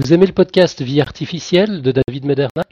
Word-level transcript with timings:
Vous 0.00 0.14
aimez 0.14 0.24
le 0.24 0.32
podcast 0.32 0.80
Vie 0.80 1.02
artificielle 1.02 1.82
de 1.82 1.92
David 1.92 2.24
Medernac 2.24 2.70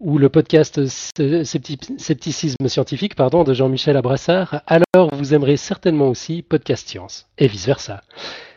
ou 0.00 0.18
le 0.18 0.28
podcast 0.28 0.86
Scepticisme 0.86 2.68
scientifique 2.68 3.14
pardon, 3.14 3.42
de 3.42 3.54
Jean-Michel 3.54 3.96
Abrassard, 3.96 4.60
alors 4.66 5.08
vous 5.14 5.32
aimerez 5.32 5.56
certainement 5.56 6.08
aussi 6.08 6.42
Podcast 6.42 6.86
Science, 6.86 7.26
et 7.38 7.46
vice-versa. 7.46 8.02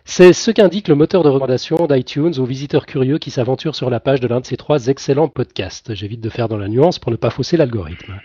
C'est 0.04 0.34
ce 0.34 0.52
qu'indique 0.52 0.90
le 0.90 0.96
moteur 0.96 1.24
de 1.24 1.30
recommandation 1.30 1.88
d'iTunes 1.88 2.38
aux 2.38 2.46
visiteurs 2.46 2.86
curieux 2.86 3.18
qui 3.18 3.32
s'aventurent 3.32 3.76
sur 3.76 3.90
la 3.90 4.02
page 4.02 4.20
de 4.20 4.28
l'un 4.28 4.42
de 4.42 4.46
ces 4.46 4.58
trois 4.58 4.88
excellents 4.88 5.30
podcasts. 5.30 5.94
J'évite 5.94 6.20
de 6.20 6.30
faire 6.30 6.50
dans 6.50 6.58
la 6.58 6.68
nuance 6.68 7.00
pour 7.00 7.14
ne 7.14 7.18
pas 7.18 7.30
fausser 7.30 7.56
l'algorithme. 7.56 8.20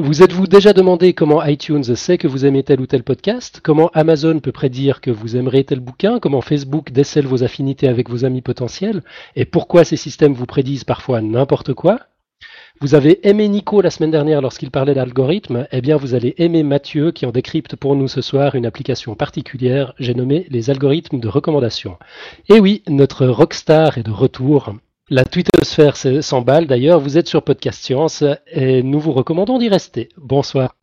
Vous 0.00 0.22
êtes-vous 0.22 0.46
déjà 0.46 0.72
demandé 0.72 1.12
comment 1.12 1.44
iTunes 1.44 1.82
sait 1.82 2.18
que 2.18 2.28
vous 2.28 2.46
aimez 2.46 2.62
tel 2.62 2.80
ou 2.80 2.86
tel 2.86 3.02
podcast? 3.02 3.58
Comment 3.60 3.90
Amazon 3.94 4.38
peut 4.38 4.52
prédire 4.52 5.00
que 5.00 5.10
vous 5.10 5.34
aimerez 5.34 5.64
tel 5.64 5.80
bouquin? 5.80 6.20
Comment 6.20 6.40
Facebook 6.40 6.92
décèle 6.92 7.26
vos 7.26 7.42
affinités 7.42 7.88
avec 7.88 8.08
vos 8.08 8.24
amis 8.24 8.40
potentiels? 8.40 9.02
Et 9.34 9.44
pourquoi 9.44 9.82
ces 9.82 9.96
systèmes 9.96 10.34
vous 10.34 10.46
prédisent 10.46 10.84
parfois 10.84 11.20
n'importe 11.20 11.74
quoi? 11.74 11.98
Vous 12.80 12.94
avez 12.94 13.28
aimé 13.28 13.48
Nico 13.48 13.80
la 13.80 13.90
semaine 13.90 14.12
dernière 14.12 14.40
lorsqu'il 14.40 14.70
parlait 14.70 14.94
d'algorithmes, 14.94 15.66
eh 15.72 15.80
bien 15.80 15.96
vous 15.96 16.14
allez 16.14 16.32
aimer 16.38 16.62
Mathieu 16.62 17.10
qui 17.10 17.26
en 17.26 17.32
décrypte 17.32 17.74
pour 17.74 17.96
nous 17.96 18.06
ce 18.06 18.20
soir 18.20 18.54
une 18.54 18.66
application 18.66 19.16
particulière, 19.16 19.94
j'ai 19.98 20.14
nommé 20.14 20.46
les 20.48 20.70
algorithmes 20.70 21.18
de 21.18 21.26
recommandation. 21.26 21.98
Et 22.48 22.60
oui, 22.60 22.84
notre 22.86 23.26
rockstar 23.26 23.98
est 23.98 24.04
de 24.04 24.12
retour. 24.12 24.74
La 25.10 25.24
twittosphère 25.24 25.96
s'emballe 25.96 26.66
d'ailleurs, 26.66 27.00
vous 27.00 27.16
êtes 27.16 27.28
sur 27.28 27.42
Podcast 27.42 27.82
Science 27.82 28.22
et 28.46 28.82
nous 28.82 29.00
vous 29.00 29.12
recommandons 29.12 29.58
d'y 29.58 29.70
rester. 29.70 30.10
Bonsoir. 30.18 30.74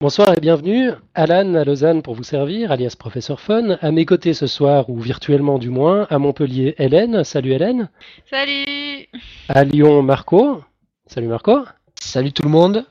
Bonsoir 0.00 0.32
et 0.36 0.40
bienvenue. 0.40 0.92
Alan 1.16 1.54
à 1.54 1.64
Lausanne 1.64 2.02
pour 2.02 2.14
vous 2.14 2.22
servir, 2.22 2.70
alias 2.70 2.94
Professeur 2.96 3.40
Fun. 3.40 3.78
À 3.80 3.90
mes 3.90 4.06
côtés 4.06 4.32
ce 4.32 4.46
soir, 4.46 4.88
ou 4.88 5.00
virtuellement 5.00 5.58
du 5.58 5.70
moins, 5.70 6.06
à 6.08 6.20
Montpellier, 6.20 6.76
Hélène. 6.78 7.24
Salut 7.24 7.50
Hélène. 7.50 7.90
Salut. 8.30 9.08
À 9.48 9.64
Lyon, 9.64 10.02
Marco. 10.02 10.62
Salut 11.06 11.26
Marco. 11.26 11.64
Salut 12.00 12.32
tout 12.32 12.44
le 12.44 12.48
monde. 12.48 12.86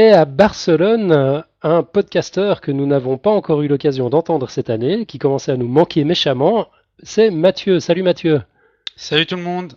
Et 0.00 0.08
à 0.08 0.24
Barcelone, 0.24 1.44
un 1.60 1.82
podcasteur 1.82 2.62
que 2.62 2.72
nous 2.72 2.86
n'avons 2.86 3.18
pas 3.18 3.30
encore 3.30 3.60
eu 3.60 3.68
l'occasion 3.68 4.08
d'entendre 4.08 4.48
cette 4.48 4.70
année, 4.70 5.04
qui 5.04 5.18
commençait 5.18 5.52
à 5.52 5.58
nous 5.58 5.68
manquer 5.68 6.02
méchamment, 6.04 6.68
c'est 7.02 7.30
Mathieu. 7.30 7.78
Salut 7.78 8.02
Mathieu. 8.02 8.40
Salut 8.96 9.26
tout 9.26 9.36
le 9.36 9.42
monde. 9.42 9.74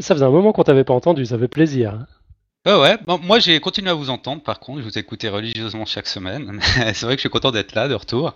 Ça 0.00 0.16
faisait 0.16 0.26
un 0.26 0.30
moment 0.30 0.52
qu'on 0.52 0.64
t'avait 0.64 0.82
pas 0.82 0.92
entendu, 0.92 1.24
ça 1.24 1.38
fait 1.38 1.46
plaisir. 1.46 2.04
Ouais, 2.66 2.80
ouais. 2.80 2.98
moi, 3.22 3.38
j'ai 3.40 3.60
continué 3.60 3.90
à 3.90 3.94
vous 3.94 4.08
entendre, 4.10 4.42
par 4.42 4.58
contre. 4.58 4.80
Je 4.80 4.84
vous 4.84 4.98
écoutais 4.98 5.28
religieusement 5.28 5.84
chaque 5.84 6.06
semaine. 6.06 6.60
c'est 6.62 7.02
vrai 7.02 7.14
que 7.14 7.18
je 7.18 7.20
suis 7.20 7.28
content 7.30 7.50
d'être 7.50 7.74
là, 7.74 7.88
de 7.88 7.94
retour. 7.94 8.34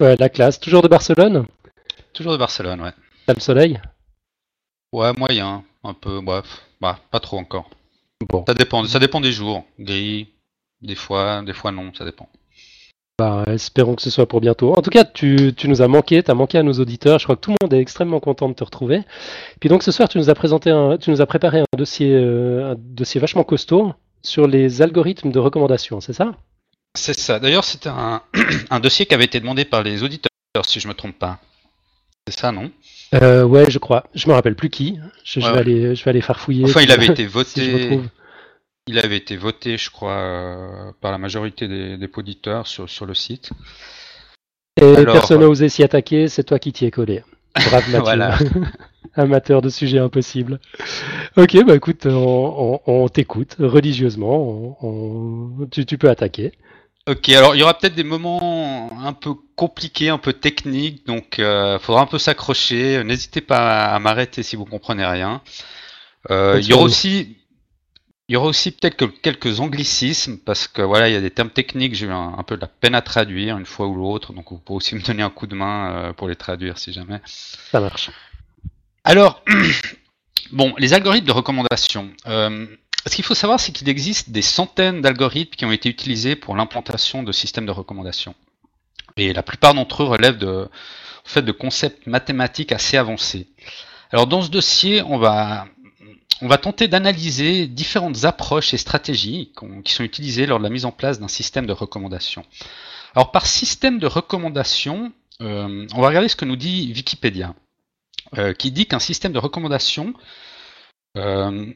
Ouais, 0.00 0.16
la 0.16 0.28
classe. 0.28 0.58
Toujours 0.58 0.82
de 0.82 0.88
Barcelone? 0.88 1.46
Toujours 2.12 2.32
de 2.32 2.38
Barcelone, 2.38 2.80
ouais. 2.80 2.92
T'as 3.26 3.34
le 3.34 3.40
soleil? 3.40 3.80
Ouais, 4.92 5.12
moyen. 5.12 5.64
Un 5.84 5.92
peu, 5.94 6.20
bref. 6.20 6.46
Bah, 6.80 6.98
pas 7.10 7.20
trop 7.20 7.38
encore. 7.38 7.68
Bon. 8.26 8.44
Ça 8.46 8.54
dépend, 8.54 8.84
ça 8.86 8.98
dépend 8.98 9.20
des 9.20 9.32
jours. 9.32 9.64
Gris, 9.78 10.28
des 10.80 10.94
fois, 10.94 11.42
des 11.42 11.52
fois 11.52 11.72
non, 11.72 11.92
ça 11.94 12.04
dépend. 12.04 12.28
Bah, 13.18 13.44
espérons 13.46 13.94
que 13.94 14.02
ce 14.02 14.10
soit 14.10 14.28
pour 14.28 14.42
bientôt. 14.42 14.74
En 14.76 14.82
tout 14.82 14.90
cas, 14.90 15.04
tu, 15.04 15.54
nous 15.64 15.80
as 15.80 15.88
manqué, 15.88 16.22
tu 16.22 16.30
as 16.30 16.34
manqué 16.34 16.58
à 16.58 16.62
nos 16.62 16.74
auditeurs. 16.74 17.18
Je 17.18 17.24
crois 17.24 17.36
que 17.36 17.40
tout 17.40 17.50
le 17.50 17.56
monde 17.62 17.72
est 17.72 17.80
extrêmement 17.80 18.20
content 18.20 18.46
de 18.50 18.52
te 18.52 18.62
retrouver. 18.62 19.00
Puis 19.58 19.70
donc 19.70 19.82
ce 19.82 19.90
soir, 19.90 20.10
tu 20.10 20.18
nous 20.18 20.28
as 20.28 20.34
présenté, 20.34 20.68
un, 20.68 20.98
tu 20.98 21.10
nous 21.10 21.22
as 21.22 21.26
préparé 21.26 21.60
un 21.60 21.76
dossier, 21.78 22.12
euh, 22.12 22.72
un 22.72 22.74
dossier 22.76 23.18
vachement 23.18 23.42
costaud 23.42 23.94
sur 24.22 24.46
les 24.46 24.82
algorithmes 24.82 25.30
de 25.30 25.38
recommandation, 25.38 26.02
c'est 26.02 26.12
ça? 26.12 26.34
C'est 26.94 27.18
ça. 27.18 27.38
D'ailleurs, 27.38 27.64
c'était 27.64 27.88
un, 28.70 28.80
dossier 28.80 29.06
qui 29.06 29.14
avait 29.14 29.24
été 29.24 29.40
demandé 29.40 29.64
par 29.64 29.82
les 29.82 30.02
auditeurs, 30.02 30.30
si 30.64 30.80
je 30.80 30.86
me 30.86 30.92
trompe 30.92 31.18
pas. 31.18 31.38
C'est 32.28 32.38
ça, 32.38 32.52
non? 32.52 32.70
Euh, 33.14 33.44
Ouais, 33.44 33.70
je 33.70 33.78
crois. 33.78 34.04
Je 34.14 34.28
me 34.28 34.34
rappelle 34.34 34.56
plus 34.56 34.68
qui. 34.68 34.98
Je, 35.24 35.40
vais, 35.40 35.46
aller, 35.46 35.94
je 35.94 36.04
vais 36.04 36.10
aller 36.10 36.20
farfouiller. 36.20 36.64
Enfin, 36.64 36.82
il 36.82 36.92
avait 36.92 37.06
été 37.06 37.26
voté. 37.26 37.98
Il 38.88 39.00
avait 39.00 39.16
été 39.16 39.36
voté, 39.36 39.76
je 39.78 39.90
crois, 39.90 40.12
euh, 40.12 40.92
par 41.00 41.10
la 41.10 41.18
majorité 41.18 41.66
des, 41.66 41.96
des 41.96 42.08
auditeurs 42.16 42.68
sur, 42.68 42.88
sur, 42.88 43.04
le 43.04 43.14
site. 43.14 43.50
Et 44.80 45.04
personne 45.04 45.40
n'a 45.40 45.48
osé 45.48 45.68
s'y 45.68 45.82
attaquer, 45.82 46.28
c'est 46.28 46.44
toi 46.44 46.60
qui 46.60 46.72
t'y 46.72 46.84
es 46.84 46.92
collé. 46.92 47.24
Brave 47.54 47.90
Mathieu. 47.90 48.62
Amateur 49.14 49.62
de 49.62 49.70
sujets 49.70 49.98
impossibles. 49.98 50.60
Ok, 51.36 51.56
bah 51.64 51.74
écoute, 51.74 52.06
on, 52.06 53.08
t'écoute 53.08 53.56
religieusement. 53.58 54.78
tu, 55.70 55.98
peux 55.98 56.10
attaquer. 56.10 56.52
Ok, 57.08 57.30
alors 57.30 57.54
il 57.54 57.60
y 57.60 57.62
aura 57.62 57.78
peut-être 57.78 57.94
des 57.94 58.04
moments 58.04 58.90
un 59.02 59.14
peu 59.14 59.30
compliqués, 59.54 60.10
un 60.10 60.18
peu 60.18 60.34
techniques, 60.34 61.06
donc 61.06 61.36
il 61.38 61.44
euh, 61.44 61.78
faudra 61.78 62.02
un 62.02 62.06
peu 62.06 62.18
s'accrocher. 62.18 63.02
N'hésitez 63.04 63.40
pas 63.40 63.86
à, 63.86 63.98
m'arrêter 63.98 64.42
si 64.42 64.54
vous 64.54 64.66
comprenez 64.66 65.06
rien. 65.06 65.40
Euh, 66.30 66.58
il 66.60 66.66
y 66.68 66.74
aura 66.74 66.84
aussi 66.84 67.38
il 68.28 68.32
y 68.32 68.36
aura 68.36 68.46
aussi 68.48 68.72
peut-être 68.72 69.06
quelques 69.22 69.60
anglicismes 69.60 70.38
parce 70.38 70.66
que 70.66 70.82
voilà, 70.82 71.08
il 71.08 71.12
y 71.12 71.16
a 71.16 71.20
des 71.20 71.30
termes 71.30 71.50
techniques, 71.50 71.94
j'ai 71.94 72.06
eu 72.06 72.10
un, 72.10 72.42
peu 72.44 72.56
de 72.56 72.60
la 72.60 72.66
peine 72.66 72.96
à 72.96 73.02
traduire 73.02 73.56
une 73.56 73.66
fois 73.66 73.86
ou 73.86 73.94
l'autre, 73.94 74.32
donc 74.32 74.50
vous 74.50 74.58
pouvez 74.58 74.78
aussi 74.78 74.94
me 74.96 75.00
donner 75.00 75.22
un 75.22 75.30
coup 75.30 75.46
de 75.46 75.54
main 75.54 75.90
euh, 75.90 76.12
pour 76.12 76.28
les 76.28 76.34
traduire 76.34 76.76
si 76.78 76.92
jamais. 76.92 77.20
Ça 77.24 77.80
marche. 77.80 78.10
Alors, 79.04 79.44
bon, 80.52 80.74
les 80.78 80.92
algorithmes 80.92 81.26
de 81.26 81.32
recommandation. 81.32 82.10
Euh, 82.26 82.66
ce 83.06 83.14
qu'il 83.14 83.24
faut 83.24 83.36
savoir, 83.36 83.60
c'est 83.60 83.70
qu'il 83.70 83.88
existe 83.88 84.30
des 84.30 84.42
centaines 84.42 85.00
d'algorithmes 85.00 85.54
qui 85.54 85.64
ont 85.64 85.70
été 85.70 85.88
utilisés 85.88 86.34
pour 86.34 86.56
l'implantation 86.56 87.22
de 87.22 87.30
systèmes 87.30 87.66
de 87.66 87.70
recommandation. 87.70 88.34
Et 89.16 89.32
la 89.32 89.44
plupart 89.44 89.74
d'entre 89.74 90.02
eux 90.02 90.06
relèvent 90.06 90.38
de, 90.38 90.68
en 91.24 91.28
fait, 91.28 91.42
de 91.42 91.52
concepts 91.52 92.08
mathématiques 92.08 92.72
assez 92.72 92.96
avancés. 92.96 93.46
Alors 94.12 94.26
dans 94.26 94.42
ce 94.42 94.50
dossier, 94.50 95.02
on 95.02 95.18
va 95.18 95.66
on 96.42 96.48
va 96.48 96.58
tenter 96.58 96.88
d'analyser 96.88 97.66
différentes 97.66 98.24
approches 98.24 98.74
et 98.74 98.76
stratégies 98.76 99.52
qui 99.84 99.92
sont 99.92 100.04
utilisées 100.04 100.46
lors 100.46 100.58
de 100.58 100.64
la 100.64 100.70
mise 100.70 100.84
en 100.84 100.92
place 100.92 101.18
d'un 101.18 101.28
système 101.28 101.66
de 101.66 101.72
recommandation. 101.72 102.44
Alors 103.14 103.32
par 103.32 103.46
système 103.46 103.98
de 103.98 104.06
recommandation, 104.06 105.12
euh, 105.40 105.86
on 105.94 106.00
va 106.00 106.08
regarder 106.08 106.28
ce 106.28 106.36
que 106.36 106.44
nous 106.44 106.56
dit 106.56 106.92
Wikipédia, 106.94 107.54
euh, 108.36 108.52
qui 108.52 108.70
dit 108.70 108.86
qu'un 108.86 108.98
système 108.98 109.32
de 109.32 109.38
recommandation, 109.38 110.12
euh, 111.16 111.72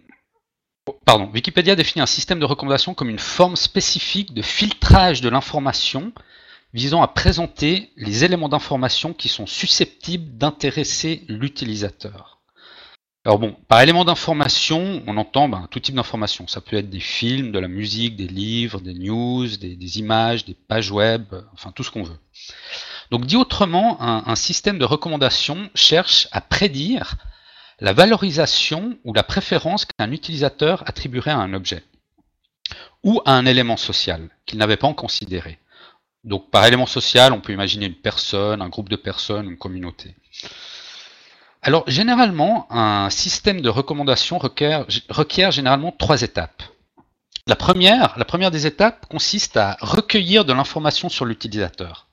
pardon, 1.07 1.31
Wikipédia 1.33 1.77
définit 1.77 2.03
un 2.03 2.07
système 2.07 2.41
de 2.41 2.45
recommandation 2.45 2.95
comme 2.95 3.09
une 3.09 3.19
forme 3.19 3.57
spécifique 3.57 4.35
de 4.35 4.43
filtrage 4.43 5.21
de 5.21 5.29
l'information 5.29 6.13
visant 6.75 7.03
à 7.03 7.09
présenter 7.09 7.91
les 7.97 8.25
éléments 8.25 8.49
d'information 8.49 9.13
qui 9.13 9.29
sont 9.29 9.47
susceptibles 9.47 10.37
d'intéresser 10.37 11.25
l'utilisateur. 11.29 12.40
Alors 13.27 13.39
bon, 13.39 13.55
par 13.69 13.83
élément 13.83 14.07
d'information, 14.07 15.03
on 15.07 15.19
entend 15.19 15.47
ben, 15.49 15.69
tout 15.71 15.79
type 15.79 15.95
d'information. 15.95 16.47
Ça 16.47 16.63
peut 16.63 16.77
être 16.77 16.89
des 16.89 17.01
films, 17.01 17.53
de 17.53 17.59
la 17.59 17.69
musique, 17.69 18.17
des 18.17 18.27
livres, 18.27 18.81
des 18.81 18.95
news, 18.95 19.47
des, 19.47 19.99
images, 19.99 20.47
des 20.47 20.55
pages 20.55 20.91
web, 20.91 21.35
enfin 21.53 21.71
tout 21.73 21.85
ce 21.85 21.91
qu'on 21.91 22.03
veut. 22.03 22.19
Donc 23.11 23.27
dit 23.27 23.37
autrement, 23.37 24.01
un, 24.01 24.35
système 24.37 24.79
de 24.79 24.87
recommandation 24.87 25.69
cherche 25.75 26.29
à 26.33 26.41
prédire 26.41 27.17
la 27.81 27.93
valorisation 27.93 28.97
ou 29.05 29.13
la 29.13 29.23
préférence 29.23 29.85
qu'un 29.85 30.13
utilisateur 30.13 30.83
attribuerait 30.87 31.31
à 31.31 31.39
un 31.39 31.53
objet 31.53 31.83
ou 33.03 33.21
à 33.27 33.33
un 33.33 33.45
élément 33.45 33.77
social 33.77 34.31
qu'il 34.47 34.59
n'avait 34.59 34.77
pas 34.77 34.87
en 34.87 34.95
considéré. 34.95 35.59
Donc 36.25 36.51
par 36.51 36.65
élément 36.65 36.87
social, 36.87 37.33
on 37.35 37.41
peut 37.41 37.53
imaginer 37.53 37.87
une 37.87 37.95
personne, 37.95 38.63
un 38.63 38.69
groupe 38.69 38.89
de 38.89 38.97
personnes, 38.97 39.51
une 39.51 39.59
communauté. 39.59 40.15
Alors 41.63 41.85
généralement, 41.89 42.67
un 42.71 43.11
système 43.11 43.61
de 43.61 43.69
recommandation 43.69 44.39
requiert, 44.39 45.53
généralement 45.53 45.93
trois 45.93 46.23
étapes. 46.23 46.63
La 47.47 47.57
première, 47.57 48.19
la 48.19 48.25
première 48.25 48.51
des 48.51 48.67
étapes 48.67 49.07
consiste 49.07 49.57
à 49.57 49.77
recueillir 49.81 50.45
de 50.45 50.53
l'information 50.53 51.09
sur 51.09 51.25
l'utilisateur. 51.25 52.07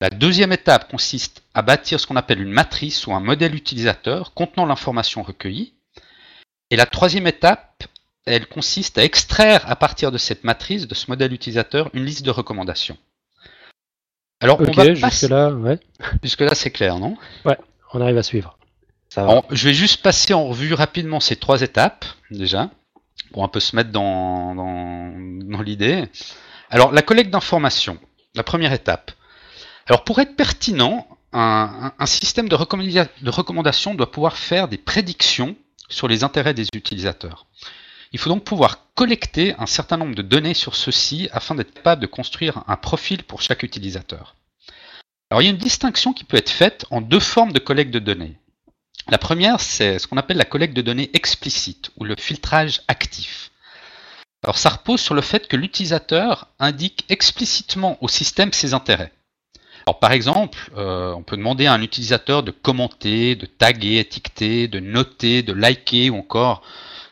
La 0.00 0.10
deuxième 0.10 0.52
étape 0.52 0.88
consiste 0.90 1.42
à 1.54 1.62
bâtir 1.62 1.98
ce 1.98 2.06
qu'on 2.06 2.14
appelle 2.14 2.40
une 2.40 2.52
matrice 2.52 3.06
ou 3.08 3.12
un 3.12 3.20
modèle 3.20 3.56
utilisateur 3.56 4.32
contenant 4.34 4.66
l'information 4.66 5.22
recueillie. 5.22 5.74
Et 6.70 6.76
la 6.76 6.86
troisième 6.86 7.26
étape, 7.26 7.84
elle 8.24 8.46
consiste 8.46 8.98
à 8.98 9.04
extraire 9.04 9.68
à 9.68 9.74
partir 9.74 10.12
de 10.12 10.18
cette 10.18 10.44
matrice, 10.44 10.86
de 10.86 10.94
ce 10.94 11.10
modèle 11.10 11.32
utilisateur, 11.32 11.90
une 11.94 12.04
liste 12.04 12.24
de 12.24 12.30
recommandations. 12.30 12.98
Alors, 14.40 14.60
on 14.60 14.70
va 14.70 14.94
jusque 14.94 15.22
là, 15.22 15.50
ouais. 15.50 15.80
Jusque 16.22 16.42
là, 16.42 16.54
c'est 16.54 16.70
clair, 16.70 16.98
non? 16.98 17.16
Ouais 17.44 17.58
on 17.92 18.00
arrive 18.00 18.18
à 18.18 18.22
suivre. 18.22 18.58
je 19.16 19.64
vais 19.64 19.74
juste 19.74 20.02
passer 20.02 20.34
en 20.34 20.46
revue 20.48 20.74
rapidement 20.74 21.20
ces 21.20 21.36
trois 21.36 21.62
étapes, 21.62 22.04
déjà, 22.30 22.70
pour 23.32 23.44
un 23.44 23.48
peu 23.48 23.60
se 23.60 23.74
mettre 23.76 23.90
dans, 23.90 24.54
dans, 24.54 25.62
l'idée. 25.62 26.04
Alors, 26.70 26.92
la 26.92 27.02
collecte 27.02 27.30
d'informations, 27.30 27.98
la 28.34 28.42
première 28.42 28.72
étape. 28.72 29.12
Alors, 29.86 30.04
pour 30.04 30.18
être 30.18 30.36
pertinent, 30.36 31.06
un, 31.32 31.92
système 32.06 32.48
de, 32.48 32.56
de 32.56 33.30
recommandation 33.30 33.94
doit 33.94 34.10
pouvoir 34.10 34.36
faire 34.36 34.68
des 34.68 34.78
prédictions 34.78 35.56
sur 35.88 36.08
les 36.08 36.24
intérêts 36.24 36.54
des 36.54 36.66
utilisateurs. 36.74 37.46
Il 38.12 38.18
faut 38.18 38.30
donc 38.30 38.44
pouvoir 38.44 38.86
collecter 38.94 39.54
un 39.58 39.66
certain 39.66 39.96
nombre 39.96 40.14
de 40.14 40.22
données 40.22 40.54
sur 40.54 40.74
ceux-ci 40.74 41.28
afin 41.32 41.54
d'être 41.54 41.74
capable 41.74 42.02
de 42.02 42.06
construire 42.06 42.62
un 42.66 42.76
profil 42.76 43.22
pour 43.22 43.42
chaque 43.42 43.62
utilisateur. 43.62 44.34
Alors 45.30 45.42
il 45.42 45.44
y 45.44 45.48
a 45.48 45.52
une 45.52 45.58
distinction 45.58 46.12
qui 46.12 46.24
peut 46.24 46.36
être 46.38 46.50
faite 46.50 46.86
en 46.90 47.00
deux 47.00 47.20
formes 47.20 47.52
de 47.52 47.58
collecte 47.58 47.92
de 47.92 47.98
données. 47.98 48.36
La 49.08 49.18
première, 49.18 49.60
c'est 49.60 49.98
ce 49.98 50.06
qu'on 50.06 50.16
appelle 50.16 50.36
la 50.36 50.44
collecte 50.44 50.74
de 50.74 50.82
données 50.82 51.10
explicite 51.14 51.90
ou 51.96 52.04
le 52.04 52.16
filtrage 52.16 52.82
actif. 52.88 53.50
Alors 54.42 54.56
ça 54.56 54.70
repose 54.70 55.00
sur 55.00 55.14
le 55.14 55.20
fait 55.20 55.48
que 55.48 55.56
l'utilisateur 55.56 56.48
indique 56.58 57.04
explicitement 57.08 57.98
au 58.02 58.08
système 58.08 58.52
ses 58.52 58.72
intérêts. 58.72 59.12
Alors 59.86 59.98
par 59.98 60.12
exemple, 60.12 60.70
euh, 60.76 61.12
on 61.14 61.22
peut 61.22 61.36
demander 61.36 61.66
à 61.66 61.72
un 61.72 61.82
utilisateur 61.82 62.42
de 62.42 62.50
commenter, 62.50 63.34
de 63.34 63.46
taguer, 63.46 63.98
étiqueter, 63.98 64.68
de 64.68 64.80
noter, 64.80 65.42
de 65.42 65.52
liker 65.52 66.10
ou 66.10 66.18
encore 66.18 66.62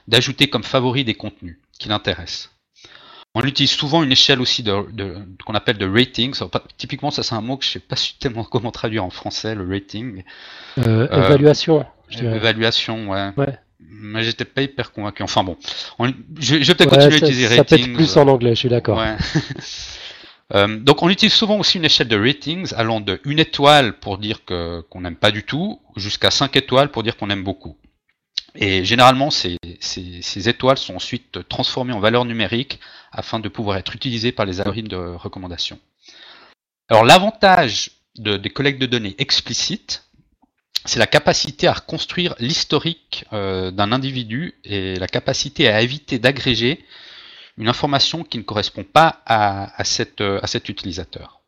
d'ajouter 0.09 0.49
comme 0.49 0.63
favori 0.63 1.05
des 1.05 1.15
contenus 1.15 1.59
qui 1.79 1.89
l'intéressent. 1.89 2.51
On 3.39 3.43
utilise 3.43 3.71
souvent 3.71 4.03
une 4.03 4.13
échelle 4.13 4.41
aussi 4.41 4.63
de, 4.63 4.73
qu'on 5.45 5.53
appelle 5.53 5.77
de 5.77 5.87
ratings. 5.87 6.35
typiquement, 6.79 7.11
ça 7.11 7.23
c'est 7.23 7.35
un 7.35 7.43
mot 7.43 7.59
que 7.59 7.67
je 7.67 7.69
ne 7.69 7.73
sais 7.75 7.81
pas 7.81 7.97
tellement 8.19 8.45
comment 8.45 8.71
traduire 8.71 9.05
en 9.05 9.11
français, 9.11 9.55
le 9.55 9.69
rating. 9.69 10.25
Euh, 10.79 11.07
euh, 11.13 11.27
évaluation. 11.27 11.85
évaluation, 12.11 13.11
ouais. 13.11 13.33
ouais. 13.37 13.59
Mais 13.79 14.25
j'étais 14.25 14.47
pas 14.47 14.63
hyper 14.63 14.91
convaincu. 14.91 15.23
Enfin 15.23 15.45
bon, 15.45 15.59
je, 16.39 16.55
vais 16.55 16.75
peut-être 16.75 16.89
continuer 16.89 17.13
à 17.13 17.19
utiliser 17.19 17.47
ratings. 17.47 17.59
Ça 17.59 17.65
peut 17.65 17.83
être 17.83 17.93
plus 17.93 18.17
en 18.17 18.27
anglais, 18.27 18.55
je 18.55 18.61
suis 18.61 18.69
d'accord. 18.71 19.05
Euh, 20.55 20.79
donc 20.79 21.03
on 21.03 21.09
utilise 21.09 21.35
souvent 21.35 21.59
aussi 21.59 21.79
une 21.79 21.85
échelle 21.85 22.07
de 22.07 22.17
ratings 22.17 22.73
allant 22.77 23.01
de 23.01 23.21
1 23.27 23.37
étoile 23.39 23.95
pour 23.95 24.17
dire 24.17 24.45
que, 24.45 24.81
qu'on 24.83 25.01
n'aime 25.01 25.17
pas 25.17 25.33
du 25.33 25.43
tout 25.43 25.81
jusqu'à 25.97 26.31
5 26.31 26.55
étoiles 26.55 26.93
pour 26.93 27.03
dire 27.03 27.17
qu'on 27.17 27.31
aime 27.31 27.43
beaucoup. 27.43 27.77
Et 28.55 28.85
généralement, 28.85 29.31
ces, 29.31 29.59
étoiles 30.49 30.79
sont 30.79 30.95
ensuite 30.95 31.47
transformées 31.49 31.93
en 31.93 32.01
valeurs 32.01 32.25
numériques 32.25 32.81
afin 33.13 33.39
de 33.39 33.49
pouvoir 33.49 33.77
être 33.77 33.95
utilisées 33.95 34.33
par 34.33 34.47
les 34.47 34.61
algorithmes 34.61 34.89
de 34.89 34.97
recommandation. 34.97 35.79
Alors 36.89 37.05
l'avantage 37.05 37.91
des 38.17 38.51
collectes 38.51 38.81
de 38.81 38.87
données 38.87 39.15
explicites, 39.19 40.05
c'est 40.85 40.99
la 40.99 41.07
capacité 41.07 41.67
à 41.67 41.73
reconstruire 41.73 42.35
l'historique 42.39 43.25
euh, 43.33 43.71
d'un 43.71 43.93
individu 43.93 44.55
et 44.65 44.95
la 44.97 45.09
capacité 45.09 45.69
à 45.69 45.83
éviter 45.83 46.19
d'agréger 46.19 46.85
une 47.59 47.69
information 47.69 48.23
qui 48.23 48.39
ne 48.39 48.43
correspond 48.43 48.85
pas 48.85 49.23
à, 49.27 49.83
cet 49.85 50.69
utilisateur. 50.69 51.41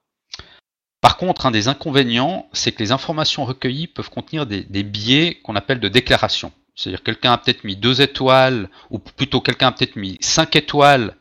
Par 1.01 1.17
contre, 1.17 1.47
un 1.47 1.51
des 1.51 1.69
inconvénients, 1.69 2.49
c'est 2.53 2.73
que 2.73 2.83
les 2.83 2.93
informations 2.93 3.45
recueillies 3.45 3.87
peuvent 3.87 4.11
contenir 4.11 4.47
des, 4.47 4.65
des 4.65 4.83
biais 4.83 5.39
qu'on 5.43 5.55
appelle 5.55 5.81
de 5.81 5.89
déclaration. 5.89 6.51
C'est-à-dire 6.79 7.03
quelqu'un 7.03 7.33
a 7.33 7.39
peut-être 7.39 7.65
mis 7.65 7.75
deux 7.75 8.01
étoiles, 8.03 8.71
ou 8.91 9.01
plutôt 9.01 9.41
quelqu'un 9.41 9.67
a 9.67 9.73
peut-être 9.73 9.97
mis 9.97 10.17
cinq 10.21 10.55
étoiles, 10.55 11.17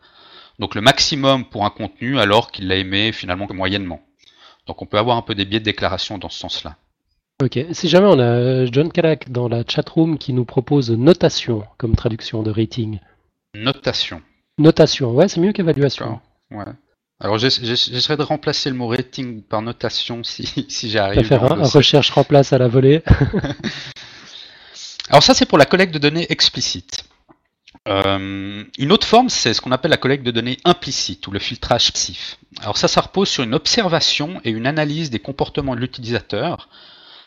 donc 0.59 0.75
le 0.75 0.81
maximum 0.81 1.45
pour 1.45 1.65
un 1.65 1.71
contenu, 1.71 2.19
alors 2.19 2.51
qu'il 2.51 2.67
l'a 2.67 2.75
aimé 2.75 3.11
finalement 3.11 3.47
que 3.47 3.53
moyennement. 3.53 3.99
Donc 4.67 4.83
on 4.83 4.85
peut 4.85 4.99
avoir 4.99 5.17
un 5.17 5.23
peu 5.23 5.33
des 5.33 5.45
biais 5.45 5.59
de 5.59 5.65
déclaration 5.65 6.19
dans 6.19 6.29
ce 6.29 6.37
sens-là. 6.37 6.75
Ok, 7.41 7.59
si 7.71 7.89
jamais 7.89 8.05
on 8.05 8.19
a 8.19 8.65
John 8.65 8.91
Kalak 8.91 9.31
dans 9.31 9.47
la 9.47 9.63
chatroom 9.67 10.19
qui 10.19 10.31
nous 10.31 10.45
propose 10.45 10.91
notation 10.91 11.63
comme 11.79 11.95
traduction 11.95 12.43
de 12.43 12.51
rating. 12.51 12.99
Notation. 13.55 14.21
Notation, 14.59 15.11
ouais, 15.11 15.27
c'est 15.27 15.39
mieux 15.39 15.53
qu'évaluation. 15.53 16.19
Ouais. 16.51 16.65
Alors 17.19 17.39
j'essaierai 17.39 18.15
de 18.15 18.21
remplacer 18.21 18.69
le 18.69 18.75
mot 18.75 18.89
rating 18.89 19.41
par 19.41 19.63
notation 19.63 20.23
si, 20.23 20.45
si 20.69 20.91
j'arrive. 20.91 21.25
Faire 21.25 21.51
un, 21.51 21.61
un 21.61 21.67
recherche 21.67 22.11
remplace 22.11 22.53
à 22.53 22.59
la 22.59 22.67
volée. 22.67 23.01
Alors 25.09 25.23
ça, 25.23 25.33
c'est 25.33 25.45
pour 25.45 25.57
la 25.57 25.65
collecte 25.65 25.93
de 25.93 25.99
données 25.99 26.27
explicite. 26.29 27.05
Euh, 27.87 28.63
une 28.77 28.91
autre 28.91 29.07
forme, 29.07 29.29
c'est 29.29 29.53
ce 29.53 29.61
qu'on 29.61 29.71
appelle 29.71 29.91
la 29.91 29.97
collecte 29.97 30.25
de 30.25 30.31
données 30.31 30.57
implicite 30.65 31.25
ou 31.27 31.31
le 31.31 31.39
filtrage 31.39 31.91
passif. 31.91 32.37
Alors 32.61 32.77
ça, 32.77 32.87
ça 32.87 33.01
repose 33.01 33.29
sur 33.29 33.43
une 33.43 33.53
observation 33.53 34.41
et 34.43 34.49
une 34.49 34.67
analyse 34.67 35.09
des 35.09 35.19
comportements 35.19 35.75
de 35.75 35.79
l'utilisateur 35.79 36.67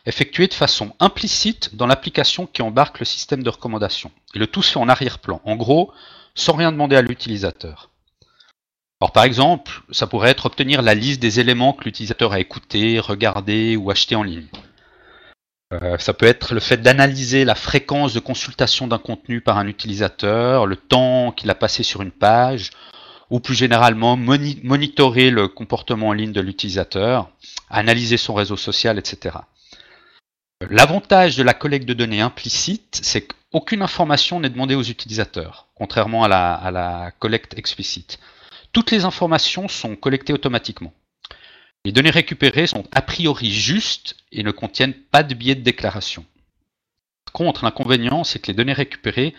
effectuée 0.06 0.48
de 0.48 0.54
façon 0.54 0.94
implicite 0.98 1.74
dans 1.76 1.86
l'application 1.86 2.46
qui 2.46 2.62
embarque 2.62 2.98
le 2.98 3.04
système 3.04 3.42
de 3.42 3.50
recommandation. 3.50 4.10
Et 4.34 4.38
le 4.38 4.46
tout 4.46 4.62
se 4.62 4.72
fait 4.72 4.78
en 4.78 4.88
arrière-plan, 4.88 5.40
en 5.44 5.56
gros, 5.56 5.92
sans 6.34 6.54
rien 6.54 6.72
demander 6.72 6.96
à 6.96 7.02
l'utilisateur. 7.02 7.90
Alors 9.00 9.12
par 9.12 9.24
exemple, 9.24 9.82
ça 9.90 10.06
pourrait 10.06 10.30
être 10.30 10.46
obtenir 10.46 10.82
la 10.82 10.94
liste 10.94 11.20
des 11.20 11.40
éléments 11.40 11.72
que 11.72 11.84
l'utilisateur 11.84 12.32
a 12.32 12.40
écoutés, 12.40 13.00
regardés 13.00 13.76
ou 13.76 13.90
achetés 13.90 14.16
en 14.16 14.22
ligne. 14.22 14.48
Euh, 15.72 15.98
ça 15.98 16.14
peut 16.14 16.26
être 16.26 16.52
le 16.52 16.60
fait 16.60 16.78
d'analyser 16.78 17.44
la 17.44 17.54
fréquence 17.54 18.12
de 18.12 18.18
consultation 18.20 18.88
d'un 18.88 18.98
contenu 18.98 19.40
par 19.40 19.56
un 19.56 19.68
utilisateur, 19.68 20.66
le 20.66 20.74
temps 20.76 21.30
qu'il 21.30 21.48
a 21.48 21.54
passé 21.54 21.84
sur 21.84 22.02
une 22.02 22.10
page, 22.10 22.70
ou 23.30 23.38
plus 23.38 23.54
généralement 23.54 24.16
monitorer 24.16 25.30
le 25.30 25.46
comportement 25.46 26.08
en 26.08 26.12
ligne 26.12 26.32
de 26.32 26.40
l'utilisateur, 26.40 27.30
analyser 27.68 28.16
son 28.16 28.34
réseau 28.34 28.56
social, 28.56 28.98
etc. 28.98 29.36
L'avantage 30.68 31.36
de 31.36 31.44
la 31.44 31.54
collecte 31.54 31.86
de 31.86 31.94
données 31.94 32.20
implicite, 32.20 33.00
c'est 33.02 33.28
qu'aucune 33.28 33.82
information 33.82 34.40
n'est 34.40 34.50
demandée 34.50 34.74
aux 34.74 34.82
utilisateurs, 34.82 35.68
contrairement 35.76 36.24
à 36.24 36.70
la 36.72 37.12
collecte 37.20 37.56
explicite. 37.56 38.18
Toutes 38.72 38.90
les 38.90 39.04
informations 39.04 39.68
sont 39.68 39.94
collectées 39.94 40.32
automatiquement. 40.32 40.92
Les 41.84 41.92
données 41.92 42.10
récupérées 42.10 42.66
sont 42.66 42.84
a 42.92 43.00
priori 43.00 43.50
justes 43.50 44.16
et 44.32 44.42
ne 44.42 44.50
contiennent 44.50 44.94
pas 44.94 45.22
de 45.22 45.34
biais 45.34 45.54
de 45.54 45.62
déclaration. 45.62 46.24
Par 47.24 47.32
contre, 47.32 47.64
l'inconvénient, 47.64 48.22
c'est 48.22 48.38
que 48.38 48.48
les 48.48 48.54
données 48.54 48.74
récupérées 48.74 49.34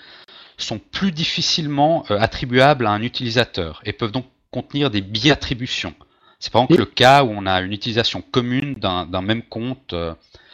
sont 0.58 0.80
plus 0.80 1.12
difficilement 1.12 2.04
euh, 2.10 2.18
attribuables 2.20 2.88
à 2.88 2.92
un 2.92 3.02
utilisateur 3.02 3.82
et 3.86 3.94
peuvent 3.94 4.12
donc 4.12 4.26
contenir 4.50 4.90
des 4.90 5.02
biais 5.02 5.30
d'attribution. 5.30 5.94
C'est 6.40 6.52
par 6.52 6.64
exemple 6.64 6.80
le 6.80 6.86
cas 6.86 7.24
où 7.24 7.30
on 7.30 7.46
a 7.46 7.62
une 7.62 7.74
utilisation 7.74 8.22
commune 8.22 8.74
d'un 8.76 9.22
même 9.22 9.44
compte 9.44 9.94
euh, 9.94 10.14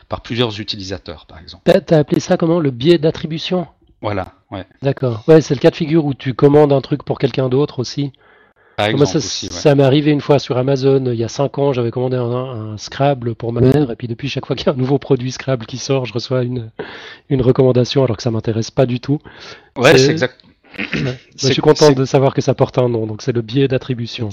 par 0.10 0.22
plusieurs 0.22 0.60
utilisateurs, 0.60 1.26
par 1.26 1.40
exemple. 1.40 1.64
Tu 1.66 1.94
as 1.94 1.98
appelé 1.98 2.20
ça 2.20 2.36
comment? 2.36 2.60
Le 2.60 2.72
biais 2.72 2.98
d'attribution? 2.98 3.68
Voilà, 4.02 4.34
ouais. 4.52 4.66
D'accord. 4.82 5.24
Ouais, 5.28 5.42
c'est 5.42 5.56
le 5.56 5.60
cas 5.60 5.72
de 5.72 5.76
figure 5.76 6.06
où 6.06 6.14
tu 6.14 6.34
commandes 6.34 6.74
un 6.74 6.82
truc 6.82 7.04
pour 7.04 7.18
quelqu'un 7.18 7.50
d'autre 7.50 7.80
aussi. 7.80 8.12
Ça, 8.80 9.74
m'est 9.74 9.84
arrivé 9.84 10.12
une 10.12 10.22
fois 10.22 10.38
sur 10.38 10.56
Amazon, 10.58 11.04
il 11.08 11.18
y 11.18 11.24
a 11.24 11.30
5 11.30 11.58
ans, 11.58 11.74
j'avais 11.74 11.90
commandé 11.90 12.16
un, 12.16 12.78
Scrabble 12.78 13.34
pour 13.34 13.52
ma 13.52 13.62
mère, 13.62 13.90
et 13.90 13.96
puis 13.96 14.08
depuis, 14.08 14.30
chaque 14.30 14.46
fois 14.46 14.56
qu'il 14.56 14.68
y 14.68 14.70
a 14.70 14.74
un 14.74 14.76
nouveau 14.76 15.00
produit 15.00 15.32
Scrabble 15.32 15.66
qui 15.66 15.80
sort, 15.80 16.06
je 16.06 16.14
reçois 16.14 16.44
une, 16.44 16.70
une 17.30 17.42
recommandation 17.42 18.04
alors 18.04 18.18
que 18.18 18.24
ça 18.24 18.30
m'intéresse 18.30 18.70
pas 18.70 18.86
du 18.86 19.00
tout. 19.00 19.20
Ouais, 19.78 19.98
c'est 19.98 20.12
exact. 20.12 20.44
je 20.78 21.48
suis 21.48 21.62
content 21.62 21.92
de 21.92 22.06
savoir 22.06 22.36
que 22.36 22.42
ça 22.42 22.54
porte 22.54 22.78
un 22.78 22.88
nom, 22.88 23.08
donc 23.08 23.24
c'est 23.24 23.32
le 23.32 23.42
biais 23.42 23.68
d'attribution. 23.68 24.30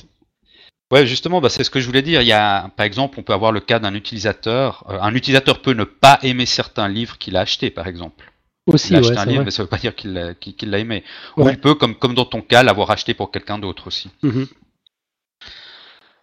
Ouais, 0.92 1.06
justement, 1.06 1.40
bah, 1.40 1.48
c'est 1.48 1.64
ce 1.64 1.70
que 1.70 1.80
je 1.80 1.86
voulais 1.86 2.02
dire. 2.02 2.20
Il 2.20 2.28
y 2.28 2.32
a, 2.32 2.70
par 2.76 2.84
exemple, 2.84 3.18
on 3.18 3.22
peut 3.22 3.32
avoir 3.32 3.50
le 3.50 3.60
cas 3.60 3.78
d'un 3.78 3.94
utilisateur. 3.94 4.84
Euh, 4.90 4.98
un 5.00 5.14
utilisateur 5.14 5.62
peut 5.62 5.72
ne 5.72 5.84
pas 5.84 6.18
aimer 6.22 6.46
certains 6.46 6.88
livres 6.88 7.16
qu'il 7.16 7.36
a 7.36 7.40
achetés, 7.40 7.70
par 7.70 7.86
exemple. 7.86 8.30
Aussi, 8.66 8.92
il 8.92 8.96
a 8.96 8.98
acheté 9.00 9.18
un 9.18 9.26
livre, 9.26 9.44
mais 9.44 9.50
ça 9.50 9.62
ne 9.62 9.66
veut 9.66 9.70
pas 9.70 9.78
dire 9.78 9.94
qu'il 9.94 10.12
l'a 10.14 10.78
aimé. 10.78 11.04
Ou 11.36 11.48
il 11.48 11.58
peut, 11.58 11.74
comme, 11.74 11.96
comme 11.96 12.14
dans 12.14 12.24
ton 12.24 12.40
cas, 12.40 12.62
l'avoir 12.62 12.90
acheté 12.90 13.12
pour 13.12 13.30
quelqu'un 13.30 13.58
d'autre 13.58 13.88
aussi. 13.88 14.10
Mhm. 14.22 14.46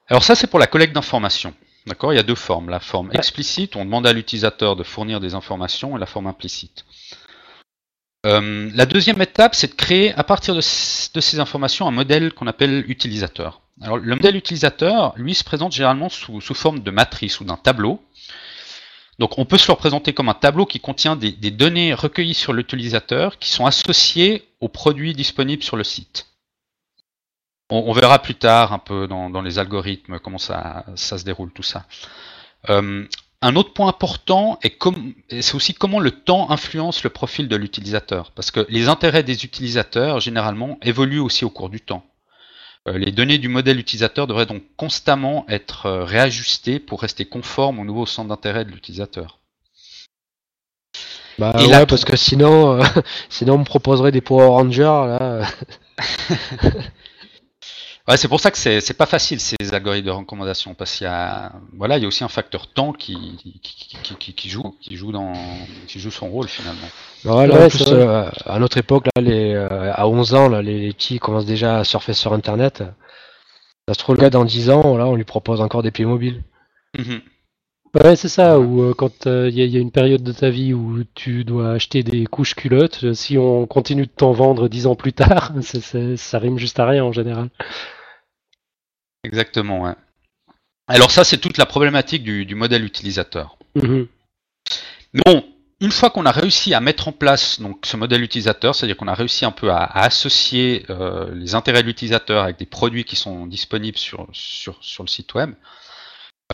Alors 0.08 0.24
ça, 0.24 0.36
c'est 0.36 0.48
pour 0.48 0.60
la 0.60 0.68
collecte 0.68 0.94
d'informations. 0.94 1.54
D'accord? 1.88 2.14
Il 2.14 2.16
y 2.16 2.20
a 2.20 2.24
deux 2.24 2.36
formes. 2.36 2.70
La 2.70 2.80
forme 2.80 3.12
explicite, 3.14 3.76
on 3.76 3.86
demande 3.86 4.06
à 4.06 4.14
l'utilisateur 4.14 4.76
de 4.76 4.84
fournir 4.84 5.20
des 5.20 5.36
informations, 5.36 5.96
et 5.96 6.00
la 6.00 6.06
forme 6.06 6.28
implicite. 6.28 6.86
Euh, 8.26 8.70
la 8.76 8.86
deuxième 8.86 9.22
étape, 9.22 9.56
c'est 9.56 9.68
de 9.68 9.76
créer 9.76 10.14
à 10.14 10.24
partir 10.24 10.54
de, 10.54 10.62
ces 10.62 11.40
informations 11.40 11.88
un 11.88 11.92
modèle 11.92 12.34
qu'on 12.34 12.48
appelle 12.48 12.86
utilisateur. 12.88 13.62
Alors, 13.82 13.98
le 13.98 14.16
modèle 14.16 14.36
utilisateur, 14.36 15.14
lui, 15.16 15.34
se 15.34 15.44
présente 15.44 15.72
généralement 15.72 16.10
sous, 16.10 16.40
sous 16.40 16.54
forme 16.54 16.82
de 16.82 16.92
matrice 16.92 17.40
ou 17.40 17.46
d'un 17.46 17.58
tableau. 17.58 18.00
Donc 19.22 19.38
on 19.38 19.46
peut 19.46 19.60
se 19.60 19.68
le 19.68 19.74
représenter 19.74 20.14
comme 20.14 20.30
un 20.30 20.34
tableau 20.34 20.66
qui 20.66 20.80
contient 20.80 21.16
des, 21.16 21.52
données 21.52 21.94
recueillies 21.94 22.34
sur 22.34 22.54
l'utilisateur 22.54 23.38
qui 23.38 23.52
sont 23.52 23.68
associées 23.68 24.48
aux 24.62 24.68
produits 24.68 25.14
disponibles 25.14 25.62
sur 25.62 25.78
le 25.78 25.84
site. 25.84 26.26
On, 27.70 27.94
verra 27.94 28.18
plus 28.18 28.34
tard 28.34 28.74
un 28.74 28.80
peu 28.80 29.08
dans, 29.08 29.42
les 29.44 29.60
algorithmes 29.60 30.18
comment 30.18 30.40
ça, 30.40 30.86
se 30.96 31.24
déroule 31.24 31.52
tout 31.52 31.62
ça. 31.62 31.86
Euh, 32.72 33.06
un 33.44 33.56
autre 33.56 33.74
point 33.74 33.90
important 33.90 34.60
est 34.64 35.54
aussi 35.54 35.76
comment 35.76 36.00
le 36.00 36.10
temps 36.10 36.50
influence 36.50 37.04
le 37.04 37.12
profil 37.12 37.48
de 37.48 37.56
l'utilisateur. 37.56 38.32
Parce 38.32 38.50
que 38.50 38.66
les 38.70 38.90
intérêts 38.90 39.22
des 39.22 39.46
utilisateurs, 39.46 40.20
généralement, 40.20 40.80
évoluent 40.82 41.20
aussi 41.20 41.46
au 41.46 41.52
cours 41.52 41.70
du 41.70 41.80
temps. 41.80 42.04
Euh, 42.88 42.98
les 42.98 43.12
données 43.12 43.38
du 43.38 43.48
modèle 43.48 43.80
utilisateur 43.80 44.26
devraient 44.26 44.48
donc 44.48 44.64
constamment 44.76 45.46
être 45.48 45.86
euh, 45.86 46.04
réajustées 46.04 46.80
pour 46.80 47.02
rester 47.02 47.26
conformes 47.26 47.80
au 47.80 47.86
nouveau 47.86 48.08
centre 48.08 48.30
d'intérêt 48.30 48.66
de 48.66 48.72
l'utilisateur. 48.72 49.40
Bah 51.38 51.54
ouais, 51.56 51.86
parce 51.86 52.06
que 52.06 52.18
sinon, 52.18 52.80
euh, 52.80 52.84
sinon 53.30 53.56
on 53.56 53.60
me 53.60 53.64
proposerait 53.66 54.12
des 54.12 54.22
Power 54.22 54.48
Rangers 54.48 54.84
là. 54.84 55.48
Ouais, 58.08 58.18
c'est 58.18 58.28
pour 58.28 58.40
ça 58.40 58.50
que 58.50 58.58
c'est 58.58 58.98
pas 58.98 59.06
facile 59.06 59.40
ces 59.40 59.56
algorithmes 59.74 60.08
de 60.08 60.12
recommandation 60.12 60.74
parce 60.74 60.96
qu'il 60.96 61.06
y 61.06 61.10
a 61.10 61.52
voilà 61.78 61.98
il 61.98 62.02
y 62.02 62.06
a 62.06 62.08
aussi 62.08 62.24
un 62.24 62.30
facteur 62.30 62.68
temps 62.68 62.94
qui 62.94 63.60
qui, 63.62 64.16
qui, 64.18 64.34
qui 64.34 64.50
joue 64.50 64.76
qui 64.82 64.96
joue 64.96 65.12
dans 65.12 65.34
qui 65.88 66.00
joue 66.00 66.10
son 66.10 66.28
rôle 66.28 66.48
finalement. 66.48 66.88
Voilà, 67.24 67.54
ouais, 67.54 67.66
en 67.66 67.70
plus, 67.70 67.86
euh, 67.90 68.28
à 68.46 68.58
notre 68.58 68.78
époque 68.78 69.06
là, 69.16 69.22
les, 69.22 69.54
euh, 69.54 69.94
à 69.94 70.08
11 70.08 70.34
ans 70.34 70.50
là, 70.50 70.64
les, 70.64 70.92
petits 70.94 71.20
commencent 71.20 71.46
déjà 71.46 71.78
à 71.78 71.84
surfer 71.84 72.14
sur 72.14 72.34
internet. 72.34 72.84
Ça 73.88 73.94
se 73.94 74.00
trouve 74.00 74.16
le 74.16 74.22
gars 74.22 74.32
dans 74.32 74.46
10 74.46 74.72
ans 74.72 74.98
là 74.98 75.06
on 75.06 75.16
lui 75.16 75.24
propose 75.24 75.62
encore 75.62 75.84
des 75.84 75.92
pieds 75.92 76.06
mobiles. 76.06 76.44
Mhm. 76.98 77.22
Ouais, 77.94 78.16
c'est 78.16 78.30
ça, 78.30 78.58
ou 78.58 78.84
euh, 78.84 78.94
quand 78.94 79.26
il 79.26 79.50
y, 79.54 79.68
y, 79.68 79.78
a 79.78 79.80
une 79.80 79.92
période 79.92 80.24
de 80.24 80.32
ta 80.32 80.50
vie 80.50 80.74
où 80.74 81.04
tu 81.14 81.44
dois 81.44 81.72
acheter 81.72 82.04
des 82.04 82.26
couches 82.26 82.56
culottes, 82.56 83.14
si 83.14 83.38
on 83.38 83.68
continue 83.68 84.06
de 84.06 84.12
t'en 84.12 84.32
vendre 84.32 84.70
dix 84.70 84.88
ans 84.88 84.96
plus 84.96 85.12
tard, 85.12 85.52
ça 86.16 86.40
rime 86.40 86.58
juste 86.58 86.80
à 86.80 86.88
rien 86.88 87.04
en 87.04 87.12
général. 87.12 87.50
Exactement, 89.24 89.82
ouais. 89.82 89.96
Alors 90.88 91.12
ça, 91.12 91.24
c'est 91.24 91.38
toute 91.38 91.58
la 91.58 91.66
problématique 91.66 92.24
du, 92.24 92.56
modèle 92.56 92.84
utilisateur. 92.84 93.58
Mhm. 93.76 94.08
Mais 95.14 95.22
bon, 95.26 95.46
une 95.80 95.92
fois 95.92 96.10
qu'on 96.10 96.26
a 96.26 96.32
réussi 96.32 96.74
à 96.74 96.80
mettre 96.80 97.08
en 97.08 97.12
place 97.12 97.60
donc 97.60 97.86
ce 97.86 97.98
modèle 97.98 98.22
utilisateur, 98.24 98.76
c'est-à-dire 98.76 98.98
qu'on 98.98 99.08
a 99.08 99.14
réussi 99.14 99.46
un 99.46 99.52
peu 99.52 99.72
à, 99.72 99.86
associer 99.86 100.86
euh, 100.90 101.34
les 101.34 101.56
intérêts 101.56 101.82
de 101.82 101.88
l'utilisateur 101.88 102.44
avec 102.44 102.58
des 102.58 102.66
produits 102.66 103.04
qui 103.04 103.16
sont 103.16 103.46
disponibles 103.48 103.98
sur, 103.98 104.28
sur, 104.34 104.78
sur 104.82 105.04
le 105.04 105.10
site 105.10 105.34
web, 105.34 105.54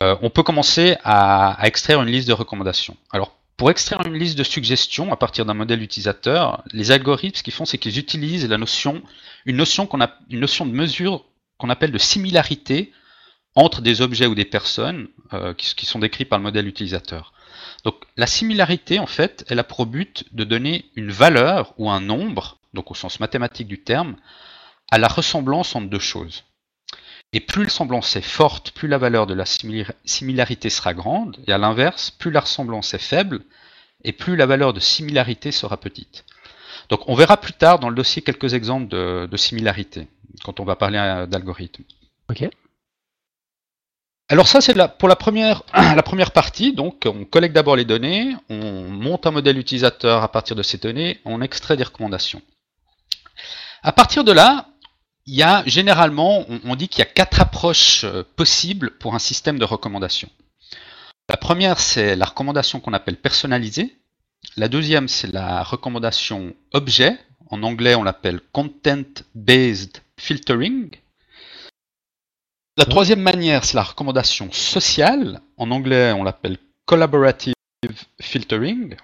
euh, 0.00 0.16
on 0.22 0.30
peut 0.30 0.42
commencer 0.42 0.96
à, 1.04 1.58
extraire 1.62 2.02
une 2.02 2.08
liste 2.08 2.28
de 2.28 2.32
recommandations. 2.32 2.96
Alors, 3.10 3.36
pour 3.56 3.70
extraire 3.70 4.06
une 4.06 4.14
liste 4.14 4.38
de 4.38 4.44
suggestions 4.44 5.12
à 5.12 5.16
partir 5.16 5.44
d'un 5.44 5.54
modèle 5.54 5.82
utilisateur, 5.82 6.62
les 6.72 6.92
algorithmes, 6.92 7.36
ce 7.36 7.42
qu'ils 7.42 7.52
font, 7.52 7.64
c'est 7.64 7.78
qu'ils 7.78 7.98
utilisent 7.98 8.48
la 8.48 8.58
notion, 8.58 9.02
une 9.46 9.56
notion 9.56 9.86
de 9.86 10.72
mesure 10.72 11.24
qu'on 11.58 11.70
appelle 11.70 11.90
de 11.90 11.98
similarité 11.98 12.92
entre 13.56 13.80
des 13.80 14.00
objets 14.00 14.26
ou 14.26 14.36
des 14.36 14.44
personnes 14.44 15.08
euh, 15.32 15.52
qui, 15.54 15.84
sont 15.84 15.98
décrits 15.98 16.24
par 16.24 16.38
le 16.38 16.44
modèle 16.44 16.68
utilisateur. 16.68 17.32
Donc 17.84 17.96
la 18.16 18.28
similarité, 18.28 19.00
en 19.00 19.06
fait, 19.06 19.44
elle 19.48 19.58
a 19.58 19.64
pour 19.64 19.86
but 19.86 20.24
de 20.32 20.44
donner 20.44 20.84
une 20.94 21.10
valeur 21.10 21.74
ou 21.78 21.90
un 21.90 22.00
nombre, 22.00 22.58
donc 22.74 22.92
au 22.92 22.94
sens 22.94 23.18
mathématique 23.18 23.66
du 23.66 23.82
terme, 23.82 24.16
à 24.90 24.98
la 24.98 25.08
ressemblance 25.08 25.74
entre 25.74 25.88
deux 25.88 25.98
choses. 25.98 26.44
Et 27.32 27.40
plus 27.40 27.64
la 27.64 27.68
ressemblance 27.68 28.16
est 28.16 28.22
forte, 28.22 28.70
plus 28.70 28.88
la 28.88 28.96
valeur 28.98 29.26
de 29.26 29.34
la 29.34 29.44
similarité 29.44 30.70
sera 30.70 30.94
grande, 30.94 31.36
et 31.46 31.52
à 31.52 31.58
l'inverse, 31.58 32.10
plus 32.10 32.30
la 32.30 32.40
ressemblance 32.40 32.94
est 32.94 32.98
faible, 32.98 33.42
et 34.02 34.12
plus 34.12 34.36
la 34.36 34.46
valeur 34.46 34.72
de 34.72 34.80
similarité 34.80 35.52
sera 35.52 35.76
petite. 35.76 36.24
Donc 36.88 37.06
on 37.06 37.14
verra 37.14 37.36
plus 37.36 37.52
tard 37.52 37.78
dans 37.80 37.90
le 37.90 37.94
dossier 37.94 38.22
quelques 38.22 38.54
exemples 38.54 38.88
de, 38.88 39.36
similarité, 39.36 40.08
quand 40.42 40.58
on 40.60 40.64
va 40.64 40.76
parler 40.76 40.98
euh, 40.98 41.26
d'algorithmes. 41.26 41.84
Ok. 42.30 42.48
Alors 44.30 44.48
ça 44.48 44.62
c'est 44.62 44.74
pour 44.98 45.08
la 45.08 45.16
première, 45.16 45.62
la 45.74 46.02
première 46.02 46.30
partie, 46.30 46.72
donc 46.72 47.02
on 47.04 47.26
collecte 47.26 47.54
d'abord 47.54 47.76
les 47.76 47.84
données, 47.84 48.34
on 48.48 48.88
monte 48.88 49.26
un 49.26 49.32
modèle 49.32 49.58
utilisateur 49.58 50.22
à 50.22 50.32
partir 50.32 50.56
de 50.56 50.62
ces 50.62 50.78
données, 50.78 51.20
on 51.26 51.42
extrait 51.42 51.76
des 51.76 51.84
recommandations. 51.84 52.40
À 53.82 53.92
partir 53.92 54.24
de 54.24 54.32
là, 54.32 54.68
il 55.28 55.34
y 55.34 55.42
a 55.42 55.62
généralement, 55.66 56.46
on, 56.64 56.74
dit 56.74 56.88
qu'il 56.88 57.00
y 57.00 57.02
a 57.02 57.10
quatre 57.10 57.42
approches 57.42 58.04
euh, 58.04 58.22
possibles 58.34 58.92
pour 58.92 59.14
un 59.14 59.18
système 59.18 59.58
de 59.58 59.64
recommandation. 59.66 60.30
La 61.28 61.36
première, 61.36 61.80
c'est 61.80 62.16
la 62.16 62.24
recommandation 62.24 62.80
qu'on 62.80 62.94
appelle 62.94 63.18
personnalisée. 63.18 63.94
La 64.56 64.68
deuxième, 64.68 65.06
c'est 65.06 65.30
la 65.30 65.62
recommandation 65.62 66.54
objet. 66.72 67.18
En 67.50 67.62
anglais, 67.62 67.94
on 67.94 68.04
l'appelle 68.04 68.40
Content-Based 68.52 70.00
Filtering. 70.18 70.96
La 72.78 72.86
troisième 72.86 73.20
manière, 73.20 73.66
c'est 73.66 73.76
la 73.76 73.82
recommandation 73.82 74.50
sociale. 74.50 75.42
En 75.58 75.70
anglais, 75.70 76.12
on 76.12 76.24
l'appelle 76.24 76.56
Collaborative 76.86 77.52
Filtering. 78.18 78.96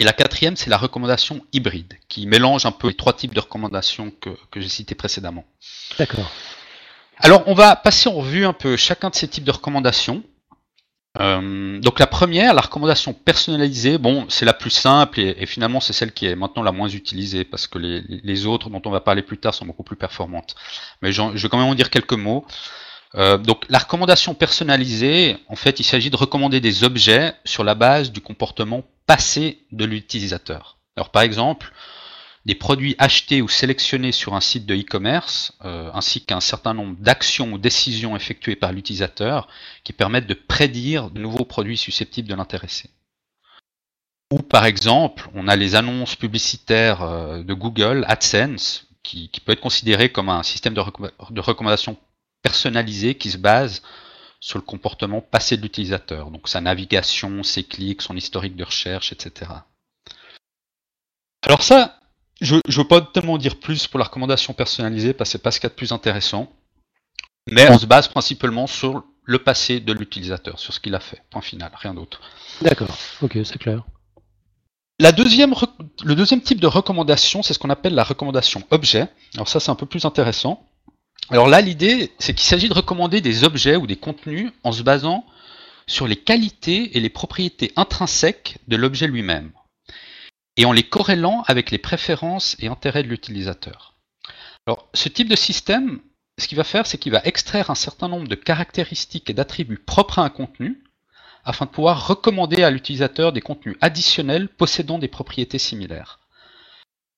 Et 0.00 0.04
la 0.04 0.14
quatrième, 0.14 0.56
c'est 0.56 0.70
la 0.70 0.78
recommandation 0.78 1.44
hybride, 1.52 1.92
qui 2.08 2.26
mélange 2.26 2.64
un 2.64 2.72
peu 2.72 2.88
les 2.88 2.94
trois 2.94 3.12
types 3.12 3.34
de 3.34 3.40
recommandations 3.40 4.10
que, 4.10 4.30
j'ai 4.56 4.68
cités 4.70 4.94
précédemment. 4.94 5.44
D'accord. 5.98 6.32
Alors, 7.18 7.42
on 7.46 7.52
va 7.52 7.76
passer 7.76 8.08
en 8.08 8.14
revue 8.14 8.46
un 8.46 8.54
peu 8.54 8.78
chacun 8.78 9.10
de 9.10 9.14
ces 9.14 9.28
types 9.28 9.44
de 9.44 9.50
recommandations. 9.50 10.22
Euh, 11.20 11.78
donc 11.80 11.98
la 11.98 12.06
première, 12.06 12.54
la 12.54 12.62
recommandation 12.62 13.12
personnalisée, 13.12 13.98
bon, 13.98 14.24
c'est 14.30 14.46
la 14.46 14.54
plus 14.54 14.70
simple 14.70 15.18
et, 15.18 15.44
finalement 15.44 15.80
c'est 15.80 15.92
celle 15.92 16.12
qui 16.12 16.26
est 16.26 16.36
maintenant 16.36 16.62
la 16.62 16.70
moins 16.70 16.88
utilisée 16.88 17.42
parce 17.42 17.66
que 17.66 17.78
les, 17.78 18.46
autres 18.46 18.70
dont 18.70 18.80
on 18.84 18.90
va 18.90 19.00
parler 19.00 19.22
plus 19.22 19.36
tard 19.36 19.52
sont 19.52 19.66
beaucoup 19.66 19.82
plus 19.82 19.96
performantes. 19.96 20.54
Mais 21.02 21.10
je 21.10 21.22
vais 21.22 21.48
quand 21.48 21.58
même 21.58 21.66
en 21.66 21.74
dire 21.74 21.90
quelques 21.90 22.12
mots. 22.12 22.46
Euh, 23.16 23.38
donc 23.38 23.64
la 23.68 23.78
recommandation 23.78 24.34
personnalisée, 24.34 25.36
en 25.48 25.56
fait, 25.56 25.80
il 25.80 25.84
s'agit 25.84 26.10
de 26.10 26.16
recommander 26.16 26.60
des 26.60 26.84
objets 26.84 27.34
sur 27.44 27.64
la 27.64 27.74
base 27.74 28.12
du 28.12 28.20
comportement 28.20 28.84
passé 29.10 29.58
de 29.72 29.84
l'utilisateur. 29.84 30.78
Alors 30.96 31.10
par 31.10 31.22
exemple, 31.22 31.72
des 32.46 32.54
produits 32.54 32.94
achetés 32.98 33.42
ou 33.42 33.48
sélectionnés 33.48 34.12
sur 34.12 34.34
un 34.34 34.40
site 34.40 34.66
de 34.66 34.76
e-commerce, 34.76 35.52
euh, 35.64 35.90
ainsi 35.94 36.24
qu'un 36.24 36.38
certain 36.38 36.74
nombre 36.74 36.96
d'actions 37.00 37.54
ou 37.54 37.58
décisions 37.58 38.14
effectuées 38.14 38.54
par 38.54 38.70
l'utilisateur 38.70 39.48
qui 39.82 39.92
permettent 39.92 40.28
de 40.28 40.34
prédire 40.34 41.10
de 41.10 41.18
nouveaux 41.18 41.44
produits 41.44 41.76
susceptibles 41.76 42.28
de 42.28 42.36
l'intéresser. 42.36 42.88
Ou 44.30 44.38
par 44.42 44.64
exemple, 44.64 45.28
on 45.34 45.48
a 45.48 45.56
les 45.56 45.74
annonces 45.74 46.14
publicitaires 46.14 47.02
euh, 47.02 47.42
de 47.42 47.52
Google, 47.52 48.04
AdSense, 48.06 48.86
qui, 49.02 49.28
peut 49.44 49.50
être 49.50 49.60
considéré 49.60 50.12
comme 50.12 50.28
un 50.28 50.44
système 50.44 50.74
de, 50.74 50.82
de 51.30 51.40
recommandation 51.40 51.96
personnalisé 52.42 53.16
qui 53.16 53.32
se 53.32 53.38
base 53.38 53.82
sur 54.40 54.58
le 54.58 54.64
comportement 54.64 55.20
passé 55.20 55.56
de 55.56 55.62
l'utilisateur, 55.62 56.30
donc 56.30 56.48
sa 56.48 56.60
navigation, 56.60 57.42
ses 57.42 57.62
clics, 57.62 58.02
son 58.02 58.16
historique 58.16 58.56
de 58.56 58.64
recherche, 58.64 59.12
etc. 59.12 59.50
Alors 61.42 61.62
ça, 61.62 62.00
je 62.40 62.56
ne 62.56 62.74
veux 62.74 62.88
pas 62.88 63.02
tellement 63.02 63.38
dire 63.38 63.60
plus 63.60 63.86
pour 63.86 63.98
la 63.98 64.06
recommandation 64.06 64.54
personnalisée 64.54 65.12
parce 65.12 65.28
que 65.28 65.32
c'est 65.32 65.42
pas 65.42 65.50
ce 65.50 65.60
qu'il 65.60 65.66
y 65.66 65.70
a 65.70 65.70
de 65.70 65.74
plus 65.74 65.92
intéressant, 65.92 66.50
mais 67.50 67.70
on 67.70 67.78
se 67.78 67.86
base 67.86 68.08
principalement 68.08 68.66
sur 68.66 69.04
le 69.24 69.38
passé 69.38 69.78
de 69.78 69.92
l'utilisateur, 69.92 70.58
sur 70.58 70.72
ce 70.72 70.80
qu'il 70.80 70.94
a 70.94 71.00
fait, 71.00 71.22
point 71.30 71.42
final, 71.42 71.70
rien 71.74 71.94
d'autre. 71.94 72.20
D'accord, 72.62 72.96
ok, 73.22 73.38
c'est 73.44 73.58
clair. 73.58 73.84
La 74.98 75.12
deuxième, 75.12 75.54
le 76.04 76.14
deuxième 76.14 76.42
type 76.42 76.60
de 76.60 76.66
recommandation, 76.66 77.42
c'est 77.42 77.54
ce 77.54 77.58
qu'on 77.58 77.70
appelle 77.70 77.94
la 77.94 78.04
recommandation 78.04 78.62
objet. 78.70 79.08
Alors 79.34 79.48
ça, 79.48 79.58
c'est 79.58 79.70
un 79.70 79.74
peu 79.74 79.86
plus 79.86 80.04
intéressant. 80.04 80.66
Alors 81.30 81.46
là, 81.46 81.60
l'idée, 81.60 82.10
c'est 82.18 82.34
qu'il 82.34 82.46
s'agit 82.46 82.68
de 82.68 82.74
recommander 82.74 83.20
des 83.20 83.44
objets 83.44 83.76
ou 83.76 83.86
des 83.86 83.96
contenus 83.96 84.50
en 84.64 84.72
se 84.72 84.82
basant 84.82 85.24
sur 85.86 86.08
les 86.08 86.16
qualités 86.16 86.96
et 86.96 87.00
les 87.00 87.08
propriétés 87.08 87.72
intrinsèques 87.76 88.58
de 88.66 88.76
l'objet 88.76 89.06
lui-même, 89.06 89.52
et 90.56 90.64
en 90.64 90.72
les 90.72 90.82
corrélant 90.82 91.44
avec 91.46 91.70
les 91.70 91.78
préférences 91.78 92.56
et 92.58 92.66
intérêts 92.66 93.04
de 93.04 93.08
l'utilisateur. 93.08 93.94
Alors, 94.66 94.88
ce 94.92 95.08
type 95.08 95.28
de 95.28 95.36
système, 95.36 96.00
ce 96.38 96.48
qu'il 96.48 96.56
va 96.56 96.64
faire, 96.64 96.86
c'est 96.86 96.98
qu'il 96.98 97.12
va 97.12 97.22
extraire 97.24 97.70
un 97.70 97.76
certain 97.76 98.08
nombre 98.08 98.28
de 98.28 98.34
caractéristiques 98.34 99.30
et 99.30 99.34
d'attributs 99.34 99.78
propres 99.78 100.18
à 100.18 100.24
un 100.24 100.30
contenu, 100.30 100.82
afin 101.44 101.64
de 101.64 101.70
pouvoir 101.70 102.08
recommander 102.08 102.64
à 102.64 102.70
l'utilisateur 102.70 103.32
des 103.32 103.40
contenus 103.40 103.76
additionnels 103.80 104.48
possédant 104.48 104.98
des 104.98 105.08
propriétés 105.08 105.58
similaires. 105.58 106.18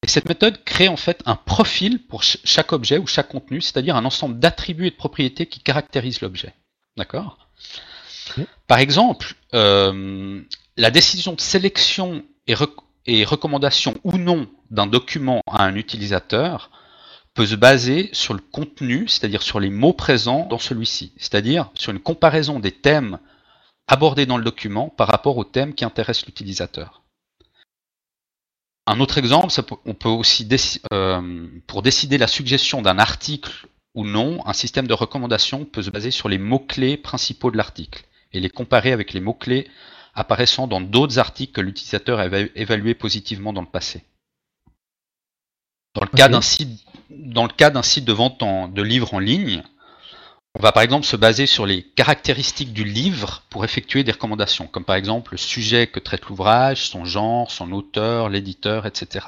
Et 0.05 0.09
cette 0.09 0.29
méthode 0.29 0.65
crée 0.65 0.89
en 0.89 0.97
fait 0.97 1.23
un 1.27 1.37
profil 1.37 2.05
pour 2.05 2.23
chaque 2.25 2.73
objet 2.73 2.99
ou 2.99 3.07
chaque 3.07 3.29
contenu, 3.29 3.61
c'est-à-dire 3.61 3.95
un 3.95 4.05
ensemble 4.05 4.39
d'attributs 4.39 4.89
et 4.89 4.91
de 4.91 4.97
propriétés 4.97 5.47
qui 5.47 5.61
caractérisent 5.61 6.21
l'objet. 6.21 6.55
D'accord? 6.97 7.39
Par 8.67 8.79
exemple, 8.79 9.35
euh, 9.55 10.43
la 10.77 10.91
décision 10.91 11.35
de 11.35 11.41
sélection 11.41 12.25
et, 12.47 12.55
et 13.07 13.25
recommandation 13.25 13.95
ou 14.03 14.19
non 14.19 14.49
d'un 14.71 14.87
document 14.87 15.41
à 15.47 15.65
un 15.65 15.77
utilisateur 15.77 16.71
peut 17.35 17.47
se 17.47 17.55
baser 17.55 18.11
sur 18.13 18.35
le 18.35 18.41
contenu, 18.41 19.09
c'est-à-dire 19.09 19.43
sur 19.43 19.61
les 19.61 19.71
mots 19.71 19.93
présents 19.93 20.47
dans 20.51 20.59
celui-ci, 20.59 21.13
c'est-à-dire 21.17 21.71
sur 21.75 21.93
une 21.93 22.01
comparaison 22.01 22.59
des 22.59 22.73
thèmes 22.73 23.19
abordés 23.87 24.27
dans 24.27 24.37
le 24.37 24.45
document 24.45 24.89
par 24.89 25.09
rapport 25.09 25.37
aux 25.37 25.45
thèmes 25.45 25.75
qui 25.75 25.85
intéressent 25.85 26.27
l'utilisateur. 26.27 27.02
Un 28.87 28.99
autre 28.99 29.19
exemple, 29.19 29.53
on 29.85 29.95
peut 29.95 30.09
aussi, 30.09 30.49
euh, 30.93 31.49
pour 31.67 31.83
décider 31.83 32.19
la 32.19 32.27
suggestion 32.27 32.83
d'un 32.83 32.99
article 32.99 33.69
ou 33.95 34.05
non, 34.05 34.45
un 34.47 34.53
système 34.53 34.87
de 34.87 34.95
recommandation 34.95 35.65
peut 35.65 35.83
se 35.83 35.91
baser 35.91 36.11
sur 36.11 36.29
les 36.29 36.39
mots-clés 36.39 36.97
principaux 36.97 37.51
de 37.51 37.57
l'article 37.57 38.05
et 38.33 38.41
les 38.41 38.51
comparer 38.51 38.93
avec 38.93 39.13
les 39.13 39.21
mots-clés 39.21 39.69
apparaissant 40.15 40.67
dans 40.67 40.81
d'autres 40.81 41.19
articles 41.19 41.53
que 41.53 41.61
l'utilisateur 41.61 42.19
a 42.19 42.27
évalués 42.27 42.95
positivement 42.95 43.53
dans 43.53 43.61
le 43.61 43.69
passé. 43.69 44.05
Dans 45.95 46.03
le 46.03 46.17
cas 46.17 46.29
d'un 46.29 46.41
site, 46.41 46.85
dans 47.11 47.45
le 47.45 47.53
cas 47.53 47.71
d'un 47.71 47.83
site 47.83 48.05
de 48.05 48.13
vente 48.13 48.43
de 48.73 48.83
livres 48.83 49.15
en 49.15 49.19
ligne, 49.19 49.63
on 50.59 50.63
va 50.63 50.73
par 50.73 50.83
exemple 50.83 51.07
se 51.07 51.17
baser 51.17 51.47
sur 51.47 51.65
les 51.65 51.83
caractéristiques 51.83 52.73
du 52.73 52.85
livre 52.85 53.43
pour 53.49 53.65
effectuer 53.65 54.05
des 54.05 54.13
recommandations, 54.13 54.67
comme 54.67 54.85
par 54.85 54.97
exemple 54.97 55.33
le 55.33 55.39
sujet 55.39 55.87
que 55.87 55.99
traite 55.99 56.27
l'ouvrage, 56.27 56.89
son 56.89 57.05
genre, 57.05 57.51
son 57.51 57.73
auteur, 57.73 58.29
l'éditeur, 58.29 58.87
etc. 58.87 59.27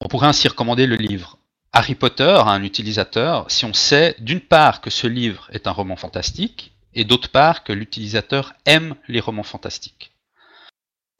On 0.00 0.08
pourrait 0.08 0.26
ainsi 0.26 0.48
recommander 0.48 0.86
le 0.86 0.96
livre 0.96 1.38
Harry 1.72 1.94
Potter 1.94 2.24
à 2.24 2.50
un 2.50 2.64
utilisateur 2.64 3.50
si 3.50 3.64
on 3.64 3.72
sait 3.72 4.16
d'une 4.18 4.40
part 4.40 4.80
que 4.80 4.90
ce 4.90 5.06
livre 5.06 5.48
est 5.52 5.66
un 5.66 5.72
roman 5.72 5.96
fantastique 5.96 6.72
et 6.94 7.04
d'autre 7.04 7.30
part 7.30 7.64
que 7.64 7.72
l'utilisateur 7.72 8.54
aime 8.66 8.96
les 9.08 9.20
romans 9.20 9.42
fantastiques. 9.42 10.11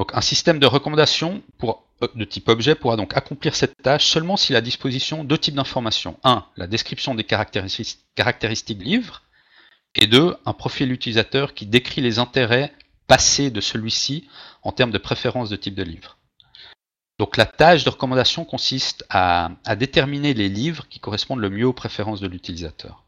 Donc 0.02 0.10
un 0.14 0.20
système 0.20 0.58
de 0.58 0.66
recommandation 0.66 1.44
pour, 1.58 1.84
euh, 2.02 2.08
de 2.16 2.24
type 2.24 2.48
objet 2.48 2.74
pourra 2.74 2.96
donc 2.96 3.16
accomplir 3.16 3.54
cette 3.54 3.80
tâche 3.84 4.06
seulement 4.06 4.36
s'il 4.36 4.56
a 4.56 4.58
à 4.58 4.60
disposition 4.60 5.22
deux 5.22 5.38
types 5.38 5.54
d'informations. 5.54 6.18
Un, 6.24 6.44
la 6.56 6.66
description 6.66 7.14
des 7.14 7.22
caractéristiques 7.22 8.78
du 8.78 8.84
livre, 8.84 9.22
et 9.94 10.08
deux, 10.08 10.36
un 10.44 10.54
profil 10.54 10.90
utilisateur 10.90 11.54
qui 11.54 11.66
décrit 11.66 12.00
les 12.00 12.18
intérêts 12.18 12.72
passés 13.06 13.52
de 13.52 13.60
celui-ci 13.60 14.28
en 14.64 14.72
termes 14.72 14.90
de 14.90 14.98
préférence 14.98 15.50
de 15.50 15.54
type 15.54 15.76
de 15.76 15.84
livre. 15.84 16.18
Donc 17.20 17.36
la 17.36 17.46
tâche 17.46 17.84
de 17.84 17.90
recommandation 17.90 18.44
consiste 18.44 19.04
à, 19.08 19.50
déterminer 19.78 20.34
les 20.34 20.48
livres 20.48 20.88
qui 20.88 20.98
correspondent 20.98 21.38
le 21.38 21.50
mieux 21.50 21.68
aux 21.68 21.72
préférences 21.72 22.20
de 22.20 22.26
l'utilisateur. 22.26 23.04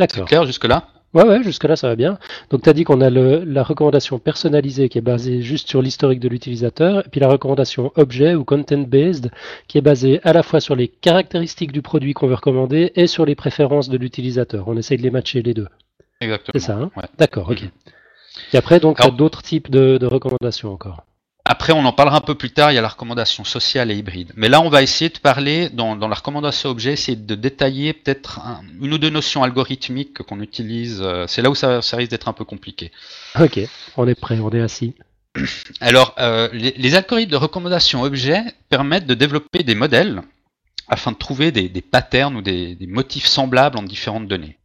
D'accord. 0.00 0.26
clair 0.26 0.44
jusque-là? 0.44 0.88
Ouais, 1.14 1.24
ouais, 1.24 1.42
jusque-là 1.42 1.74
ça 1.74 1.88
va 1.88 1.96
bien. 1.96 2.18
Donc 2.50 2.62
tu 2.62 2.68
as 2.68 2.72
dit 2.74 2.84
qu'on 2.84 3.00
a 3.00 3.08
la 3.08 3.62
recommandation 3.62 4.18
personnalisée 4.18 4.88
qui 4.88 4.98
est 4.98 5.02
basée 5.02 5.40
juste 5.40 5.68
sur 5.68 5.80
l'historique 5.80 6.20
de 6.20 6.28
l'utilisateur, 6.28 7.06
et 7.06 7.08
puis 7.08 7.18
la 7.18 7.28
recommandation 7.28 7.92
objet 7.96 8.34
ou 8.34 8.44
content-based 8.44 9.30
qui 9.68 9.78
est 9.78 9.82
basée 9.82 10.20
à 10.22 10.32
la 10.34 10.42
fois 10.42 10.60
sur 10.60 10.76
les 10.76 10.88
caractéristiques 10.88 11.72
du 11.72 11.80
produit 11.80 12.12
qu'on 12.12 12.26
veut 12.26 12.34
recommander 12.34 12.92
et 12.94 13.06
sur 13.06 13.24
les 13.24 13.34
préférences 13.34 13.88
de 13.88 13.96
l'utilisateur. 13.96 14.68
On 14.68 14.76
essaye 14.76 14.98
de 14.98 15.02
les 15.02 15.10
matcher 15.10 15.40
les 15.40 15.54
deux. 15.54 15.68
Exactement. 16.20 16.52
C'est 16.54 16.66
ça, 16.66 16.76
hein? 16.76 16.90
D'accord, 17.16 17.48
ok. 17.50 17.62
Et 18.52 18.56
après, 18.56 18.78
donc, 18.78 19.00
tu 19.00 19.06
as 19.06 19.10
d'autres 19.10 19.42
types 19.42 19.70
de 19.70 20.06
recommandations 20.06 20.72
encore? 20.72 21.04
Après, 21.50 21.72
on 21.72 21.82
en 21.86 21.94
parlera 21.94 22.18
un 22.18 22.20
peu 22.20 22.34
plus 22.34 22.50
tard, 22.50 22.72
il 22.72 22.74
y 22.74 22.78
a 22.78 22.82
la 22.82 22.88
recommandation 22.88 23.42
sociale 23.42 23.90
et 23.90 23.96
hybride. 23.96 24.32
Mais 24.36 24.50
là, 24.50 24.60
on 24.60 24.68
va 24.68 24.82
essayer 24.82 25.08
de 25.08 25.16
parler, 25.16 25.70
dans, 25.70 25.96
la 25.96 26.14
recommandation 26.14 26.68
objet, 26.68 26.94
c'est 26.94 27.24
de 27.24 27.34
détailler 27.34 27.94
peut-être 27.94 28.40
une 28.82 28.92
ou 28.92 28.98
deux 28.98 29.08
notions 29.08 29.42
algorithmiques 29.42 30.18
qu'on 30.18 30.42
utilise. 30.42 31.00
Euh, 31.00 31.24
c'est 31.26 31.40
là 31.40 31.48
où 31.48 31.54
ça, 31.54 31.80
risque 31.92 32.10
d'être 32.10 32.28
un 32.28 32.34
peu 32.34 32.44
compliqué. 32.44 32.92
Ok, 33.40 33.58
on 33.96 34.06
est 34.06 34.14
prêt, 34.14 34.38
on 34.40 34.50
est 34.50 34.60
assis. 34.60 34.92
Alors, 35.80 36.14
euh, 36.18 36.50
les, 36.52 36.94
algorithmes 36.94 37.30
de 37.30 37.36
recommandation 37.36 38.02
objet 38.02 38.42
permettent 38.68 39.06
de 39.06 39.14
développer 39.14 39.62
des 39.62 39.74
modèles 39.74 40.20
afin 40.86 41.12
de 41.12 41.16
trouver 41.16 41.50
des, 41.50 41.70
patterns 41.80 42.36
ou 42.36 42.42
des 42.42 42.76
motifs 42.86 43.26
semblables 43.26 43.78
en 43.78 43.82
différentes 43.82 44.28
données. 44.28 44.58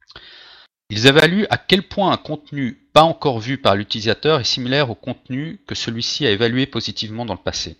Ils 0.95 1.07
évaluent 1.07 1.47
à 1.49 1.57
quel 1.57 1.81
point 1.81 2.11
un 2.11 2.17
contenu 2.17 2.87
pas 2.93 3.01
encore 3.01 3.39
vu 3.39 3.57
par 3.57 3.75
l'utilisateur 3.75 4.39
est 4.39 4.43
similaire 4.43 4.91
au 4.91 4.95
contenu 4.95 5.59
que 5.65 5.73
celui-ci 5.73 6.27
a 6.27 6.29
évalué 6.29 6.67
positivement 6.67 7.25
dans 7.25 7.33
le 7.33 7.39
passé. 7.39 7.77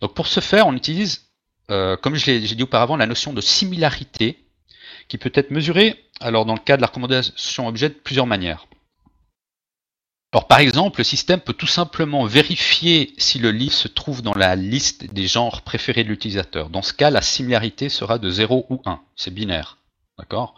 Donc 0.00 0.14
pour 0.14 0.28
ce 0.28 0.38
faire, 0.38 0.68
on 0.68 0.76
utilise, 0.76 1.26
euh, 1.72 1.96
comme 1.96 2.14
j'ai 2.14 2.38
dit 2.38 2.62
auparavant, 2.62 2.96
la 2.96 3.08
notion 3.08 3.32
de 3.32 3.40
similarité 3.40 4.38
qui 5.08 5.18
peut 5.18 5.32
être 5.34 5.50
mesurée 5.50 6.04
alors 6.20 6.44
dans 6.44 6.54
le 6.54 6.60
cas 6.60 6.76
de 6.76 6.82
la 6.82 6.86
recommandation 6.86 7.66
objet 7.66 7.88
de 7.88 7.94
plusieurs 7.94 8.28
manières. 8.28 8.68
Alors 10.32 10.46
par 10.46 10.60
exemple, 10.60 11.00
le 11.00 11.04
système 11.04 11.40
peut 11.40 11.52
tout 11.52 11.66
simplement 11.66 12.26
vérifier 12.26 13.12
si 13.18 13.40
le 13.40 13.50
livre 13.50 13.74
se 13.74 13.88
trouve 13.88 14.22
dans 14.22 14.34
la 14.34 14.54
liste 14.54 15.12
des 15.12 15.26
genres 15.26 15.62
préférés 15.62 16.04
de 16.04 16.10
l'utilisateur. 16.10 16.70
Dans 16.70 16.82
ce 16.82 16.92
cas, 16.92 17.10
la 17.10 17.22
similarité 17.22 17.88
sera 17.88 18.20
de 18.20 18.30
0 18.30 18.66
ou 18.70 18.80
1, 18.84 19.00
c'est 19.16 19.34
binaire. 19.34 19.78
D'accord? 20.16 20.54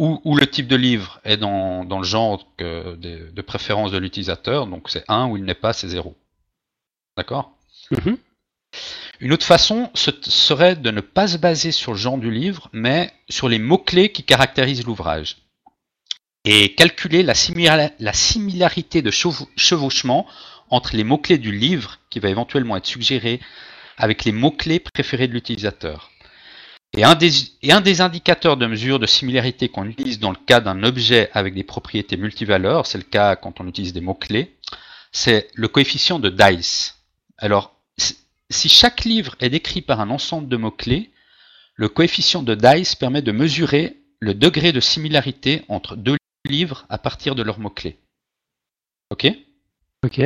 Où, 0.00 0.34
le 0.34 0.46
type 0.46 0.66
de 0.66 0.76
livre 0.76 1.20
est 1.24 1.36
dans, 1.36 1.84
le 1.84 2.04
genre 2.04 2.46
de, 2.58 3.42
préférence 3.42 3.92
de 3.92 3.98
l'utilisateur, 3.98 4.66
donc 4.66 4.88
c'est 4.88 5.04
1, 5.08 5.26
où 5.26 5.36
il 5.36 5.44
n'est 5.44 5.54
pas, 5.54 5.72
c'est 5.72 5.88
0. 5.88 6.16
D'accord? 7.16 7.52
Mhm. 7.90 8.16
Une 9.20 9.32
autre 9.32 9.44
façon 9.44 9.90
serait 9.94 10.76
de 10.76 10.90
ne 10.90 11.02
pas 11.02 11.28
se 11.28 11.36
baser 11.36 11.72
sur 11.72 11.92
le 11.92 11.98
genre 11.98 12.16
du 12.16 12.30
livre, 12.30 12.70
mais 12.72 13.12
sur 13.28 13.48
les 13.48 13.58
mots-clés 13.58 14.10
qui 14.12 14.24
caractérisent 14.24 14.86
l'ouvrage. 14.86 15.36
Et 16.46 16.74
calculer 16.74 17.22
la, 17.22 17.34
la 17.98 18.12
similarité 18.14 19.02
de 19.02 19.10
chevauchement 19.10 20.26
entre 20.70 20.96
les 20.96 21.04
mots-clés 21.04 21.36
du 21.36 21.52
livre, 21.52 21.98
qui 22.08 22.20
va 22.20 22.30
éventuellement 22.30 22.78
être 22.78 22.86
suggéré, 22.86 23.40
avec 23.98 24.24
les 24.24 24.32
mots-clés 24.32 24.80
préférés 24.80 25.28
de 25.28 25.34
l'utilisateur. 25.34 26.09
Et 26.96 27.04
un, 27.04 27.14
des, 27.14 28.00
indicateurs 28.00 28.56
de 28.56 28.66
mesure 28.66 28.98
de 28.98 29.06
similarité 29.06 29.68
qu'on 29.68 29.84
utilise 29.84 30.18
dans 30.18 30.30
le 30.30 30.36
cas 30.36 30.60
d'un 30.60 30.82
objet 30.82 31.30
avec 31.32 31.54
des 31.54 31.62
propriétés 31.62 32.16
multivaleurs, 32.16 32.86
c'est 32.86 32.98
le 32.98 33.04
cas 33.04 33.36
quand 33.36 33.60
on 33.60 33.68
utilise 33.68 33.92
des 33.92 34.00
mots-clés, 34.00 34.56
c'est 35.12 35.48
le 35.54 35.68
coefficient 35.68 36.18
de 36.18 36.30
Dice. 36.30 36.98
Alors, 37.38 37.76
si 37.96 38.68
chaque 38.68 39.04
livre 39.04 39.36
est 39.38 39.50
décrit 39.50 39.82
par 39.82 40.00
un 40.00 40.10
ensemble 40.10 40.48
de 40.48 40.56
mots-clés, 40.56 41.10
le 41.76 41.88
coefficient 41.88 42.42
de 42.42 42.56
Dice 42.56 42.96
permet 42.96 43.22
de 43.22 43.32
mesurer 43.32 43.96
le 44.18 44.34
degré 44.34 44.72
de 44.72 44.80
similarité 44.80 45.62
entre 45.68 45.94
deux 45.94 46.16
livres 46.44 46.86
à 46.88 46.98
partir 46.98 47.36
de 47.36 47.42
leurs 47.42 47.60
mots-clés. 47.60 47.98
Ok? 49.10 49.28
Ok. 50.04 50.20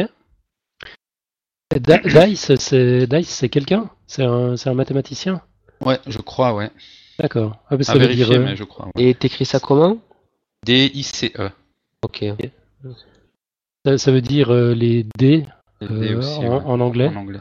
Dice, 1.77 2.55
c'est 2.57 3.49
quelqu'un? 3.51 3.91
C'est 4.07 4.25
un 4.25 4.75
mathématicien? 4.75 5.43
Ouais, 5.81 5.99
je 6.07 6.19
crois, 6.19 6.55
ouais. 6.55 6.71
D'accord. 7.19 7.57
Ah, 7.71 7.75
à 7.75 7.99
vérifier, 7.99 8.39
mais 8.39 8.57
je 8.57 8.65
crois. 8.65 8.89
Et 8.99 9.15
t'écris 9.15 9.45
ça 9.45 9.61
comment 9.61 9.99
D-I-C-E. 10.65 11.51
Ok. 12.03 12.25
Ça, 13.97 14.11
veut 14.11 14.21
dire 14.21 14.51
euh, 14.53 14.75
les 14.75 15.07
D, 15.17 15.47
euh, 15.83 16.21
en, 16.65 16.81
anglais. 16.81 17.09
En 17.09 17.17
anglais. 17.17 17.41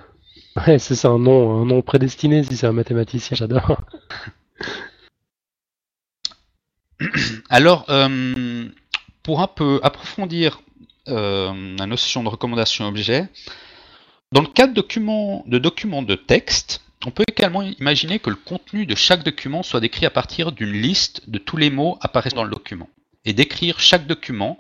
Ouais, 0.68 0.78
c'est 0.78 1.06
un 1.06 1.18
nom, 1.18 1.62
un 1.62 1.66
nom 1.66 1.82
prédestiné 1.82 2.44
si 2.44 2.58
c'est 2.58 2.68
un 2.68 2.74
mathématicien, 2.74 3.36
j'adore. 3.36 3.82
Alors, 7.50 7.86
euh, 7.90 8.68
pour 9.24 9.42
un 9.42 9.48
peu 9.48 9.80
approfondir 9.84 10.62
la 11.08 11.86
notion 11.86 12.24
de 12.24 12.30
recommandation 12.30 12.88
objet, 12.88 13.28
dans 14.32 14.42
le 14.42 14.48
cas 14.48 14.68
de 14.68 14.74
documents 14.74 15.44
de, 15.48 15.58
documents 15.60 16.02
de 16.02 16.16
texte, 16.16 16.82
on 17.06 17.12
peut 17.12 17.24
également 17.28 17.62
imaginer 17.62 18.20
que 18.20 18.30
le 18.30 18.36
contenu 18.36 18.86
de 18.86 18.96
chaque 18.96 19.24
document 19.24 19.64
soit 19.64 19.80
décrit 19.80 20.06
à 20.06 20.10
partir 20.10 20.52
d'une 20.52 20.72
liste 20.72 21.30
de 21.30 21.38
tous 21.38 21.58
les 21.58 21.70
mots 21.70 21.98
apparaissant 22.02 22.38
dans 22.38 22.44
le 22.44 22.52
document, 22.52 22.90
et 23.26 23.34
décrire 23.34 23.80
chaque 23.80 24.08
document 24.08 24.58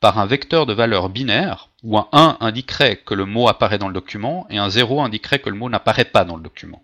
par 0.00 0.18
un 0.18 0.26
vecteur 0.26 0.66
de 0.66 0.72
valeur 0.72 1.08
binaire, 1.08 1.68
où 1.82 1.98
un 1.98 2.08
1 2.12 2.38
indiquerait 2.40 2.96
que 2.96 3.14
le 3.14 3.26
mot 3.26 3.48
apparaît 3.48 3.78
dans 3.78 3.88
le 3.88 3.94
document, 3.94 4.46
et 4.50 4.58
un 4.58 4.70
0 4.70 5.02
indiquerait 5.02 5.40
que 5.40 5.50
le 5.50 5.56
mot 5.56 5.68
n'apparaît 5.68 6.04
pas 6.04 6.24
dans 6.24 6.36
le 6.36 6.42
document. 6.42 6.82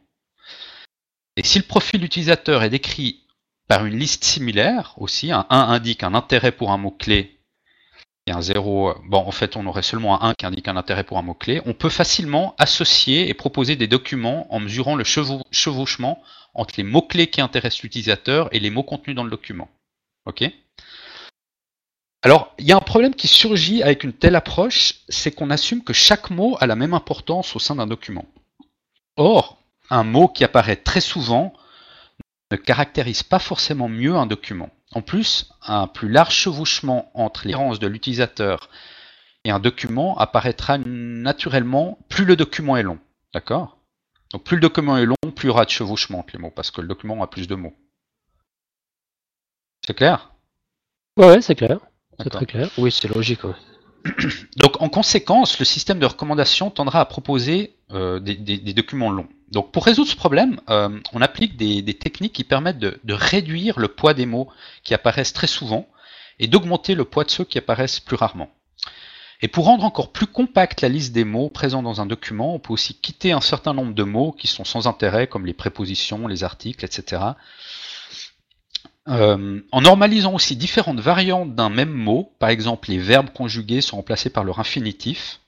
Et 1.36 1.44
si 1.44 1.58
le 1.58 1.64
profil 1.64 2.04
utilisateur 2.04 2.62
est 2.62 2.70
décrit 2.70 3.22
par 3.68 3.84
une 3.84 3.98
liste 3.98 4.24
similaire 4.24 4.94
aussi, 4.96 5.32
un 5.32 5.46
1 5.50 5.58
indique 5.58 6.02
un 6.02 6.14
intérêt 6.14 6.52
pour 6.52 6.72
un 6.72 6.78
mot-clé 6.78 7.35
et 8.26 8.32
un 8.32 8.40
0, 8.40 8.94
bon 9.04 9.18
en 9.18 9.30
fait 9.30 9.56
on 9.56 9.66
aurait 9.66 9.82
seulement 9.82 10.22
un 10.22 10.30
1 10.30 10.34
qui 10.34 10.46
indique 10.46 10.68
un 10.68 10.76
intérêt 10.76 11.04
pour 11.04 11.18
un 11.18 11.22
mot-clé, 11.22 11.62
on 11.66 11.74
peut 11.74 11.88
facilement 11.88 12.54
associer 12.58 13.28
et 13.28 13.34
proposer 13.34 13.76
des 13.76 13.86
documents 13.86 14.52
en 14.52 14.60
mesurant 14.60 14.96
le 14.96 15.04
chevauchement 15.04 16.22
entre 16.54 16.74
les 16.76 16.82
mots-clés 16.82 17.28
qui 17.28 17.40
intéressent 17.40 17.82
l'utilisateur 17.82 18.48
et 18.52 18.58
les 18.58 18.70
mots 18.70 18.82
contenus 18.82 19.14
dans 19.14 19.24
le 19.24 19.30
document. 19.30 19.68
Ok? 20.24 20.44
Alors, 22.22 22.52
il 22.58 22.66
y 22.66 22.72
a 22.72 22.76
un 22.76 22.80
problème 22.80 23.14
qui 23.14 23.28
surgit 23.28 23.82
avec 23.82 24.02
une 24.02 24.12
telle 24.12 24.34
approche, 24.34 24.94
c'est 25.08 25.30
qu'on 25.30 25.50
assume 25.50 25.84
que 25.84 25.92
chaque 25.92 26.30
mot 26.30 26.56
a 26.60 26.66
la 26.66 26.74
même 26.74 26.94
importance 26.94 27.54
au 27.54 27.60
sein 27.60 27.76
d'un 27.76 27.86
document. 27.86 28.24
Or, 29.16 29.58
un 29.90 30.02
mot 30.02 30.26
qui 30.26 30.42
apparaît 30.42 30.76
très 30.76 31.00
souvent 31.00 31.52
ne 32.50 32.56
caractérise 32.56 33.22
pas 33.22 33.38
forcément 33.38 33.88
mieux 33.88 34.16
un 34.16 34.26
document. 34.26 34.70
En 34.96 35.02
plus, 35.02 35.52
un 35.60 35.88
plus 35.88 36.08
large 36.08 36.32
chevauchement 36.32 37.10
entre 37.12 37.46
les 37.46 37.52
références 37.52 37.78
de 37.78 37.86
l'utilisateur 37.86 38.70
et 39.44 39.50
un 39.50 39.58
document 39.58 40.16
apparaîtra 40.16 40.78
naturellement 40.78 41.98
plus 42.08 42.24
le 42.24 42.34
document 42.34 42.78
est 42.78 42.82
long. 42.82 42.98
D'accord? 43.34 43.76
Donc 44.32 44.44
plus 44.44 44.56
le 44.56 44.62
document 44.62 44.96
est 44.96 45.04
long, 45.04 45.14
plus 45.34 45.44
il 45.44 45.46
y 45.48 45.50
aura 45.50 45.66
de 45.66 45.70
chevauchement 45.70 46.20
entre 46.20 46.32
les 46.32 46.38
mots, 46.38 46.50
parce 46.50 46.70
que 46.70 46.80
le 46.80 46.88
document 46.88 47.22
a 47.22 47.26
plus 47.26 47.46
de 47.46 47.56
mots. 47.56 47.74
C'est 49.86 49.92
clair? 49.92 50.32
Ouais, 51.18 51.42
c'est 51.42 51.56
clair. 51.56 51.78
C'est 52.18 52.30
très 52.30 52.46
clair. 52.46 52.70
Oui, 52.78 52.90
c'est 52.90 53.08
logique. 53.08 53.42
Donc 54.56 54.80
en 54.80 54.88
conséquence, 54.88 55.58
le 55.58 55.64
système 55.64 55.98
de 55.98 56.06
recommandation 56.06 56.70
tendra 56.70 57.00
à 57.00 57.04
proposer 57.04 57.74
euh, 57.92 58.18
des, 58.20 58.34
documents 58.74 59.10
longs. 59.10 59.28
Donc 59.52 59.72
pour 59.72 59.84
résoudre 59.84 60.10
ce 60.10 60.16
problème, 60.16 60.60
euh, 60.70 60.88
on 61.12 61.22
applique 61.22 61.56
des, 61.56 61.94
techniques 61.94 62.32
qui 62.32 62.44
permettent 62.44 62.78
de, 62.78 62.98
réduire 63.08 63.78
le 63.78 63.88
poids 63.88 64.14
des 64.14 64.26
mots 64.26 64.48
qui 64.82 64.94
apparaissent 64.94 65.32
très 65.32 65.46
souvent 65.46 65.88
et 66.38 66.48
d'augmenter 66.48 66.94
le 66.94 67.04
poids 67.04 67.24
de 67.24 67.30
ceux 67.30 67.44
qui 67.44 67.58
apparaissent 67.58 68.00
plus 68.00 68.16
rarement. 68.16 68.50
Et 69.42 69.48
pour 69.48 69.66
rendre 69.66 69.84
encore 69.84 70.12
plus 70.12 70.26
compacte 70.26 70.80
la 70.80 70.88
liste 70.88 71.12
des 71.12 71.24
mots 71.24 71.50
présents 71.50 71.82
dans 71.82 72.00
un 72.00 72.06
document, 72.06 72.54
on 72.54 72.58
peut 72.58 72.72
aussi 72.72 72.94
quitter 72.94 73.32
un 73.32 73.42
certain 73.42 73.74
nombre 73.74 73.94
de 73.94 74.02
mots 74.02 74.32
qui 74.32 74.46
sont 74.46 74.64
sans 74.64 74.86
intérêt, 74.86 75.26
comme 75.26 75.44
les 75.44 75.52
prépositions, 75.52 76.26
les 76.26 76.42
articles, 76.42 76.84
etc. 76.84 77.22
Euh, 79.08 79.60
en 79.70 79.80
normalisant 79.80 80.34
aussi 80.34 80.56
différentes 80.56 80.98
variantes 80.98 81.54
d'un 81.54 81.68
même 81.68 81.92
mot, 81.92 82.32
par 82.40 82.48
exemple 82.48 82.90
les 82.90 82.98
verbes 82.98 83.30
conjugués 83.32 83.80
sont 83.80 83.96
remplacés 83.96 84.30
par 84.30 84.42
leur 84.42 84.58
infinitif, 84.58 85.40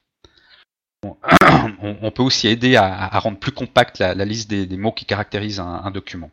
on, 1.82 2.10
peut 2.10 2.22
aussi 2.22 2.48
aider 2.48 2.76
à, 2.76 3.18
rendre 3.18 3.38
plus 3.38 3.52
compacte 3.52 3.98
la, 3.98 4.14
liste 4.24 4.50
des, 4.50 4.76
mots 4.76 4.92
qui 4.92 5.04
caractérisent 5.04 5.60
un, 5.60 5.90
document. 5.90 6.30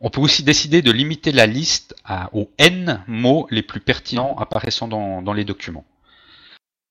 On 0.00 0.10
peut 0.10 0.20
aussi 0.20 0.42
décider 0.42 0.82
de 0.82 0.92
limiter 0.92 1.32
la 1.32 1.46
liste 1.46 1.94
aux 2.32 2.50
N 2.58 3.02
mots 3.06 3.46
les 3.50 3.62
plus 3.62 3.80
pertinents 3.80 4.36
apparaissant 4.38 4.88
dans, 4.88 5.32
les 5.32 5.44
documents. 5.44 5.84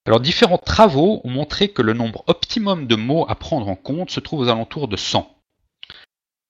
Alors 0.06 0.20
différents 0.20 0.58
travaux 0.58 1.22
ont 1.24 1.30
montré 1.30 1.70
que 1.70 1.82
le 1.82 1.94
nombre 1.94 2.24
optimum 2.28 2.88
de 2.88 2.96
mots 2.96 3.26
à 3.30 3.36
prendre 3.36 3.70
en 3.70 3.76
compte 3.76 4.12
se 4.12 4.20
trouve 4.20 4.42
aux 4.42 4.50
alentours 4.50 4.88
de 4.88 4.98
100. 4.98 5.30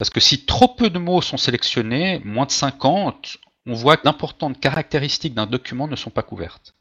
Parce 0.04 0.10
que 0.10 0.20
si 0.20 0.44
trop 0.44 0.68
peu 0.68 0.90
de 0.90 1.00
mots 1.00 1.22
sont 1.22 1.38
sélectionnés, 1.38 2.20
moins 2.26 2.46
de 2.46 2.52
50, 2.52 3.38
on 3.66 3.74
voit 3.74 3.96
que 3.96 4.04
d'importantes 4.04 4.60
caractéristiques 4.60 5.34
d'un 5.34 5.46
document 5.46 5.88
ne 5.88 5.96
sont 5.96 6.10
pas 6.10 6.24
couvertes. 6.24 6.76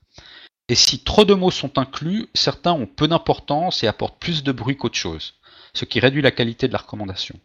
Et 0.68 0.74
si 0.74 1.04
trop 1.04 1.24
de 1.24 1.32
mots 1.32 1.52
sont 1.52 1.78
inclus, 1.78 2.26
certains 2.34 2.72
ont 2.72 2.88
peu 2.88 3.06
d'importance 3.06 3.84
et 3.84 3.86
apportent 3.86 4.18
plus 4.18 4.42
de 4.42 4.50
bruit 4.50 4.76
qu'autre 4.76 4.98
chose, 4.98 5.34
ce 5.72 5.84
qui 5.84 6.00
réduit 6.00 6.20
la 6.20 6.32
qualité 6.32 6.66
de 6.66 6.72
la 6.72 6.80
recommandation. 6.80 7.38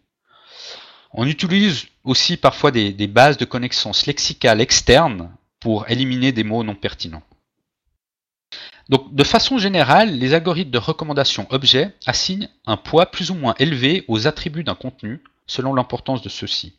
On 1.12 1.28
utilise 1.28 1.86
aussi 2.04 2.38
parfois 2.38 2.72
des, 2.72 2.94
bases 3.06 3.38
de 3.38 3.46
connaissances 3.46 4.08
lexicales 4.08 4.62
externes 4.62 5.30
pour 5.60 5.88
éliminer 5.92 6.32
des 6.32 6.44
mots 6.44 6.63
non 6.63 6.74
pertinents. 6.74 7.22
Donc, 8.90 9.13
de 9.13 9.24
façon 9.24 9.60
générale, 9.60 10.18
les 10.18 10.34
algorithmes 10.34 10.72
de 10.72 10.80
recommandation 10.80 11.46
objet 11.52 11.94
assignent 12.08 12.50
un 12.66 12.78
poids 12.78 13.12
plus 13.12 13.30
ou 13.30 13.36
moins 13.36 13.54
élevé 13.60 14.06
aux 14.08 14.26
attributs 14.26 14.63
d'un 14.63 14.74
contenu 14.74 15.22
selon 15.47 15.73
l'importance 15.73 16.21
de 16.21 16.29
ceux-ci. 16.29 16.73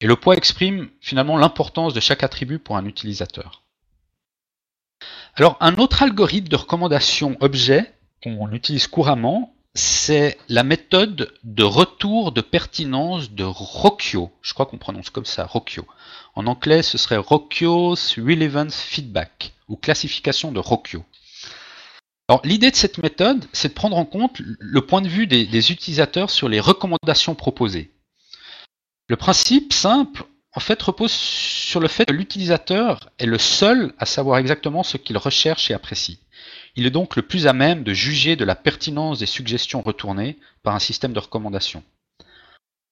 Et 0.00 0.06
le 0.06 0.16
poids 0.16 0.36
exprime 0.36 0.90
finalement 1.00 1.36
l'importance 1.36 1.94
de 1.94 2.00
chaque 2.00 2.22
attribut 2.22 2.58
pour 2.58 2.76
un 2.76 2.84
utilisateur. 2.84 3.62
Alors, 5.34 5.56
un 5.60 5.76
autre 5.76 6.02
algorithme 6.02 6.48
de 6.48 6.56
recommandation 6.56 7.36
objet 7.40 7.94
qu'on 8.22 8.52
utilise 8.52 8.88
couramment, 8.88 9.54
c'est 9.74 10.38
la 10.48 10.64
méthode 10.64 11.32
de 11.44 11.62
retour 11.62 12.32
de 12.32 12.40
pertinence 12.40 13.30
de 13.30 13.44
Rocchio. 13.44 14.32
Je 14.42 14.54
crois 14.54 14.66
qu'on 14.66 14.78
prononce 14.78 15.10
comme 15.10 15.24
ça, 15.24 15.46
Rocchio. 15.46 15.86
En 16.34 16.46
anglais, 16.46 16.82
ce 16.82 16.98
serait 16.98 17.16
Rocchio's 17.16 18.18
Relevance 18.18 18.80
Feedback 18.80 19.52
ou 19.68 19.76
classification 19.76 20.50
de 20.50 20.58
Rocchio. 20.58 21.04
Alors, 22.28 22.42
l'idée 22.44 22.70
de 22.70 22.76
cette 22.76 22.98
méthode, 22.98 23.46
c'est 23.54 23.68
de 23.68 23.74
prendre 23.74 23.96
en 23.96 24.04
compte 24.04 24.36
le 24.38 24.80
point 24.82 25.00
de 25.00 25.08
vue 25.08 25.26
des 25.26 25.72
utilisateurs 25.72 26.28
sur 26.28 26.48
les 26.48 26.60
recommandations 26.60 27.34
proposées. 27.34 27.90
Le 29.08 29.16
principe 29.16 29.72
simple, 29.72 30.24
en 30.54 30.60
fait, 30.60 30.82
repose 30.82 31.10
sur 31.10 31.80
le 31.80 31.88
fait 31.88 32.04
que 32.04 32.12
l'utilisateur 32.12 33.10
est 33.18 33.26
le 33.26 33.38
seul 33.38 33.94
à 33.98 34.04
savoir 34.04 34.38
exactement 34.38 34.82
ce 34.82 34.98
qu'il 34.98 35.16
recherche 35.16 35.70
et 35.70 35.74
apprécie. 35.74 36.20
Il 36.76 36.84
est 36.84 36.90
donc 36.90 37.16
le 37.16 37.22
plus 37.22 37.46
à 37.46 37.54
même 37.54 37.82
de 37.82 37.94
juger 37.94 38.36
de 38.36 38.44
la 38.44 38.54
pertinence 38.54 39.18
des 39.18 39.26
suggestions 39.26 39.80
retournées 39.80 40.38
par 40.62 40.74
un 40.74 40.78
système 40.78 41.14
de 41.14 41.18
recommandation. 41.18 41.82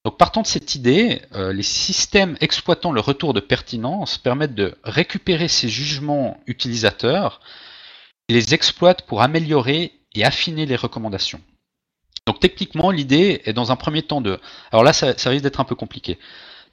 Donc 0.07 0.17
partant 0.17 0.43
de 0.43 0.47
cette 0.47 0.75
idée, 0.75 1.21
euh, 1.35 1.53
les 1.53 1.63
systèmes 1.63 2.37
exploitant 2.41 2.93
le 2.93 3.01
retour 3.01 3.35
de 3.35 3.41
pertinence 3.41 4.17
permettent 4.17 4.55
de 4.55 4.79
récupérer 4.85 5.49
ces 5.49 5.69
jugements 5.69 6.41
utilisateurs 6.47 7.41
et 8.29 8.35
les 8.35 8.55
exploitent 8.55 9.03
pour 9.03 9.23
améliorer 9.23 9.93
et 10.15 10.25
affiner 10.25 10.67
les 10.67 10.77
recommandations. 10.77 11.41
Donc 12.27 12.41
techniquement, 12.41 12.91
l'idée 12.91 13.43
est 13.45 13.53
dans 13.53 13.71
un 13.71 13.77
premier 13.77 14.03
temps 14.03 14.21
de... 14.21 14.41
Alors 14.73 14.83
là, 14.83 14.93
ça 14.93 15.31
risque 15.31 15.45
d'être 15.45 15.61
un 15.61 15.65
peu 15.65 15.77
compliqué. 15.77 16.19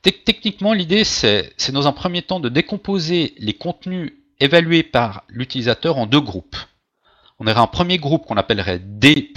Techniquement, 0.01 0.73
l'idée, 0.73 1.03
c'est 1.03 1.71
dans 1.71 1.87
un 1.87 1.93
premier 1.93 2.23
temps 2.23 2.39
de 2.39 2.49
décomposer 2.49 3.35
les 3.37 3.53
contenus 3.53 4.13
évalués 4.39 4.83
par 4.83 5.23
l'utilisateur 5.29 5.97
en 5.97 6.07
deux 6.07 6.19
groupes. 6.19 6.57
On 7.39 7.47
aurait 7.47 7.59
un 7.59 7.67
premier 7.67 7.97
groupe 7.97 8.25
qu'on 8.25 8.37
appellerait 8.37 8.79
D+, 8.79 9.33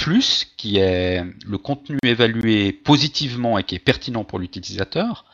qui 0.57 0.79
est 0.79 1.23
le 1.45 1.59
contenu 1.59 1.99
évalué 2.03 2.73
positivement 2.73 3.59
et 3.59 3.65
qui 3.65 3.75
est 3.75 3.81
pertinent 3.81 4.25
pour 4.25 4.39
l'utilisateur, 4.39 5.25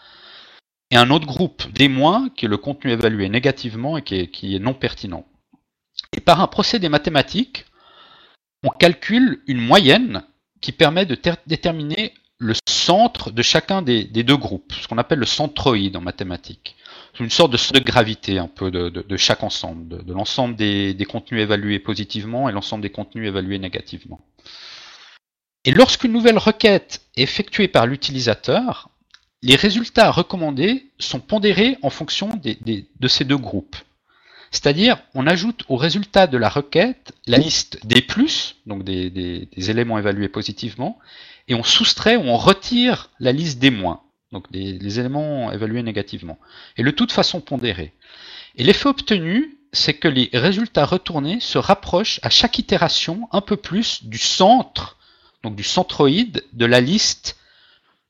et 0.90 0.96
un 0.96 1.10
autre 1.10 1.26
groupe 1.26 1.64
D-, 1.72 1.90
qui 2.36 2.44
est 2.44 2.48
le 2.48 2.56
contenu 2.58 2.90
évalué 2.90 3.28
négativement 3.28 3.96
et 3.96 4.02
qui 4.02 4.56
est 4.56 4.58
non 4.58 4.74
pertinent. 4.74 5.24
Et 6.16 6.20
par 6.20 6.40
un 6.40 6.46
procédé 6.46 6.88
mathématique, 6.88 7.66
on 8.64 8.70
calcule 8.70 9.42
une 9.46 9.60
moyenne 9.60 10.22
qui 10.60 10.72
permet 10.72 11.06
de 11.06 11.18
déterminer 11.46 12.14
le 12.38 12.54
centre 12.68 13.30
de 13.30 13.42
chacun 13.42 13.82
des, 13.82 14.04
deux 14.04 14.36
groupes, 14.36 14.72
ce 14.72 14.88
qu'on 14.88 14.98
appelle 14.98 15.20
le 15.20 15.26
centroïde 15.26 15.96
en 15.96 16.00
mathématiques. 16.00 16.76
C'est 17.14 17.22
une 17.22 17.30
sorte 17.30 17.52
de, 17.52 17.78
de 17.78 17.84
gravité 17.84 18.38
un 18.38 18.48
peu 18.48 18.70
de, 18.70 19.16
chaque 19.16 19.44
ensemble, 19.44 20.04
de, 20.04 20.12
l'ensemble 20.12 20.56
des, 20.56 21.06
contenus 21.08 21.42
évalués 21.42 21.78
positivement 21.78 22.48
et 22.48 22.52
l'ensemble 22.52 22.82
des 22.82 22.90
contenus 22.90 23.28
évalués 23.28 23.58
négativement. 23.58 24.20
Et 25.64 25.70
lorsqu'une 25.70 26.12
nouvelle 26.12 26.38
requête 26.38 27.02
est 27.16 27.22
effectuée 27.22 27.68
par 27.68 27.86
l'utilisateur, 27.86 28.90
les 29.42 29.56
résultats 29.56 30.10
recommandés 30.10 30.86
sont 30.98 31.20
pondérés 31.20 31.78
en 31.82 31.90
fonction 31.90 32.40
de 32.42 33.08
ces 33.08 33.24
deux 33.24 33.36
groupes. 33.36 33.76
C'est-à-dire, 34.52 34.98
on 35.14 35.26
ajoute 35.26 35.64
au 35.68 35.76
résultat 35.76 36.26
de 36.26 36.36
la 36.36 36.50
requête 36.50 37.12
la 37.26 37.38
liste 37.38 37.84
des 37.86 38.02
plus, 38.02 38.56
donc 38.66 38.84
des, 38.84 39.10
des 39.10 39.70
éléments 39.70 39.98
évalués 39.98 40.28
positivement, 40.28 40.98
et 41.48 41.54
on 41.54 41.62
soustrait 41.64 42.16
ou 42.16 42.24
on 42.24 42.36
retire 42.36 43.10
la 43.18 43.32
liste 43.32 43.58
des 43.58 43.70
moins, 43.70 44.02
donc 44.30 44.52
des, 44.52 44.78
les 44.78 45.00
éléments 45.00 45.50
évalués 45.50 45.82
négativement, 45.82 46.38
et 46.76 46.82
le 46.82 46.92
tout 46.92 47.06
de 47.06 47.12
façon 47.12 47.40
pondérée. 47.40 47.94
Et 48.56 48.64
l'effet 48.64 48.90
obtenu, 48.90 49.56
c'est 49.72 49.94
que 49.94 50.08
les 50.08 50.28
résultats 50.34 50.84
retournés 50.84 51.40
se 51.40 51.56
rapprochent 51.56 52.20
à 52.22 52.28
chaque 52.28 52.58
itération 52.58 53.28
un 53.32 53.40
peu 53.40 53.56
plus 53.56 54.04
du 54.04 54.18
centre, 54.18 54.98
donc 55.42 55.56
du 55.56 55.64
centroïde 55.64 56.44
de 56.52 56.66
la 56.66 56.82
liste 56.82 57.38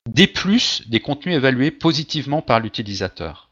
des 0.09 0.27
plus 0.27 0.83
des 0.87 0.99
contenus 0.99 1.35
évalués 1.35 1.71
positivement 1.71 2.41
par 2.41 2.59
l'utilisateur. 2.59 3.49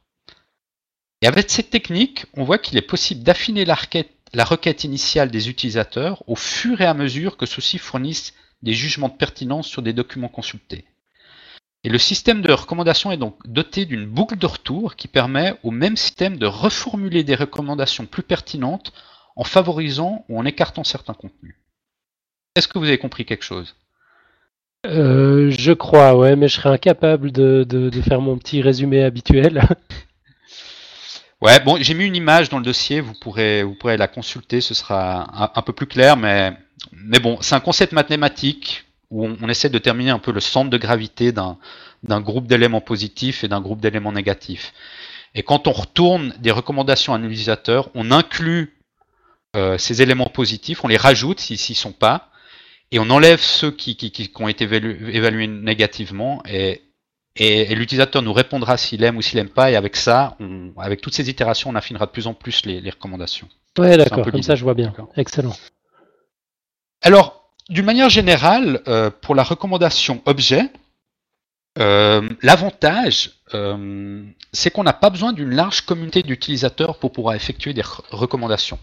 Et 1.21 1.27
avec 1.27 1.49
cette 1.49 1.69
technique, 1.69 2.25
on 2.34 2.43
voit 2.43 2.57
qu'il 2.57 2.77
est 2.77 2.81
possible 2.81 3.23
d'affiner 3.23 3.65
la 3.65 3.75
requête, 3.75 4.12
la 4.34 4.43
requête 4.43 4.84
initiale 4.84 5.29
des 5.29 5.49
utilisateurs 5.49 6.23
au 6.27 6.36
fur 6.36 6.81
et 6.81 6.86
à 6.86 6.93
mesure 6.93 7.38
que 7.38 7.45
ceux-ci 7.45 7.77
fournissent 7.77 8.34
des 8.63 8.73
jugements 8.73 9.10
de 9.10 9.17
pertinence 9.17 9.67
sur 9.67 9.81
des 9.81 9.93
documents 9.93 10.29
consultés. 10.29 10.86
Et 11.84 11.89
le 11.89 11.97
système 11.97 12.41
de 12.41 12.51
recommandation 12.51 13.12
est 13.12 13.17
donc 13.17 13.36
doté 13.47 13.86
d'une 13.86 14.05
boucle 14.05 14.38
de 14.38 14.45
retour 14.45 14.95
qui 14.95 15.07
permet 15.07 15.55
au 15.63 15.71
même 15.71 15.97
système 15.97 16.38
de 16.38 16.45
reformuler 16.45 17.23
des 17.23 17.36
recommandations 17.36 18.05
plus 18.05 18.21
pertinentes 18.23 18.93
en 19.36 19.43
favorisant 19.43 20.25
ou 20.29 20.39
en 20.39 20.45
écartant 20.45 20.84
certains 20.84 21.15
contenus. 21.15 21.55
Est-ce 22.55 22.67
que 22.67 22.77
vous 22.77 22.86
avez 22.86 22.99
compris 22.99 23.25
quelque 23.25 23.45
chose? 23.45 23.75
Euh, 24.86 25.49
Je 25.49 25.71
crois, 25.71 26.15
ouais, 26.15 26.36
mais 26.36 26.47
je 26.47 26.55
serais 26.55 26.69
incapable 26.69 27.31
de, 27.31 27.91
faire 28.03 28.21
mon 28.21 28.38
petit 28.38 28.62
résumé 28.62 29.03
habituel. 29.03 29.67
ouais, 31.41 31.60
bon, 31.60 31.77
j'ai 31.82 31.93
mis 31.93 32.06
une 32.06 32.15
image 32.15 32.49
dans 32.49 32.58
le 32.58 32.63
dossier, 32.63 33.01
vous 33.01 33.13
pourrez, 33.13 33.63
vous 33.63 33.75
pourrez 33.75 33.97
la 33.97 34.08
consulter, 34.08 34.62
ce 34.62 34.73
sera 34.73 35.51
un 35.58 35.62
peu 35.62 35.73
plus 35.73 35.88
clair, 35.88 36.17
mais 36.17 36.54
mais 36.91 37.19
bon, 37.19 37.38
c'est 37.41 37.56
un 37.56 37.60
concept 37.60 37.93
mathématique 37.93 38.86
où 39.10 39.25
on, 39.25 39.49
essaie 39.49 39.69
de 39.69 39.73
déterminer 39.73 40.12
un 40.12 40.19
peu 40.19 40.32
le 40.32 40.39
centre 40.39 40.69
de 40.69 40.77
gravité 40.77 41.32
d'un 41.32 41.58
groupe 42.21 42.47
d'éléments 42.47 42.82
positifs 42.82 43.43
et 43.43 43.47
d'un 43.47 43.62
groupe 43.62 43.82
d'éléments 43.82 44.13
négatifs. 44.13 44.73
Et 45.36 45.43
quand 45.43 45.67
on 45.67 45.71
retourne 45.71 46.34
des 46.39 46.51
recommandations 46.51 47.13
à 47.13 47.17
un 47.17 47.23
utilisateur, 47.23 47.89
on 47.93 48.12
inclut 48.12 48.77
euh, 49.56 49.77
ces 49.77 50.01
éléments 50.01 50.30
positifs, 50.30 50.84
on 50.84 50.88
les 50.88 50.97
rajoute 50.97 51.39
s'ils 51.39 51.60
n'y 51.69 51.75
sont 51.75 51.91
pas, 51.91 52.30
et 52.91 52.99
on 52.99 53.10
enlève 53.10 53.39
ceux 53.39 53.71
qui, 53.71 54.32
ont 54.36 54.47
été 54.47 54.63
évalués, 54.63 55.47
négativement, 55.47 56.41
et, 56.47 56.82
l'utilisateur 57.37 58.21
nous 58.21 58.33
répondra 58.33 58.77
s'il 58.77 59.03
aime 59.03 59.17
ou 59.17 59.21
s'il 59.21 59.37
n'aime 59.37 59.49
pas, 59.49 59.71
et 59.71 59.75
avec 59.75 59.95
ça, 59.95 60.37
avec 60.77 61.01
toutes 61.01 61.13
ces 61.13 61.29
itérations, 61.29 61.69
on 61.69 61.75
affinera 61.75 62.05
de 62.05 62.11
plus 62.11 62.27
en 62.27 62.33
plus 62.33 62.65
les, 62.65 62.89
recommandations. 62.89 63.47
Ouais, 63.77 63.97
d'accord, 63.97 64.29
comme 64.29 64.43
ça 64.43 64.55
je 64.55 64.63
vois 64.63 64.73
bien. 64.73 64.93
Excellent. 65.15 65.55
Alors, 67.01 67.41
d'une 67.69 67.85
manière 67.85 68.09
générale, 68.09 68.81
euh, 68.87 69.09
pour 69.09 69.33
la 69.33 69.43
recommandation 69.43 70.21
objet, 70.25 70.69
euh, 71.79 72.27
l'avantage, 72.41 73.31
euh, 73.53 74.23
c'est 74.51 74.71
qu'on 74.71 74.83
n'a 74.83 74.93
pas 74.93 75.09
besoin 75.09 75.31
d'une 75.31 75.55
large 75.55 75.81
communauté 75.81 76.21
d'utilisateurs 76.21 76.97
pour 76.99 77.11
pouvoir 77.11 77.35
effectuer 77.35 77.73
des 77.73 77.83
recommandations. 78.11 78.77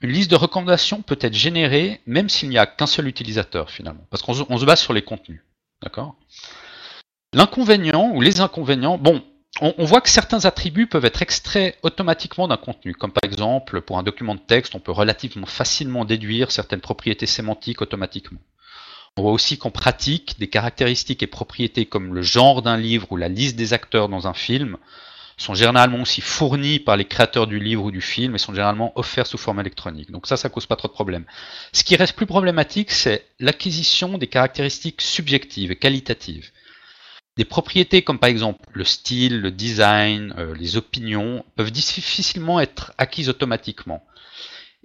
Une 0.00 0.10
liste 0.10 0.30
de 0.30 0.36
recommandations 0.36 1.02
peut 1.02 1.18
être 1.20 1.34
générée 1.34 2.00
même 2.06 2.28
s'il 2.28 2.48
n'y 2.48 2.58
a 2.58 2.66
qu'un 2.66 2.86
seul 2.86 3.06
utilisateur 3.06 3.70
finalement, 3.70 4.04
parce 4.10 4.22
qu'on 4.22 4.34
se 4.34 4.64
base 4.64 4.80
sur 4.80 4.92
les 4.92 5.02
contenus. 5.02 5.42
D'accord? 5.82 6.16
L'inconvénient 7.34 8.12
ou 8.14 8.20
les 8.20 8.40
inconvénients, 8.40 8.96
bon, 8.96 9.20
on, 9.60 9.84
voit 9.84 10.00
que 10.00 10.08
certains 10.08 10.44
attributs 10.44 10.86
peuvent 10.86 11.04
être 11.04 11.20
extraits 11.20 11.76
automatiquement 11.82 12.46
d'un 12.46 12.56
contenu, 12.56 12.94
comme 12.94 13.10
par 13.10 13.28
exemple 13.28 13.80
pour 13.80 13.98
un 13.98 14.04
document 14.04 14.36
de 14.36 14.40
texte, 14.40 14.76
on 14.76 14.80
peut 14.80 14.92
relativement 14.92 15.46
facilement 15.46 16.04
déduire 16.04 16.52
certaines 16.52 16.80
propriétés 16.80 17.26
sémantiques 17.26 17.82
automatiquement. 17.82 18.38
On 19.16 19.22
voit 19.22 19.32
aussi 19.32 19.58
qu'en 19.58 19.70
pratique, 19.70 20.38
des 20.38 20.48
caractéristiques 20.48 21.24
et 21.24 21.26
propriétés 21.26 21.86
comme 21.86 22.14
le 22.14 22.22
genre 22.22 22.62
d'un 22.62 22.76
livre 22.76 23.10
ou 23.10 23.16
la 23.16 23.28
liste 23.28 23.56
des 23.56 23.72
acteurs 23.72 24.08
dans 24.08 24.28
un 24.28 24.34
film 24.34 24.76
sont 25.36 25.54
généralement 25.54 26.02
aussi 26.02 26.20
fournis 26.20 26.78
par 26.78 26.96
les 26.96 27.04
créateurs 27.04 27.48
du 27.48 27.58
livre 27.58 27.84
ou 27.84 27.90
du 27.90 28.00
film 28.00 28.36
et 28.36 28.38
sont 28.38 28.54
généralement 28.54 28.92
offerts 28.94 29.26
sous 29.26 29.38
forme 29.38 29.58
électronique. 29.58 30.12
Donc 30.12 30.28
ça, 30.28 30.36
ça 30.36 30.48
cause 30.48 30.66
pas 30.66 30.76
trop 30.76 30.86
de 30.86 30.92
problèmes. 30.92 31.24
Ce 31.72 31.82
qui 31.82 31.96
reste 31.96 32.14
plus 32.14 32.26
problématique, 32.26 32.92
c'est 32.92 33.26
l'acquisition 33.40 34.18
des 34.18 34.28
caractéristiques 34.28 35.00
subjectives 35.00 35.72
et 35.72 35.76
qualitatives. 35.76 36.52
Des 37.36 37.44
propriétés 37.44 38.02
comme 38.02 38.18
par 38.18 38.30
exemple 38.30 38.64
le 38.72 38.84
style, 38.84 39.40
le 39.40 39.50
design, 39.50 40.34
euh, 40.38 40.54
les 40.54 40.76
opinions 40.76 41.44
peuvent 41.56 41.72
difficilement 41.72 42.60
être 42.60 42.92
acquises 42.98 43.28
automatiquement. 43.28 44.04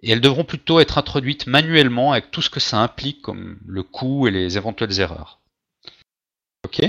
Et 0.01 0.11
elles 0.11 0.21
devront 0.21 0.45
plutôt 0.45 0.79
être 0.79 0.97
introduites 0.97 1.45
manuellement 1.45 2.13
avec 2.13 2.31
tout 2.31 2.41
ce 2.41 2.49
que 2.49 2.59
ça 2.59 2.77
implique 2.79 3.21
comme 3.21 3.59
le 3.67 3.83
coût 3.83 4.27
et 4.27 4.31
les 4.31 4.57
éventuelles 4.57 4.99
erreurs. 4.99 5.39
Ok? 6.65 6.81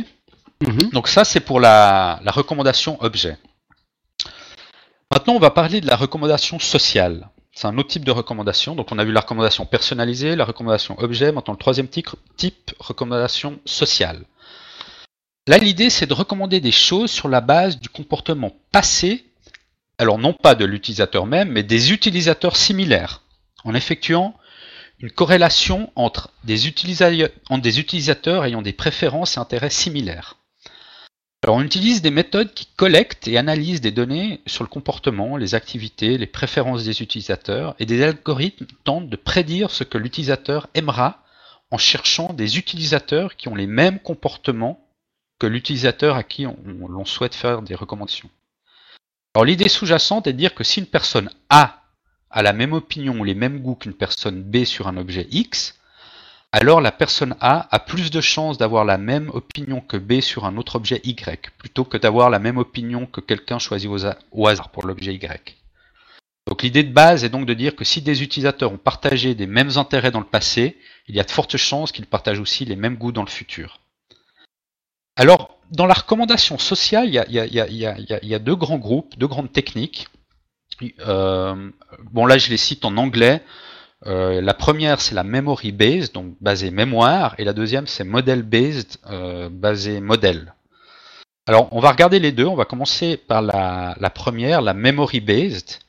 Mhm. 0.63 0.91
Donc 0.93 1.09
ça 1.09 1.25
c'est 1.25 1.41
pour 1.41 1.61
la, 1.61 2.21
la 2.23 2.33
recommandation 2.33 3.03
objet. 3.03 3.37
Maintenant, 5.13 5.35
on 5.35 5.41
va 5.41 5.51
parler 5.51 5.81
de 5.81 5.89
la 5.89 5.97
recommandation 5.97 6.61
sociale. 6.61 7.31
C'est 7.53 7.67
un 7.67 7.77
autre 7.79 7.89
type 7.89 8.05
de 8.05 8.13
recommandation. 8.13 8.77
Donc, 8.77 8.93
on 8.93 8.99
a 8.99 9.05
vu 9.05 9.11
la 9.11 9.21
recommandation 9.21 9.67
personnalisée, 9.67 10.37
la 10.37 10.45
recommandation 10.45 10.97
objet. 11.01 11.33
Maintenant, 11.33 11.55
le 11.55 11.59
troisième 11.59 11.89
type, 11.89 12.11
type 12.37 12.71
recommandation 12.79 13.59
sociale. 13.65 14.25
Là, 15.47 15.59
l'idée, 15.59 15.91
c'est 15.91 16.07
de 16.07 16.15
recommander 16.15 16.61
des 16.61 16.73
choses 16.73 17.11
sur 17.11 17.29
la 17.29 17.41
base 17.41 17.79
du 17.79 17.89
comportement 17.89 18.53
passé, 18.73 19.25
alors 19.99 20.19
non 20.19 20.33
pas 20.33 20.55
de 20.55 20.65
l'utilisateur 20.65 21.27
même, 21.27 21.51
mais 21.51 21.63
des 21.63 21.93
utilisateurs 21.93 22.57
similaires, 22.57 23.23
en 23.65 23.75
effectuant 23.75 24.35
une 24.99 25.11
corrélation 25.11 25.91
entre 25.97 26.31
des, 26.45 26.69
utilisateurs 26.69 28.45
ayant 28.45 28.61
des 28.61 28.73
préférences 28.75 29.37
et 29.37 29.41
intérêts 29.41 29.71
similaires. 29.71 30.37
Alors 31.43 31.57
on 31.57 31.63
utilise 31.63 32.03
des 32.03 32.11
méthodes 32.11 32.53
qui 32.53 32.67
collectent 32.77 33.27
et 33.27 33.39
analysent 33.39 33.81
des 33.81 33.93
données 33.93 34.43
sur 34.47 34.63
le 34.63 34.69
comportement, 34.69 35.39
les 35.39 35.55
activités, 35.55 36.19
les 36.19 36.27
préférences 36.27 36.85
des 36.85 37.01
utilisateurs, 37.01 37.75
et 37.79 37.87
des 37.87 38.03
algorithmes 38.03 38.67
tentent 38.85 39.09
de 39.09 39.17
prédire 39.17 39.71
ce 39.71 39.85
que 39.85 39.97
l'utilisateur 39.97 40.69
aimera 40.75 41.25
en 41.71 41.79
cherchant 41.79 42.35
des 42.35 42.59
utilisateurs 42.59 43.37
qui 43.37 43.49
ont 43.49 43.55
les 43.55 43.67
mêmes 43.67 44.01
comportements 44.01 44.87
que 45.41 45.47
l'utilisateur 45.47 46.15
à 46.15 46.23
qui 46.23 46.47
on, 46.47 47.05
souhaite 47.07 47.35
faire 47.35 47.63
des 47.63 47.75
recommandations. 47.75 48.31
Alors 49.35 49.47
l'idée 49.47 49.69
sous-jacente 49.69 50.27
est 50.27 50.33
de 50.33 50.39
dire 50.39 50.55
que 50.55 50.65
si 50.65 50.81
une 50.81 50.87
personne 50.87 51.31
A 51.49 51.83
a 52.31 52.43
la 52.43 52.53
même 52.53 52.75
opinion 52.75 53.19
ou 53.19 53.25
les 53.25 53.35
mêmes 53.35 53.61
goûts 53.61 53.75
qu'une 53.75 53.95
personne 53.95 54.43
B 54.43 54.65
sur 54.65 54.87
un 54.87 54.97
objet 54.99 55.27
X, 55.31 55.81
alors 56.53 56.81
la 56.81 56.93
personne 56.93 57.37
A 57.41 57.69
a 57.75 57.79
plus 57.79 58.11
de 58.11 58.21
chances 58.21 58.59
d'avoir 58.59 58.85
la 58.85 58.99
même 58.99 59.31
opinion 59.31 59.81
que 59.81 59.97
B 59.97 60.21
sur 60.21 60.45
un 60.45 60.57
autre 60.59 60.77
objet 60.77 61.01
Y, 61.05 61.51
plutôt 61.57 61.85
que 61.85 61.97
d'avoir 61.97 62.29
la 62.29 62.39
même 62.39 62.59
opinion 62.59 63.07
que 63.07 63.21
quelqu'un 63.21 63.59
choisi 63.59 63.89
au 63.89 64.47
hasard 64.47 64.69
pour 64.69 64.87
l'objet 64.87 65.15
Y. 65.15 65.57
Donc 66.47 66.63
l'idée 66.63 66.83
de 66.83 66.93
base 66.93 67.25
est 67.25 67.29
donc 67.31 67.47
de 67.47 67.55
dire 67.55 67.77
que 67.77 67.85
si 67.85 68.03
des 68.03 68.23
utilisateurs 68.23 68.73
ont 68.73 68.79
partagé 68.79 69.35
des 69.35 69.47
mêmes 69.47 69.79
intérêts 69.79 70.11
dans 70.11 70.21
le 70.21 70.27
passé, 70.27 70.77
il 71.09 71.15
y 71.15 71.21
a 71.21 71.25
de 71.25 71.31
fortes 71.31 71.57
chances 71.57 71.93
qu'ils 71.93 72.07
partagent 72.07 72.41
aussi 72.41 72.65
les 72.67 72.77
mêmes 72.77 72.97
goûts 72.97 73.13
dans 73.13 73.23
le 73.23 73.31
futur. 73.31 73.80
Alors, 75.21 75.59
dans 75.71 75.85
la 75.85 75.93
recommandation 75.93 76.57
sociale, 76.57 77.07
il 77.07 77.13
y 77.13 78.35
a, 78.35 78.39
deux 78.39 78.57
grands 78.57 78.79
groupes, 78.79 79.19
deux 79.19 79.27
grandes 79.27 79.53
techniques. 79.53 80.09
Euh, 81.07 81.71
bon 82.11 82.25
là 82.25 82.39
je 82.39 82.49
les 82.49 82.57
cite 82.57 82.87
en 82.87 82.97
anglais. 82.97 83.43
Euh, 84.07 84.41
la 84.41 84.55
première, 84.55 85.03
c'est 85.03 85.15
la 85.15 85.23
memory 85.23 85.73
based, 85.73 86.15
donc 86.15 86.35
basée 86.41 86.71
mémoire, 86.71 87.35
et 87.37 87.45
la 87.45 87.53
deuxième, 87.53 87.87
c'est 87.87 88.03
model 88.03 88.43
based, 88.43 88.97
euh, 89.11 89.51
basée 89.51 90.01
modèle. 90.01 90.55
Alors, 91.47 91.69
on 91.73 91.81
va 91.81 91.91
regarder 91.91 92.19
les 92.19 92.33
deux. 92.33 92.47
On 92.47 92.57
va 92.57 92.65
commencer 92.65 93.19
par 93.19 93.43
la, 93.43 94.11
première, 94.15 94.63
la 94.63 94.73
memory 94.73 95.21
based. 95.21 95.81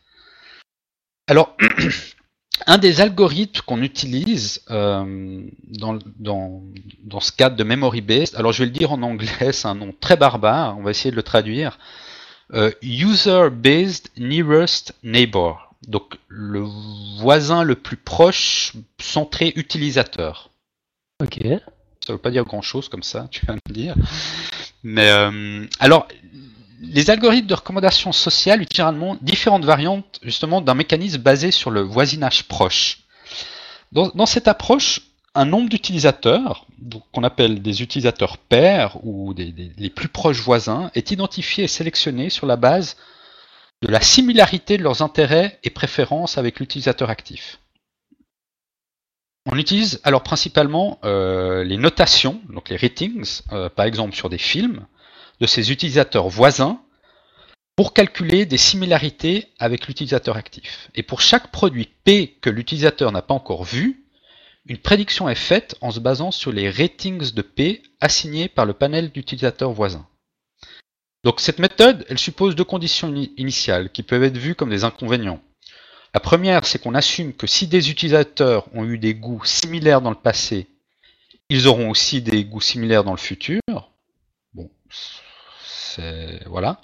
Alors, 1.30 1.56
un 2.68 2.78
des 2.78 3.02
algorithmes 3.02 3.62
qu'on 3.66 3.82
utilise 3.82 4.62
euh, 4.70 5.42
dans, 5.64 5.98
dans, 6.20 7.20
ce 7.20 7.32
cadre 7.32 7.56
de 7.56 7.64
memory 7.64 8.02
based, 8.02 8.36
alors 8.36 8.52
je 8.52 8.60
vais 8.60 8.66
le 8.66 8.72
dire 8.72 8.92
en 8.92 9.02
anglais, 9.02 9.52
c'est 9.52 9.68
un 9.68 9.76
nom 9.76 9.94
très 10.00 10.18
barbare, 10.18 10.78
on 10.78 10.84
va 10.84 10.92
essayer 10.92 11.12
de 11.12 11.16
le 11.16 11.24
traduire. 11.24 11.80
user 12.84 13.50
based 13.50 14.10
nearest 14.18 14.94
neighbor 15.04 15.72
donc 15.88 16.18
le 16.28 16.64
voisin 17.18 17.64
le 17.64 17.76
plus 17.76 17.98
proche 17.98 18.74
centré 19.00 19.52
utilisateur. 19.56 20.50
Ok. 21.22 21.40
Ça 22.06 22.14
veut 22.14 22.20
pas 22.20 22.32
dire 22.32 22.46
grand 22.46 22.62
chose 22.62 22.90
comme 22.90 23.04
ça, 23.04 23.28
tu 23.32 23.46
vas 23.46 23.54
me 23.54 23.74
dire. 23.74 23.96
Mais 24.84 25.10
euh, 25.10 25.66
alors, 25.80 26.08
les 26.82 27.10
algorithmes 27.10 27.48
de 27.48 27.54
recommandation 27.54 28.12
sociale 28.12 28.62
utilisent 28.62 29.18
différentes 29.22 29.66
variantes 29.66 30.20
justement 30.24 30.62
d'un 30.62 30.74
mécanisme 30.74 31.22
basé 31.22 31.52
sur 31.52 31.70
le 31.70 31.82
voisinage 31.82 32.44
proche. 32.44 33.00
Dans, 33.92 34.26
cette 34.26 34.48
approche, 34.48 35.02
un 35.36 35.46
nombre 35.46 35.70
d'utilisateurs, 35.70 36.66
qu'on 37.12 37.24
appelle 37.24 37.62
des 37.62 37.82
utilisateurs 37.82 38.38
pairs 38.38 38.98
ou 39.04 39.34
des, 39.34 39.54
les 39.78 39.90
plus 39.90 40.08
proches 40.08 40.42
voisins, 40.42 40.90
est 40.96 41.12
identifié 41.12 41.66
et 41.66 41.68
sélectionné 41.68 42.30
sur 42.30 42.48
la 42.48 42.56
base 42.56 42.96
de 43.82 43.88
la 43.90 44.02
similarité 44.02 44.78
de 44.78 44.84
leurs 44.84 45.02
intérêts 45.02 45.60
et 45.64 45.70
préférences 45.70 46.38
avec 46.38 46.60
l'utilisateur 46.60 47.10
actif. 47.10 47.60
On 49.46 49.58
utilise 49.58 50.00
alors 50.04 50.24
principalement 50.24 51.00
euh, 51.04 51.64
les 51.64 51.78
notations, 51.78 52.42
donc 52.50 52.70
les 52.70 52.78
ratings, 52.78 53.42
euh, 53.52 53.70
par 53.70 53.86
exemple 53.86 54.16
sur 54.16 54.30
des 54.30 54.38
films, 54.38 54.86
de 55.42 55.48
ces 55.48 55.72
utilisateurs 55.72 56.30
voisins 56.30 56.80
pour 57.76 57.94
calculer 57.94 58.46
des 58.46 58.58
similarités 58.58 59.48
avec 59.58 59.88
l'utilisateur 59.88 60.38
actif. 60.38 60.90
Et 60.94 61.04
pour 61.04 61.20
chaque 61.20 61.52
produit 61.52 61.90
P 62.04 62.38
que 62.42 62.52
l'utilisateur 62.52 63.12
n'a 63.12 63.24
pas 63.24 63.34
encore 63.34 63.64
vu, 63.64 64.06
une 64.68 64.78
prédiction 64.78 65.28
est 65.28 65.36
faite 65.36 65.76
en 65.82 65.90
se 65.90 66.00
basant 66.00 66.30
sur 66.30 66.52
les 66.52 66.70
ratings 66.70 67.34
de 67.34 67.42
P 67.42 67.82
assignés 68.00 68.50
par 68.50 68.68
le 68.68 68.74
panel 68.74 69.12
d'utilisateurs 69.12 69.72
voisins. 69.72 70.08
Donc 71.24 71.40
cette 71.40 71.60
méthode, 71.60 72.06
elle 72.08 72.20
suppose 72.20 72.56
deux 72.56 72.64
conditions 72.64 73.12
initiales 73.38 73.92
qui 73.92 74.04
peuvent 74.04 74.24
être 74.24 74.38
vues 74.38 74.54
comme 74.54 74.70
des 74.70 74.84
inconvénients. 74.84 75.42
La 76.14 76.20
première, 76.20 76.66
c'est 76.66 76.80
qu'on 76.80 76.94
assume 76.94 77.34
que 77.34 77.48
si 77.48 77.66
des 77.66 77.90
utilisateurs 77.90 78.68
ont 78.76 78.86
eu 78.86 79.00
des 79.00 79.16
goûts 79.16 79.44
similaires 79.44 80.02
dans 80.02 80.10
le 80.12 80.16
passé, 80.16 80.68
ils 81.50 81.68
auront 81.68 81.90
aussi 81.90 82.22
des 82.22 82.44
goûts 82.44 82.62
similaires 82.62 83.04
dans 83.04 83.12
le 83.12 83.18
futur. 83.18 83.60
Voilà. 86.46 86.80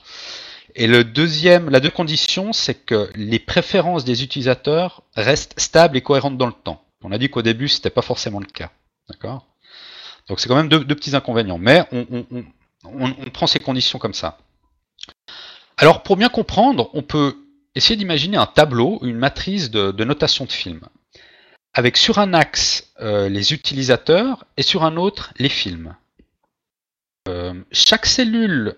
Et 0.76 0.88
le 0.88 1.04
deuxième, 1.04 1.70
la 1.70 1.80
deuxième 1.80 1.96
condition, 1.96 2.54
c'est 2.54 2.76
que 2.76 3.10
les 3.16 3.40
préférences 3.40 4.06
des 4.06 4.24
utilisateurs 4.24 5.02
restent 5.16 5.60
stables 5.60 5.98
et 5.98 6.02
cohérentes 6.02 6.38
dans 6.38 6.46
le 6.46 6.54
temps. 6.54 6.84
On 7.04 7.12
a 7.12 7.18
dit 7.18 7.30
qu'au 7.30 7.42
début, 7.42 7.68
c'était 7.68 7.90
pas 7.90 8.02
forcément 8.02 8.40
le 8.40 8.46
cas. 8.46 8.72
D'accord? 9.10 9.46
Donc 10.28 10.40
c'est 10.40 10.48
quand 10.50 10.56
même 10.56 10.70
deux, 10.70 10.86
petits 10.86 11.16
inconvénients. 11.16 11.58
Mais 11.58 11.86
on, 11.92 13.14
prend 13.34 13.48
ces 13.48 13.60
conditions 13.60 14.00
comme 14.00 14.14
ça. 14.14 14.38
Alors 15.78 16.04
pour 16.04 16.18
bien 16.18 16.30
comprendre, 16.30 16.90
on 16.94 17.02
peut 17.02 17.38
essayer 17.76 17.96
d'imaginer 17.96 18.38
un 18.38 18.46
tableau, 18.46 19.00
une 19.04 19.18
matrice 19.18 19.72
de, 19.72 20.04
notation 20.04 20.46
de 20.46 20.52
film, 20.52 20.82
avec 21.74 21.98
sur 21.98 22.20
un 22.20 22.34
axe 22.34 22.92
euh, 23.00 23.30
les 23.30 23.54
utilisateurs 23.54 24.46
et 24.58 24.64
sur 24.64 24.84
un 24.84 24.98
autre 24.98 25.34
les 25.38 25.50
films. 25.50 25.96
Euh, 27.28 27.54
chaque 27.72 28.06
cellule 28.06 28.78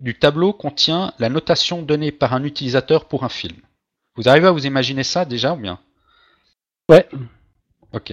du 0.00 0.18
tableau 0.18 0.52
contient 0.52 1.12
la 1.18 1.28
notation 1.28 1.82
donnée 1.82 2.12
par 2.12 2.32
un 2.32 2.44
utilisateur 2.44 3.06
pour 3.06 3.24
un 3.24 3.28
film. 3.28 3.56
Vous 4.16 4.28
arrivez 4.28 4.46
à 4.46 4.52
vous 4.52 4.66
imaginer 4.66 5.04
ça 5.04 5.24
déjà 5.24 5.54
ou 5.54 5.56
bien? 5.56 5.78
Ouais. 6.88 7.08
Ok. 7.92 8.12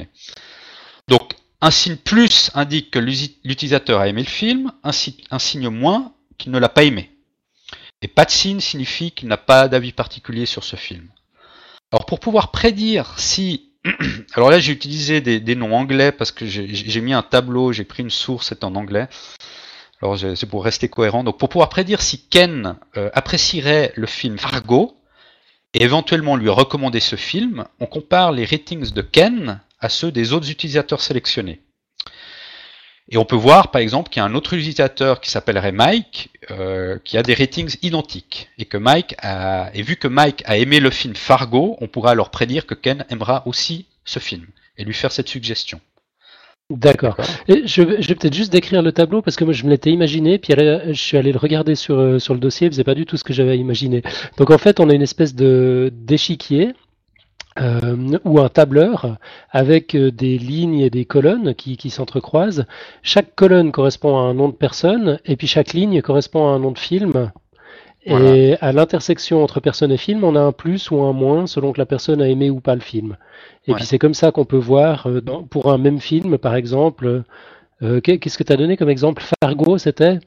Donc 1.07 1.35
un 1.61 1.71
signe 1.71 1.95
plus 1.95 2.51
indique 2.53 2.91
que 2.91 2.99
l'utilisateur 2.99 3.99
a 3.99 4.07
aimé 4.07 4.21
le 4.21 4.29
film, 4.29 4.71
un, 4.83 4.91
signe 4.91 5.69
moins 5.69 6.13
qu'il 6.37 6.51
ne 6.51 6.59
l'a 6.59 6.69
pas 6.69 6.83
aimé. 6.83 7.11
Et 8.01 8.07
pas 8.07 8.25
de 8.25 8.31
signe 8.31 8.59
signifie 8.59 9.11
qu'il 9.11 9.27
n'a 9.27 9.37
pas 9.37 9.67
d'avis 9.67 9.91
particulier 9.91 10.45
sur 10.45 10.63
ce 10.63 10.75
film. 10.75 11.07
Alors 11.91 12.05
pour 12.05 12.19
pouvoir 12.19 12.51
prédire 12.51 13.17
si... 13.17 13.71
Alors 14.33 14.49
là 14.49 14.59
j'ai 14.59 14.73
utilisé 14.73 15.21
des, 15.21 15.55
noms 15.55 15.75
anglais 15.75 16.11
parce 16.11 16.31
que 16.31 16.45
j'ai 16.45 17.01
mis 17.01 17.13
un 17.13 17.23
tableau, 17.23 17.71
j'ai 17.71 17.83
pris 17.83 18.03
une 18.03 18.09
source, 18.09 18.47
c'est 18.49 18.63
en 18.63 18.75
anglais. 18.75 19.07
Alors 20.01 20.19
c'est 20.19 20.45
pour 20.45 20.63
rester 20.63 20.89
cohérent. 20.89 21.23
Donc 21.23 21.37
pour 21.37 21.49
pouvoir 21.49 21.69
prédire 21.69 22.01
si 22.01 22.27
Ken 22.27 22.77
euh, 22.97 23.09
apprécierait 23.13 23.93
le 23.95 24.07
film 24.07 24.37
Fargo 24.37 24.97
et 25.73 25.83
éventuellement 25.83 26.35
lui 26.35 26.49
recommander 26.49 26.99
ce 26.99 27.15
film, 27.15 27.65
on 27.79 27.85
compare 27.85 28.31
les 28.31 28.45
ratings 28.45 28.91
de 28.91 29.01
Ken 29.01 29.61
à 29.79 29.89
ceux 29.89 30.11
des 30.11 30.33
autres 30.33 30.49
utilisateurs 30.49 31.01
sélectionnés. 31.01 31.61
Et 33.09 33.17
on 33.17 33.25
peut 33.25 33.35
voir 33.35 33.71
par 33.71 33.81
exemple 33.81 34.09
qu'il 34.09 34.19
y 34.19 34.23
a 34.23 34.25
un 34.25 34.33
autre 34.33 34.53
utilisateur 34.53 35.21
qui 35.21 35.29
s'appellerait 35.29 35.71
Mike 35.71 36.29
euh, 36.51 36.97
qui 37.03 37.17
a 37.17 37.23
des 37.23 37.35
ratings 37.35 37.75
identiques. 37.83 38.49
Et 38.57 38.65
que 38.65 38.77
Mike 38.77 39.15
a, 39.19 39.69
et 39.73 39.83
vu 39.83 39.95
que 39.95 40.07
Mike 40.07 40.43
a 40.45 40.57
aimé 40.57 40.79
le 40.79 40.89
film 40.89 41.15
Fargo, 41.15 41.77
on 41.81 41.87
pourra 41.87 42.11
alors 42.11 42.31
prédire 42.31 42.65
que 42.65 42.73
Ken 42.73 43.05
aimera 43.09 43.43
aussi 43.45 43.85
ce 44.05 44.19
film 44.19 44.47
et 44.77 44.83
lui 44.83 44.93
faire 44.93 45.11
cette 45.11 45.29
suggestion. 45.29 45.79
D'accord. 46.71 47.15
Et 47.47 47.67
je, 47.67 47.83
vais- 47.83 47.97
peut-être 48.15 48.33
juste 48.33 48.51
décrire 48.51 48.81
le 48.81 48.91
tableau 48.91 49.21
parce 49.21 49.35
que 49.35 49.43
moi 49.43 49.53
je 49.53 49.63
me 49.65 49.69
l'étais 49.69 49.91
imaginé, 49.91 50.39
puis 50.39 50.53
je 50.57 50.93
suis 50.93 51.15
allé 51.15 51.31
le 51.31 51.37
regarder 51.37 51.75
sur, 51.75 51.99
euh, 51.99 52.17
sur 52.17 52.33
le 52.33 52.39
dossier, 52.39 52.69
c'est 52.71 52.83
pas 52.83 52.95
du 52.95 53.05
tout 53.05 53.17
ce 53.17 53.23
que 53.23 53.33
j'avais 53.33 53.59
imaginé. 53.59 54.01
Donc 54.37 54.49
en 54.49 54.57
fait, 54.57 54.79
on 54.79 54.89
a 54.89 54.93
une 54.95 55.03
espèce 55.03 55.35
de 55.35 55.91
d'échiquier 55.93 56.73
euh, 57.59 58.17
ou 58.25 58.39
un 58.41 58.49
tableur 58.49 59.17
avec 59.51 59.95
euh, 59.95 60.11
des 60.11 60.39
lignes 60.39 60.79
et 60.79 60.89
des 60.89 61.05
colonnes 61.05 61.53
qui, 61.55 61.77
qui 61.77 61.91
s'entrecroisent. 61.91 62.65
Chaque 63.03 63.35
colonne 63.35 63.71
correspond 63.71 64.17
à 64.17 64.21
un 64.21 64.33
nom 64.33 64.49
de 64.49 64.55
personne 64.55 65.19
et 65.25 65.35
puis 65.35 65.47
chaque 65.47 65.73
ligne 65.73 66.01
correspond 66.01 66.47
à 66.47 66.51
un 66.51 66.59
nom 66.59 66.71
de 66.71 66.79
film. 66.79 67.31
Voilà. 68.07 68.35
Et 68.35 68.57
à 68.61 68.71
l'intersection 68.71 69.43
entre 69.43 69.59
personne 69.59 69.91
et 69.91 69.97
film, 69.97 70.23
on 70.23 70.35
a 70.35 70.39
un 70.41 70.51
plus 70.51 70.91
ou 70.91 71.01
un 71.01 71.13
moins 71.13 71.47
selon 71.47 71.73
que 71.73 71.79
la 71.79 71.85
personne 71.85 72.21
a 72.21 72.27
aimé 72.29 72.49
ou 72.49 72.59
pas 72.59 72.75
le 72.75 72.81
film. 72.81 73.17
Et 73.67 73.71
Ouais. 73.71 73.77
puis 73.77 73.85
c'est 73.85 73.97
comme 73.99 74.13
ça 74.13 74.31
qu'on 74.31 74.45
peut 74.45 74.57
voir 74.57 75.07
euh, 75.07 75.21
dans- 75.21 75.43
pour 75.43 75.71
un 75.71 75.77
même 75.77 75.99
film, 75.99 76.37
par 76.37 76.55
exemple. 76.55 77.23
euh, 77.81 77.99
qu'est- 78.01 78.19
Qu'est-ce 78.19 78.37
que 78.37 78.43
tu 78.43 78.53
as 78.53 78.57
donné 78.57 78.77
comme 78.77 78.89
exemple? 78.89 79.23
Fargo, 79.43 79.77
c'était? 79.77 80.19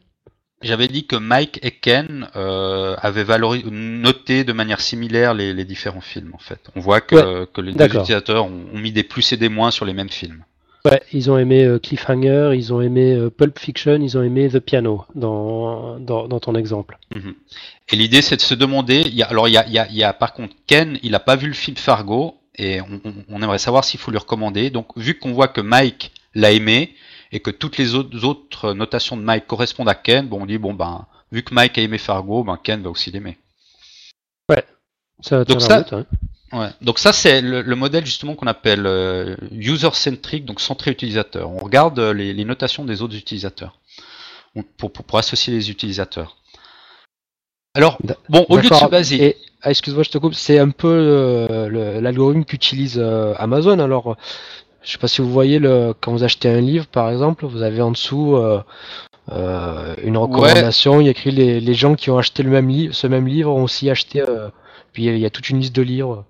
J'avais 0.60 0.88
dit 0.88 1.06
que 1.06 1.14
Mike 1.14 1.60
et 1.62 1.70
Ken 1.70 2.26
euh, 2.34 2.96
avaient 3.00 3.22
valori- 3.22 3.64
noté 3.70 4.42
de 4.42 4.52
manière 4.52 4.80
similaire 4.80 5.32
les, 5.32 5.54
les 5.54 5.64
différents 5.64 6.00
films 6.00 6.32
en 6.34 6.38
fait. 6.38 6.58
On 6.74 6.80
voit 6.80 7.00
que, 7.00 7.44
que 7.44 7.60
les 7.60 7.72
deux 7.72 7.84
utilisateurs 7.84 8.46
ont, 8.46 8.64
ont 8.74 8.78
mis 8.78 8.90
des 8.90 9.04
plus 9.04 9.32
et 9.32 9.36
des 9.36 9.48
moins 9.48 9.70
sur 9.70 9.84
les 9.86 9.92
mêmes 9.94 10.08
films. 10.10 10.42
Ouais, 10.84 11.02
ils 11.12 11.30
ont 11.30 11.36
aimé 11.38 11.64
euh, 11.64 11.78
Cliffhanger, 11.78 12.52
ils 12.54 12.72
ont 12.72 12.80
aimé 12.80 13.12
euh, 13.14 13.30
Pulp 13.30 13.58
Fiction, 13.58 14.00
ils 14.00 14.16
ont 14.16 14.22
aimé 14.22 14.48
The 14.48 14.60
Piano 14.60 15.04
dans, 15.14 15.98
dans, 15.98 16.28
dans 16.28 16.40
ton 16.40 16.54
exemple. 16.54 16.98
Mhm. 17.14 17.34
Et 17.90 17.96
l'idée 17.96 18.22
c'est 18.22 18.36
de 18.36 18.40
se 18.40 18.54
demander, 18.54 19.00
y 19.02 19.22
a, 19.22 19.26
alors 19.26 19.48
il 19.48 19.52
y 19.52 19.56
a, 19.56 19.66
il 19.66 19.72
y 19.72 19.78
a- 19.78 19.88
il 19.88 19.96
y 19.96 20.04
a 20.04 20.12
par 20.12 20.34
contre 20.34 20.54
Ken, 20.66 20.98
il 21.02 21.10
n'a 21.12 21.20
pas 21.20 21.36
vu 21.36 21.48
le 21.48 21.52
film 21.54 21.76
Fargo 21.76 22.36
et 22.56 22.80
on, 22.80 23.00
on- 23.04 23.14
on 23.28 23.42
aimerait 23.42 23.58
savoir 23.58 23.84
s'il 23.84 23.98
faut 24.00 24.10
lui 24.10 24.18
recommander. 24.18 24.70
Donc 24.70 24.96
vu 24.96 25.18
qu'on 25.18 25.32
voit 25.32 25.48
que 25.48 25.60
Mike 25.60 26.12
l'a 26.34 26.52
aimé 26.52 26.94
et 27.32 27.40
que 27.40 27.50
toutes 27.50 27.76
les 27.76 27.94
autres, 27.94 28.24
autres 28.24 28.72
notations 28.72 29.16
de 29.16 29.22
Mike 29.22 29.46
correspondent 29.46 29.88
à 29.88 29.94
Ken, 29.94 30.28
bon 30.28 30.42
on 30.42 30.46
dit 30.46 30.58
bon 30.58 30.74
ben 30.74 31.06
vu 31.32 31.42
que 31.42 31.52
Mike 31.54 31.76
a 31.76 31.82
aimé 31.82 31.98
Fargo, 31.98 32.44
ben 32.44 32.58
Ken 32.62 32.82
va 32.82 32.90
aussi 32.90 33.10
l'aimer. 33.10 33.36
Ça 35.20 35.44
tient 35.44 35.56
Donc 35.56 35.62
ça- 35.62 35.78
route, 35.78 35.92
hein. 35.92 36.06
Ouais. 36.52 36.70
Donc 36.80 36.98
ça 36.98 37.12
c'est 37.12 37.40
le, 37.42 37.60
le 37.62 37.76
modèle 37.76 38.06
justement 38.06 38.34
qu'on 38.34 38.46
appelle 38.46 38.86
euh, 38.86 39.36
user-centric, 39.52 40.44
donc 40.44 40.60
centré 40.60 40.90
utilisateur. 40.90 41.50
On 41.50 41.58
regarde 41.58 41.98
euh, 41.98 42.12
les, 42.14 42.32
les 42.32 42.44
notations 42.44 42.84
des 42.84 43.02
autres 43.02 43.16
utilisateurs 43.16 43.78
On- 44.56 44.62
pour, 44.62 44.90
pour, 44.90 45.04
pour 45.04 45.18
associer 45.18 45.52
les 45.52 45.70
utilisateurs. 45.70 46.36
Alors, 47.74 47.98
bon, 48.28 48.46
au 48.48 48.56
lieu 48.56 48.62
de 48.62 48.74
se 48.74 48.86
baser... 48.90 49.36
Ah, 49.62 49.70
excuse-moi, 49.70 50.02
je 50.04 50.10
te 50.10 50.18
coupe. 50.18 50.34
C'est 50.34 50.58
un 50.58 50.70
peu 50.70 50.88
euh, 50.88 52.00
l'algorithme 52.00 52.44
qu'utilise 52.44 52.96
euh, 52.98 53.34
Amazon. 53.38 53.78
Alors, 53.78 54.16
je 54.82 54.92
sais 54.92 54.98
pas 54.98 55.06
si 55.08 55.20
vous 55.20 55.30
voyez 55.30 55.58
le, 55.58 55.92
quand 56.00 56.12
vous 56.12 56.24
achetez 56.24 56.48
un 56.48 56.60
livre, 56.60 56.86
par 56.86 57.10
exemple, 57.10 57.44
vous 57.44 57.62
avez 57.62 57.82
en 57.82 57.90
dessous 57.90 58.36
euh, 58.36 58.62
euh, 59.32 59.94
une 60.02 60.16
recommandation. 60.16 61.00
Il 61.00 61.04
y 61.04 61.08
a 61.08 61.10
écrit 61.10 61.30
les, 61.30 61.60
les 61.60 61.74
gens 61.74 61.94
qui 61.94 62.10
ont 62.10 62.18
acheté 62.18 62.42
le 62.42 62.50
même 62.50 62.68
livre, 62.68 62.94
ce 62.94 63.06
même 63.06 63.26
livre 63.28 63.52
ont 63.52 63.64
aussi 63.64 63.90
acheté. 63.90 64.20
euh, 64.22 64.48
puis 64.92 65.04
il 65.06 65.18
y 65.18 65.26
a 65.26 65.30
toute 65.30 65.50
une 65.50 65.60
liste 65.60 65.76
de 65.76 65.82
livres. 65.82 66.24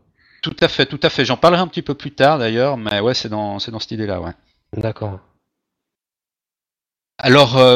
Tout 0.48 0.64
à 0.64 0.68
fait, 0.68 0.86
tout 0.86 1.00
à 1.02 1.10
fait. 1.10 1.24
J'en 1.24 1.36
parlerai 1.36 1.60
un 1.60 1.66
petit 1.66 1.82
peu 1.82 1.94
plus 1.94 2.12
tard 2.12 2.38
d'ailleurs, 2.38 2.76
mais 2.76 3.00
ouais, 3.00 3.14
c'est 3.14 3.28
dans, 3.28 3.58
c'est 3.58 3.70
dans 3.70 3.78
cette 3.80 3.90
idée-là, 3.92 4.20
ouais. 4.20 4.32
D'accord. 4.76 5.20
Alors, 7.18 7.58
euh, 7.58 7.74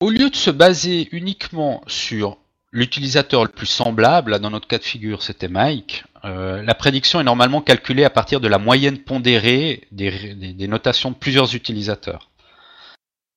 au 0.00 0.10
lieu 0.10 0.30
de 0.30 0.36
se 0.36 0.50
baser 0.50 1.08
uniquement 1.12 1.82
sur 1.86 2.38
l'utilisateur 2.70 3.42
le 3.44 3.50
plus 3.50 3.66
semblable, 3.66 4.30
là, 4.30 4.38
dans 4.38 4.50
notre 4.50 4.66
cas 4.68 4.78
de 4.78 4.84
figure 4.84 5.22
c'était 5.22 5.48
Mike, 5.48 6.04
euh, 6.24 6.62
la 6.62 6.74
prédiction 6.74 7.20
est 7.20 7.24
normalement 7.24 7.60
calculée 7.60 8.04
à 8.04 8.10
partir 8.10 8.40
de 8.40 8.48
la 8.48 8.58
moyenne 8.58 8.98
pondérée 8.98 9.86
des, 9.92 10.34
des- 10.34 10.54
des 10.54 10.68
notations 10.68 11.10
de 11.10 11.16
plusieurs 11.16 11.54
utilisateurs. 11.54 12.30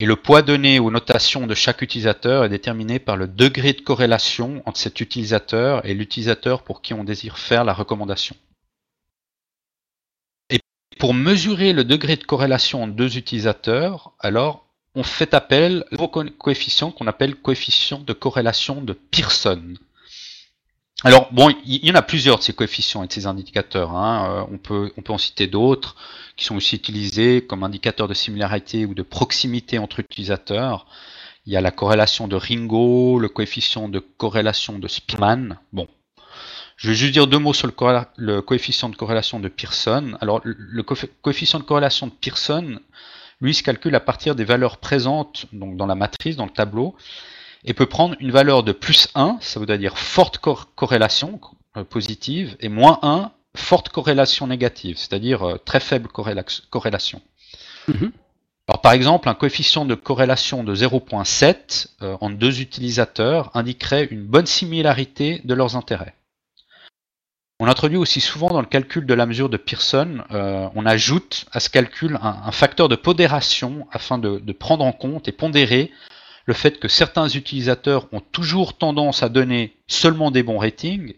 Et 0.02 0.06
le 0.06 0.18
poids 0.18 0.42
donné 0.42 0.80
aux 0.80 0.92
notations 0.92 1.48
de 1.48 1.56
chaque 1.56 1.82
utilisateur 1.82 2.44
est 2.44 2.50
déterminé 2.50 3.00
par 3.00 3.16
le 3.16 3.28
degré 3.28 3.72
de 3.72 3.80
corrélation 3.82 4.62
entre 4.66 4.78
cet 4.78 5.00
utilisateur 5.00 5.86
et 5.86 5.94
l'utilisateur 5.94 6.64
pour 6.64 6.82
qui 6.82 6.94
on 6.94 7.06
désire 7.06 7.38
faire 7.38 7.64
la 7.64 7.74
recommandation. 7.74 8.36
Et 10.50 10.60
pour 11.00 11.14
mesurer 11.14 11.72
le 11.72 11.86
degré 11.86 12.18
de 12.18 12.26
corrélation 12.26 12.84
entre 12.84 12.94
deux 12.94 13.18
utilisateurs, 13.18 14.12
alors 14.20 14.66
on 14.96 15.04
fait 15.04 15.34
appel 15.34 15.86
au 15.98 16.10
co- 16.10 16.26
coefficient 16.38 16.92
qu'on 16.92 17.08
appelle 17.08 17.36
coefficient 17.36 18.00
de 18.00 18.14
corrélation 18.14 18.82
de 18.82 18.94
Pearson. 18.94 19.76
Alors 21.04 21.28
bon, 21.34 21.54
il 21.66 21.86
y 21.86 21.92
en 21.92 21.96
a 21.96 22.02
plusieurs 22.02 22.38
de 22.38 22.44
ces 22.44 22.54
coefficients 22.54 23.04
et 23.04 23.08
de 23.08 23.14
ces 23.14 23.28
indicateurs. 23.28 23.92
hein. 23.92 24.30
Euh, 24.30 24.46
on, 24.52 24.58
peut, 24.58 24.92
on 24.98 25.02
peut 25.02 25.14
en 25.14 25.18
citer 25.18 25.46
d'autres 25.48 25.96
qui 26.36 26.46
sont 26.46 26.56
aussi 26.56 26.76
utilisés 26.76 27.46
comme 27.46 27.64
indicateurs 27.64 28.08
de 28.08 28.14
similarité 28.14 28.86
ou 28.86 28.94
de 28.94 29.04
proximité 29.04 29.78
entre 29.78 30.00
utilisateurs. 30.00 30.88
Il 31.46 31.54
y 31.54 31.58
a 31.58 31.62
la 31.62 31.72
corrélation 31.72 32.28
de 32.28 32.36
Ringo, 32.36 33.20
le 33.20 33.30
coefficient 33.30 33.88
de 33.90 34.00
corrélation 34.00 34.80
de 34.80 34.88
Spearman. 34.88 35.60
Bon, 35.74 35.88
je 36.78 36.88
vais 36.90 36.96
juste 36.96 37.14
dire 37.14 37.28
deux 37.28 37.38
mots 37.40 37.54
sur 37.54 37.68
le, 37.68 38.42
coefficient 38.42 38.90
de 38.90 38.96
corrélation 38.96 39.40
de 39.40 39.48
Pearson. 39.48 40.18
Alors, 40.22 40.42
le, 40.44 40.56
le 40.58 40.84
coef- 40.84 41.10
coefficient 41.22 41.60
de 41.60 41.66
corrélation 41.66 42.08
de 42.08 42.14
Pearson, 42.14 42.80
lui, 43.42 43.54
se 43.54 43.64
calcule 43.64 43.94
à 43.96 44.00
partir 44.00 44.34
des 44.34 44.46
valeurs 44.46 44.78
présentes 44.78 45.46
donc 45.54 45.78
dans 45.78 45.86
la 45.86 45.96
matrice, 45.96 46.36
dans 46.36 46.46
le 46.46 46.52
tableau, 46.52 46.96
et 47.66 47.74
peut 47.74 47.86
prendre 47.88 48.16
une 48.20 48.32
valeur 48.32 48.64
de 48.64 48.72
plus 48.72 49.10
1, 49.16 49.38
ça 49.42 49.60
veut 49.60 49.78
dire 49.78 49.98
forte 49.98 50.38
cor- 50.38 50.74
corrélation 50.76 51.40
euh, 51.78 51.84
positive, 51.84 52.56
et 52.60 52.70
moins 52.70 53.00
1, 53.02 53.32
forte 53.56 53.90
corrélation 53.90 54.48
négative, 54.48 54.98
c'est-à-dire 54.98 55.44
euh, 55.44 55.58
très 55.58 55.80
faible 55.80 56.10
corréla- 56.10 56.62
corrélation. 56.70 57.22
Mhm. 57.88 58.12
Alors, 58.68 58.82
par 58.82 58.94
exemple, 58.94 59.30
un 59.30 59.36
coefficient 59.36 59.86
de 59.86 59.94
corrélation 59.94 60.64
de 60.64 60.76
0.7 60.76 61.88
euh, 62.02 62.18
entre 62.20 62.36
deux 62.38 62.62
utilisateurs 62.62 63.52
indiquerait 63.54 64.06
une 64.06 64.24
bonne 64.24 64.48
similarité 64.48 65.42
de 65.44 65.54
leurs 65.54 65.76
intérêts. 65.76 66.16
On 67.60 67.68
introduit 67.68 67.98
aussi 67.98 68.20
souvent 68.22 68.50
dans 68.50 68.60
le 68.60 68.68
calcul 68.68 69.06
de 69.06 69.14
la 69.14 69.26
mesure 69.26 69.50
de 69.50 69.58
Pearson, 69.58 70.24
euh, 70.32 70.68
on 70.76 70.86
ajoute 70.86 71.46
à 71.52 71.60
ce 71.60 71.70
calcul 71.70 72.20
un, 72.22 72.42
un 72.46 72.52
facteur 72.52 72.90
de 72.90 72.96
pondération 72.98 73.88
afin 73.92 74.18
de, 74.18 74.40
de 74.40 74.52
prendre 74.52 74.84
en 74.84 74.92
compte 74.92 75.28
et 75.28 75.32
pondérer 75.32 75.92
le 76.46 76.54
fait 76.54 76.80
que 76.80 76.88
certains 76.88 77.28
utilisateurs 77.28 78.08
ont 78.14 78.22
toujours 78.22 78.78
tendance 78.78 79.24
à 79.24 79.30
donner 79.30 79.76
seulement 79.88 80.32
des 80.32 80.44
bons 80.44 80.60
ratings 80.60 81.16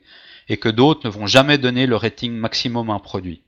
et 0.50 0.58
que 0.58 0.70
d'autres 0.70 1.06
ne 1.06 1.12
vont 1.12 1.28
jamais 1.28 1.58
donner 1.58 1.86
le 1.86 1.96
rating 1.96 2.32
maximum 2.34 2.90
à 2.90 2.94
un 2.94 3.00
produit. 3.00 3.44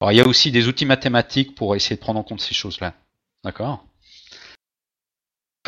Alors 0.00 0.12
il 0.12 0.16
y 0.16 0.20
a 0.20 0.26
aussi 0.26 0.50
des 0.50 0.68
outils 0.68 0.86
mathématiques 0.86 1.54
pour 1.54 1.76
essayer 1.76 1.96
de 1.96 2.00
prendre 2.00 2.18
en 2.18 2.24
compte 2.24 2.40
ces 2.40 2.54
choses-là. 2.54 2.94
D'accord? 3.44 3.84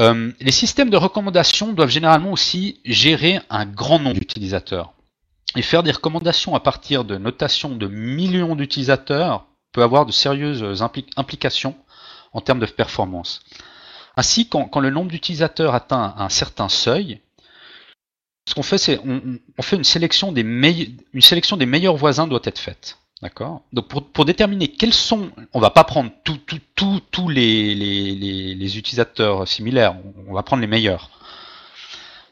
Euh, 0.00 0.32
Les 0.40 0.52
systèmes 0.52 0.90
de 0.90 0.96
recommandation 0.96 1.72
doivent 1.72 1.90
généralement 1.90 2.32
aussi 2.32 2.80
gérer 2.84 3.40
un 3.50 3.66
grand 3.66 3.98
nombre 3.98 4.18
d'utilisateurs. 4.18 4.92
Et 5.56 5.62
faire 5.62 5.84
des 5.84 5.92
recommandations 5.92 6.56
à 6.56 6.60
partir 6.60 7.04
de 7.04 7.16
notations 7.16 7.76
de 7.76 7.86
millions 7.86 8.56
d'utilisateurs 8.56 9.46
peut 9.72 9.84
avoir 9.84 10.04
de 10.04 10.10
sérieuses 10.10 10.82
impli- 10.82 11.06
implications 11.16 11.76
en 12.32 12.40
termes 12.40 12.58
de 12.58 12.66
performance. 12.66 13.44
Ainsi, 14.16 14.48
quand, 14.48 14.78
le 14.80 14.90
nombre 14.90 15.10
d'utilisateurs 15.10 15.74
atteint 15.74 16.14
un 16.16 16.28
certain 16.28 16.68
seuil, 16.68 17.20
ce 18.48 18.54
qu'on 18.54 18.62
fait, 18.62 18.78
c'est 18.78 19.00
on, 19.04 19.62
fait 19.62 19.76
une 19.76 19.84
sélection 19.84 20.30
des 20.30 20.42
meille- 20.42 20.96
une 21.12 21.22
sélection 21.22 21.56
des 21.56 21.66
meilleurs 21.66 21.96
voisins 21.96 22.26
doit 22.26 22.42
être 22.44 22.58
faite. 22.58 22.98
D'accord? 23.22 23.62
Donc 23.72 23.88
pour, 23.88 24.24
déterminer 24.24 24.68
quels 24.68 24.92
sont, 24.92 25.30
on 25.54 25.60
va 25.60 25.70
pas 25.70 25.84
prendre 25.84 26.10
tous 26.24 27.28
les, 27.28 27.74
les, 27.74 28.78
utilisateurs 28.78 29.48
similaires, 29.48 29.96
on, 29.96 30.30
on 30.30 30.34
va 30.34 30.42
prendre 30.42 30.60
les 30.60 30.66
meilleurs. 30.66 31.10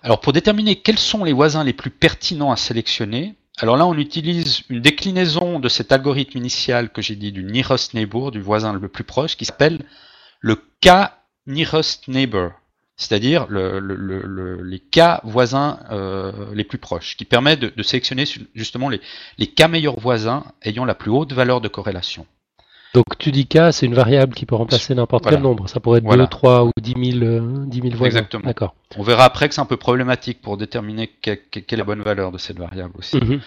Alors 0.03 0.21
pour 0.21 0.33
déterminer 0.33 0.77
quels 0.77 0.99
sont 0.99 1.25
les 1.25 1.33
voisins 1.33 1.65
les 1.65 1.73
plus 1.73 1.91
pertinents 1.91 2.53
à 2.53 2.57
sélectionner, 2.57 3.37
alors 3.59 3.77
là 3.77 3.87
on 3.87 3.97
utilise 3.97 4.63
une 4.69 4.81
déclinaison 4.81 5.61
de 5.61 5.69
cet 5.69 5.93
algorithme 5.93 6.37
initial 6.37 6.91
que 6.91 7.01
j'ai 7.01 7.17
dit 7.17 7.33
du 7.33 7.45
nearest 7.45 7.95
neighbor, 7.95 8.31
du 8.31 8.43
voisin 8.43 8.73
le 8.73 8.89
plus 8.89 9.05
proche, 9.05 9.37
qui 9.37 9.45
s'appelle 9.45 9.87
le 10.41 10.57
K 10.57 11.11
nearest 11.47 12.09
neighbor, 12.09 12.51
c'est-à-dire 12.97 13.47
le, 13.49 13.79
le, 13.81 13.95
le, 13.97 14.23
le, 14.23 14.63
les 14.63 14.79
K 14.79 15.21
voisins 15.25 15.81
euh, 15.91 16.33
les 16.55 16.65
plus 16.65 16.79
proches, 16.79 17.17
qui 17.17 17.25
permet 17.25 17.57
de, 17.57 17.73
de 17.75 17.83
sélectionner 17.83 18.25
justement 18.55 18.89
les, 18.89 19.01
les 19.39 19.47
K 19.49 19.69
meilleurs 19.69 19.99
voisins 19.99 20.45
ayant 20.63 20.85
la 20.85 20.95
plus 20.95 21.11
haute 21.11 21.33
valeur 21.33 21.61
de 21.61 21.69
corrélation. 21.69 22.27
Donc 22.95 23.17
tu 23.19 23.33
dis 23.33 23.47
K, 23.47 23.73
c'est 23.73 23.87
une 23.87 23.95
variable 23.95 24.35
qui 24.35 24.45
peut 24.45 24.55
remplacer 24.55 24.95
n'importe 24.95 25.23
Voilà. 25.25 25.39
quel 25.39 25.43
nombre. 25.43 25.67
Ça 25.67 25.81
pourrait 25.81 25.99
être 26.01 26.05
Voilà. 26.05 26.25
2, 26.25 26.29
3 26.31 26.65
ou 26.65 26.71
10 26.79 27.13
000, 27.19 27.25
euh, 27.25 27.65
10 27.67 27.81
000 27.81 27.89
voisins. 27.97 28.05
Exactement. 28.19 28.45
D'accord. 28.45 28.75
On 28.99 29.03
verra 29.03 29.25
après 29.25 29.49
que 29.49 29.55
c'est 29.55 29.63
un 29.63 29.67
peu 29.67 29.79
problématique 29.79 30.43
pour 30.43 30.59
déterminer 30.59 31.07
que- 31.09 31.31
que- 31.35 31.61
quelle 31.61 31.79
est 31.79 31.83
la 31.83 31.85
bonne 31.87 32.03
valeur 32.03 32.33
de 32.33 32.37
cette 32.39 32.59
variable 32.59 32.93
aussi. 32.99 33.17
Mhm. 33.17 33.41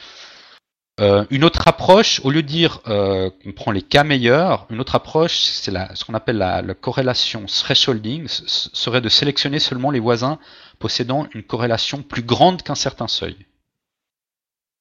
Euh, 1.02 1.26
une 1.30 1.44
autre 1.44 1.68
approche, 1.68 2.22
au 2.24 2.32
lieu 2.32 2.42
de 2.42 2.48
dire 2.48 2.80
euh, 2.88 3.30
qu'on 3.44 3.52
prend 3.52 3.72
les 3.72 3.82
cas 3.82 4.06
meilleurs, 4.06 4.66
une 4.70 4.80
autre 4.80 4.96
approche, 4.96 5.36
c'est 5.40 5.72
ce 5.72 6.06
qu'on 6.06 6.14
appelle 6.14 6.38
la, 6.38 6.62
la 6.62 6.74
corrélation 6.74 7.46
thresholding, 7.48 8.28
serait 8.28 9.02
de 9.02 9.10
sélectionner 9.10 9.60
seulement 9.60 9.92
les 9.92 10.00
voisins 10.00 10.40
possédant 10.80 11.28
une 11.34 11.44
corrélation 11.44 12.02
plus 12.02 12.22
grande 12.22 12.62
qu'un 12.62 12.76
certain 12.76 13.10
seuil. 13.10 13.36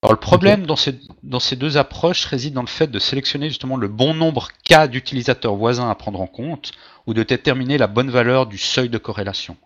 Alors 0.04 0.12
le 0.12 0.20
problème 0.20 0.66
dans, 0.66 0.76
ces, 0.76 1.00
dans 1.22 1.40
ces 1.40 1.56
deux 1.56 1.78
approches 1.78 2.26
réside 2.26 2.52
dans 2.52 2.60
le 2.60 2.68
fait 2.68 2.88
de 2.88 2.98
sélectionner 2.98 3.48
justement 3.48 3.76
le 3.76 3.88
bon 3.88 4.14
nombre 4.14 4.50
K 4.68 4.86
d'utilisateurs 4.86 5.56
voisins 5.56 5.88
à 5.88 5.94
prendre 5.94 6.20
en 6.20 6.26
compte 6.26 6.72
ou 7.06 7.14
de 7.14 7.22
déterminer 7.22 7.78
la 7.78 7.86
bonne 7.86 8.10
valeur 8.10 8.46
du 8.46 8.58
seuil 8.58 8.90
de 8.90 8.98
corrélation. 8.98 9.56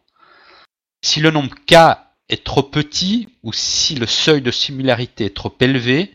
Si 1.02 1.20
le 1.20 1.30
nombre 1.30 1.54
K 1.66 1.98
est 2.28 2.44
trop 2.44 2.62
petit 2.62 3.28
ou 3.42 3.52
si 3.52 3.96
le 3.96 4.06
seuil 4.06 4.40
de 4.40 4.50
similarité 4.50 5.26
est 5.26 5.36
trop 5.36 5.54
élevé, 5.60 6.14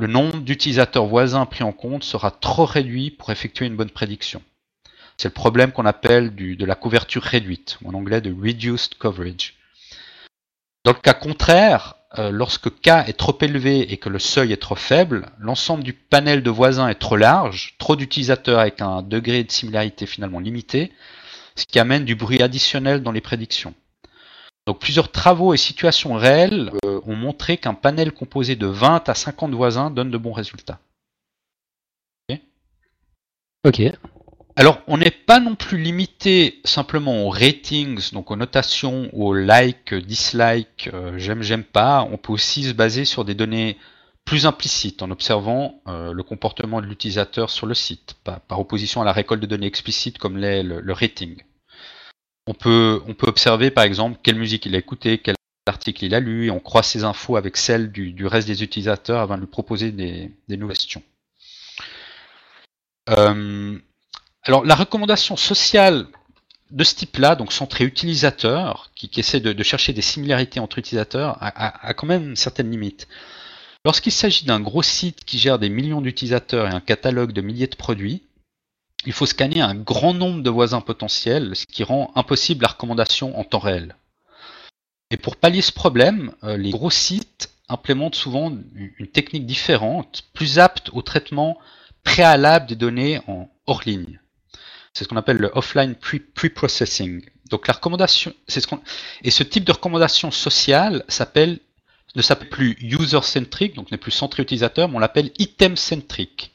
le 0.00 0.06
nombre 0.08 0.38
d'utilisateurs 0.38 1.06
voisins 1.06 1.46
pris 1.46 1.62
en 1.62 1.72
compte 1.72 2.02
sera 2.02 2.30
trop 2.30 2.64
réduit 2.64 3.10
pour 3.10 3.30
effectuer 3.30 3.66
une 3.66 3.76
bonne 3.76 3.90
prédiction. 3.90 4.42
C'est 5.16 5.28
le 5.28 5.34
problème 5.34 5.70
qu'on 5.70 5.86
appelle 5.86 6.34
du, 6.34 6.56
de 6.56 6.64
la 6.64 6.74
couverture 6.74 7.22
réduite, 7.22 7.78
ou 7.82 7.90
en 7.90 7.94
anglais 7.94 8.20
de 8.20 8.32
reduced 8.34 8.96
coverage. 8.98 9.54
Dans 10.84 10.92
le 10.92 10.98
cas 10.98 11.14
contraire, 11.14 11.94
euh, 12.18 12.30
lorsque 12.30 12.70
K 12.70 12.88
est 13.06 13.16
trop 13.16 13.38
élevé 13.40 13.92
et 13.92 13.96
que 13.96 14.08
le 14.08 14.18
seuil 14.18 14.52
est 14.52 14.60
trop 14.60 14.74
faible, 14.74 15.30
l'ensemble 15.38 15.84
du 15.84 15.92
panel 15.92 16.42
de 16.42 16.50
voisins 16.50 16.88
est 16.88 16.96
trop 16.96 17.16
large, 17.16 17.76
trop 17.78 17.94
d'utilisateurs 17.94 18.58
avec 18.58 18.80
un 18.80 19.02
degré 19.02 19.44
de 19.44 19.52
similarité 19.52 20.06
finalement 20.06 20.40
limité, 20.40 20.92
ce 21.54 21.66
qui 21.66 21.78
amène 21.78 22.04
du 22.04 22.16
bruit 22.16 22.42
additionnel 22.42 23.02
dans 23.02 23.12
les 23.12 23.20
prédictions. 23.20 23.74
Donc 24.66 24.78
plusieurs 24.80 25.12
travaux 25.12 25.52
et 25.52 25.58
situations 25.58 26.14
réelles 26.14 26.72
euh, 26.84 27.00
ont 27.06 27.16
montré 27.16 27.58
qu'un 27.58 27.74
panel 27.74 28.12
composé 28.12 28.56
de 28.56 28.66
20 28.66 29.08
à 29.08 29.14
50 29.14 29.52
voisins 29.52 29.90
donne 29.90 30.10
de 30.10 30.18
bons 30.18 30.32
résultats. 30.32 30.80
Ok. 33.66 33.80
Alors, 34.56 34.82
on 34.86 34.98
n'est 34.98 35.10
pas 35.10 35.40
non 35.40 35.56
plus 35.56 35.78
limité 35.78 36.60
simplement 36.64 37.24
aux 37.24 37.30
ratings, 37.30 38.12
donc 38.12 38.30
aux 38.30 38.36
notations, 38.36 39.08
aux 39.12 39.32
like, 39.32 39.94
dislike, 39.94 40.90
euh, 40.92 41.18
j'aime, 41.18 41.42
j'aime 41.42 41.64
pas. 41.64 42.06
On 42.12 42.18
peut 42.18 42.32
aussi 42.32 42.64
se 42.64 42.72
baser 42.72 43.04
sur 43.04 43.24
des 43.24 43.34
données 43.34 43.78
plus 44.24 44.46
implicites 44.46 45.02
en 45.02 45.10
observant 45.10 45.80
euh, 45.88 46.12
le 46.12 46.22
comportement 46.22 46.80
de 46.80 46.86
l'utilisateur 46.86 47.50
sur 47.50 47.66
le 47.66 47.74
site, 47.74 48.14
par, 48.22 48.60
opposition 48.60 49.02
à 49.02 49.04
la 49.04 49.12
récolte 49.12 49.40
de 49.40 49.46
données 49.46 49.66
explicites 49.66 50.18
comme 50.18 50.36
l'est 50.36 50.62
le, 50.62 50.92
rating. 50.92 51.42
On 52.46 52.54
peut, 52.54 53.02
observer 53.22 53.70
par 53.70 53.84
exemple 53.84 54.18
quelle 54.22 54.36
musique 54.36 54.66
il 54.66 54.74
a 54.74 54.78
écouté, 54.78 55.18
quel 55.18 55.34
article 55.66 56.04
il 56.04 56.14
a 56.14 56.20
lu, 56.20 56.46
et 56.46 56.50
on 56.50 56.60
croise 56.60 56.86
ces 56.86 57.04
infos 57.04 57.36
avec 57.36 57.56
celles 57.56 57.90
du, 57.90 58.26
reste 58.26 58.46
des 58.46 58.62
utilisateurs 58.62 59.20
avant 59.20 59.36
de 59.36 59.40
lui 59.40 59.46
proposer 59.46 59.92
des, 59.92 60.30
nouvelles 60.48 60.76
questions. 60.76 61.02
Euh, 63.10 63.78
alors 64.42 64.64
la 64.64 64.74
recommandation 64.74 65.36
sociale 65.36 66.06
de 66.70 66.84
ce 66.84 66.94
type-là, 66.94 67.36
donc 67.36 67.52
centrée 67.52 67.84
utilisateur, 67.84 68.90
qui, 68.94 69.10
essaie 69.16 69.40
de, 69.40 69.62
chercher 69.62 69.92
des 69.92 70.02
similarités 70.02 70.60
entre 70.60 70.78
utilisateurs, 70.78 71.38
a, 71.40 71.94
quand 71.94 72.06
même 72.06 72.36
certaines 72.36 72.70
limites. 72.70 73.06
Lorsqu'il 73.84 74.12
s'agit 74.12 74.44
d'un 74.44 74.60
gros 74.60 74.82
site 74.82 75.24
qui 75.24 75.38
gère 75.38 75.58
des 75.58 75.68
millions 75.68 76.00
d'utilisateurs 76.00 76.66
et 76.66 76.74
un 76.74 76.80
catalogue 76.80 77.32
de 77.32 77.42
milliers 77.42 77.66
de 77.66 77.76
produits, 77.76 78.22
il 79.06 79.12
faut 79.12 79.26
scanner 79.26 79.60
un 79.60 79.74
grand 79.74 80.14
nombre 80.14 80.42
de 80.42 80.50
voisins 80.50 80.80
potentiels, 80.80 81.54
ce 81.56 81.66
qui 81.66 81.84
rend 81.84 82.12
impossible 82.14 82.62
la 82.62 82.68
recommandation 82.68 83.38
en 83.38 83.44
temps 83.44 83.58
réel. 83.58 83.96
Et 85.10 85.16
pour 85.16 85.36
pallier 85.36 85.62
ce 85.62 85.72
problème, 85.72 86.32
euh, 86.42 86.56
les 86.56 86.70
gros 86.70 86.90
sites 86.90 87.50
implémentent 87.68 88.14
souvent 88.14 88.52
une 88.74 89.06
technique 89.08 89.46
différente, 89.46 90.24
plus 90.34 90.58
apte 90.58 90.90
au 90.92 91.02
traitement 91.02 91.58
préalable 92.02 92.66
des 92.66 92.76
données 92.76 93.20
en 93.26 93.48
hors 93.66 93.82
ligne. 93.86 94.20
C'est 94.92 95.04
ce 95.04 95.08
qu'on 95.08 95.16
appelle 95.16 95.38
le 95.38 95.50
offline 95.54 95.94
pre-processing. 95.94 97.24
Donc 97.50 97.66
la 97.66 97.74
recommandation, 97.74 98.32
c'est 98.46 98.60
ce 98.60 98.66
qu'on 98.66 98.80
et 99.22 99.30
ce 99.30 99.42
type 99.42 99.64
de 99.64 99.72
recommandation 99.72 100.30
sociale 100.30 101.04
s'appelle 101.08 101.58
ne 102.16 102.22
s'appelle 102.22 102.48
plus 102.48 102.76
user-centric, 102.80 103.74
donc 103.74 103.90
n'est 103.90 103.98
plus 103.98 104.12
centré 104.12 104.42
utilisateur, 104.42 104.88
mais 104.88 104.96
on 104.96 105.00
l'appelle 105.00 105.32
item-centric. 105.38 106.53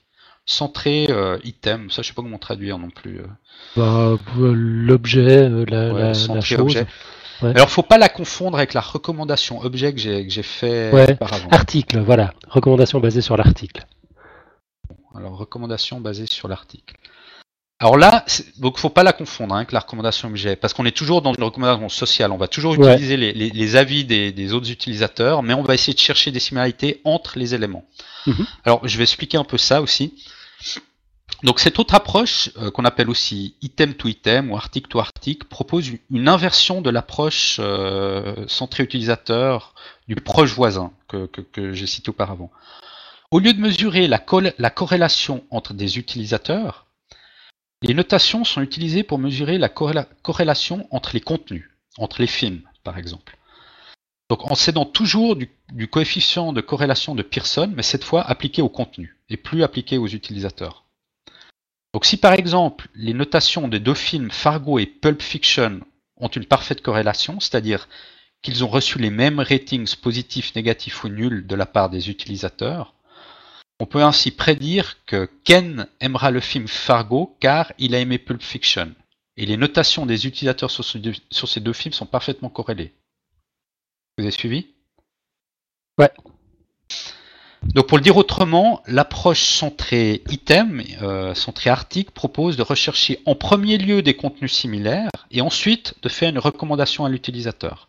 Centré 0.49 1.05
euh, 1.11 1.37
item, 1.43 1.91
ça 1.91 2.01
je 2.01 2.07
sais 2.07 2.13
pas 2.15 2.23
comment 2.23 2.39
traduire 2.39 2.79
non 2.79 2.89
plus. 2.89 3.19
Euh. 3.19 3.27
Bah, 3.77 4.17
l'objet, 4.35 5.43
euh, 5.43 5.63
la, 5.67 5.93
la, 5.93 6.07
la, 6.07 6.41
chose. 6.41 6.59
Objet. 6.59 6.87
Ouais. 7.43 7.51
Alors 7.51 7.69
faut 7.69 7.83
pas 7.83 7.99
la 7.99 8.09
confondre 8.09 8.57
avec 8.57 8.73
la 8.73 8.81
recommandation 8.81 9.61
objet 9.61 9.93
que 9.93 9.99
j'ai 9.99 10.43
fait 10.43 10.91
ouais. 10.91 11.13
auparavant. 11.13 11.49
Article, 11.51 11.99
voilà. 11.99 12.33
Recommandation 12.47 12.99
basée 12.99 13.21
sur 13.21 13.37
l'article. 13.37 13.85
Alors 15.15 15.37
recommandation 15.37 16.01
basée 16.01 16.25
sur 16.25 16.47
l'article. 16.47 16.95
Alors 17.77 17.95
là, 17.95 18.25
donc 18.57 18.79
faut 18.79 18.89
pas 18.89 19.03
la 19.03 19.13
confondre 19.13 19.53
hein, 19.53 19.59
avec 19.59 19.71
la 19.71 19.81
recommandation 19.81 20.29
objet, 20.29 20.55
parce 20.55 20.73
qu'on 20.73 20.85
est 20.85 20.97
toujours 20.97 21.21
dans 21.21 21.33
une 21.33 21.43
recommandation 21.43 21.89
sociale. 21.89 22.31
On 22.31 22.37
va 22.37 22.47
toujours 22.47 22.73
utiliser 22.73 23.17
les, 23.17 23.75
avis 23.75 24.03
des, 24.03 24.53
autres 24.53 24.71
utilisateurs, 24.71 25.43
mais 25.43 25.53
on 25.53 25.61
va 25.61 25.75
essayer 25.75 25.93
de 25.93 25.99
chercher 25.99 26.31
des 26.31 26.39
similarités 26.39 27.01
entre 27.03 27.37
les 27.37 27.53
éléments. 27.53 27.85
Mhm. 28.25 28.47
Alors 28.65 28.85
je 28.87 28.97
vais 28.97 29.03
expliquer 29.03 29.37
un 29.37 29.43
peu 29.43 29.59
ça 29.59 29.81
aussi. 29.83 30.15
Donc 31.43 31.60
cette 31.60 31.80
autre 31.80 31.95
approche, 31.95 32.49
euh, 32.57 32.70
qu'on 32.70 32.84
appelle 32.84 33.10
aussi 33.10 33.55
item 33.62 33.93
to 33.93 34.10
item 34.10 34.51
ou 34.51 34.57
article 34.57 34.89
to 34.89 34.99
article, 34.99 35.47
propose 35.47 35.91
une 36.10 36.28
inversion 36.28 36.82
de 36.82 36.89
l'approche 36.89 37.57
euh, 37.60 38.45
centrée 38.47 38.84
utilisateur 38.84 39.74
du 40.07 40.16
proche 40.16 40.53
voisin 40.53 40.91
que, 41.07 41.30
j'ai 41.74 41.88
cité 41.88 42.10
auparavant. 42.10 42.51
Au 43.32 43.39
lieu 43.39 43.53
de 43.53 43.62
mesurer 43.62 44.07
la, 44.07 44.22
la 44.57 44.70
corrélation 44.70 45.43
entre 45.49 45.74
des 45.74 45.97
utilisateurs, 45.97 46.88
les 47.84 47.93
notations 47.93 48.43
sont 48.43 48.62
utilisées 48.62 49.03
pour 49.03 49.20
mesurer 49.20 49.57
la 49.57 49.70
corrélation 49.70 50.88
entre 50.91 51.12
les 51.14 51.22
contenus, 51.22 51.70
entre 51.97 52.20
les 52.20 52.28
films 52.28 52.64
par 52.84 52.97
exemple. 52.97 53.38
Donc 54.30 54.49
en 54.51 54.55
s'aidant 54.55 54.86
toujours 54.86 55.36
du, 55.36 55.88
coefficient 55.88 56.53
de 56.53 56.61
corrélation 56.61 57.15
de 57.15 57.23
Pearson, 57.23 57.71
mais 57.75 57.84
cette 57.84 58.03
fois 58.03 58.21
appliqué 58.21 58.61
au 58.61 58.69
contenu 58.69 59.17
et 59.30 59.38
plus 59.38 59.63
appliqué 59.63 59.97
aux 59.97 60.07
utilisateurs. 60.07 60.86
Donc 61.93 62.05
si 62.05 62.17
par 62.17 62.34
exemple 62.34 62.88
les 62.93 63.15
notations 63.15 63.67
des 63.67 63.80
deux 63.80 63.95
films 63.95 64.30
Fargo 64.30 64.77
et 64.77 64.86
Pulp 64.86 65.21
Fiction 65.21 65.80
ont 66.17 66.27
une 66.27 66.45
parfaite 66.45 66.82
corrélation, 66.82 67.39
c'est-à-dire 67.39 67.88
qu'ils 68.41 68.63
ont 68.63 68.67
reçu 68.67 68.99
les 68.99 69.09
mêmes 69.09 69.39
ratings 69.39 69.95
positifs, 69.95 70.55
négatifs 70.55 71.03
ou 71.03 71.09
nuls 71.09 71.47
de 71.47 71.55
la 71.55 71.65
part 71.65 71.89
des 71.89 72.09
utilisateurs, 72.09 72.93
on 73.80 73.86
peut 73.86 74.03
ainsi 74.03 74.32
prédire 74.32 74.97
que 75.05 75.30
Ken 75.45 75.88
aimera 76.01 76.32
le 76.32 76.41
film 76.41 76.67
Fargo 76.67 77.36
car 77.39 77.73
il 77.80 77.95
a 77.95 77.99
aimé 77.99 78.17
Pulp 78.17 78.43
Fiction. 78.43 78.93
Et 79.38 79.45
les 79.45 79.55
notations 79.55 80.05
des 80.05 80.27
utilisateurs 80.27 80.69
sur, 80.69 80.84
ces 80.84 81.59
deux 81.61 81.73
films 81.73 81.93
sont 81.93 82.05
parfaitement 82.05 82.49
corrélées. 82.49 82.93
Vous 84.20 84.26
avez 84.26 84.32
suivi? 84.32 84.67
Ouais. 85.97 86.11
Donc 87.63 87.88
pour 87.88 87.97
le 87.97 88.03
dire 88.03 88.17
autrement, 88.17 88.84
l'approche 88.86 89.43
centrée 89.43 90.24
item, 90.30 90.84
euh, 91.01 91.34
centrée 91.34 91.70
article, 91.70 92.11
propose 92.11 92.57
de 92.57 92.61
rechercher 92.61 93.22
en 93.26 93.36
premier 93.36 93.78
lieu 93.78 94.01
des 94.01 94.17
contenus 94.17 94.51
similaires 94.51 95.09
et 95.32 95.39
ensuite 95.39 95.95
de 96.01 96.09
faire 96.09 96.28
une 96.28 96.38
recommandation 96.38 97.05
à 97.05 97.09
l'utilisateur. 97.09 97.88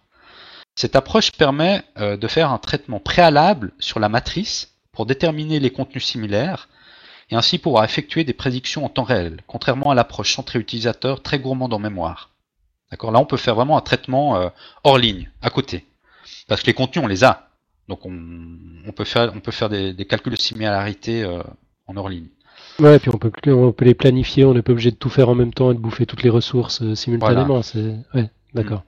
Cette 0.77 0.95
approche 0.95 1.33
permet 1.33 1.83
euh, 1.99 2.17
de 2.17 2.29
faire 2.29 2.53
un 2.53 2.59
traitement 2.59 3.01
préalable 3.01 3.73
sur 3.81 3.99
la 3.99 4.09
matrice 4.09 4.77
pour 4.93 5.07
déterminer 5.07 5.59
les 5.59 5.71
contenus 5.73 6.05
similaires 6.05 6.69
et 7.31 7.35
ainsi 7.35 7.59
pouvoir 7.59 7.83
effectuer 7.83 8.23
des 8.23 8.35
prédictions 8.35 8.85
en 8.85 8.89
temps 8.89 9.03
réel, 9.03 9.41
contrairement 9.49 9.91
à 9.91 9.97
l'approche 9.97 10.33
centrée 10.33 10.61
utilisateur 10.61 11.25
très 11.25 11.41
gourmande 11.41 11.75
en 11.75 11.81
mémoire. 11.81 12.31
D'accord? 12.93 13.11
Là, 13.11 13.19
on 13.19 13.27
peut 13.27 13.37
faire 13.37 13.57
vraiment 13.57 13.77
un 13.77 13.83
traitement 13.83 14.37
euh, 14.37 14.49
hors 14.85 14.97
ligne, 14.97 15.29
à 15.43 15.51
côté. 15.51 15.87
Parce 16.51 16.63
que 16.63 16.67
les 16.67 16.75
contenus, 16.75 17.05
on 17.05 17.07
les 17.07 17.23
a. 17.23 17.49
Donc, 17.89 18.05
on, 18.05 18.93
peut, 18.93 19.05
faire, 19.05 19.33
on 19.35 19.39
peut 19.39 19.53
faire 19.53 19.69
des, 19.69 19.95
calculs 20.05 20.33
de 20.33 20.39
similarité 20.39 21.23
euh, 21.23 21.43
en 21.87 21.97
hors 21.97 22.09
ligne. 22.09 22.27
Ouais, 22.81 22.97
et 22.97 22.99
puis 22.99 23.09
on 23.15 23.19
peut, 23.19 23.31
on 23.47 23.71
peut 23.73 23.85
les 23.85 23.95
planifier, 23.95 24.45
on 24.45 24.53
n'est 24.53 24.63
pas 24.63 24.73
obligé 24.73 24.91
de 24.91 24.97
tout 24.97 25.11
faire 25.11 25.29
en 25.29 25.37
même 25.37 25.55
temps 25.55 25.71
et 25.71 25.75
de 25.75 25.79
bouffer 25.79 26.07
toutes 26.07 26.25
les 26.25 26.29
ressources 26.29 26.83
euh, 26.83 26.97
simultanément. 26.97 27.63
Ouais, 28.15 28.31
d'accord. 28.53 28.83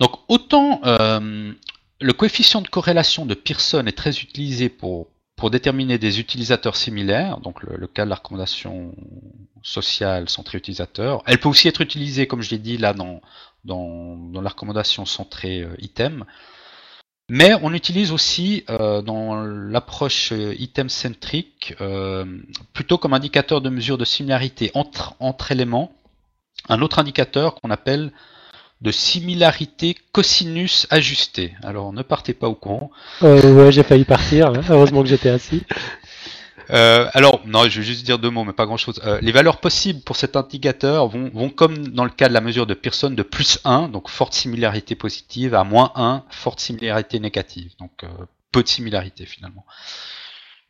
Donc, 0.00 0.12
autant 0.28 0.80
le 0.84 2.12
coefficient 2.12 2.62
de 2.62 2.68
corrélation 2.68 3.26
de 3.26 3.34
Pearson 3.34 3.84
est 3.86 3.96
très 3.96 4.16
utilisé 4.18 4.70
pour 4.70 5.08
pour 5.38 5.50
déterminer 5.50 5.98
des 5.98 6.18
utilisateurs 6.18 6.74
similaires, 6.74 7.38
donc 7.38 7.62
le, 7.62 7.86
cas 7.86 8.04
de 8.04 8.10
la 8.10 8.16
recommandation 8.16 8.92
sociale 9.62 10.28
centrée 10.28 10.58
utilisateur. 10.58 11.22
Elle 11.26 11.38
peut 11.38 11.48
aussi 11.48 11.68
être 11.68 11.80
utilisée, 11.80 12.26
comme 12.26 12.42
je 12.42 12.50
l'ai 12.50 12.58
dit 12.58 12.76
là, 12.76 12.92
dans, 12.92 13.20
dans, 13.64 14.40
la 14.40 14.48
recommandation 14.48 15.06
centrée 15.06 15.62
euh, 15.62 15.76
item. 15.78 16.24
Mais 17.28 17.52
on 17.62 17.74
utilise 17.74 18.10
aussi 18.10 18.64
euh, 18.70 19.02
dans 19.02 19.36
l'approche 19.44 20.32
euh, 20.32 20.54
item-centrique 20.58 21.74
plutôt 22.72 22.98
comme 22.98 23.12
indicateur 23.12 23.60
de 23.60 23.68
mesure 23.68 23.98
de 23.98 24.04
similarité 24.04 24.70
entre, 24.74 25.14
entre 25.20 25.52
éléments 25.52 25.92
un 26.68 26.82
autre 26.82 26.98
indicateur 26.98 27.54
qu'on 27.54 27.70
appelle 27.70 28.12
de 28.80 28.90
similarité 28.92 29.96
cosinus 30.12 30.86
ajustée. 30.90 31.54
Alors 31.62 31.92
ne 31.92 32.02
partez 32.02 32.32
pas 32.32 32.48
au 32.48 32.54
courant. 32.54 32.90
Euh, 33.22 33.64
ouais, 33.64 33.72
j'ai 33.72 33.82
failli 33.82 34.04
partir. 34.04 34.52
Heureusement 34.70 35.02
que 35.02 35.08
j'étais 35.08 35.30
assis. 35.30 35.62
Euh, 36.70 37.08
alors, 37.14 37.40
non, 37.46 37.68
je 37.68 37.80
vais 37.80 37.86
juste 37.86 38.04
dire 38.04 38.18
deux 38.18 38.30
mots, 38.30 38.44
mais 38.44 38.52
pas 38.52 38.66
grand-chose. 38.66 39.00
Euh, 39.04 39.18
les 39.22 39.32
valeurs 39.32 39.60
possibles 39.60 40.00
pour 40.00 40.16
cet 40.16 40.36
indicateur 40.36 41.08
vont, 41.08 41.30
vont, 41.32 41.50
comme 41.50 41.88
dans 41.88 42.04
le 42.04 42.10
cas 42.10 42.28
de 42.28 42.34
la 42.34 42.40
mesure 42.40 42.66
de 42.66 42.74
Pearson, 42.74 43.10
de 43.10 43.22
plus 43.22 43.58
1, 43.64 43.88
donc 43.88 44.08
forte 44.08 44.34
similarité 44.34 44.94
positive, 44.94 45.54
à 45.54 45.64
moins 45.64 45.92
1, 45.94 46.24
forte 46.30 46.60
similarité 46.60 47.20
négative. 47.20 47.72
Donc, 47.78 48.04
peu 48.52 48.62
de 48.62 48.68
similarité 48.68 49.26
finalement. 49.26 49.64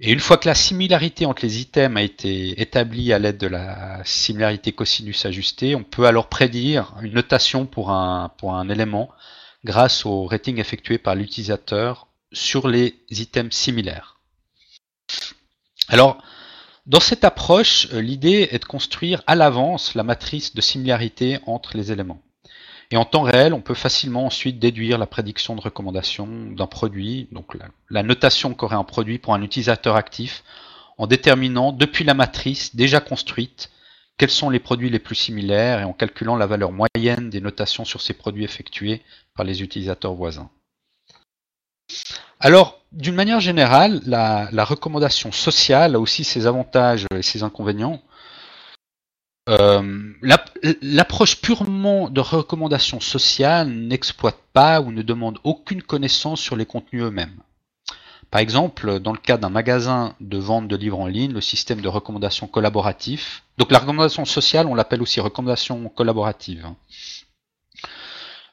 Et 0.00 0.12
une 0.12 0.20
fois 0.20 0.36
que 0.36 0.46
la 0.46 0.54
similarité 0.54 1.26
entre 1.26 1.44
les 1.44 1.60
items 1.60 1.96
a 1.96 2.02
été 2.02 2.60
établie 2.60 3.12
à 3.12 3.18
l'aide 3.18 3.38
de 3.38 3.48
la 3.48 4.00
similarité 4.04 4.70
cosinus 4.70 5.26
ajustée, 5.26 5.74
on 5.74 5.82
peut 5.82 6.06
alors 6.06 6.28
prédire 6.28 6.94
une 7.02 7.14
notation 7.14 7.66
pour 7.66 7.90
un, 7.90 8.30
pour 8.38 8.54
un 8.54 8.68
élément 8.68 9.10
grâce 9.64 10.06
au 10.06 10.26
rating 10.26 10.58
effectué 10.60 10.98
par 10.98 11.16
l'utilisateur 11.16 12.06
sur 12.32 12.68
les 12.68 12.94
items 13.10 13.54
similaires. 13.54 14.20
Alors, 15.88 16.22
dans 16.86 17.00
cette 17.00 17.24
approche, 17.24 17.88
euh, 17.92 18.00
l'idée 18.00 18.48
est 18.50 18.60
de 18.60 18.64
construire 18.64 19.22
à 19.26 19.34
l'avance 19.34 19.94
la 19.94 20.02
matrice 20.02 20.54
de 20.54 20.60
similarité 20.60 21.38
entre 21.46 21.76
les 21.76 21.92
éléments. 21.92 22.22
Et 22.90 22.96
en 22.96 23.04
temps 23.04 23.22
réel, 23.22 23.52
on 23.52 23.60
peut 23.60 23.74
facilement 23.74 24.24
ensuite 24.24 24.58
déduire 24.58 24.96
la 24.96 25.06
prédiction 25.06 25.54
de 25.54 25.60
recommandation 25.60 26.26
d'un 26.26 26.66
produit, 26.66 27.28
donc 27.32 27.54
la, 27.90 28.02
notation 28.02 28.54
qu'aurait 28.54 28.76
un 28.76 28.84
produit 28.84 29.18
pour 29.18 29.34
un 29.34 29.42
utilisateur 29.42 29.96
actif, 29.96 30.42
en 30.96 31.06
déterminant 31.06 31.72
depuis 31.72 32.04
la 32.04 32.14
matrice 32.14 32.74
déjà 32.74 33.00
construite 33.00 33.70
quels 34.16 34.30
sont 34.30 34.50
les 34.50 34.58
produits 34.58 34.90
les 34.90 34.98
plus 34.98 35.14
similaires 35.14 35.80
et 35.80 35.84
en 35.84 35.92
calculant 35.92 36.36
la 36.36 36.46
valeur 36.46 36.72
moyenne 36.72 37.30
des 37.30 37.40
notations 37.40 37.84
sur 37.84 38.00
ces 38.00 38.14
produits 38.14 38.44
effectués 38.44 39.02
par 39.36 39.44
les 39.44 39.62
utilisateurs 39.62 40.14
voisins. 40.14 40.50
Alors, 42.40 42.80
d'une 42.92 43.14
manière 43.14 43.40
générale, 43.40 44.00
la, 44.06 44.64
recommandation 44.64 45.32
sociale 45.32 45.94
a 45.94 46.00
aussi 46.00 46.24
ses 46.24 46.46
avantages 46.46 47.06
et 47.14 47.22
ses 47.22 47.42
inconvénients. 47.42 48.00
Euh, 49.48 50.12
l'approche 50.82 51.40
purement 51.40 52.10
de 52.10 52.20
recommandation 52.20 53.00
sociale 53.00 53.68
n'exploite 53.68 54.38
pas 54.52 54.80
ou 54.80 54.92
ne 54.92 55.02
demande 55.02 55.38
aucune 55.42 55.82
connaissance 55.82 56.40
sur 56.40 56.54
les 56.54 56.66
contenus 56.66 57.04
eux-mêmes. 57.04 57.40
Par 58.30 58.42
exemple, 58.42 59.00
dans 59.00 59.12
le 59.12 59.18
cas 59.18 59.38
d'un 59.38 59.48
magasin 59.48 60.14
de 60.20 60.36
vente 60.36 60.68
de 60.68 60.76
livres 60.76 61.00
en 61.00 61.06
ligne, 61.06 61.32
le 61.32 61.40
système 61.40 61.80
de 61.80 61.88
recommandation 61.88 62.46
collaboratif. 62.46 63.42
Donc 63.56 63.72
la 63.72 63.78
recommandation 63.78 64.26
sociale, 64.26 64.66
on 64.66 64.74
l'appelle 64.74 65.00
aussi 65.00 65.18
recommandation 65.18 65.88
collaborative. 65.88 66.68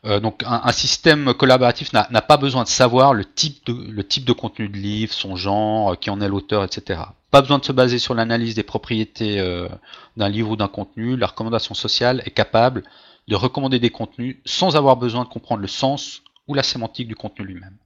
Euh, 0.06 0.20
donc 0.20 0.43
un, 0.45 0.72
système 0.72 1.34
collaboratif 1.34 1.91
n'a 1.93 2.22
pas 2.22 2.38
besoin 2.38 2.64
de 2.64 2.68
savoir 2.68 3.14
le 3.14 3.26
type, 3.26 3.66
de, 3.66 4.34
contenu 4.34 4.70
de 4.70 4.78
livre, 4.78 5.12
son 5.12 5.36
genre, 5.36 5.93
euh, 5.93 5.95
qui 5.95 6.12
en 6.12 6.22
est 6.22 6.28
l'auteur, 6.28 6.64
etc. 6.64 7.01
Pas 7.32 7.41
besoin 7.41 7.58
de 7.58 7.66
se 7.66 7.72
baser 7.72 7.97
sur 7.97 8.14
l'analyse 8.14 8.53
des 8.53 8.64
propriétés 8.64 9.39
euh, 9.39 9.68
d'un 10.16 10.30
livre 10.30 10.51
ou 10.51 10.56
d'un 10.56 10.68
contenu. 10.68 11.18
La 11.18 11.28
recommandation 11.28 11.74
sociale 11.74 12.22
est 12.26 12.32
capable 12.32 12.84
de 13.28 13.36
recommander 13.36 13.80
des 13.80 13.89
contenus 13.89 14.38
sans 14.45 14.76
avoir 14.76 14.97
besoin 14.97 15.24
de 15.24 15.30
comprendre 15.30 15.62
le 15.62 15.68
sens 15.68 16.22
ou 16.47 16.53
la 16.53 16.62
sémantique 16.62 17.08
du 17.08 17.16
contenu 17.16 17.43
lui-même. 17.43 17.78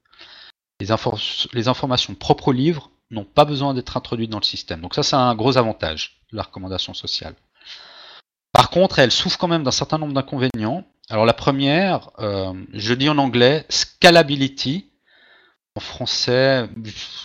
Les, 0.81 0.87
les, 1.53 1.67
informations 1.69 2.15
propres 2.15 2.49
au 2.49 2.51
livre 2.51 2.91
n'ont 3.11 3.23
pas 3.23 3.45
besoin 3.45 3.73
d'être 3.73 3.95
introduites 3.95 4.29
dans 4.29 4.39
le 4.39 4.43
système. 4.43 4.81
Donc 4.81 4.93
ça, 4.93 5.03
c'est 5.03 5.15
un 5.15 5.35
gros 5.35 5.57
avantage 5.57 6.19
de 6.31 6.37
la 6.37 6.43
recommandation 6.43 6.93
sociale. 6.93 7.35
Par 8.51 8.69
contre, 8.69 8.99
elle 8.99 9.11
souffre 9.11 9.37
quand 9.37 9.47
même 9.47 9.63
d'un 9.63 9.71
certain 9.71 9.97
nombre 9.97 10.13
d'inconvénients. 10.13 10.85
Alors 11.09 11.25
la 11.25 11.33
première, 11.33 12.11
euh, 12.19 12.53
je 12.73 12.93
dis 12.93 13.09
en 13.09 13.17
anglais 13.17 13.65
scalability. 13.69 14.85
En 15.75 15.81
français, 15.81 16.67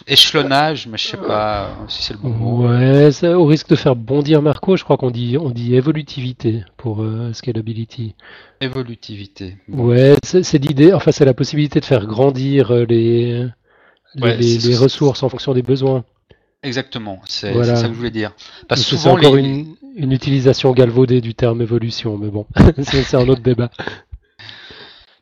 échelonnage, 0.07 0.87
mais 0.87 0.99
je 0.99 1.09
sais 1.09 1.17
pas 1.17 1.71
si 1.89 2.03
c'est 2.05 2.13
le 2.13 2.21
bon 2.21 2.29
mot. 2.29 2.69
Ouais, 2.69 3.11
au 3.33 3.47
risque 3.47 3.71
de 3.71 3.75
faire 3.75 3.97
bondir 3.97 4.43
Marco, 4.43 4.77
je 4.77 4.85
crois 4.85 4.97
qu'on 4.97 5.11
dit, 5.11 5.37
on 5.41 5.51
dit 5.51 5.75
évolutivité 5.75 6.63
pour 6.77 7.03
euh, 7.03 7.33
scalability. 7.33 8.15
Évolutivité. 8.61 9.57
Ouais, 9.69 10.15
c'est 10.23 10.59
l'idée, 10.59 10.93
enfin 10.93 11.11
c'est 11.11 11.25
la 11.25 11.35
possibilité 11.35 11.81
de 11.81 11.85
faire 11.85 12.07
grandir 12.07 12.71
euh, 12.71 12.85
les, 12.85 13.49
les, 14.15 14.77
ressources 14.77 15.23
en 15.23 15.31
fonction 15.31 15.55
des 15.55 15.63
besoins. 15.63 16.05
Exactement, 16.65 17.21
c'est 17.27 17.53
ça 17.65 17.83
que 17.83 17.89
je 17.89 17.93
voulais 17.93 18.11
dire. 18.11 18.33
Parce 18.69 18.85
que 18.89 18.97
c'est 18.97 19.09
encore 19.09 19.37
une, 19.37 19.77
une, 19.97 20.13
utilisation 20.13 20.73
galvaudée 20.73 21.21
du 21.21 21.35
terme 21.35 21.61
évolution, 21.63 22.17
mais 22.17 22.29
bon, 22.29 22.47
c'est 22.83 23.15
un 23.15 23.29
autre 23.29 23.43
débat. 23.43 23.71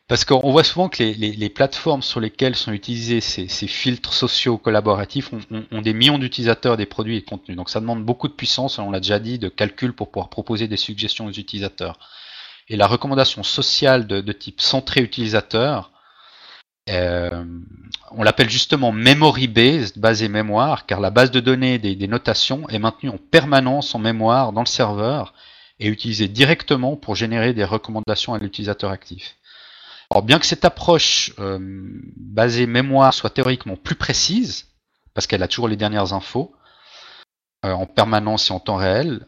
Parce 0.09 0.25
qu'on 0.25 0.51
voit 0.51 0.65
souvent 0.65 0.89
que 0.89 1.03
les, 1.03 1.15
les, 1.15 1.33
les, 1.33 1.49
plateformes 1.49 2.03
sur 2.03 2.21
lesquelles 2.21 2.55
sont 2.55 2.73
utilisés 2.73 3.21
ces, 3.21 3.49
ces 3.49 3.67
filtres 3.67 4.13
sociaux 4.13 4.59
collaboratifs 4.59 5.33
ont, 5.33 5.41
ont, 5.71 5.81
des 5.81 5.95
millions 5.95 6.19
d'utilisateurs 6.19 6.77
des 6.77 6.87
produits 6.87 7.17
et 7.17 7.21
de 7.21 7.25
contenus. 7.25 7.57
Donc 7.57 7.71
ça 7.71 7.81
demande 7.81 8.05
beaucoup 8.05 8.29
de 8.29 8.35
puissance, 8.35 8.79
on 8.79 8.91
l'a 8.91 9.01
déjà 9.01 9.19
dit, 9.19 9.39
de 9.39 9.49
calcul 9.49 9.95
pour 9.95 10.11
pouvoir 10.11 10.29
proposer 10.29 10.69
des 10.69 10.77
suggestions 10.77 11.27
aux 11.27 11.33
utilisateurs. 11.33 11.99
Et 12.69 12.77
la 12.77 12.87
recommandation 12.87 13.43
sociale 13.43 14.07
de, 14.07 14.21
de 14.21 14.33
type 14.33 14.61
centré 14.61 15.01
utilisateur, 15.01 15.92
euh, 16.91 17.45
on 18.11 18.23
l'appelle 18.23 18.51
justement 18.51 18.93
memory 18.93 19.47
based, 19.47 19.99
basé 19.99 20.29
mémoire, 20.29 20.87
car 20.87 21.01
la 21.01 21.11
base 21.11 21.31
de 21.31 21.41
données 21.41 21.79
des, 21.79 22.09
notations 22.09 22.69
est 22.69 22.79
maintenue 22.79 23.11
en 23.11 23.19
permanence 23.19 23.95
en 23.95 23.99
mémoire 23.99 24.53
dans 24.53 24.63
le 24.63 24.67
serveur 24.67 25.33
et 25.79 25.89
utilisée 25.89 26.29
directement 26.29 26.97
pour 26.97 27.15
générer 27.15 27.55
des 27.55 27.65
recommandations 27.65 28.35
à 28.35 28.39
l'utilisateur 28.39 28.91
actif. 28.91 29.37
Alors 30.11 30.23
bien 30.23 30.39
que 30.39 30.47
cette 30.47 30.65
approche 30.65 31.33
euh, 31.39 31.59
basée 32.17 32.67
mémoire 32.67 33.15
soit 33.15 33.31
théoriquement 33.31 33.77
plus 33.77 33.95
précise, 33.95 34.67
parce 35.15 35.27
qu'elle 35.27 35.43
a 35.43 35.49
toujours 35.49 35.69
les 35.69 35.77
dernières 35.77 36.13
infos, 36.13 36.53
euh, 37.65 37.73
en 37.73 37.87
permanence 37.87 38.51
et 38.51 38.53
en 38.53 38.61
temps 38.61 38.77
réel, 38.77 39.27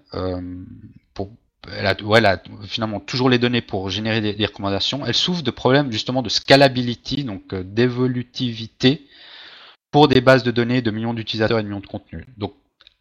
elle 1.72 2.26
a, 2.26 2.42
finalement 2.66 3.00
toujours 3.00 3.30
les 3.30 3.38
données 3.38 3.60
pour 3.60 3.90
générer 3.90 4.20
des, 4.20 4.46
recommandations. 4.46 5.06
Elle 5.06 5.14
souffre 5.14 5.42
de 5.42 5.50
problèmes 5.50 5.90
justement 5.92 6.22
de 6.22 6.28
scalability, 6.28 7.24
donc 7.24 7.52
euh, 7.52 7.62
d'évolutivité 7.62 9.06
pour 9.90 10.08
des 10.08 10.20
bases 10.20 10.42
de 10.42 10.50
données 10.50 10.82
de 10.82 10.90
millions 10.90 11.14
d'utilisateurs 11.14 11.58
et 11.58 11.62
de 11.62 11.68
millions 11.68 11.80
de 11.80 11.86
contenus. 11.86 12.26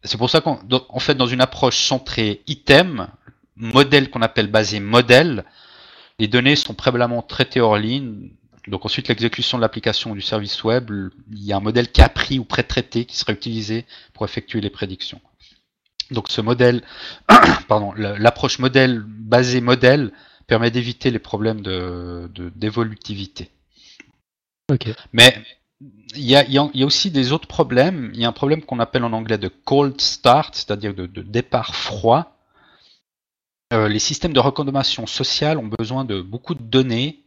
C'est 0.04 0.18
pour 0.18 0.30
ça 0.30 0.40
qu'en 0.40 0.98
fait 0.98 1.14
dans 1.14 1.26
une 1.26 1.40
approche 1.40 1.76
centrée 1.78 2.42
item, 2.46 3.08
modèle 3.56 4.10
qu'on 4.10 4.22
appelle 4.22 4.48
basé 4.48 4.80
modèle, 4.80 5.44
les 6.18 6.28
données 6.28 6.56
sont 6.56 6.74
prévalemment 6.74 7.22
traitées 7.22 7.60
hors 7.60 7.76
ligne. 7.76 8.30
Donc 8.68 8.86
ensuite 8.86 9.08
l'exécution 9.08 9.58
de 9.58 9.62
l'application 9.62 10.12
ou 10.12 10.14
du 10.14 10.22
service 10.22 10.62
web, 10.64 10.90
il 11.32 11.44
y 11.44 11.52
a 11.52 11.56
un 11.56 11.60
modèle 11.60 11.88
pris 12.14 12.38
ou 12.38 12.44
pré-traité 12.44 13.04
qui 13.04 13.16
sera 13.16 13.32
utilisé 13.32 13.84
pour 14.12 14.24
effectuer 14.24 14.60
les 14.60 14.70
prédictions. 14.70 15.20
Donc 16.10 16.28
ce 16.28 16.40
modèle, 16.40 16.82
pardon, 17.68 17.92
l'approche 17.96 18.58
modèle 18.58 19.02
basée 19.06 19.60
modèle 19.60 20.12
permet 20.46 20.70
d'éviter 20.70 21.10
les 21.10 21.18
problèmes 21.18 21.60
de 21.62 22.30
d'évolutivité. 22.54 23.50
Mais 25.12 25.34
il 26.16 26.22
y, 26.22 26.36
a, 26.36 26.86
aussi 26.86 27.10
des 27.10 27.32
autres 27.32 27.48
problèmes. 27.48 28.10
Il 28.14 28.20
y 28.20 28.24
a 28.24 28.28
un 28.28 28.32
problème 28.32 28.62
qu'on 28.62 28.78
appelle 28.78 29.04
en 29.04 29.12
anglais 29.12 29.38
de 29.38 29.48
cold 29.48 30.00
start, 30.00 30.54
c'est-à-dire 30.54 30.94
de, 30.94 31.06
départ 31.06 31.74
froid. 31.74 32.36
Euh, 33.72 33.88
les 33.88 33.98
systèmes 33.98 34.32
de 34.32 34.40
recommandation 34.40 35.06
sociale 35.06 35.58
ont 35.58 35.66
besoin 35.66 36.04
de 36.04 36.20
beaucoup 36.20 36.54
de 36.54 36.62
données 36.62 37.24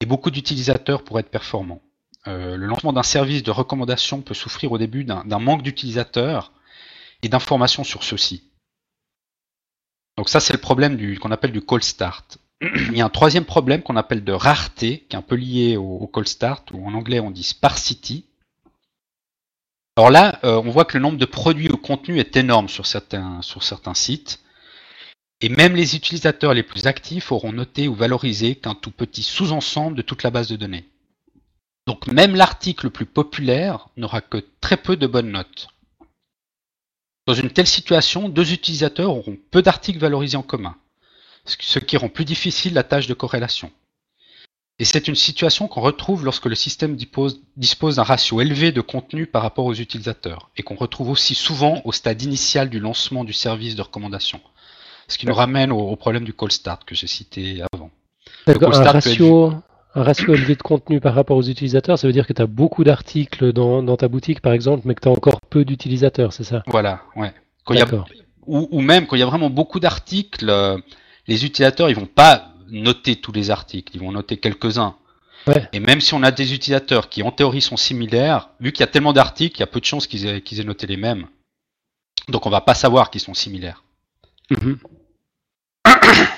et 0.00 0.06
beaucoup 0.06 0.30
d'utilisateurs 0.30 1.02
pour 1.04 1.18
être 1.18 1.30
performants. 1.30 1.82
Euh, 2.26 2.56
le 2.56 2.66
lancement 2.66 2.92
d'un 2.92 3.02
service 3.02 3.42
de 3.42 3.50
recommandation 3.50 4.22
peut 4.22 4.34
souffrir 4.34 4.72
au 4.72 4.78
début 4.78 5.04
d'un 5.04 5.38
manque 5.38 5.62
d'utilisateurs 5.62 6.52
et 7.22 7.28
d'informations 7.28 7.84
sur 7.84 8.04
ceux-ci. 8.04 8.44
Donc 10.16 10.28
ça, 10.28 10.40
c'est 10.40 10.52
le 10.52 10.60
problème 10.60 11.18
qu'on 11.18 11.30
appelle 11.30 11.52
du 11.52 11.62
call 11.62 11.82
start. 11.82 12.38
Il 12.60 12.96
y 12.96 13.00
a 13.00 13.04
un 13.04 13.10
troisième 13.10 13.44
problème 13.44 13.82
qu'on 13.82 13.96
appelle 13.96 14.24
de 14.24 14.32
rareté, 14.32 15.06
qui 15.08 15.14
est 15.14 15.18
un 15.18 15.22
peu 15.22 15.36
lié 15.36 15.76
au, 15.76 16.10
call 16.12 16.26
start, 16.26 16.72
ou 16.72 16.84
en 16.84 16.94
anglais 16.94 17.20
on 17.20 17.30
dit 17.30 17.44
sparsity. 17.44 18.24
Alors 19.96 20.10
là, 20.10 20.38
euh, 20.44 20.60
on 20.64 20.70
voit 20.70 20.84
que 20.84 20.96
le 20.96 21.02
nombre 21.02 21.18
de 21.18 21.24
produits 21.24 21.70
ou 21.70 21.76
contenus 21.76 22.20
est 22.20 22.36
énorme 22.36 22.68
sur 22.68 22.86
certains, 22.86 23.42
sur 23.42 23.62
certains 23.62 23.94
sites. 23.94 24.40
Et 25.40 25.48
même 25.48 25.76
les 25.76 25.94
utilisateurs 25.94 26.52
les 26.52 26.64
plus 26.64 26.86
actifs 26.88 27.30
auront 27.30 27.52
noté 27.52 27.86
ou 27.86 27.94
valorisé 27.94 28.56
qu'un 28.56 28.74
tout 28.74 28.90
petit 28.90 29.22
sous-ensemble 29.22 29.96
de 29.96 30.02
toute 30.02 30.24
la 30.24 30.30
base 30.30 30.48
de 30.48 30.56
données. 30.56 30.88
Donc 31.86 32.08
même 32.08 32.34
l'article 32.34 32.86
le 32.86 32.90
plus 32.90 33.06
populaire 33.06 33.88
n'aura 33.96 34.20
que 34.20 34.44
très 34.60 34.76
peu 34.76 34.96
de 34.96 35.06
bonnes 35.06 35.30
notes. 35.30 35.68
Dans 37.28 37.34
une 37.34 37.50
telle 37.50 37.66
situation, 37.66 38.30
deux 38.30 38.54
utilisateurs 38.54 39.10
auront 39.10 39.36
peu 39.50 39.60
d'articles 39.60 39.98
valorisés 39.98 40.38
en 40.38 40.42
commun, 40.42 40.74
ce 41.44 41.78
qui 41.78 41.98
rend 41.98 42.08
plus 42.08 42.24
difficile 42.24 42.72
la 42.72 42.84
tâche 42.84 43.06
de 43.06 43.12
corrélation. 43.12 43.70
Et 44.78 44.86
c'est 44.86 45.08
une 45.08 45.14
situation 45.14 45.68
qu'on 45.68 45.82
retrouve 45.82 46.24
lorsque 46.24 46.46
le 46.46 46.54
système 46.54 46.96
dispose, 46.96 47.96
d'un 47.96 48.02
ratio 48.02 48.40
élevé 48.40 48.72
de 48.72 48.80
contenu 48.80 49.26
par 49.26 49.42
rapport 49.42 49.66
aux 49.66 49.74
utilisateurs, 49.74 50.48
et 50.56 50.62
qu'on 50.62 50.76
retrouve 50.76 51.10
aussi 51.10 51.34
souvent 51.34 51.82
au 51.84 51.92
stade 51.92 52.22
initial 52.22 52.70
du 52.70 52.80
lancement 52.80 53.24
du 53.24 53.34
service 53.34 53.74
de 53.74 53.82
recommandation. 53.82 54.40
Ce 55.06 55.18
qui 55.18 55.26
nous 55.26 55.34
ramène 55.34 55.70
au, 55.70 55.96
problème 55.96 56.24
du 56.24 56.32
call 56.32 56.50
start 56.50 56.84
que 56.86 56.94
j'ai 56.94 57.08
cité 57.08 57.60
avant. 57.74 57.90
Un 58.46 58.54
ratio, 58.90 59.52
un 59.94 60.02
ratio 60.02 60.34
élevé 60.34 60.54
de 60.54 60.62
contenu 60.62 61.00
par 61.00 61.14
rapport 61.14 61.36
aux 61.36 61.42
utilisateurs, 61.42 61.98
ça 61.98 62.06
veut 62.06 62.12
dire 62.12 62.26
que 62.26 62.32
tu 62.32 62.42
as 62.42 62.46
beaucoup 62.46 62.84
d'articles 62.84 63.52
dans, 63.52 63.96
ta 63.96 64.08
boutique, 64.08 64.40
par 64.40 64.52
exemple, 64.52 64.82
mais 64.84 64.94
que 64.94 65.00
tu 65.00 65.08
as 65.08 65.12
encore 65.12 65.40
peu 65.40 65.64
d'utilisateurs, 65.64 66.32
c'est 66.32 66.44
ça? 66.44 66.62
Voilà, 66.66 67.02
ouais. 67.16 67.32
ou, 68.46 68.80
même 68.80 69.06
quand 69.06 69.16
il 69.16 69.20
y 69.20 69.22
a 69.22 69.26
vraiment 69.26 69.50
beaucoup 69.50 69.80
d'articles, 69.80 70.48
euh, 70.48 70.78
les 71.26 71.44
utilisateurs, 71.44 71.90
ils 71.90 71.96
vont 71.96 72.06
pas 72.06 72.52
noter 72.70 73.16
tous 73.16 73.32
les 73.32 73.50
articles, 73.50 73.94
ils 73.94 74.00
vont 74.00 74.12
noter 74.12 74.36
quelques-uns. 74.36 74.94
Et 75.72 75.80
même 75.80 76.02
si 76.02 76.12
on 76.12 76.22
a 76.22 76.30
des 76.30 76.52
utilisateurs 76.52 77.08
qui 77.08 77.22
en 77.22 77.30
théorie 77.30 77.62
sont 77.62 77.78
similaires, 77.78 78.50
vu 78.60 78.72
qu'il 78.72 78.80
y 78.80 78.84
a 78.84 78.88
tellement 78.88 79.14
d'articles, 79.14 79.56
il 79.56 79.60
y 79.60 79.62
a 79.62 79.66
peu 79.66 79.80
de 79.80 79.84
chances 79.86 80.06
qu'ils 80.06 80.26
aient, 80.26 80.42
aient 80.42 80.64
noté 80.64 80.86
les 80.86 80.98
mêmes. 80.98 81.26
Donc 82.28 82.46
on 82.46 82.50
va 82.50 82.60
pas 82.60 82.74
savoir 82.74 83.10
qu'ils 83.10 83.22
sont 83.22 83.34
similaires. 83.34 83.82
Mhm. 84.50 84.78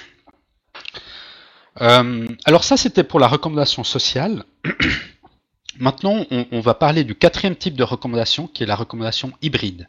Euh, 1.81 2.29
alors 2.45 2.65
ça, 2.65 2.77
c'était 2.77 3.05
pour 3.05 3.21
la 3.21 3.29
recommandation 3.29 3.85
sociale. 3.85 4.45
Maintenant, 5.79 6.27
on, 6.31 6.61
va 6.61 6.75
parler 6.75 7.05
du 7.05 7.15
quatrième 7.15 7.57
type 7.57 7.75
de 7.75 7.85
recommandation, 7.85 8.49
qui 8.49 8.63
est 8.63 8.67
la 8.67 8.77
recommandation 8.77 9.33
hybride. 9.41 9.87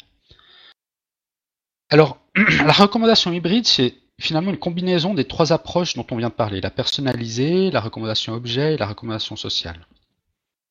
Alors, 1.89 2.17
la 2.65 2.71
recommandation 2.71 3.33
hybride, 3.33 3.67
c'est 3.67 3.95
finalement 4.19 4.51
une 4.51 4.59
combinaison 4.59 5.13
des 5.13 5.25
trois 5.25 5.51
approches 5.51 5.95
dont 5.95 6.05
on 6.11 6.17
vient 6.17 6.29
de 6.29 6.33
parler, 6.33 6.61
la 6.61 6.69
personnalisée, 6.69 7.71
la 7.71 7.81
recommandation 7.81 8.33
objet 8.33 8.75
et 8.75 8.77
la 8.77 8.85
recommandation 8.85 9.35
sociale. 9.35 9.85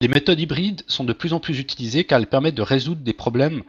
Les 0.00 0.08
méthodes 0.08 0.40
hybrides 0.40 0.82
sont 0.86 1.04
de 1.04 1.12
plus 1.12 1.34
en 1.34 1.40
plus 1.40 1.58
utilisées 1.58 2.04
car 2.04 2.18
elles 2.18 2.26
permettent 2.26 2.54
de 2.54 2.62
résoudre 2.62 3.02
des 3.02 3.12
problèmes 3.12 3.62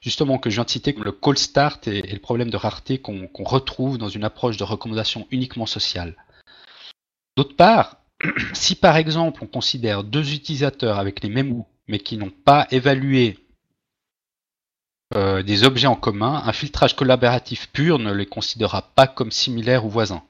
justement 0.00 0.36
que 0.36 0.50
je 0.50 0.56
viens 0.56 0.64
de 0.64 0.70
citer, 0.70 0.92
comme 0.92 1.04
le 1.04 1.12
call 1.12 1.38
start 1.38 1.88
et, 1.88 2.02
le 2.02 2.18
problème 2.18 2.50
de 2.50 2.56
rareté 2.56 2.98
qu'on 2.98 3.30
retrouve 3.38 3.96
dans 3.96 4.08
une 4.08 4.24
approche 4.24 4.58
de 4.58 4.64
recommandation 4.64 5.26
uniquement 5.30 5.64
sociale. 5.64 6.16
D'autre 7.36 7.56
part, 7.56 7.96
si 8.52 8.74
par 8.74 8.96
exemple 8.96 9.42
on 9.42 9.46
considère 9.46 10.04
deux 10.04 10.34
utilisateurs 10.34 10.98
avec 10.98 11.22
les 11.22 11.30
mêmes 11.30 11.52
goûts, 11.52 11.66
mais 11.88 11.98
qui 11.98 12.16
n'ont 12.16 12.30
pas 12.30 12.66
évalué 12.70 13.38
euh, 15.14 15.42
des 15.42 15.64
objets 15.64 15.86
en 15.86 15.96
commun, 15.96 16.42
un 16.44 16.52
filtrage 16.52 16.96
collaboratif 16.96 17.68
pur 17.72 17.98
ne 17.98 18.12
les 18.12 18.26
considérera 18.26 18.82
pas 18.82 19.06
comme 19.06 19.30
similaires 19.30 19.84
ou 19.84 19.90
voisins. 19.90 20.22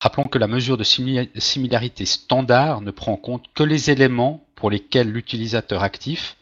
Rappelons 0.00 0.28
que 0.28 0.38
la 0.38 0.46
mesure 0.46 0.78
de 0.78 0.84
similarité 0.84 2.06
standard 2.06 2.80
ne 2.80 2.90
prend 2.90 3.12
en 3.12 3.16
compte 3.18 3.52
que 3.54 3.62
les 3.62 3.90
éléments 3.90 4.46
pour 4.54 4.70
lesquels 4.70 5.10
l'utilisateur 5.10 5.82
actif 5.82 6.38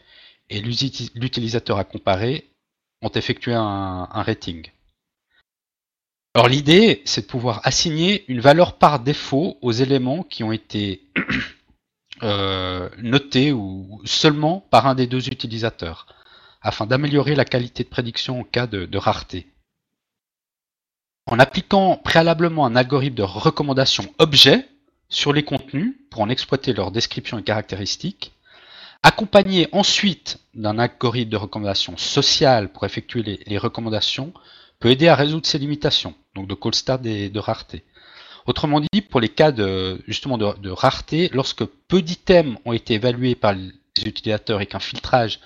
et 0.49 0.61
l'utilisateur 0.61 1.79
à 1.79 1.85
comparer 1.85 2.49
ont 3.03 3.11
effectué 3.11 3.55
un 3.55 4.07
rating. 4.13 4.71
L'idée, 6.47 7.03
c'est 7.05 7.23
de 7.23 7.27
pouvoir 7.27 7.61
assigner 7.65 8.25
une 8.29 8.41
valeur 8.41 8.75
par 8.75 9.01
défaut 9.01 9.59
aux 9.61 9.73
éléments 9.73 10.23
qui 10.23 10.45
ont 10.45 10.53
été 10.53 11.03
euh, 12.23 12.89
notés 12.99 13.53
ou 13.53 14.01
seulement 14.05 14.61
par 14.71 14.87
un 14.87 14.95
des 14.95 15.07
deux 15.07 15.29
utilisateurs, 15.29 16.07
afin 16.63 16.87
d'améliorer 16.87 17.35
la 17.35 17.45
qualité 17.45 17.83
de 17.83 17.89
prédiction 17.89 18.41
en 18.41 18.45
cas 18.45 18.67
de, 18.67 18.97
rareté. 18.97 19.47
En 21.27 21.39
appliquant 21.39 21.97
préalablement 21.97 22.67
un 22.67 22.77
algorithme 22.77 23.17
de 23.17 23.23
recommandation 23.23 24.05
objet 24.19 24.69
sur 25.09 25.33
les 25.33 25.43
contenus 25.43 25.97
pour 26.11 26.21
en 26.21 26.29
exploiter 26.29 26.73
leurs 26.73 26.91
descriptions 26.91 27.39
et 27.39 27.43
caractéristiques, 27.43 28.33
accompagné 29.03 29.69
ensuite 29.73 30.39
d'un 30.55 30.79
algorithme 30.79 31.31
de 31.31 31.37
recommandation 31.37 31.97
sociale 31.97 32.71
pour 32.71 32.85
effectuer 32.85 33.41
les 33.47 33.59
recommandations, 33.59 34.33
peut 34.81 34.91
aider 34.91 35.09
à 35.09 35.15
résoudre 35.15 35.47
ces 35.47 35.59
limitations, 35.59 36.15
donc 36.35 36.47
de 36.47 36.55
call 36.55 36.75
start 36.75 37.05
et 37.07 37.29
de 37.29 37.39
rareté. 37.39 37.85
Autrement 38.47 38.81
dit, 38.81 39.03
pour 39.03 39.21
les 39.21 39.29
cas 39.29 39.53
de, 39.53 40.01
justement 40.07 40.39
de, 40.39 40.57
de 40.59 40.71
rareté, 40.71 41.31
lorsque 41.35 41.65
peu 41.65 42.01
d'items 42.01 42.57
ont 42.65 42.73
été 42.73 42.95
évalués 42.95 43.35
par 43.35 43.53
les 43.53 43.73
utilisateurs 44.05 44.61
et 44.61 44.67
qu'un 44.67 44.79
filtrage 44.79 45.41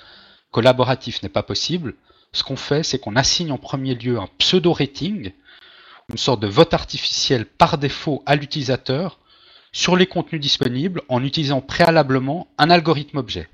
collaboratif 0.51 1.23
n'est 1.23 1.29
pas 1.29 1.43
possible, 1.43 1.95
ce 2.33 2.45
qu'on 2.45 2.57
fait, 2.57 2.83
c'est 2.83 2.99
qu'on 2.99 3.17
assigne 3.17 3.53
en 3.53 3.59
premier 3.59 3.95
lieu 3.95 4.19
un 4.19 4.29
pseudo-rating, 4.39 5.33
une 6.11 6.19
sorte 6.19 6.41
de 6.41 6.47
vote 6.47 6.75
artificiel 6.75 7.45
par 7.47 7.79
défaut 7.79 8.23
à 8.27 8.37
l'utilisateur 8.37 9.19
sur 9.73 9.97
les 9.97 10.07
contenus 10.07 10.41
disponibles 10.41 11.03
en 11.09 11.25
utilisant 11.25 11.61
préalablement 11.61 12.49
un 12.59 12.71
algorithme 12.71 13.19
objet. 13.19 13.49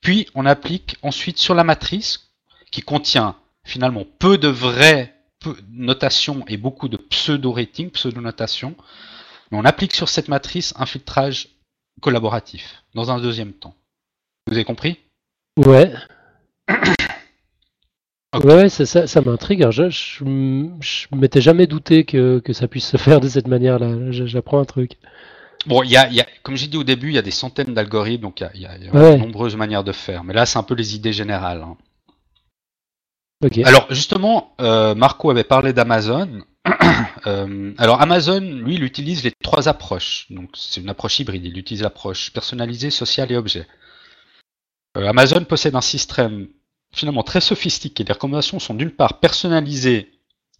Puis 0.00 0.28
on 0.34 0.46
applique 0.46 0.96
ensuite 1.02 1.38
sur 1.38 1.54
la 1.54 1.64
matrice 1.64 2.30
qui 2.70 2.82
contient 2.82 3.36
finalement 3.64 4.04
peu 4.18 4.38
de 4.38 4.48
vraies 4.48 5.15
notations 5.70 6.44
et 6.48 6.56
beaucoup 6.56 6.88
de 6.88 6.96
pseudo-rating, 6.96 7.90
pseudo-notation, 7.90 8.74
mais 9.50 9.58
on 9.58 9.64
applique 9.64 9.94
sur 9.94 10.08
cette 10.08 10.28
matrice 10.28 10.74
un 10.76 10.86
filtrage 10.86 11.48
collaboratif 12.00 12.82
dans 12.94 13.10
un 13.10 13.20
deuxième 13.20 13.52
temps. 13.52 13.74
Vous 14.46 14.54
avez 14.54 14.64
compris? 14.64 14.98
Ouais. 15.66 15.92
Ouais, 18.44 18.68
ça, 18.68 19.20
m'intrigue. 19.22 19.70
Je, 19.70 19.88
je, 19.88 21.06
m'étais 21.14 21.40
jamais 21.40 21.66
douté 21.66 22.04
que, 22.04 22.38
que 22.40 22.52
ça 22.52 22.68
puisse 22.68 22.86
se 22.86 22.98
faire 22.98 23.20
de 23.20 23.28
cette 23.28 23.46
manière-là. 23.48 24.10
J'apprends 24.10 24.60
un 24.60 24.64
truc. 24.66 24.92
Bon, 25.64 25.82
y 25.82 25.96
a, 25.96 26.10
y 26.10 26.20
a- 26.20 26.26
comme 26.42 26.54
j'ai 26.56 26.66
dit 26.66 26.76
au 26.76 26.84
début, 26.84 27.08
il 27.08 27.14
y 27.14 27.18
a 27.18 27.22
des 27.22 27.30
centaines 27.30 27.72
d'algorithmes, 27.72 28.22
donc 28.22 28.40
il 28.54 28.60
y 28.60 28.66
a, 28.66 28.76
y 28.76 28.90
Ouais. 28.90 29.14
de 29.14 29.20
nombreuses 29.20 29.56
manières 29.56 29.84
de 29.84 29.92
faire. 29.92 30.22
Mais 30.22 30.34
là, 30.34 30.44
c'est 30.44 30.58
un 30.58 30.62
peu 30.62 30.74
les 30.74 30.94
idées 30.94 31.14
générales. 31.14 31.62
hein. 31.62 31.76
Ok. 33.44 33.58
Alors 33.58 33.86
justement, 33.90 34.54
euh, 34.60 34.94
Marco 34.94 35.30
avait 35.30 35.44
parlé 35.44 35.72
d'Amazon. 35.72 36.42
Euh, 37.26 37.72
alors 37.78 38.00
Amazon, 38.00 38.38
lui, 38.38 38.76
il 38.76 38.84
utilise 38.84 39.24
les 39.24 39.32
trois 39.42 39.68
approches. 39.68 40.26
Donc 40.30 40.50
c'est 40.54 40.80
une 40.80 40.88
approche 40.88 41.18
hybride. 41.18 41.44
Il 41.44 41.58
utilise 41.58 41.82
l'approche 41.82 42.32
personnalisée, 42.32 42.90
sociale 42.90 43.32
et 43.32 43.36
objet. 43.36 43.66
Euh, 44.96 45.08
Amazon 45.08 45.44
possède 45.44 45.74
un 45.74 45.80
système 45.80 46.46
finalement 46.92 47.24
très 47.24 47.40
sophistiqué. 47.40 48.04
Les 48.04 48.12
recommandations 48.12 48.60
sont 48.60 48.74
d'une 48.74 48.92
part 48.92 49.18
personnalisées 49.18 50.12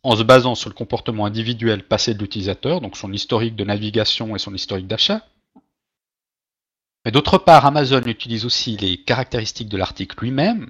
en 0.02 0.16
se 0.16 0.24
basant 0.24 0.56
sur 0.56 0.68
le 0.68 0.74
comportement 0.74 1.24
individuel 1.24 1.84
passé 1.84 2.14
de 2.14 2.18
l'utilisateur, 2.18 2.80
donc 2.80 2.96
son 2.96 3.12
historique 3.12 3.54
de 3.54 3.64
navigation 3.64 4.34
et 4.34 4.40
son 4.40 4.54
historique 4.54 4.88
d'achat. 4.88 5.24
Mais 7.04 7.12
d'autre 7.12 7.38
part, 7.38 7.64
Amazon 7.64 8.02
utilise 8.06 8.44
aussi 8.44 8.76
les 8.76 8.98
caractéristiques 8.98 9.68
de 9.68 9.76
l'article 9.76 10.16
lui-même, 10.20 10.68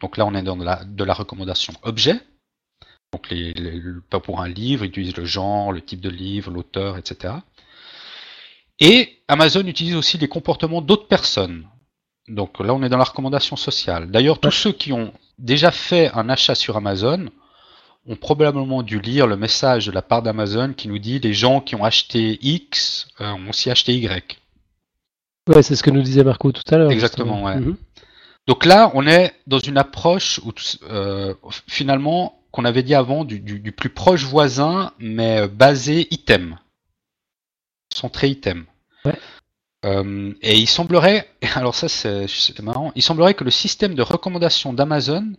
donc 0.00 0.16
là, 0.16 0.26
on 0.26 0.34
est 0.34 0.42
dans 0.42 0.56
de 0.56 0.64
la, 0.64 0.84
de 0.84 1.04
la 1.04 1.14
recommandation 1.14 1.72
objet. 1.82 2.20
Donc, 3.12 3.30
les, 3.30 3.52
les- 3.54 3.78
le- 3.78 4.00
pas 4.00 4.20
pour 4.20 4.40
un 4.42 4.48
livre, 4.48 4.84
il 4.84 4.88
utilise 4.88 5.16
le 5.16 5.24
genre, 5.24 5.72
le 5.72 5.80
type 5.80 6.00
de 6.00 6.10
livre, 6.10 6.50
l'auteur, 6.50 6.98
etc. 6.98 7.34
Et 8.80 9.18
Amazon 9.28 9.66
utilise 9.66 9.96
aussi 9.96 10.18
les 10.18 10.28
comportements 10.28 10.82
d'autres 10.82 11.08
personnes. 11.08 11.66
Donc 12.28 12.58
là, 12.58 12.74
on 12.74 12.82
est 12.82 12.88
dans 12.88 12.98
la 12.98 13.04
recommandation 13.04 13.56
sociale. 13.56 14.10
D'ailleurs, 14.10 14.40
tous 14.40 14.50
ceux 14.50 14.72
qui 14.72 14.92
ont 14.92 15.12
déjà 15.38 15.70
fait 15.70 16.10
un 16.12 16.28
achat 16.28 16.54
sur 16.54 16.76
Amazon 16.76 17.30
ont 18.08 18.16
probablement 18.16 18.82
dû 18.82 19.00
lire 19.00 19.26
le 19.26 19.36
message 19.36 19.86
de 19.86 19.92
la 19.92 20.02
part 20.02 20.22
d'Amazon 20.22 20.72
qui 20.74 20.88
nous 20.88 20.98
dit 20.98 21.18
les 21.18 21.32
gens 21.34 21.60
qui 21.60 21.74
ont 21.74 21.84
acheté 21.84 22.38
X 22.42 23.08
euh, 23.20 23.30
ont 23.32 23.48
aussi 23.48 23.70
acheté 23.70 23.94
Y. 23.96 24.38
Ouais, 25.48 25.62
c'est 25.62 25.76
ce 25.76 25.82
que 25.82 25.90
nous 25.90 26.02
disait 26.02 26.24
Marco 26.24 26.50
tout 26.52 26.62
à 26.68 26.76
l'heure. 26.76 26.90
Exactement, 26.90 27.34
justement. 27.36 27.46
ouais. 27.46 27.60
Mhm. 27.60 27.76
Donc 28.46 28.64
là, 28.64 28.90
on 28.94 29.06
est 29.06 29.34
dans 29.46 29.58
une 29.58 29.76
approche 29.78 30.40
où 30.44 30.52
euh, 30.84 31.34
finalement 31.66 32.40
qu'on 32.52 32.64
avait 32.64 32.82
dit 32.84 32.94
avant 32.94 33.24
du, 33.24 33.40
du- 33.40 33.58
du 33.60 33.72
plus 33.72 33.88
proche 33.90 34.24
voisin, 34.24 34.92
mais 34.98 35.40
euh, 35.42 35.48
basé 35.48 36.06
item, 36.12 36.56
centré 37.92 38.28
item. 38.28 38.64
Ouais. 39.04 39.18
Euh, 39.84 40.32
et 40.42 40.56
il 40.56 40.66
semblerait, 40.66 41.28
alors 41.54 41.74
ça 41.74 41.88
c'est 41.88 42.60
marrant, 42.62 42.92
il 42.94 43.02
semblerait 43.02 43.34
que 43.34 43.44
le 43.44 43.50
système 43.50 43.94
de 43.94 44.02
recommandation 44.02 44.72
d'Amazon 44.72 45.32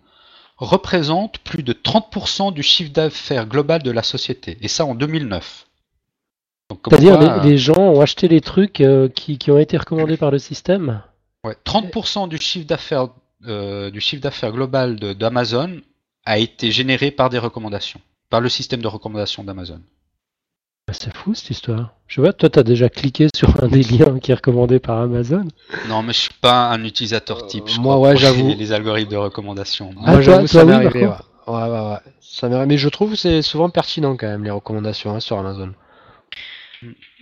représente 0.58 1.38
plus 1.40 1.64
de 1.64 1.74
30% 1.74 2.54
du 2.54 2.64
chiffre 2.64 2.92
d'affaires 2.92 3.46
global 3.48 3.84
de 3.84 3.92
la 3.92 4.04
société, 4.04 4.58
et 4.62 4.68
ça 4.68 4.86
en 4.86 4.96
2009. 4.96 5.68
Donc, 6.70 6.82
comme 6.82 6.92
C'est-à-dire, 7.00 7.42
les, 7.44 7.50
les 7.52 7.58
gens 7.58 7.78
ont 7.78 8.02
acheté 8.02 8.28
les 8.28 8.42
trucs 8.42 8.82
euh, 8.82 9.08
qui, 9.08 9.38
qui 9.38 9.52
ont 9.52 9.58
été 9.60 9.78
recommandés 9.78 10.18
par 10.18 10.32
le 10.32 10.40
système? 10.40 11.02
Ouais, 11.48 11.56
30% 11.66 12.28
du 12.28 12.38
chiffre 12.38 12.68
d'affaires 12.68 13.08
euh, 13.46 13.92
du 13.92 14.02
chiffre 14.02 14.22
d'affaires 14.22 14.52
global 14.52 14.96
d'Amazon 14.98 15.82
a 16.26 16.40
été 16.40 16.72
généré 16.72 17.12
par 17.12 17.30
des 17.30 17.38
recommandations, 17.38 18.02
par 18.30 18.42
le 18.42 18.50
système 18.50 18.82
de 18.82 18.88
recommandation 18.88 19.44
d'Amazon. 19.44 19.80
Bah, 20.88 20.94
C'est 20.94 21.16
fou 21.16 21.36
cette 21.36 21.50
histoire. 21.52 21.94
Je 22.08 22.22
vois, 22.22 22.34
toi, 22.34 22.50
tu 22.50 22.60
as 22.60 22.64
déjà 22.64 22.90
cliqué 22.90 23.28
sur 23.36 23.64
un 23.64 23.68
des 23.68 23.84
liens 23.84 24.20
qui 24.20 24.32
est 24.32 24.36
recommandé 24.36 24.80
par 24.80 24.98
Amazon. 25.00 25.46
Non, 25.88 26.02
mais 26.02 26.14
je 26.14 26.20
suis 26.20 26.34
pas 26.42 26.70
un 26.70 26.84
utilisateur 26.84 27.46
type. 27.48 27.66
Euh, 27.66 27.72
je 27.72 27.80
moi, 27.80 27.96
crois, 27.96 28.10
ouais, 28.10 28.18
j'avoue. 28.18 28.48
Les, 28.48 28.56
les 28.56 28.72
algorithmes 28.72 29.12
de 29.12 29.18
recommandation. 29.18 29.92
Ah, 30.04 30.14
Moi, 30.14 30.22
j'avoue, 30.22 30.48
toi, 30.48 30.62
ça 30.62 30.66
m'est 30.66 30.76
oui, 30.78 30.86
arrivé. 30.86 31.02
Ouais. 31.02 31.08
Marco 31.08 31.26
Ouais, 31.48 31.62
ouais, 31.64 31.90
ouais. 31.92 31.98
Ça 32.22 32.50
m'est 32.50 32.56
arrivé. 32.56 32.68
Mais 32.68 32.78
je 32.78 32.90
trouve 32.90 33.12
que 33.12 33.18
c'est 33.18 33.42
souvent 33.42 33.70
pertinent 33.70 34.18
quand 34.18 34.28
même, 34.28 34.44
les 34.44 34.52
recommandations 34.52 35.16
hein, 35.16 35.20
sur 35.20 35.38
Amazon. 35.38 35.72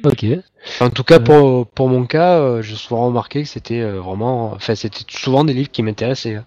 Ok. 0.03 0.25
En 0.81 0.89
tout 0.89 1.03
cas, 1.03 1.17
Ouais. 1.19 1.23
pour, 1.23 1.67
pour 1.67 1.87
mon 1.89 2.05
cas, 2.05 2.39
euh, 2.39 2.61
j'ai 2.61 2.75
souvent 2.75 3.05
remarqué 3.07 3.43
que 3.43 3.47
c'était 3.47 3.81
euh, 3.81 3.99
vraiment. 4.01 4.51
Enfin, 4.53 4.75
c'était 4.75 5.03
souvent 5.09 5.43
des 5.43 5.53
livres 5.53 5.71
qui 5.71 5.83
m'intéressaient. 5.83 6.35
hein. 6.35 6.45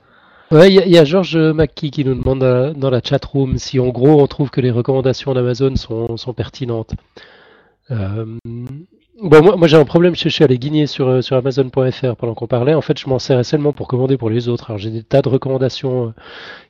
Ouais, 0.51 0.69
il 0.71 0.75
y, 0.75 0.79
a- 0.79 0.87
il 0.87 0.93
y 0.93 0.99
a 0.99 1.05
Georges 1.05 1.37
Mackie 1.37 1.91
qui 1.91 2.05
nous 2.05 2.15
demande 2.15 2.43
euh, 2.43 2.73
dans 2.73 2.89
la 2.91 3.01
chat 3.05 3.23
room 3.25 3.59
si 3.59 3.79
en 3.81 3.89
gros 3.89 4.21
on 4.23 4.27
trouve 4.27 4.51
que 4.51 4.61
les 4.63 4.71
recommandations 4.71 5.35
d'Amazon 5.35 5.77
sont, 5.77 6.17
sont 6.17 6.33
pertinentes. 6.33 6.93
Euh, 7.91 8.25
bon, 8.45 9.43
moi, 9.43 9.57
moi 9.57 9.69
j'ai 9.69 9.77
un 9.77 9.85
problème, 9.85 10.15
je, 10.15 10.23
je 10.25 10.29
suis 10.31 10.45
allé 10.45 10.59
guigner 10.59 10.87
sur, 10.87 11.09
euh, 11.09 11.21
sur 11.23 11.37
Amazon.fr 11.37 12.17
pendant 12.17 12.35
qu'on 12.35 12.47
parlait. 12.47 12.75
En 12.75 12.81
fait, 12.81 12.99
je 12.99 13.09
m'en 13.09 13.19
sers 13.19 13.45
seulement 13.45 13.73
pour 13.73 13.89
commander 13.89 14.17
pour 14.17 14.31
les 14.31 14.49
autres. 14.49 14.71
Alors 14.71 14.79
j'ai 14.79 14.91
des 14.91 15.03
tas 15.03 15.21
de 15.23 15.29
recommandations 15.29 16.09
euh, 16.09 16.11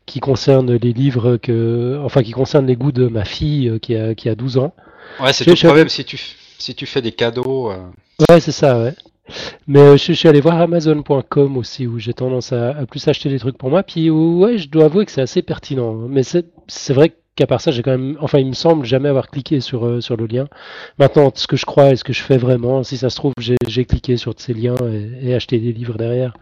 qui 0.06 0.18
concernent 0.20 0.74
les 0.74 0.92
livres 0.92 1.36
que, 1.36 2.00
enfin 2.04 2.22
qui 2.24 2.32
concernent 2.32 2.66
les 2.66 2.76
goûts 2.76 2.92
de 2.92 3.06
ma 3.08 3.24
fille 3.24 3.68
euh, 3.68 3.78
qui 3.78 3.94
a, 3.96 4.14
qui 4.16 4.28
a 4.28 4.34
12 4.34 4.58
ans. 4.58 4.74
Ouais, 5.20 5.32
c'est 5.32 5.44
tout 5.44 5.50
le 5.50 5.56
problème 5.56 5.88
si 5.88 6.04
tu, 6.04 6.18
si 6.58 6.74
tu 6.74 6.86
fais 6.86 7.02
des 7.02 7.12
cadeaux. 7.12 7.70
euh, 7.70 7.78
Ouais, 8.28 8.40
c'est 8.40 8.52
ça, 8.52 8.78
ouais. 8.78 8.94
Mais 9.66 9.80
euh, 9.80 9.96
je, 9.96 10.12
suis 10.12 10.28
allé 10.28 10.40
voir 10.40 10.60
Amazon.com 10.60 11.56
aussi, 11.56 11.86
où 11.86 11.98
j'ai 11.98 12.14
tendance 12.14 12.52
à, 12.52 12.74
plus 12.90 13.06
acheter 13.08 13.28
des 13.28 13.38
trucs 13.38 13.58
pour 13.58 13.70
moi. 13.70 13.82
Puis 13.82 14.10
ouais, 14.10 14.58
je 14.58 14.68
dois 14.68 14.86
avouer 14.86 15.04
que 15.04 15.12
c'est 15.12 15.20
assez 15.20 15.42
pertinent. 15.42 15.94
Mais 15.94 16.22
c'est 16.22 16.92
vrai 16.92 17.14
qu'à 17.36 17.46
part 17.46 17.60
ça, 17.60 17.70
j'ai 17.70 17.82
quand 17.82 17.92
même, 17.92 18.16
enfin, 18.20 18.38
il 18.38 18.46
me 18.46 18.54
semble 18.54 18.84
jamais 18.84 19.08
avoir 19.08 19.28
cliqué 19.28 19.60
sur, 19.60 19.86
euh, 19.86 20.00
sur 20.00 20.16
le 20.16 20.26
lien. 20.26 20.48
Maintenant, 20.98 21.30
ce 21.34 21.46
que 21.46 21.56
je 21.56 21.66
crois 21.66 21.90
et 21.90 21.96
ce 21.96 22.04
que 22.04 22.12
je 22.12 22.22
fais 22.22 22.38
vraiment, 22.38 22.82
si 22.82 22.96
ça 22.96 23.10
se 23.10 23.16
trouve, 23.16 23.32
j'ai 23.38 23.84
cliqué 23.84 24.16
sur 24.16 24.34
ces 24.36 24.54
liens 24.54 24.74
et, 25.22 25.34
acheté 25.34 25.58
des 25.58 25.72
livres 25.72 25.98
derrière. 25.98 26.34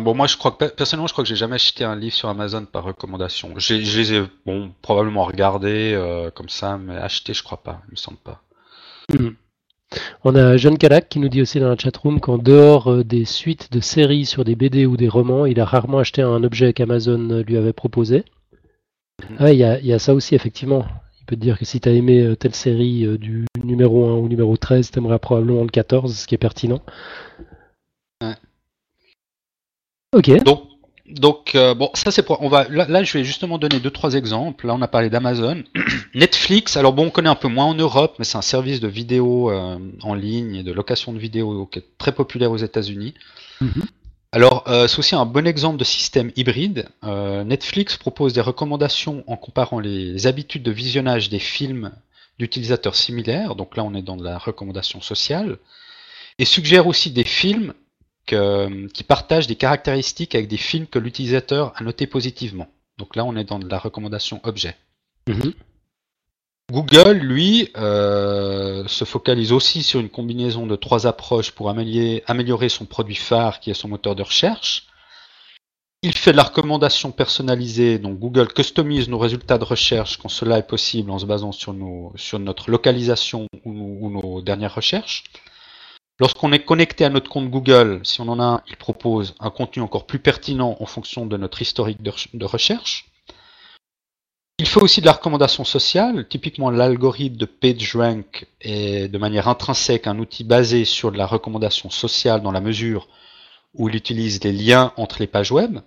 Bon, 0.00 0.14
moi, 0.14 0.26
je 0.26 0.36
crois 0.36 0.52
que 0.52 0.66
personnellement, 0.66 1.06
je 1.06 1.12
crois 1.12 1.24
que 1.24 1.28
j'ai 1.28 1.36
jamais 1.36 1.54
acheté 1.54 1.84
un 1.84 1.96
livre 1.96 2.14
sur 2.14 2.28
Amazon 2.28 2.64
par 2.66 2.84
recommandation. 2.84 3.54
Je 3.56 3.74
les 3.74 4.12
ai, 4.14 4.22
bon, 4.44 4.72
probablement 4.82 5.24
regardés 5.24 5.92
euh, 5.94 6.30
comme 6.30 6.48
ça, 6.48 6.78
mais 6.78 6.96
acheté, 6.96 7.32
je 7.32 7.42
crois 7.42 7.62
pas. 7.62 7.80
Il 7.88 7.92
me 7.92 7.96
semble 7.96 8.18
pas. 8.18 8.42
Hmm. 9.10 9.30
On 10.22 10.34
a 10.34 10.58
John 10.58 10.76
Calac 10.76 11.08
qui 11.08 11.18
nous 11.18 11.30
dit 11.30 11.40
aussi 11.40 11.58
dans 11.60 11.70
la 11.70 11.76
chatroom 11.78 12.20
qu'en 12.20 12.36
dehors 12.36 12.92
euh, 12.92 13.04
des 13.04 13.24
suites 13.24 13.72
de 13.72 13.80
séries 13.80 14.26
sur 14.26 14.44
des 14.44 14.54
BD 14.54 14.84
ou 14.84 14.98
des 14.98 15.08
romans, 15.08 15.46
il 15.46 15.58
a 15.58 15.64
rarement 15.64 15.98
acheté 15.98 16.20
un 16.20 16.44
objet 16.44 16.74
qu'Amazon 16.74 17.30
euh, 17.30 17.42
lui 17.42 17.56
avait 17.56 17.72
proposé. 17.72 18.24
Ah, 19.38 19.52
il 19.52 19.58
y, 19.58 19.64
a, 19.64 19.98
ça 19.98 20.14
aussi, 20.14 20.34
effectivement. 20.34 20.86
Il 21.20 21.24
peut 21.24 21.36
te 21.36 21.40
dire 21.40 21.58
que 21.58 21.64
si 21.64 21.80
tu 21.80 21.88
as 21.88 21.92
aimé 21.92 22.34
telle 22.38 22.54
série 22.54 23.18
du 23.18 23.46
numéro 23.64 24.06
1 24.06 24.12
ou 24.18 24.28
numéro 24.28 24.56
13, 24.56 24.90
tu 24.90 24.98
aimerais 24.98 25.18
probablement 25.18 25.62
le 25.62 25.68
14, 25.68 26.14
ce 26.14 26.26
qui 26.26 26.34
est 26.36 26.38
pertinent. 26.38 26.80
Ouais. 28.22 28.34
Ok. 30.12 30.30
Donc, 30.42 30.62
donc 31.06 31.54
euh, 31.54 31.74
bon, 31.74 31.90
ça 31.94 32.10
c'est 32.10 32.22
pour. 32.22 32.42
On 32.42 32.48
va 32.48 32.66
là, 32.68 33.02
je 33.02 33.18
vais 33.18 33.24
justement 33.24 33.58
donner 33.58 33.80
deux 33.80 33.90
trois 33.90 34.14
exemples. 34.14 34.66
Là, 34.66 34.74
on 34.74 34.82
a 34.82 34.88
parlé 34.88 35.10
d'Amazon, 35.10 35.62
Netflix. 36.14 36.76
Alors 36.76 36.92
bon, 36.92 37.06
on 37.06 37.10
connaît 37.10 37.28
un 37.28 37.34
peu 37.34 37.48
moins 37.48 37.66
en 37.66 37.74
Europe, 37.74 38.16
mais 38.18 38.24
c'est 38.24 38.38
un 38.38 38.42
service 38.42 38.80
de 38.80 38.88
vidéo 38.88 39.50
euh, 39.50 39.78
en 40.02 40.14
ligne 40.14 40.56
et 40.56 40.62
de 40.62 40.72
location 40.72 41.12
de 41.12 41.18
vidéos 41.18 41.66
qui 41.66 41.80
est 41.80 41.86
très 41.98 42.12
populaire 42.12 42.50
aux 42.50 42.58
États-Unis. 42.58 43.14
Mhm. 43.60 43.84
Alors, 44.32 44.64
euh, 44.68 44.86
c'est 44.88 44.98
aussi 44.98 45.14
un 45.14 45.24
bon 45.24 45.46
exemple 45.46 45.78
de 45.78 45.84
système 45.84 46.30
hybride. 46.36 46.86
Netflix 47.02 47.96
propose 47.96 48.34
des 48.34 48.42
recommandations 48.42 49.24
en 49.26 49.36
comparant 49.36 49.80
les 49.80 50.26
habitudes 50.26 50.62
de 50.62 50.70
visionnage 50.70 51.30
des 51.30 51.38
films 51.38 51.92
d'utilisateurs 52.38 52.94
similaires. 52.94 53.54
Donc 53.54 53.76
là, 53.76 53.84
on 53.84 53.94
est 53.94 54.02
dans 54.02 54.16
la 54.16 54.36
recommandation 54.36 55.00
sociale. 55.00 55.56
Et 56.38 56.44
suggère 56.44 56.86
aussi 56.86 57.10
des 57.10 57.24
films 57.24 57.72
qui 58.28 59.04
partagent 59.04 59.46
des 59.46 59.56
caractéristiques 59.56 60.34
avec 60.34 60.48
des 60.48 60.56
films 60.56 60.86
que 60.86 60.98
l'utilisateur 60.98 61.72
a 61.76 61.84
notés 61.84 62.06
positivement. 62.06 62.68
Donc 62.98 63.16
là, 63.16 63.24
on 63.24 63.36
est 63.36 63.44
dans 63.44 63.58
la 63.58 63.78
recommandation 63.78 64.40
objet. 64.42 64.76
Mhm. 65.28 65.52
Google, 66.70 67.12
lui, 67.12 67.70
euh, 67.78 68.86
se 68.88 69.04
focalise 69.04 69.52
aussi 69.52 69.82
sur 69.82 70.00
une 70.00 70.10
combinaison 70.10 70.66
de 70.66 70.76
trois 70.76 71.06
approches 71.06 71.52
pour 71.52 71.70
améliorer, 71.70 72.68
son 72.68 72.84
produit 72.84 73.14
phare, 73.14 73.60
qui 73.60 73.70
est 73.70 73.74
son 73.74 73.88
moteur 73.88 74.14
de 74.14 74.22
recherche. 74.22 74.86
Il 76.02 76.12
fait 76.12 76.32
de 76.32 76.36
la 76.36 76.42
recommandation 76.42 77.10
personnalisée, 77.10 77.98
donc 77.98 78.18
Google 78.18 78.52
customise 78.52 79.08
nos 79.08 79.18
résultats 79.18 79.58
de 79.58 79.64
recherche 79.64 80.18
quand 80.18 80.28
cela 80.28 80.58
est 80.58 80.66
possible 80.66 81.10
en 81.10 81.18
se 81.18 81.26
basant 81.26 81.52
sur, 81.52 81.72
notre 81.72 82.70
localisation 82.70 83.46
ou 83.64 84.10
nos 84.10 84.42
dernières 84.42 84.74
recherches. 84.74 85.24
Lorsqu'on 86.20 86.50
est 86.52 86.64
connecté 86.64 87.04
à 87.04 87.10
notre 87.10 87.30
compte 87.30 87.48
Google, 87.48 88.00
si 88.02 88.20
on 88.20 88.28
en 88.28 88.40
a 88.40 88.44
un, 88.44 88.62
il 88.68 88.76
propose 88.76 89.36
un 89.38 89.50
contenu 89.50 89.82
encore 89.82 90.04
plus 90.04 90.18
pertinent 90.18 90.76
en 90.80 90.86
fonction 90.86 91.26
de 91.26 91.36
notre 91.36 91.62
historique 91.62 92.02
de, 92.02 92.44
recherche. 92.44 93.06
Il 94.58 94.66
fait 94.66 94.82
aussi 94.82 95.00
de 95.00 95.06
la 95.06 95.12
recommandation 95.12 95.64
sociale. 95.64 96.26
Typiquement, 96.26 96.70
l'algorithme 96.70 97.36
de 97.36 97.44
PageRank 97.44 98.48
est 98.60 99.06
de 99.06 99.18
manière 99.18 99.46
intrinsèque 99.46 100.08
un 100.08 100.18
outil 100.18 100.42
basé 100.42 100.84
sur 100.84 101.12
de 101.12 101.18
la 101.18 101.26
recommandation 101.26 101.88
sociale 101.88 102.42
dans 102.42 102.50
la 102.50 102.60
mesure 102.60 103.06
où 103.74 103.88
il 103.88 103.94
utilise 103.94 104.42
les 104.42 104.52
liens 104.52 104.92
entre 104.96 105.20
les 105.20 105.28
pages 105.28 105.52
web. 105.52 105.78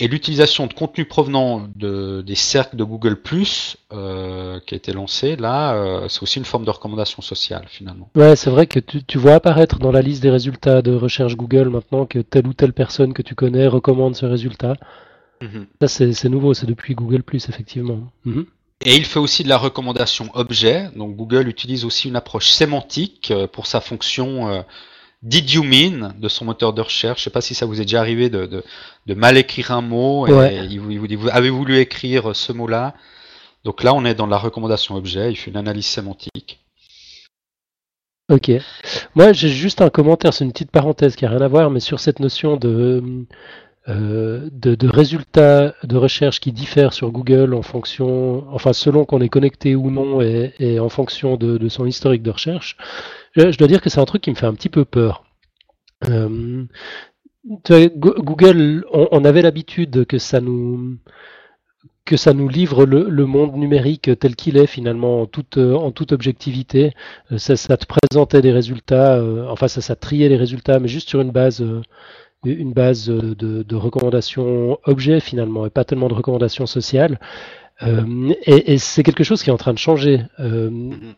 Et 0.00 0.08
l'utilisation 0.08 0.66
de 0.66 0.72
contenu 0.72 1.04
provenant 1.04 1.68
de, 1.76 2.22
des 2.22 2.34
cercles 2.34 2.76
de 2.76 2.84
Google 2.84 3.18
euh, 3.92 4.58
qui 4.66 4.74
a 4.74 4.76
été 4.76 4.92
lancé, 4.94 5.36
là, 5.36 5.74
euh, 5.74 6.08
c'est 6.08 6.22
aussi 6.22 6.38
une 6.38 6.46
forme 6.46 6.64
de 6.64 6.70
recommandation 6.70 7.20
sociale 7.20 7.66
finalement. 7.68 8.08
Ouais, 8.14 8.34
c'est 8.34 8.48
vrai 8.48 8.66
que 8.66 8.80
tu, 8.80 9.18
vois 9.18 9.34
apparaître 9.34 9.78
dans 9.78 9.92
la 9.92 10.00
liste 10.00 10.22
des 10.22 10.30
résultats 10.30 10.80
de 10.80 10.92
recherche 10.94 11.36
Google 11.36 11.68
maintenant 11.68 12.06
que 12.06 12.18
telle 12.18 12.46
ou 12.46 12.54
telle 12.54 12.72
personne 12.72 13.12
que 13.12 13.20
tu 13.20 13.34
connais 13.34 13.66
recommande 13.66 14.16
ce 14.16 14.24
résultat. 14.24 14.72
Mhm. 15.42 15.66
Ça, 15.82 15.88
c'est 15.88 16.28
nouveau, 16.30 16.54
c'est 16.54 16.66
depuis 16.66 16.94
Google 16.94 17.22
effectivement. 17.32 18.10
Mhm. 18.24 18.46
Et 18.82 18.96
il 18.96 19.04
fait 19.04 19.18
aussi 19.18 19.44
de 19.44 19.50
la 19.50 19.58
recommandation 19.58 20.30
objet. 20.32 20.88
Donc 20.96 21.14
Google 21.14 21.46
utilise 21.46 21.84
aussi 21.84 22.08
une 22.08 22.16
approche 22.16 22.48
sémantique 22.48 23.30
euh, 23.30 23.46
pour 23.46 23.66
sa 23.66 23.82
fonction 23.82 24.64
Did 25.22 25.50
you 25.52 25.62
mean 25.62 26.14
de 26.18 26.28
son 26.28 26.46
moteur 26.46 26.72
de 26.72 26.80
recherche. 26.80 27.20
Je 27.20 27.24
sais 27.24 27.30
pas 27.30 27.42
si 27.42 27.54
ça 27.54 27.66
vous 27.66 27.80
est 27.80 27.84
déjà 27.84 28.00
arrivé 28.00 28.30
de, 28.30 28.64
mal 29.08 29.36
écrire 29.36 29.70
un 29.72 29.82
mot 29.82 30.26
et 30.26 30.66
il, 30.70 30.80
vous, 30.80 31.06
dit 31.06 31.16
vous 31.16 31.28
avez 31.28 31.50
voulu 31.50 31.78
écrire 31.78 32.34
ce 32.34 32.52
mot-là? 32.52 32.94
Donc 33.64 33.82
là, 33.82 33.92
on 33.92 34.04
est 34.06 34.14
dans 34.14 34.26
la 34.26 34.38
recommandation 34.38 34.94
objet. 34.94 35.30
Il 35.30 35.36
fait 35.36 35.50
une 35.50 35.58
analyse 35.58 35.86
sémantique. 35.86 36.60
Ok. 38.30 38.50
Moi, 39.14 39.32
j'ai 39.32 39.48
juste 39.48 39.82
un 39.82 39.90
commentaire, 39.90 40.32
c'est 40.32 40.44
une 40.44 40.52
petite 40.52 40.70
parenthèse 40.70 41.16
qui 41.16 41.24
n'a 41.24 41.30
rien 41.30 41.40
à 41.40 41.48
voir, 41.48 41.68
mais 41.68 41.80
sur 41.80 41.98
cette 41.98 42.20
notion 42.20 42.56
de, 42.56 43.26
euh, 43.88 44.48
de, 44.52 44.88
résultats 44.88 45.74
de 45.82 45.96
recherche 45.96 46.38
qui 46.38 46.52
diffèrent 46.52 46.92
sur 46.92 47.10
Google 47.10 47.54
en 47.54 47.62
fonction, 47.62 48.46
enfin 48.52 48.72
selon 48.72 49.04
qu'on 49.04 49.20
est 49.20 49.28
connecté 49.28 49.74
ou 49.74 49.90
non 49.90 50.20
et, 50.20 50.78
en 50.78 50.88
fonction 50.88 51.36
de, 51.36 51.68
son 51.68 51.86
historique 51.86 52.22
de 52.22 52.30
recherche. 52.30 52.76
Je, 53.32 53.56
dois 53.56 53.68
dire 53.68 53.80
que 53.80 53.90
c'est 53.90 54.00
un 54.00 54.04
truc 54.04 54.22
qui 54.22 54.30
me 54.30 54.34
fait 54.34 54.46
un 54.46 54.54
petit 54.54 54.68
peu 54.68 54.84
peur. 54.84 55.24
Euh, 56.08 56.64
Google, 57.96 58.84
on, 58.92 59.24
avait 59.24 59.42
l'habitude 59.42 60.04
que 60.06 60.18
ça 60.18 60.40
nous 60.40 60.98
que 62.06 62.16
ça 62.16 62.32
nous 62.32 62.48
livre 62.48 62.86
le, 62.86 63.26
monde 63.26 63.54
numérique 63.54 64.10
tel 64.18 64.34
qu'il 64.34 64.56
est 64.56 64.66
finalement 64.66 65.22
en 65.22 65.26
toute, 65.26 65.58
en 65.58 65.92
toute 65.92 66.10
objectivité. 66.10 66.92
Euh, 67.30 67.38
ça, 67.38 67.76
te 67.76 67.86
présentait 67.86 68.42
des 68.42 68.50
résultats, 68.50 69.14
euh, 69.14 69.46
enfin 69.48 69.68
ça, 69.68 69.80
ça 69.80 69.94
triait 69.94 70.28
les 70.28 70.36
résultats, 70.36 70.80
mais 70.80 70.88
juste 70.88 71.08
sur 71.08 71.20
une 71.20 71.30
base, 71.30 71.64
une 72.44 72.72
base 72.72 73.06
de, 73.08 73.76
recommandations 73.76 74.78
objets 74.84 75.20
finalement, 75.20 75.66
et 75.66 75.70
pas 75.70 75.84
tellement 75.84 76.08
de 76.08 76.14
recommandations 76.14 76.66
sociales. 76.66 77.20
et, 77.86 78.72
et 78.72 78.78
c'est 78.78 79.04
quelque 79.04 79.24
chose 79.24 79.42
qui 79.42 79.50
est 79.50 79.52
en 79.52 79.58
train 79.58 79.74
de 79.74 79.78
changer. 79.78 80.22
Mm-hmm. 80.40 81.14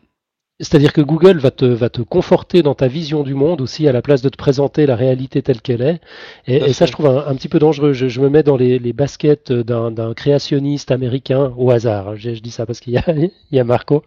C'est-à-dire 0.59 0.93
que 0.93 1.01
Google 1.01 1.39
va 1.39 1.49
te, 1.49 1.65
va 1.65 1.89
te 1.89 2.01
conforter 2.01 2.61
dans 2.61 2.75
ta 2.75 2.87
vision 2.87 3.23
du 3.23 3.33
monde 3.33 3.59
aussi 3.59 3.87
à 3.87 3.91
la 3.91 4.03
place 4.03 4.21
de 4.21 4.29
te 4.29 4.37
présenter 4.37 4.85
la 4.85 4.95
réalité 4.95 5.41
telle 5.41 5.61
qu'elle 5.61 5.81
est. 5.81 5.99
Et, 6.45 6.73
ça, 6.73 6.85
je 6.85 6.91
trouve 6.91 7.07
un, 7.07 7.35
petit 7.35 7.49
peu 7.49 7.57
dangereux. 7.57 7.93
Je, 7.93 8.21
me 8.21 8.29
mets 8.29 8.43
dans 8.43 8.55
les, 8.55 8.93
baskets 8.93 9.51
d'un 9.51 10.13
créationniste 10.13 10.91
américain 10.91 11.51
au 11.57 11.71
hasard. 11.71 12.15
Je, 12.17 12.29
dis 12.29 12.51
ça 12.51 12.67
parce 12.67 12.79
qu'il 12.81 12.93
y 12.93 12.97
a, 12.97 13.03
il 13.07 13.31
y 13.51 13.59
a 13.59 13.63
Marco. 13.63 14.03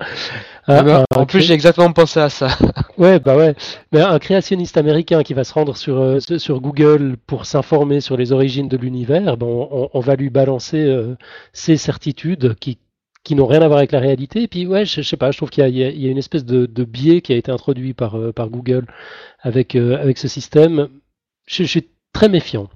Ah 0.69 0.83
ben, 0.83 1.05
en 1.15 1.27
plus, 1.27 1.41
j'ai 1.41 1.55
exactement 1.55 1.93
pensé 1.93 2.21
à 2.21 2.29
ça. 2.29 2.49
ouais, 2.99 3.19
bah 3.19 3.37
ouais. 3.37 3.57
Mais 3.91 4.01
un 4.01 4.19
créationniste 4.21 4.77
américain 4.77 5.25
qui 5.25 5.35
va 5.35 5.43
se 5.43 5.53
rendre 5.53 5.77
sur, 5.77 5.99
euh, 5.99 6.21
sur 6.21 6.61
Google 6.61 7.17
pour 7.27 7.45
s'informer 7.45 8.01
sur 8.01 8.17
les 8.17 8.31
origines 8.31 8.69
de 8.69 8.77
l'univers, 8.77 9.37
ben 9.37 9.47
on, 9.47 10.01
va 10.01 10.15
lui 10.15 10.31
balancer 10.31 10.79
euh, 10.79 11.17
ses 11.53 11.77
certitudes 11.77 12.55
qui 12.61 12.79
qui 13.27 13.35
n'ont 13.35 13.47
rien 13.47 13.61
à 13.61 13.67
voir 13.67 13.79
avec 13.79 13.91
la 13.91 13.99
réalité. 13.99 14.43
Et 14.43 14.49
puis, 14.49 14.69
ouais, 14.69 14.87
je, 14.87 15.03
sais 15.03 15.17
pas, 15.17 15.33
je 15.33 15.37
trouve 15.37 15.51
qu'il 15.51 15.67
y, 15.69 15.85
a 15.85 16.11
une 16.11 16.17
espèce 16.17 16.45
de, 16.45 16.85
biais 16.85 17.21
qui 17.23 17.33
a 17.33 17.37
été 17.37 17.51
introduit 17.51 17.93
par, 17.93 18.17
euh, 18.17 18.33
par 18.33 18.51
Google 18.51 18.87
avec, 19.41 19.75
euh, 19.75 20.01
avec 20.01 20.17
ce 20.17 20.29
système. 20.29 20.89
Je, 21.45 21.65
suis 21.65 21.89
très 22.13 22.29
méfiant. 22.29 22.71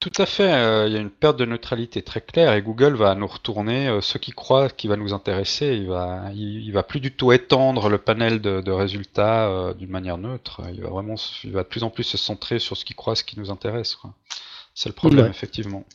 Tout 0.00 0.12
à 0.18 0.26
fait, 0.26 0.52
euh, 0.52 0.86
il 0.88 0.92
y 0.92 0.98
a 0.98 1.00
une 1.00 1.08
perte 1.08 1.38
de 1.38 1.46
neutralité 1.46 2.02
très 2.02 2.20
claire 2.20 2.52
et 2.52 2.60
Google 2.60 2.96
va 2.96 3.14
nous 3.14 3.26
retourner 3.26 3.98
ce 4.02 4.18
qui 4.18 4.32
croit 4.32 4.68
qui 4.68 4.88
va 4.88 4.96
nous 4.96 5.14
intéresser. 5.14 5.68
Il 5.74 5.86
va, 5.86 6.24
il, 6.34 6.70
va 6.72 6.82
plus 6.82 7.00
du 7.00 7.10
tout 7.10 7.32
étendre 7.32 7.88
le 7.88 7.96
panel 7.96 8.42
de, 8.42 8.70
résultats 8.70 9.72
d'une 9.78 9.88
manière 9.88 10.18
neutre. 10.18 10.60
Il 10.74 10.82
va 10.82 10.90
vraiment, 10.90 11.14
il 11.44 11.52
va 11.52 11.62
de 11.62 11.68
plus 11.68 11.82
en 11.82 11.88
plus 11.88 12.04
se 12.04 12.18
centrer 12.18 12.58
sur 12.58 12.76
ce 12.76 12.84
qu'il 12.84 12.96
croit, 12.96 13.16
ce 13.16 13.24
qui 13.24 13.38
nous 13.40 13.50
intéresse. 13.50 13.96
C'est 14.74 14.90
le 14.90 14.94
problème, 14.94 15.30
effectivement. 15.30 15.86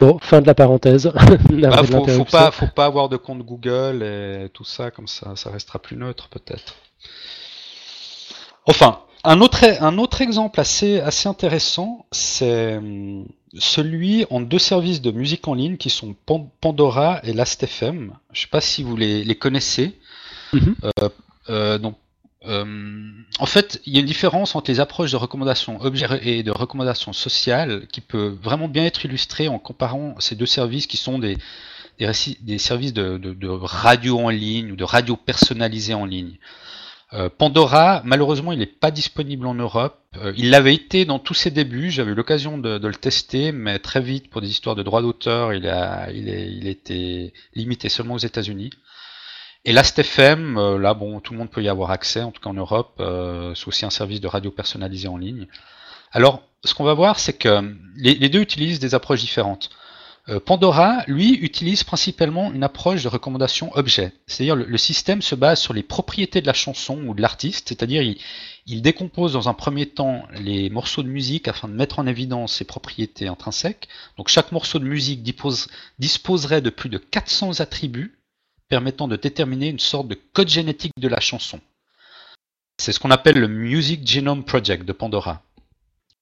Bon, 0.00 0.18
fin 0.20 0.40
de 0.40 0.46
la 0.46 0.54
parenthèse. 0.54 1.06
bah, 1.50 1.82
faut, 1.84 2.06
faut, 2.06 2.24
pas, 2.24 2.50
faut 2.50 2.66
pas 2.66 2.86
avoir 2.86 3.08
de 3.08 3.16
compte 3.16 3.42
Google 3.42 4.02
et 4.02 4.48
tout 4.52 4.64
ça, 4.64 4.90
comme 4.90 5.08
ça, 5.08 5.36
ça 5.36 5.50
restera 5.50 5.78
plus 5.78 5.96
neutre 5.96 6.28
peut-être. 6.28 6.74
Enfin, 8.66 9.00
un 9.24 9.40
autre, 9.40 9.64
un 9.80 9.98
autre 9.98 10.20
exemple 10.20 10.60
assez, 10.60 11.00
assez 11.00 11.28
intéressant, 11.28 12.06
c'est 12.10 12.76
hum, 12.76 13.26
celui 13.58 14.24
en 14.30 14.40
deux 14.40 14.58
services 14.58 15.02
de 15.02 15.10
musique 15.10 15.46
en 15.46 15.54
ligne 15.54 15.76
qui 15.76 15.90
sont 15.90 16.14
Pandora 16.60 17.20
et 17.22 17.32
Last.fm. 17.32 18.12
Je 18.32 18.40
sais 18.40 18.48
pas 18.48 18.60
si 18.60 18.82
vous 18.82 18.96
les, 18.96 19.24
les 19.24 19.34
connaissez. 19.36 19.98
Mm-hmm. 20.52 20.74
Euh, 20.84 21.08
euh, 21.50 21.78
donc 21.78 21.96
euh, 22.46 22.64
en 23.38 23.46
fait, 23.46 23.80
il 23.86 23.94
y 23.94 23.96
a 23.96 24.00
une 24.00 24.06
différence 24.06 24.54
entre 24.56 24.70
les 24.70 24.80
approches 24.80 25.12
de 25.12 25.16
recommandation 25.16 25.80
objet 25.80 26.06
et 26.22 26.42
de 26.42 26.50
recommandation 26.50 27.12
sociale 27.12 27.86
qui 27.92 28.00
peut 28.00 28.36
vraiment 28.42 28.68
bien 28.68 28.84
être 28.84 29.04
illustrée 29.04 29.48
en 29.48 29.58
comparant 29.58 30.16
ces 30.18 30.34
deux 30.34 30.46
services 30.46 30.86
qui 30.86 30.96
sont 30.96 31.18
des, 31.18 31.36
des, 31.98 32.58
services 32.58 32.92
de, 32.92 33.46
radio 33.48 34.18
en 34.18 34.30
ligne 34.30 34.72
ou 34.72 34.76
de 34.76 34.84
radio 34.84 35.16
personnalisée 35.16 35.94
en 35.94 36.04
ligne. 36.04 36.38
Euh, 37.14 37.28
Pandora, 37.28 38.00
malheureusement, 38.04 38.52
il 38.52 38.58
n'est 38.58 38.66
pas 38.66 38.90
disponible 38.90 39.46
en 39.46 39.54
Europe. 39.54 39.98
Euh, 40.16 40.32
il 40.36 40.48
l'avait 40.48 40.74
été 40.74 41.04
dans 41.04 41.18
tous 41.18 41.34
ses 41.34 41.50
débuts. 41.50 41.90
J'avais 41.90 42.12
eu 42.12 42.14
l'occasion 42.14 42.56
de, 42.56 42.78
le 42.78 42.94
tester, 42.94 43.52
mais 43.52 43.78
très 43.78 44.00
vite, 44.00 44.30
pour 44.30 44.40
des 44.40 44.48
histoires 44.48 44.76
de 44.76 44.82
droits 44.82 45.02
d'auteur, 45.02 45.52
il 45.52 45.68
a, 45.68 46.10
il, 46.10 46.30
est, 46.30 46.50
il 46.50 46.66
était 46.68 47.34
limité 47.54 47.90
seulement 47.90 48.14
aux 48.14 48.18
États-Unis. 48.18 48.70
Et 49.64 49.72
Last.fm, 49.72 50.58
euh, 50.58 50.78
là, 50.78 50.94
bon, 50.94 51.20
tout 51.20 51.32
le 51.32 51.38
monde 51.38 51.50
peut 51.50 51.62
y 51.62 51.68
avoir 51.68 51.90
accès, 51.90 52.22
en 52.22 52.32
tout 52.32 52.40
cas 52.40 52.50
en 52.50 52.54
Europe. 52.54 52.94
c'est 52.98 53.68
aussi 53.68 53.84
un 53.84 53.90
service 53.90 54.20
de 54.20 54.28
radio 54.28 54.50
personnalisé 54.50 55.08
en 55.08 55.16
ligne. 55.16 55.46
Alors, 56.10 56.42
ce 56.64 56.74
qu'on 56.74 56.84
va 56.84 56.94
voir, 56.94 57.18
c'est 57.18 57.32
que 57.32 57.74
les 57.96 58.28
deux 58.28 58.40
utilisent 58.40 58.80
des 58.80 58.94
approches 58.94 59.20
différentes. 59.20 59.70
Euh, 60.28 60.38
Pandora, 60.38 61.02
lui, 61.08 61.34
utilise 61.34 61.82
principalement 61.82 62.52
une 62.52 62.62
approche 62.62 63.02
de 63.02 63.08
recommandation 63.08 63.72
objet. 63.74 64.12
C'est-à-dire 64.28 64.54
le, 64.54 64.64
le, 64.66 64.78
système 64.78 65.20
se 65.20 65.34
base 65.34 65.60
sur 65.60 65.74
les 65.74 65.82
propriétés 65.82 66.40
de 66.40 66.46
la 66.46 66.52
chanson 66.52 67.02
ou 67.06 67.14
de 67.14 67.20
l'artiste, 67.20 67.70
c'est-à-dire 67.70 68.02
il, 68.66 68.82
décompose 68.82 69.32
dans 69.32 69.48
un 69.48 69.54
premier 69.54 69.86
temps 69.86 70.22
les 70.34 70.70
morceaux 70.70 71.02
de 71.02 71.08
musique 71.08 71.48
afin 71.48 71.66
de 71.66 71.74
mettre 71.74 71.98
en 71.98 72.06
évidence 72.06 72.54
ses 72.54 72.64
propriétés 72.64 73.26
intrinsèques. 73.26 73.88
Donc 74.16 74.28
chaque 74.28 74.52
morceau 74.52 74.78
de 74.78 74.84
musique 74.84 75.24
dispose, 75.24 75.66
disposerait 75.98 76.62
de 76.62 76.70
plus 76.70 76.88
de 76.88 76.98
400 76.98 77.58
attributs 77.58 78.16
permettant 78.72 79.06
de 79.06 79.16
déterminer 79.16 79.68
une 79.68 79.78
sorte 79.78 80.08
de 80.08 80.16
code 80.32 80.48
génétique 80.48 80.94
de 80.96 81.06
la 81.06 81.20
chanson. 81.20 81.60
C'est 82.78 82.92
ce 82.92 82.98
qu'on 82.98 83.10
appelle 83.10 83.38
le 83.38 83.46
Music 83.46 84.08
Genome 84.08 84.46
Project 84.46 84.86
de 84.86 84.94
Pandora. 84.94 85.42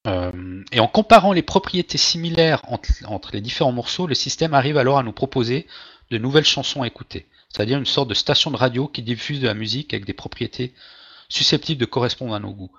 Euh, 0.09 0.65
et 0.73 0.81
en 0.81 0.89
comparant 0.89 1.33
les 1.33 1.43
propriétés 1.43 1.97
similaires 1.97 2.61
entre, 2.67 3.31
les 3.33 3.41
différents 3.41 3.71
morceaux, 3.71 4.09
le 4.09 4.17
système 4.17 4.53
arrive 4.53 4.79
alors 4.79 4.99
à 4.99 5.05
nous 5.05 5.13
proposer 5.13 5.69
de 6.11 6.19
nouvelles 6.19 6.45
chansons 6.45 6.83
à 6.83 6.89
écouter, 6.89 7.29
c'est-à-dire 7.51 7.79
une 7.79 7.87
sorte 7.87 8.09
de 8.09 8.15
station 8.15 8.51
de 8.51 8.57
radio 8.57 8.89
qui 8.89 9.03
diffuse 9.03 9.39
de 9.39 9.47
la 9.47 9.55
musique 9.55 9.95
avec 9.95 10.05
des 10.05 10.13
propriétés 10.13 10.75
susceptibles 11.29 11.81
de 11.81 11.87
correspondre 11.87 12.35
à 12.35 12.41
nos 12.41 12.51
goûts. 12.51 12.77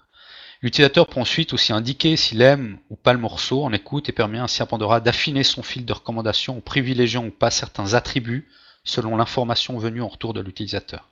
L'utilisateur 0.62 1.08
peut 1.08 1.22
ensuite 1.22 1.54
aussi 1.54 1.72
indiquer 1.72 2.18
s'il 2.18 2.42
aime 2.42 2.78
ou 2.90 2.98
pas 2.98 3.14
le 3.14 3.20
morceau 3.20 3.64
en 3.64 3.72
écoute 3.72 4.10
et 4.10 4.12
permet 4.12 4.40
ainsi 4.40 4.62
à 4.62 4.66
Pandora 4.66 5.00
d'affiner 5.00 5.44
son 5.44 5.64
fil 5.64 5.86
de 5.86 5.94
recommandation 5.94 6.58
en 6.58 6.62
privilégiant 6.62 7.26
ou 7.26 7.32
pas 7.32 7.52
certains 7.52 7.94
attributs 7.94 8.50
selon 8.84 9.18
l'information 9.18 9.78
venue 9.78 10.02
en 10.02 10.08
retour 10.08 10.34
de 10.34 10.42
l'utilisateur. 10.42 11.10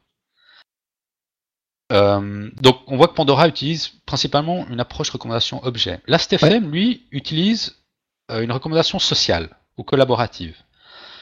Euh, 1.91 2.49
donc 2.61 2.81
on 2.87 2.97
voit 2.97 3.07
que 3.07 3.13
Pandora 3.13 3.47
utilise 3.47 3.89
principalement 4.05 4.67
une 4.67 4.79
approche 4.79 5.09
recommandation 5.09 5.63
objet. 5.63 6.01
Last.fm, 6.07 6.69
lui, 6.71 7.07
utilise 7.11 7.77
euh, 8.31 8.41
une 8.41 8.51
recommandation 8.51 8.99
sociale 8.99 9.57
ou 9.77 9.83
collaborative. 9.83 10.55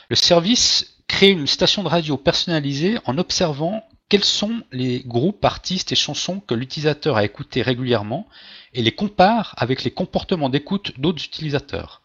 Le 0.09 0.15
service 0.15 0.97
crée 1.07 1.29
une 1.29 1.47
station 1.47 1.83
de 1.83 1.87
radio 1.87 2.17
personnalisée 2.17 2.97
en 3.05 3.17
observant 3.17 3.83
quels 4.09 4.23
sont 4.23 4.61
les 4.71 5.01
groupes, 5.01 5.43
artistes 5.43 5.91
et 5.91 5.95
chansons 5.95 6.39
que 6.39 6.53
l'utilisateur 6.53 7.17
a 7.17 7.25
écoutés 7.25 7.61
régulièrement 7.61 8.27
et 8.73 8.81
les 8.81 8.93
compare 8.93 9.53
avec 9.57 9.83
les 9.83 9.91
comportements 9.91 10.49
d'écoute 10.49 10.99
d'autres 10.99 11.23
utilisateurs. 11.23 12.01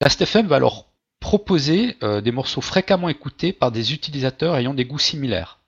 Last.fm 0.00 0.46
va 0.46 0.56
alors 0.56 0.86
proposer 1.26 1.96
euh, 2.04 2.20
des 2.20 2.30
morceaux 2.30 2.60
fréquemment 2.60 3.08
écoutés 3.08 3.52
par 3.52 3.72
des 3.72 3.92
utilisateurs 3.92 4.56
ayant 4.56 4.74
des 4.74 4.84
goûts 4.84 5.00
similaires. 5.00 5.58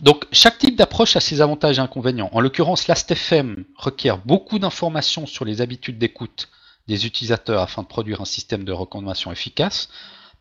Donc 0.00 0.24
chaque 0.32 0.56
type 0.56 0.76
d'approche 0.76 1.14
a 1.14 1.20
ses 1.20 1.42
avantages 1.42 1.76
et 1.76 1.82
inconvénients. 1.82 2.30
En 2.32 2.40
l'occurrence, 2.40 2.88
Last.fm 2.88 3.66
requiert 3.76 4.16
beaucoup 4.16 4.58
d'informations 4.58 5.26
sur 5.26 5.44
les 5.44 5.60
habitudes 5.60 5.98
d'écoute 5.98 6.48
des 6.88 7.04
utilisateurs 7.04 7.60
afin 7.60 7.82
de 7.82 7.86
produire 7.86 8.22
un 8.22 8.24
système 8.24 8.64
de 8.64 8.72
recommandation 8.72 9.30
efficace, 9.30 9.90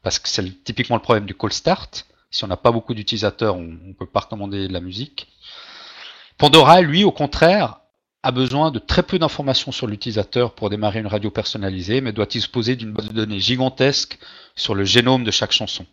parce 0.02 0.18
que 0.18 0.30
c'est 0.30 0.64
typiquement 0.64 0.96
le 0.96 1.02
problème 1.02 1.26
du 1.26 1.36
call 1.36 1.52
start. 1.52 2.06
Si 2.30 2.46
on 2.46 2.48
n'a 2.48 2.56
pas 2.56 2.72
beaucoup 2.72 2.94
d'utilisateurs, 2.94 3.58
on 3.58 3.64
ne 3.64 3.92
peut 3.92 4.06
pas 4.06 4.22
recommander 4.22 4.70
de 4.70 4.74
la 4.74 4.80
musique. 4.80 5.28
Pandora, 6.38 6.80
lui, 6.80 7.04
au 7.04 7.12
contraire, 7.12 7.81
a 8.24 8.32
besoin 8.32 8.72
de 8.72 8.80
très 8.80 9.04
peu 9.04 9.18
d'informations 9.18 9.72
sur 9.72 9.88
l'utilisateur 9.88 10.54
pour 10.54 10.70
démarrer 10.70 11.00
une 11.00 11.08
radio 11.08 11.32
personnalisée, 11.32 12.02
mais 12.02 12.12
doit 12.12 12.28
disposer 12.28 12.76
d'une 12.76 12.94
base 12.94 13.08
de 13.08 13.14
données 13.14 13.40
gigantesque 13.40 14.20
sur 14.56 14.76
le 14.76 14.84
génome 14.84 15.24
de 15.24 15.32
chaque 15.32 15.52
chanson. 15.52 15.86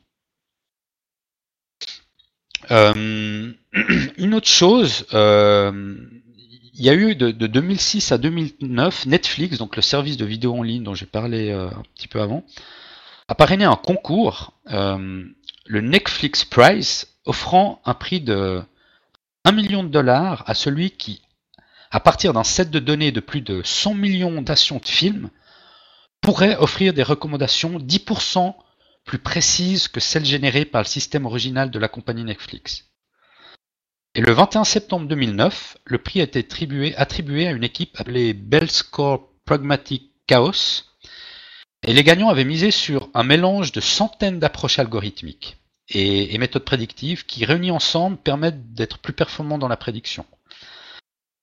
Euh, 2.71 3.53
une 4.19 4.35
autre 4.35 4.49
chose, 4.49 5.07
euh, 5.15 5.97
il 6.75 6.85
y 6.85 6.91
a 6.91 6.95
eu 6.95 7.15
de, 7.15 7.31
2006 7.31 8.13
à 8.13 8.19
2009, 8.19 9.07
Netflix, 9.07 9.57
donc 9.57 9.77
le 9.77 9.83
service 9.83 10.19
de 10.19 10.27
vidéo 10.27 10.55
en 10.55 10.63
ligne 10.63 10.83
dont 10.83 10.95
j'ai 10.95 11.07
parlé 11.07 11.51
euh, 11.51 11.69
un 11.69 11.83
petit 11.95 12.09
peu 12.09 12.21
avant, 12.21 12.45
a 13.29 13.35
parrainé 13.35 13.65
un 13.65 13.77
concours, 13.77 14.55
le 14.67 15.81
Netflix 15.83 16.47
Prize, 16.47 17.09
offrant 17.27 17.83
un 17.85 17.93
prix 17.93 18.21
de 18.21 18.63
1 19.45 19.53
million 19.53 19.83
de 19.83 19.89
dollars 19.89 20.45
à 20.47 20.55
celui 20.55 20.93
qui, 20.93 21.21
à 21.91 22.01
partir 22.01 22.33
d'un 22.33 22.45
set 22.45 22.71
de 22.71 22.79
données 22.79 23.13
de 23.13 23.21
plus 23.21 23.41
de 23.41 23.63
100 23.65 23.95
millions 23.95 24.43
d'actions 24.43 24.79
de 24.79 24.87
films, 24.87 25.31
pourrait 26.21 26.57
offrir 26.57 26.93
des 26.93 27.03
recommandations 27.03 27.79
10% 27.79 28.55
plus 29.05 29.19
précise 29.19 29.89
que 29.89 30.01
celle 30.01 30.25
générée 30.25 30.65
par 30.65 30.83
le 30.83 30.87
système 30.87 31.25
original 31.25 31.71
de 31.71 31.79
la 31.79 31.89
compagnie 31.89 32.25
Netflix. 32.25 32.85
Et 34.15 34.21
le 34.21 34.33
21 34.33 34.65
septembre 34.65 35.07
2009, 35.07 35.79
le 35.85 35.99
prix 35.99 36.21
a 36.21 36.25
été 36.25 36.41
attribué, 36.97 37.47
à 37.47 37.53
une 37.53 37.65
équipe 37.65 37.99
appelée 37.99 38.35
Bell 38.35 38.71
Score 38.71 39.31
Pragmatic 39.45 40.13
Chaos, 40.27 40.85
et 41.87 41.95
les 41.95 42.03
gagnants 42.03 42.29
avaient 42.29 42.45
misé 42.45 42.71
sur 42.71 43.09
un 43.15 43.23
mélange 43.23 43.73
de 43.73 43.81
centaines 43.81 44.41
d'approches 44.41 44.79
algorithmiques 44.79 45.57
et, 45.89 46.37
méthodes 46.39 46.65
prédictives 46.65 47.25
qui, 47.25 47.45
réunies 47.45 47.71
ensemble, 47.71 48.17
permettent 48.19 48.75
d'être 48.75 48.99
plus 48.99 49.13
performants 49.13 49.59
dans 49.59 49.69
la 49.69 49.77
prédiction. 49.77 50.27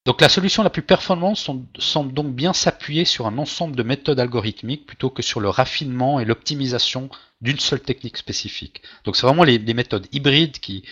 Donc 0.05 0.21
la 0.21 0.29
solution 0.29 0.61
la 0.61 0.69
plus 0.69 0.83
performante 0.83 1.37
semble 1.79 2.13
donc 2.13 2.33
bien 2.35 2.53
s'appuyer 2.53 3.05
sur 3.05 3.25
un 3.25 3.39
ensemble 3.39 3.75
de 3.75 3.81
méthodes 3.81 4.19
algorithmiques 4.19 4.85
plutôt 4.85 5.09
que 5.09 5.23
sur 5.23 5.39
le 5.39 5.49
raffinement 5.49 6.19
et 6.19 6.25
l'optimisation 6.25 7.09
d'une 7.41 7.59
seule 7.59 7.81
technique 7.81 8.17
spécifique. 8.17 8.83
Donc 9.03 9.15
c'est 9.15 9.25
vraiment 9.25 9.43
les, 9.43 9.59
méthodes 9.73 10.07
hybrides 10.11 10.59
qui, 10.59 10.83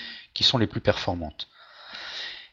sont 0.41 0.57
les 0.57 0.65
plus 0.65 0.81
performantes. 0.81 1.47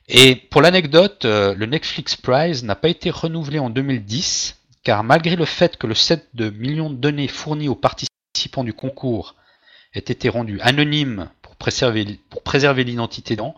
Et 0.07 0.37
pour 0.37 0.61
l'anecdote, 0.61 1.25
euh, 1.25 1.55
le 1.55 1.67
Netflix 1.67 2.17
Prize 2.17 2.63
n'a 2.63 2.75
pas 2.75 2.89
été 2.89 3.11
renouvelé 3.11 3.59
en 3.59 3.71
2010, 3.71 4.59
car 4.83 5.03
malgré 5.03 5.37
le 5.37 5.45
fait 5.45 5.77
que 5.79 5.87
le 5.87 5.95
set 5.95 6.29
de 6.35 6.51
millions 6.51 6.91
de 6.91 6.97
données 6.97 7.29
fournies 7.29 7.69
aux 7.69 7.75
participants 7.75 8.65
du 8.65 8.75
concours 8.75 9.35
ait 9.95 10.01
été 10.01 10.29
rendu 10.29 10.61
anonyme 10.61 11.31
pour 11.43 11.57
préserver, 11.57 12.21
pour 12.29 12.43
préserver 12.43 12.85
l'identité 12.85 13.37
d'an, 13.37 13.55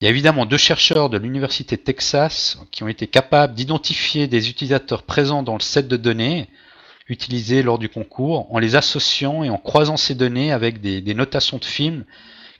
il 0.00 0.04
y 0.04 0.06
a 0.06 0.10
évidemment 0.10 0.46
deux 0.46 0.56
chercheurs 0.56 1.10
de 1.10 1.18
l'Université 1.18 1.76
de 1.76 1.82
Texas 1.82 2.58
qui 2.70 2.82
ont 2.82 2.88
été 2.88 3.06
capables 3.06 3.54
d'identifier 3.54 4.28
des 4.28 4.48
utilisateurs 4.48 5.02
présents 5.02 5.42
dans 5.42 5.54
le 5.54 5.60
set 5.60 5.88
de 5.88 5.96
données 5.98 6.48
utilisés 7.08 7.62
lors 7.62 7.78
du 7.78 7.90
concours 7.90 8.46
en 8.54 8.58
les 8.58 8.76
associant 8.76 9.42
et 9.44 9.50
en 9.50 9.58
croisant 9.58 9.98
ces 9.98 10.14
données 10.14 10.52
avec 10.52 10.80
des, 10.80 11.14
notations 11.14 11.58
de 11.58 11.64
films 11.64 12.04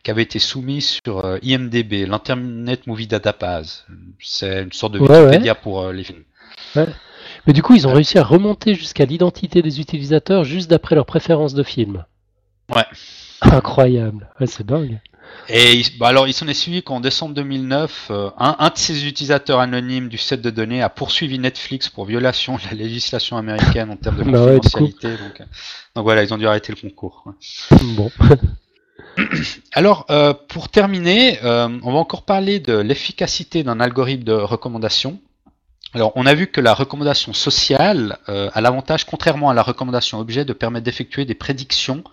qui 0.03 0.11
avaient 0.11 0.23
été 0.23 0.39
soumises 0.39 0.99
sur 1.05 1.25
euh, 1.25 1.39
IMDB, 1.43 2.07
l'Internet 2.07 2.87
Movie 2.87 3.07
Database. 3.07 3.87
C'est 4.19 4.63
une 4.63 4.73
sorte 4.73 4.95
de 4.95 4.99
Wikipédia 4.99 5.55
pour 5.55 5.81
euh, 5.81 5.93
les 5.93 6.05
films. 6.05 6.25
Mais 6.75 7.53
du 7.53 7.63
coup, 7.63 7.75
ils 7.75 7.87
ont 7.87 7.93
réussi 7.93 8.19
à 8.19 8.25
remonter 8.25 8.75
jusqu'à 8.75 9.05
l'identité 9.05 9.63
des 9.63 9.81
utilisateurs 9.81 10.45
juste 10.45 10.69
d'après 10.69 10.95
leurs 10.95 11.07
préférences 11.07 11.55
de 11.55 11.63
films. 11.63 12.05
Ouais. 12.75 12.85
Incroyable. 13.51 14.29
c'est 14.47 14.67
dingue. 14.67 15.01
Et 15.49 15.83
bah 15.99 16.09
alors, 16.09 16.29
il 16.29 16.33
s'en 16.33 16.47
est 16.47 16.55
suivi 16.55 16.83
qu'en 16.83 17.01
décembre 17.01 17.35
2009, 17.35 18.09
euh, 18.11 18.31
un, 18.39 18.69
de 18.69 18.79
ses 18.79 19.07
utilisateurs 19.07 19.59
anonymes 19.59 20.09
du 20.09 20.19
set 20.19 20.41
de 20.41 20.51
données 20.51 20.83
a 20.83 20.89
poursuivi 20.89 21.39
Netflix 21.39 21.89
pour 21.89 22.05
violation 22.05 22.57
de 22.57 22.63
la 22.71 22.77
législation 22.77 23.37
américaine 23.37 23.91
en 23.91 23.97
termes 23.97 24.19
de 24.19 24.23
bah 24.31 24.39
confidentialité. 24.39 25.09
Euh, 25.09 25.45
donc, 25.97 26.05
voilà, 26.05 26.23
ils 26.23 26.33
ont 26.33 26.39
dû 26.39 26.47
arrêter 26.47 26.73
le 26.73 26.81
concours. 26.89 27.25
Bon. 27.97 28.11
Alors, 29.73 30.07
euh, 30.11 30.35
pour 30.35 30.69
terminer, 30.69 31.39
on 31.43 31.93
va 31.93 31.99
encore 31.99 32.23
parler 32.23 32.61
de 32.61 32.77
l'efficacité 32.77 33.65
d'un 33.65 33.81
algorithme 33.81 34.25
de 34.25 34.33
recommandation. 34.33 35.19
Alors, 35.95 36.13
on 36.15 36.27
a 36.27 36.35
vu 36.35 36.47
que 36.47 36.61
la 36.61 36.75
recommandation 36.75 37.33
sociale 37.33 38.19
a 38.29 38.61
l'avantage, 38.61 39.05
contrairement 39.05 39.51
à 39.51 39.55
la 39.55 39.63
recommandation 39.63 40.21
objet, 40.21 40.45
de 40.45 40.53
permettre 40.53 40.85
d'effectuer 40.85 41.25
des 41.25 41.35
prédictions 41.35 42.05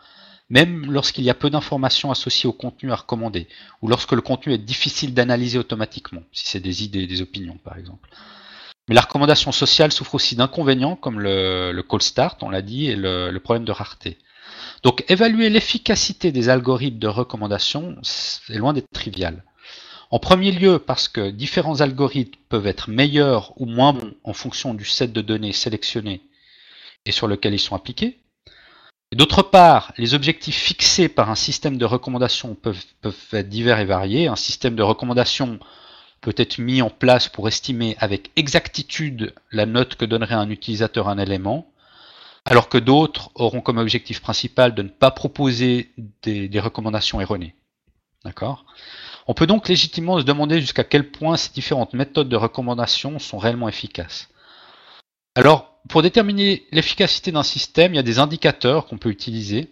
même 0.49 0.91
lorsqu'il 0.91 1.23
y 1.23 1.29
a 1.29 1.33
peu 1.33 1.49
d'informations 1.49 2.11
associées 2.11 2.47
au 2.47 2.53
contenu 2.53 2.91
à 2.91 2.95
recommander, 2.95 3.47
ou 3.81 3.87
lorsque 3.87 4.13
le 4.13 4.21
contenu 4.21 4.53
est 4.53 4.57
difficile 4.57 5.13
d'analyser 5.13 5.57
automatiquement, 5.57 6.23
si 6.31 6.47
c'est 6.47 6.59
des 6.59 6.83
idées, 6.83 7.07
des 7.07 7.21
opinions 7.21 7.57
par 7.63 7.77
exemple. 7.77 8.09
Mais 8.87 8.95
la 8.95 9.01
recommandation 9.01 9.51
sociale 9.51 9.91
souffre 9.91 10.15
aussi 10.15 10.35
d'inconvénients 10.35 10.95
comme 10.95 11.19
le, 11.19 11.81
call 11.89 12.01
start, 12.01 12.41
on 12.43 12.49
l'a 12.49 12.61
dit, 12.61 12.87
et 12.87 12.95
le, 12.95 13.31
le, 13.31 13.39
problème 13.41 13.65
de 13.65 13.73
rareté. 13.73 14.17
Donc 14.83 15.03
évaluer 15.09 15.49
l'efficacité 15.49 16.31
des 16.31 16.47
algorithmes 16.47 16.99
de 16.99 17.07
recommandation 17.07 17.97
est 18.49 18.57
loin 18.57 18.71
d'être 18.71 18.89
trivial. 18.93 19.43
En 20.09 20.19
premier 20.19 20.51
lieu 20.51 20.79
parce 20.79 21.09
que 21.09 21.29
différents 21.29 21.81
algorithmes 21.81 22.39
peuvent 22.47 22.67
être 22.67 22.89
meilleurs 22.89 23.51
ou 23.59 23.65
moins 23.65 23.91
bons 23.91 24.13
en 24.23 24.33
fonction 24.33 24.73
du 24.73 24.85
set 24.85 25.11
de 25.11 25.21
données 25.21 25.51
sélectionnées 25.51 26.21
et 27.05 27.11
sur 27.11 27.27
lequel 27.27 27.53
ils 27.53 27.59
sont 27.59 27.75
appliqués. 27.75 28.19
D'autre 29.15 29.41
part, 29.41 29.93
les 29.97 30.13
objectifs 30.13 30.57
fixés 30.57 31.07
par 31.07 31.29
un 31.29 31.35
système 31.35 31.77
de 31.77 31.85
recommandation 31.85 32.55
peuvent, 32.55 32.83
être 33.31 33.47
divers 33.47 33.79
et 33.79 33.85
variés. 33.85 34.27
Un 34.27 34.35
système 34.35 34.75
de 34.75 34.83
recommandation 34.83 35.59
peut 36.19 36.35
être 36.35 36.57
mis 36.57 36.81
en 36.81 36.89
place 36.89 37.29
pour 37.29 37.47
estimer 37.47 37.95
avec 37.99 38.31
exactitude 38.35 39.33
la 39.51 39.65
note 39.65 39.95
que 39.95 40.03
donnerait 40.03 40.35
un 40.35 40.49
utilisateur 40.49 41.07
un 41.07 41.17
élément, 41.17 41.71
alors 42.43 42.67
que 42.67 42.77
d'autres 42.77 43.29
auront 43.35 43.61
comme 43.61 43.77
objectif 43.77 44.21
principal 44.21 44.75
de 44.75 44.81
ne 44.81 44.89
pas 44.89 45.11
proposer 45.11 45.93
des, 46.23 46.49
des 46.49 46.59
recommandations 46.59 47.21
erronées. 47.21 47.55
D'accord? 48.25 48.65
On 49.27 49.33
peut 49.33 49.47
donc 49.47 49.69
légitimement 49.69 50.19
se 50.19 50.25
demander 50.25 50.59
jusqu'à 50.59 50.83
quel 50.83 51.11
point 51.11 51.37
ces 51.37 51.53
différentes 51.53 51.93
méthodes 51.93 52.29
de 52.29 52.35
recommandation 52.35 53.19
sont 53.19 53.37
réellement 53.37 53.69
efficaces. 53.69 54.27
Alors, 55.35 55.76
pour 55.89 56.01
déterminer 56.01 56.65
l'efficacité 56.71 57.31
d'un 57.31 57.43
système, 57.43 57.93
il 57.93 57.97
y 57.97 57.99
a 57.99 58.03
des 58.03 58.19
indicateurs 58.19 58.85
qu'on 58.85 58.97
peut 58.97 59.09
utiliser. 59.09 59.69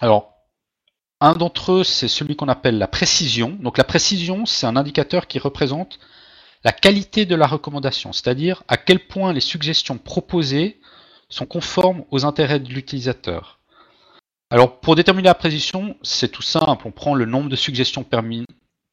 Un 0.00 1.32
d'entre 1.34 1.72
eux, 1.72 1.84
c'est 1.84 2.08
celui 2.08 2.36
qu'on 2.36 2.48
appelle 2.48 2.78
la 2.78 2.88
précision. 2.88 3.50
Donc 3.60 3.78
la 3.78 3.84
précision, 3.84 4.46
c'est 4.46 4.66
un 4.66 4.76
indicateur 4.76 5.26
qui 5.26 5.38
représente 5.38 5.98
la 6.64 6.72
qualité 6.72 7.26
de 7.26 7.34
la 7.34 7.46
recommandation, 7.46 8.12
c'est-à-dire 8.12 8.62
à 8.68 8.76
quel 8.76 9.06
point 9.06 9.32
les 9.32 9.40
suggestions 9.40 9.98
proposées 9.98 10.80
sont 11.28 11.46
conformes 11.46 12.04
aux 12.10 12.24
intérêts 12.24 12.60
de 12.60 12.72
l'utilisateur. 12.72 13.60
Alors 14.50 14.80
pour 14.80 14.96
déterminer 14.96 15.26
la 15.26 15.34
précision, 15.34 15.96
c'est 16.02 16.30
tout 16.30 16.42
simple, 16.42 16.86
on 16.86 16.90
prend 16.90 17.14
le 17.14 17.26
nombre 17.26 17.50
de 17.50 17.56
suggestions 17.56 18.06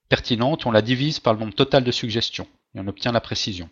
pertinentes, 0.10 0.66
on 0.66 0.72
la 0.72 0.82
divise 0.82 1.20
par 1.20 1.34
le 1.34 1.40
nombre 1.40 1.54
total 1.54 1.84
de 1.84 1.92
suggestions, 1.92 2.48
et 2.76 2.80
on 2.80 2.88
obtient 2.88 3.12
la 3.12 3.22
précision. 3.22 3.70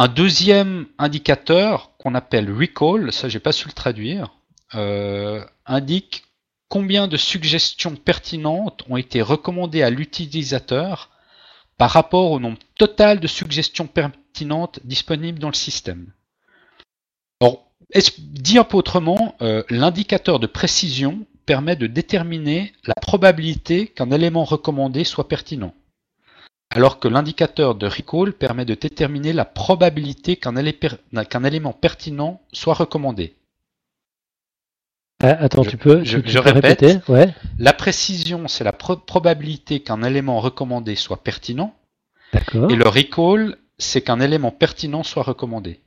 Un 0.00 0.06
deuxième 0.06 0.86
indicateur 0.98 1.90
qu'on 1.98 2.14
appelle 2.14 2.52
recall, 2.52 3.12
ça 3.12 3.28
j'ai 3.28 3.40
pas 3.40 3.50
su 3.50 3.66
le 3.66 3.72
traduire, 3.72 4.32
euh, 4.76 5.44
indique 5.66 6.22
combien 6.68 7.08
de 7.08 7.16
suggestions 7.16 7.96
pertinentes 7.96 8.84
ont 8.88 8.96
été 8.96 9.22
recommandées 9.22 9.82
à 9.82 9.90
l'utilisateur 9.90 11.10
par 11.78 11.90
rapport 11.90 12.30
au 12.30 12.38
nombre 12.38 12.60
total 12.76 13.18
de 13.18 13.26
suggestions 13.26 13.88
pertinentes 13.88 14.78
disponibles 14.84 15.40
dans 15.40 15.48
le 15.48 15.54
système. 15.54 16.12
Dit 18.18 18.58
un 18.58 18.64
peu 18.64 18.76
autrement, 18.76 19.34
euh, 19.42 19.64
l'indicateur 19.68 20.38
de 20.38 20.46
précision 20.46 21.26
permet 21.44 21.74
de 21.74 21.88
déterminer 21.88 22.72
la 22.84 22.94
probabilité 22.94 23.88
qu'un 23.88 24.12
élément 24.12 24.44
recommandé 24.44 25.02
soit 25.02 25.26
pertinent, 25.26 25.74
alors 26.70 27.00
que 27.00 27.08
l'indicateur 27.08 27.74
de 27.74 27.86
recall 27.86 28.32
permet 28.32 28.64
de 28.64 28.74
déterminer 28.74 29.32
la 29.32 29.44
probabilité 29.44 30.36
qu'un 30.36 30.56
élément 30.56 31.72
pertinent 31.72 32.40
soit 32.52 32.74
recommandé. 32.74 33.34
Ah, 35.20 35.30
attends, 35.40 35.64
je, 35.64 35.70
tu 35.70 35.76
peux, 35.76 36.04
je, 36.04 36.18
tu, 36.18 36.28
je 36.28 36.38
tu 36.38 36.44
peux 36.44 36.50
répète, 36.50 36.80
répéter 36.80 37.12
ouais. 37.12 37.34
la 37.58 37.72
précision, 37.72 38.46
c'est 38.46 38.62
la 38.62 38.72
pro 38.72 38.96
probabilité 38.96 39.80
qu'un 39.80 40.02
élément 40.04 40.38
recommandé 40.40 40.94
soit 40.94 41.24
pertinent, 41.24 41.74
D'accord. 42.32 42.70
et 42.70 42.76
le 42.76 42.86
recall, 42.86 43.56
c'est 43.78 44.02
qu'un 44.02 44.20
élément 44.20 44.52
pertinent 44.52 45.02
soit 45.02 45.24
recommandé. 45.24 45.80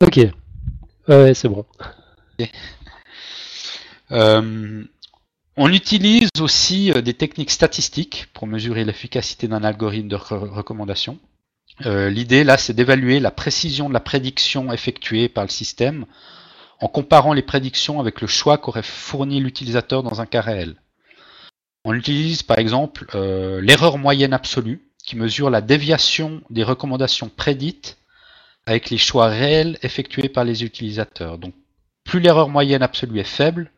Ok. 0.00 0.16
Ouais, 0.16 0.32
ouais, 1.08 1.34
c'est 1.34 1.48
bon. 1.48 1.66
Euh, 4.12 4.82
on 5.62 5.70
utilise 5.70 6.30
aussi 6.40 6.90
euh, 6.90 7.02
des 7.02 7.12
techniques 7.12 7.50
statistiques 7.50 8.28
pour 8.32 8.46
mesurer 8.46 8.82
l'efficacité 8.82 9.46
d'un 9.46 9.62
algorithme 9.62 10.08
de 10.08 10.16
re 10.16 10.50
recommandation. 10.50 11.18
Euh, 11.84 12.08
L'idée 12.08 12.44
là, 12.44 12.56
c'est 12.56 12.72
d'évaluer 12.72 13.20
la 13.20 13.30
précision 13.30 13.90
de 13.90 13.92
la 13.92 14.00
prédiction 14.00 14.72
effectuée 14.72 15.28
par 15.28 15.44
le 15.44 15.50
système 15.50 16.06
en 16.80 16.88
comparant 16.88 17.34
les 17.34 17.42
prédictions 17.42 18.00
avec 18.00 18.22
le 18.22 18.26
choix 18.26 18.56
qu'aurait 18.56 18.82
fourni 18.82 19.38
l'utilisateur 19.38 20.02
dans 20.02 20.22
un 20.22 20.26
cas 20.26 20.40
réel. 20.40 20.76
On 21.84 21.92
utilise 21.92 22.42
par 22.42 22.58
exemple 22.58 23.04
euh, 23.14 23.60
l'erreur 23.60 23.98
moyenne 23.98 24.32
absolue 24.32 24.80
qui 25.04 25.14
mesure 25.14 25.50
la 25.50 25.60
déviation 25.60 26.40
des 26.48 26.62
recommandations 26.62 27.28
prédites 27.28 27.98
avec 28.64 28.88
les 28.88 28.98
choix 28.98 29.28
réels 29.28 29.78
effectués 29.82 30.30
par 30.30 30.44
les 30.44 30.64
utilisateurs. 30.64 31.36
Donc 31.36 31.52
plus 32.04 32.20
l'erreur 32.20 32.48
moyenne 32.48 32.82
absolue 32.82 33.20
est 33.20 33.24
faible, 33.24 33.70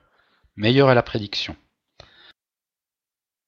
meilleure 0.54 0.88
est 0.88 0.94
la 0.94 1.02
prédiction. 1.02 1.56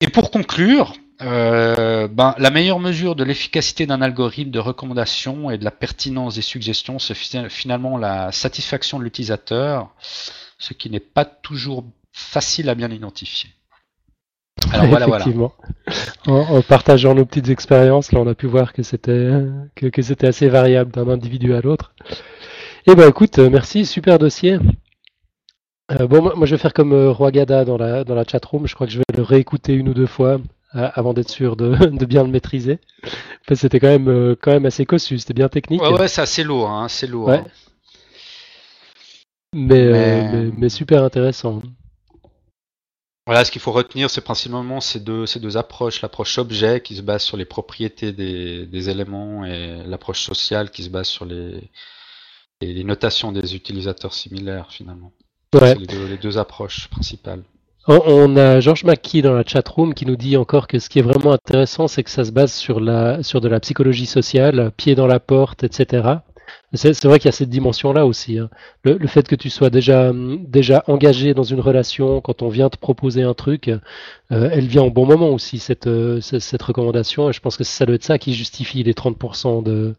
Et 0.01 0.09
pour 0.09 0.30
conclure, 0.30 0.95
euh, 1.22 2.09
ben, 2.09 2.34
la 2.38 2.51
meilleure 2.51 2.80
mesure 2.80 3.14
de 3.14 3.24
l'efficacité 3.24 3.86
d'un 3.86 4.03
algorithme 4.03 4.51
de 4.51 4.59
recommandation 4.59 5.51
et 5.51 5.59
de 5.59 5.64
la 5.64 5.70
pertinence 5.70 6.34
des 6.34 6.42
suggestions, 6.42 6.99
c'est 6.99 7.14
finalement 7.49 7.97
la 7.97 8.32
satisfaction 8.32 8.99
de 8.99 9.05
l'utilisateur, 9.05 9.90
ce 10.59 10.74
qui 10.74 10.90
n'est 10.90 11.01
pas 11.01 11.24
toujours 11.24 11.84
facile 12.12 12.68
à 12.68 12.74
bien 12.74 12.90
identifier. 12.90 13.51
Alors 14.72 14.86
voilà, 14.86 15.07
Effectivement. 15.07 15.53
Voilà. 16.24 16.51
En, 16.51 16.62
partageant 16.62 17.14
nos 17.14 17.24
petites 17.24 17.49
expériences, 17.49 18.12
là, 18.12 18.20
on 18.20 18.26
a 18.26 18.34
pu 18.34 18.47
voir 18.47 18.72
que 18.72 18.82
c'était 18.82 19.30
que, 19.74 19.86
que 19.86 20.03
c'était 20.03 20.26
assez 20.26 20.49
variable 20.49 20.90
d'un 20.90 21.09
individu 21.09 21.55
à 21.55 21.61
l'autre. 21.61 21.92
Eh 22.86 22.95
ben, 22.95 23.09
écoute, 23.09 23.38
merci, 23.38 23.86
super 23.86 24.18
dossier. 24.18 24.59
Euh, 25.93 26.07
bon, 26.07 26.22
moi, 26.22 26.47
je 26.47 26.55
vais 26.55 26.61
faire 26.61 26.72
comme 26.72 26.93
euh, 26.93 27.11
Roi 27.11 27.30
Gada 27.30 27.64
dans 27.64 27.76
la 27.76 28.05
dans 28.05 28.14
la 28.14 28.24
chatroom. 28.24 28.66
Je 28.66 28.74
crois 28.74 28.87
que 28.87 28.93
je 28.93 28.99
vais 28.99 29.16
le 29.16 29.22
réécouter 29.22 29.74
une 29.74 29.89
ou 29.89 29.95
deux 29.95 30.07
fois 30.07 30.39
avant 30.74 31.14
d'être 31.14 31.30
sûr 31.30 31.57
de, 31.57 31.74
de, 31.87 32.07
bien 32.07 32.24
le 32.24 32.30
maîtriser. 32.30 32.80
Enfin, 33.05 33.55
c'était 33.55 33.80
quand 33.80 33.89
même, 33.89 34.09
euh, 34.09 34.35
quand 34.41 34.51
même 34.51 34.66
assez 34.66 34.87
cossu, 34.87 35.18
c'était 35.18 35.35
bien 35.35 35.49
technique. 35.49 35.80
Ouais, 35.80 35.93
ouais 35.93 36.09
c'est 36.09 36.22
assez 36.22 36.43
lourd, 36.43 36.68
hein, 36.68 36.89
c'est 36.89 37.07
lourd. 37.07 37.28
Ouais. 37.28 37.39
Hein. 37.39 37.47
Mais, 39.55 39.85
mais... 39.85 40.32
mais, 40.32 40.51
mais, 40.57 40.68
super 40.68 41.05
intéressant. 41.05 41.62
Voilà, 43.26 43.45
ce 43.45 43.51
qu'il 43.51 43.61
faut 43.61 43.72
retenir, 43.72 44.11
c'est 44.11 44.20
principalement 44.20 44.80
ces 44.80 45.01
deux, 45.01 45.26
ces 45.26 45.41
deux 45.41 45.57
approches. 45.57 46.03
L'approche 46.03 46.37
objet 46.39 46.80
qui 46.80 46.97
se 46.97 47.03
base 47.03 47.22
sur 47.22 47.37
les 47.37 47.45
propriétés 47.47 48.12
des, 48.12 48.66
des 48.66 48.91
éléments 48.91 49.47
et 49.47 49.82
l'approche 49.87 50.22
sociale 50.22 50.70
qui 50.70 50.82
se 50.82 50.91
base 50.91 51.07
sur 51.07 51.24
les, 51.24 51.70
les, 52.61 52.85
notations 52.85 53.32
des 53.32 53.55
utilisateurs 53.55 54.12
similaires 54.12 54.72
finalement. 54.72 55.12
Ouais. 55.55 55.75
Les 55.77 55.87
deux, 55.87 56.07
les 56.07 56.17
deux 56.17 56.37
approches 56.39 56.89
principales. 56.89 57.43
On 57.87 58.37
a 58.37 58.61
Georges 58.61 58.85
McKee 58.85 59.21
dans 59.21 59.35
la 59.35 59.45
chatroom 59.45 59.93
qui 59.93 60.07
nous 60.07 60.17
dit 60.17 60.39
encore 60.39 60.67
que 60.69 60.79
ce 60.79 60.89
qui 60.89 60.99
est 60.99 61.03
vraiment 61.03 61.33
intéressant, 61.33 61.87
c'est 61.87 62.03
que 62.03 62.11
ça 62.11 62.25
se 62.25 62.33
base 62.33 62.53
sur, 62.53 62.81
la, 62.81 63.23
sur 63.23 63.43
de 63.43 63.49
la 63.49 63.61
psychologie 63.61 64.07
sociale, 64.07 64.73
pied 64.77 64.95
dans 64.95 65.07
la 65.07 65.21
porte, 65.21 65.65
etc. 65.65 66.15
C'est 66.73 67.05
vrai 67.05 67.19
qu'il 67.19 67.27
y 67.27 67.29
a 67.29 67.33
cette 67.33 67.51
dimension-là 67.51 68.07
aussi. 68.07 68.39
Hein. 68.39 68.49
Le, 68.83 68.97
le, 68.97 69.07
fait 69.07 69.29
que 69.29 69.37
tu 69.37 69.51
sois 69.51 69.71
déjà, 69.71 70.13
déjà 70.15 70.83
engagé 70.89 71.35
dans 71.35 71.45
une 71.45 71.61
relation, 71.61 72.21
quand 72.21 72.43
on 72.43 72.49
vient 72.49 72.71
te 72.71 72.79
proposer 72.79 73.23
un 73.23 73.35
truc, 73.35 73.69
euh, 73.69 73.79
elle 74.51 74.67
vient 74.67 74.83
au 74.83 74.91
bon 74.91 75.07
moment 75.07 75.29
aussi, 75.29 75.59
cette, 75.59 75.87
euh, 75.87 76.21
cette 76.21 76.63
recommandation. 76.63 77.29
Et 77.29 77.33
je 77.33 77.41
pense 77.41 77.57
que 77.57 77.65
ça 77.65 77.87
doit 77.87 77.95
être 77.97 78.03
ça 78.05 78.19
qui 78.19 78.35
justifie 78.35 78.83
les 78.83 78.95
30% 78.95 79.63
de, 79.63 79.95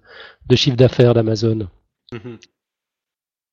de 0.50 0.56
chiffre 0.56 0.76
d'affaires 0.76 1.14
d'Amazon. 1.14 1.68
Mm 2.12 2.18
-hmm. 2.18 2.38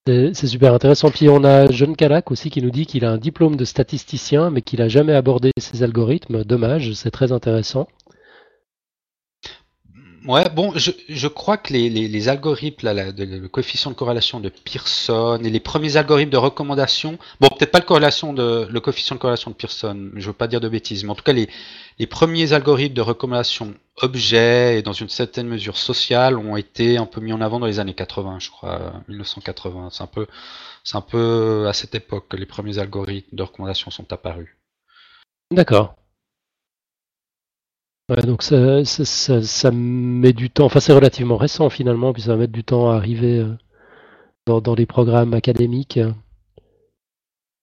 C'est 0.05 0.49
super 0.49 0.75
intéressant. 0.75 1.11
Puis 1.11 1.29
on 1.29 1.45
a 1.45 1.71
John 1.71 1.95
Calac 1.95 2.33
aussi 2.33 2.51
qui 2.51 2.61
nous 2.61 2.71
dit 2.71 2.87
qu'il 2.87 3.05
a 3.05 3.13
un 3.13 3.19
diplôme 3.19 3.55
de 3.55 3.65
statisticien, 3.65 4.51
mais 4.51 4.61
qu'il 4.61 4.81
n'a 4.81 4.89
jamais 4.89 5.13
abordé 5.15 5.53
ces 5.59 5.85
algorithmes. 5.85 6.43
Dommage, 6.43 6.93
c'est 6.95 7.13
très 7.13 7.31
intéressant. 7.31 7.87
Ouais, 10.27 10.49
bon, 10.51 10.73
je, 10.77 10.93
je 11.09 11.27
crois 11.27 11.57
que 11.57 11.73
les, 11.73 11.91
les, 11.91 12.07
les 12.07 12.29
algorithmes, 12.29 12.87
là, 12.87 12.95
la, 12.95 13.11
le 13.11 13.49
coefficient 13.49 13.91
de 13.91 13.97
corrélation 13.97 14.39
de 14.39 14.51
Pearson 14.51 15.41
et 15.43 15.51
les 15.51 15.59
premiers 15.59 15.97
algorithmes 15.97 16.31
de 16.31 16.37
recommandation, 16.37 17.19
bon, 17.41 17.49
peut-être 17.49 17.73
pas 17.73 17.81
le, 17.81 17.85
corrélation 17.85 18.33
de, 18.33 18.69
le 18.71 18.81
coefficient 18.81 19.17
de 19.17 19.21
corrélation 19.21 19.51
de 19.51 19.57
Pearson, 19.57 20.11
je 20.15 20.27
veux 20.27 20.33
pas 20.33 20.47
dire 20.47 20.61
de 20.61 20.69
bêtises, 20.69 21.03
mais 21.03 21.11
en 21.11 21.17
tout 21.17 21.25
cas, 21.25 21.33
les, 21.33 21.49
les 21.99 22.07
premiers 22.07 22.53
algorithmes 22.53 22.95
de 22.95 23.01
recommandation 23.01 23.75
objet 24.01 24.79
et 24.79 24.83
dans 24.83 24.93
une 24.93 25.09
certaine 25.09 25.49
mesure 25.49 25.77
sociale 25.77 26.39
ont 26.39 26.57
été 26.57 26.99
un 26.99 27.07
peu 27.07 27.21
mis 27.21 27.33
en 27.33 27.41
avant 27.41 27.59
dans 27.59 27.67
les 27.67 27.81
années 27.81 27.95
80, 27.95 28.39
je 28.39 28.51
crois, 28.51 28.93
1980. 29.09 29.89
C'est 29.91 30.03
un 30.05 30.07
peu, 30.07 30.27
c'est 30.85 30.97
un 30.97 31.01
peu 31.01 31.67
à 31.69 31.73
cette 31.73 31.97
époque 31.97 32.29
que 32.29 32.37
les 32.37 32.47
premiers 32.47 32.79
algorithmes 32.79 33.37
de 33.37 33.43
recommandation 33.43 33.91
sont 33.91 34.13
apparus. 34.13 34.57
D'accord. 35.51 35.97
Ouais, 38.09 38.23
donc 38.23 38.43
ça, 38.43 38.85
ça, 38.85 39.05
ça, 39.05 39.43
ça, 39.43 39.71
met 39.71 40.33
du 40.33 40.51
temps, 40.51 40.65
enfin 40.65 40.81
c'est 40.81 40.93
relativement 40.93 41.37
récent 41.37 41.71
finalement, 41.71 42.13
puis 42.13 42.23
ça 42.23 42.33
va 42.33 42.37
mettre 42.37 42.53
du 42.53 42.65
temps 42.65 42.91
à 42.91 42.97
arriver 42.97 43.39
euh, 43.39 43.57
dans, 44.47 44.61
dans 44.61 44.75
les 44.75 44.87
programmes 44.87 45.35
académiques. 45.35 46.01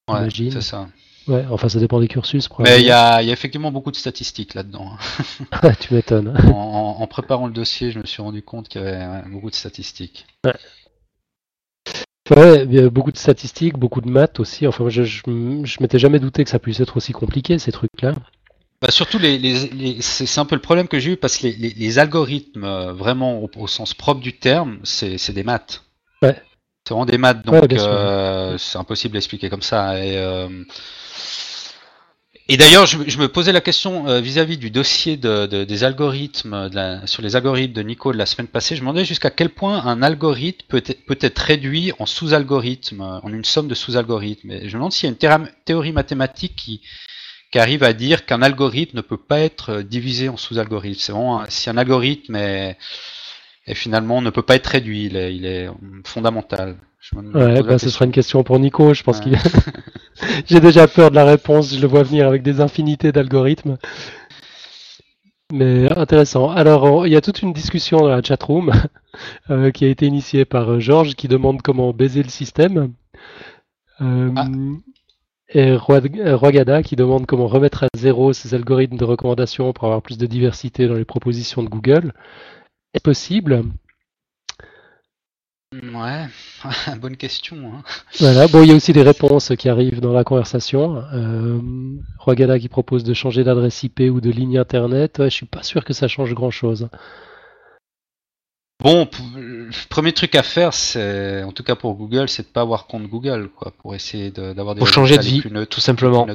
Ouais, 0.10 0.30
c'est 0.30 0.62
ça. 0.62 0.88
Ouais, 1.28 1.46
enfin 1.52 1.70
ça 1.70 1.80
dépend 1.80 2.00
des 2.00 2.08
cursus. 2.08 2.50
Mais 2.60 2.80
il 2.80 2.88
y 2.88 2.92
a, 2.92 3.22
y 3.22 3.30
a, 3.30 3.34
effectivement 3.34 3.72
beaucoup 3.72 3.92
de 3.92 3.96
statistiques 3.96 4.56
là-dedans. 4.56 4.94
tu 5.80 5.94
m'étonnes. 5.94 6.36
En, 6.48 6.98
en, 7.00 7.08
préparant 7.08 7.46
le 7.46 7.54
dossier, 7.54 7.92
je 7.92 8.00
me 8.00 8.06
suis 8.06 8.22
rendu 8.22 8.42
compte 8.42 8.68
qu'il 8.68 8.82
y 8.82 8.86
avait 8.86 9.30
beaucoup 9.30 9.52
de 9.52 9.56
statistiques. 9.56 10.26
Ouais. 10.44 10.56
Ouais, 12.36 12.64
il 12.64 12.74
y 12.74 12.80
a 12.80 12.90
beaucoup 12.90 13.12
de 13.12 13.18
statistiques, 13.18 13.78
beaucoup 13.78 14.02
de 14.02 14.10
maths 14.10 14.40
aussi. 14.40 14.66
Enfin, 14.68 14.90
je, 14.90 15.04
je, 15.04 15.22
je 15.26 15.78
m'étais 15.82 16.00
jamais 16.00 16.20
douté 16.20 16.44
que 16.44 16.50
ça 16.50 16.60
puisse 16.60 16.80
être 16.80 16.98
aussi 16.98 17.12
compliqué 17.12 17.60
ces 17.60 17.72
trucs-là. 17.72 18.14
Bah 18.82 18.92
surtout, 18.92 19.20
les, 19.20 19.38
les, 19.38 19.68
les 19.70 20.02
c'est 20.02 20.40
un 20.40 20.46
peu 20.46 20.56
le 20.56 20.62
problème 20.62 20.88
que 20.88 21.00
j'ai 21.00 21.12
eu 21.12 21.18
parce 21.18 21.38
que 21.38 21.48
les, 21.48 22.00
algorithmes, 22.00 22.64
euh, 22.64 22.94
vraiment 22.94 23.44
au, 23.44 23.50
au, 23.58 23.68
sens 23.68 23.94
propre 23.94 24.22
du 24.22 24.38
terme, 24.38 24.80
c'est 24.84 25.34
des 25.34 25.44
maths. 25.44 25.84
Ouais. 26.22 26.42
C'est 26.90 26.94
vraiment 26.94 27.06
des 27.06 27.18
maths, 27.18 27.46
donc 27.46 27.72
euh, 27.72 28.58
c'est 28.58 28.78
impossible 28.78 29.14
d'expliquer 29.14 29.50
comme 29.50 29.62
ça. 29.62 30.04
Et, 30.04 30.18
euh, 30.18 30.48
et 32.48 32.58
d'ailleurs, 32.58 32.88
je, 32.88 32.98
me 32.98 33.28
posais 33.28 33.52
la 33.52 33.62
question 33.62 34.08
euh, 34.08 34.22
vis-à-vis 34.22 34.58
du 34.58 34.72
dossier 34.72 35.16
de, 35.18 35.46
des 35.46 35.84
algorithmes, 35.84 36.70
sur 37.06 37.22
les 37.22 37.36
algorithmes 37.36 37.74
de 37.74 37.84
Nico 37.84 38.12
de 38.12 38.18
la 38.18 38.26
semaine 38.26 38.48
passée. 38.48 38.76
Je 38.76 38.82
me 38.82 38.88
demandais 38.88 39.06
jusqu'à 39.06 39.30
quel 39.30 39.50
point 39.50 39.86
un 39.86 40.02
algorithme 40.02 40.66
peut 40.68 40.84
être, 40.84 41.06
peut 41.06 41.20
être 41.22 41.38
réduit 41.38 41.92
en 42.00 42.08
sous-algorithmes, 42.08 43.02
en 43.02 43.32
une 43.32 43.46
somme 43.46 43.68
de 43.68 43.76
sous-algorithmes. 43.76 44.62
Je 44.62 44.66
me 44.66 44.72
demande 44.72 44.92
s'il 44.92 45.10
y 45.12 45.14
a 45.14 45.38
une 45.38 45.50
théorie 45.66 45.92
mathématique 45.92 46.56
qui, 46.56 46.82
qui 47.52 47.60
arrive 47.60 47.84
à 47.84 47.94
dire 47.94 48.26
qu'un 48.26 48.42
algorithme 48.42 48.98
ne 48.98 49.02
peut 49.02 49.18
pas 49.18 49.40
être 49.40 49.82
divisé 49.82 50.30
en 50.30 50.38
sous-algorithmes. 50.38 51.00
C'est 51.00 51.12
vraiment 51.12 51.44
si 51.50 51.70
un 51.70 51.78
algorithme 51.78 52.36
est 52.36 52.78
finalement 53.74 54.22
ne 54.22 54.30
peut 54.30 54.42
pas 54.42 54.56
être 54.56 54.68
réduit, 54.68 55.06
il 55.06 55.16
est, 55.16 55.36
il 55.36 55.46
est 55.46 55.70
fondamental. 56.06 56.78
ouais, 57.14 57.62
bah, 57.64 57.78
ce 57.78 57.90
sera 57.90 58.06
une 58.06 58.12
question 58.12 58.44
pour 58.44 58.60
Nico, 58.60 58.94
je 58.94 59.04
pense 59.04 59.20
qu'il 59.20 59.38
J'ai 60.48 60.60
déjà 60.60 60.88
peur 60.88 61.12
de 61.12 61.16
la 61.16 61.26
réponse, 61.26 61.76
je 61.76 61.82
le 61.82 61.88
vois 61.88 62.04
venir 62.04 62.28
avec 62.28 62.44
des 62.44 62.62
infinités 62.62 63.12
d'algorithmes. 63.12 63.78
Mais 65.52 65.92
intéressant. 65.98 66.52
Alors, 66.52 67.08
il 67.08 67.14
y 67.14 67.16
a 67.16 67.22
toute 67.22 67.42
une 67.42 67.54
discussion 67.54 68.02
dans 68.02 68.08
la 68.08 68.22
chatroom 68.22 68.72
euh, 69.50 69.72
qui 69.72 69.86
a 69.86 69.88
été 69.88 70.06
initiée 70.06 70.46
par 70.46 70.74
euh, 70.74 70.80
Georges 70.80 71.16
qui 71.16 71.28
demande 71.28 71.62
comment 71.64 71.92
baiser 71.92 72.22
le 72.22 72.30
système. 72.30 72.94
Euh, 74.02 74.32
ah. 74.36 74.48
Et 75.52 75.76
Roigada 75.76 76.84
qui 76.84 76.96
demande 76.96 77.26
comment 77.26 77.48
remettre 77.48 77.84
à 77.84 77.88
zéro 77.96 78.34
ces 78.34 78.54
algorithmes 78.54 78.98
de 78.98 79.06
recommandation 79.06 79.74
pour 79.74 79.86
avoir 79.86 80.02
plus 80.02 80.18
de 80.18 80.28
diversité 80.28 80.88
dans 80.88 80.94
les 80.94 81.06
propositions 81.06 81.64
de 81.64 81.70
Google 81.70 82.14
est 82.94 83.04
possible? 83.04 83.64
Ouais, 85.72 86.26
bonne 87.00 87.18
question. 87.18 87.58
Hein. 87.74 87.84
Voilà, 88.20 88.48
bon, 88.48 88.64
il 88.64 88.70
y 88.70 88.72
a 88.72 88.76
aussi 88.76 88.94
des 88.94 89.04
réponses 89.04 89.52
qui 89.58 89.70
arrivent 89.70 90.02
dans 90.02 90.14
la 90.14 90.24
conversation. 90.24 91.04
Euh, 91.14 91.60
qui 92.60 92.70
propose 92.70 93.04
de 93.04 93.14
changer 93.14 93.44
d'adresse 93.44 93.84
IP 93.84 94.02
ou 94.12 94.22
de 94.22 94.30
ligne 94.30 94.58
internet. 94.58 95.20
Ouais, 95.20 95.30
je 95.30 95.36
suis 95.36 95.46
pas 95.46 95.64
sûr 95.64 95.84
que 95.84 95.94
ça 95.94 96.08
change 96.08 96.34
grand 96.34 96.52
chose. 96.52 96.90
Bon, 98.82 99.10
le 99.36 99.70
premier 99.90 100.14
truc 100.14 100.36
à 100.36 100.44
faire, 100.44 100.74
c'est, 100.74 101.44
en 101.44 101.52
tout 101.52 101.64
cas 101.64 101.76
pour 101.76 101.96
Google, 101.96 102.30
c'est 102.30 102.44
de 102.44 102.48
pas 102.48 102.62
avoir 102.62 102.88
compte 102.88 103.08
Google, 103.08 103.50
quoi, 103.54 103.74
pour 103.78 103.94
essayer 103.94 104.32
d'avoir 104.32 104.74
des. 104.76 104.80
Pour 104.80 104.88
changer 104.88 105.18
de 105.18 105.24
vie, 105.24 105.44
tout 105.70 105.82
simplement. 105.82 106.26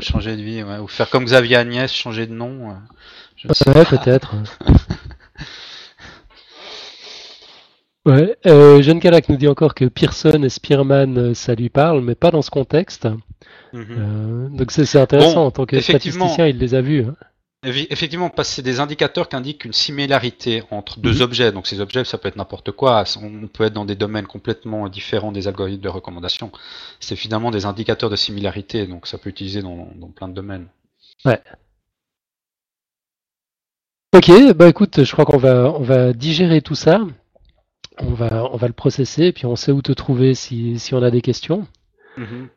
changer 0.00 0.36
de 0.36 0.42
vie, 0.42 0.62
ouais. 0.62 0.78
ou 0.78 0.86
faire 0.86 1.08
comme 1.08 1.24
Xavier 1.24 1.56
Agnès, 1.56 1.90
changer 1.92 2.26
de 2.26 2.34
nom. 2.34 2.74
ouais, 3.46 3.84
peut-être. 3.84 4.34
Ouais, 8.06 8.36
euh, 8.46 8.82
Jeanne 8.82 9.00
Calac 9.00 9.30
nous 9.30 9.36
dit 9.36 9.48
encore 9.48 9.74
que 9.74 9.86
Pearson 9.86 10.42
et 10.42 10.50
Spearman, 10.50 11.16
euh, 11.16 11.34
ça 11.34 11.54
lui 11.54 11.70
parle, 11.70 12.02
mais 12.02 12.14
pas 12.14 12.30
dans 12.30 12.42
ce 12.42 12.50
contexte. 12.50 13.08
Mhm. 13.72 13.86
Euh, 13.90 14.48
donc 14.50 14.72
c'est 14.72 15.00
intéressant, 15.00 15.46
en 15.46 15.50
tant 15.50 15.64
que 15.64 15.80
statisticien, 15.80 16.46
il 16.46 16.58
les 16.58 16.74
a 16.74 16.82
vus. 16.82 17.06
Hein. 17.08 17.14
Effectivement, 17.64 18.30
parce 18.30 18.48
que 18.48 18.54
c'est 18.56 18.62
des 18.62 18.80
indicateurs 18.80 19.28
qui 19.28 19.36
indiquent 19.36 19.64
une 19.64 19.72
similarité 19.72 20.62
entre 20.70 20.98
deux 21.00 21.16
mhm. 21.16 21.22
objets. 21.22 21.52
Donc 21.52 21.66
ces 21.66 21.80
objets, 21.80 22.04
ça 22.04 22.18
peut 22.18 22.28
être 22.28 22.36
n'importe 22.36 22.72
quoi. 22.72 23.04
On 23.22 23.48
peut 23.48 23.64
être 23.64 23.72
dans 23.72 23.84
des 23.84 23.96
domaines 23.96 24.26
complètement 24.26 24.88
différents 24.88 25.32
des 25.32 25.48
algorithmes 25.48 25.82
de 25.82 25.88
recommandation. 25.88 26.52
C'est 27.00 27.16
finalement 27.16 27.50
des 27.50 27.66
indicateurs 27.66 28.10
de 28.10 28.16
similarité, 28.16 28.86
donc 28.86 29.06
ça 29.06 29.18
peut 29.18 29.30
être 29.30 29.36
utilisé 29.36 29.62
dans, 29.62 29.88
dans 29.96 30.08
plein 30.08 30.28
de 30.28 30.34
domaines. 30.34 30.68
Ouais. 31.24 31.40
Ok, 34.14 34.30
bah 34.54 34.68
écoute, 34.68 35.02
je 35.02 35.12
crois 35.12 35.24
qu'on 35.24 35.38
va, 35.38 35.72
on 35.72 35.82
va 35.82 36.12
digérer 36.12 36.62
tout 36.62 36.76
ça 36.76 37.00
on 37.98 38.12
va, 38.12 38.48
on 38.52 38.56
va 38.56 38.66
le 38.66 38.72
processer, 38.72 39.26
et 39.26 39.32
puis 39.32 39.46
on 39.46 39.56
sait 39.56 39.72
où 39.72 39.82
te 39.82 39.92
trouver 39.92 40.34
si, 40.34 40.78
si 40.78 40.94
on 40.94 41.02
a 41.02 41.10
des 41.10 41.20
questions. 41.20 41.66
Mhm. 42.16 42.48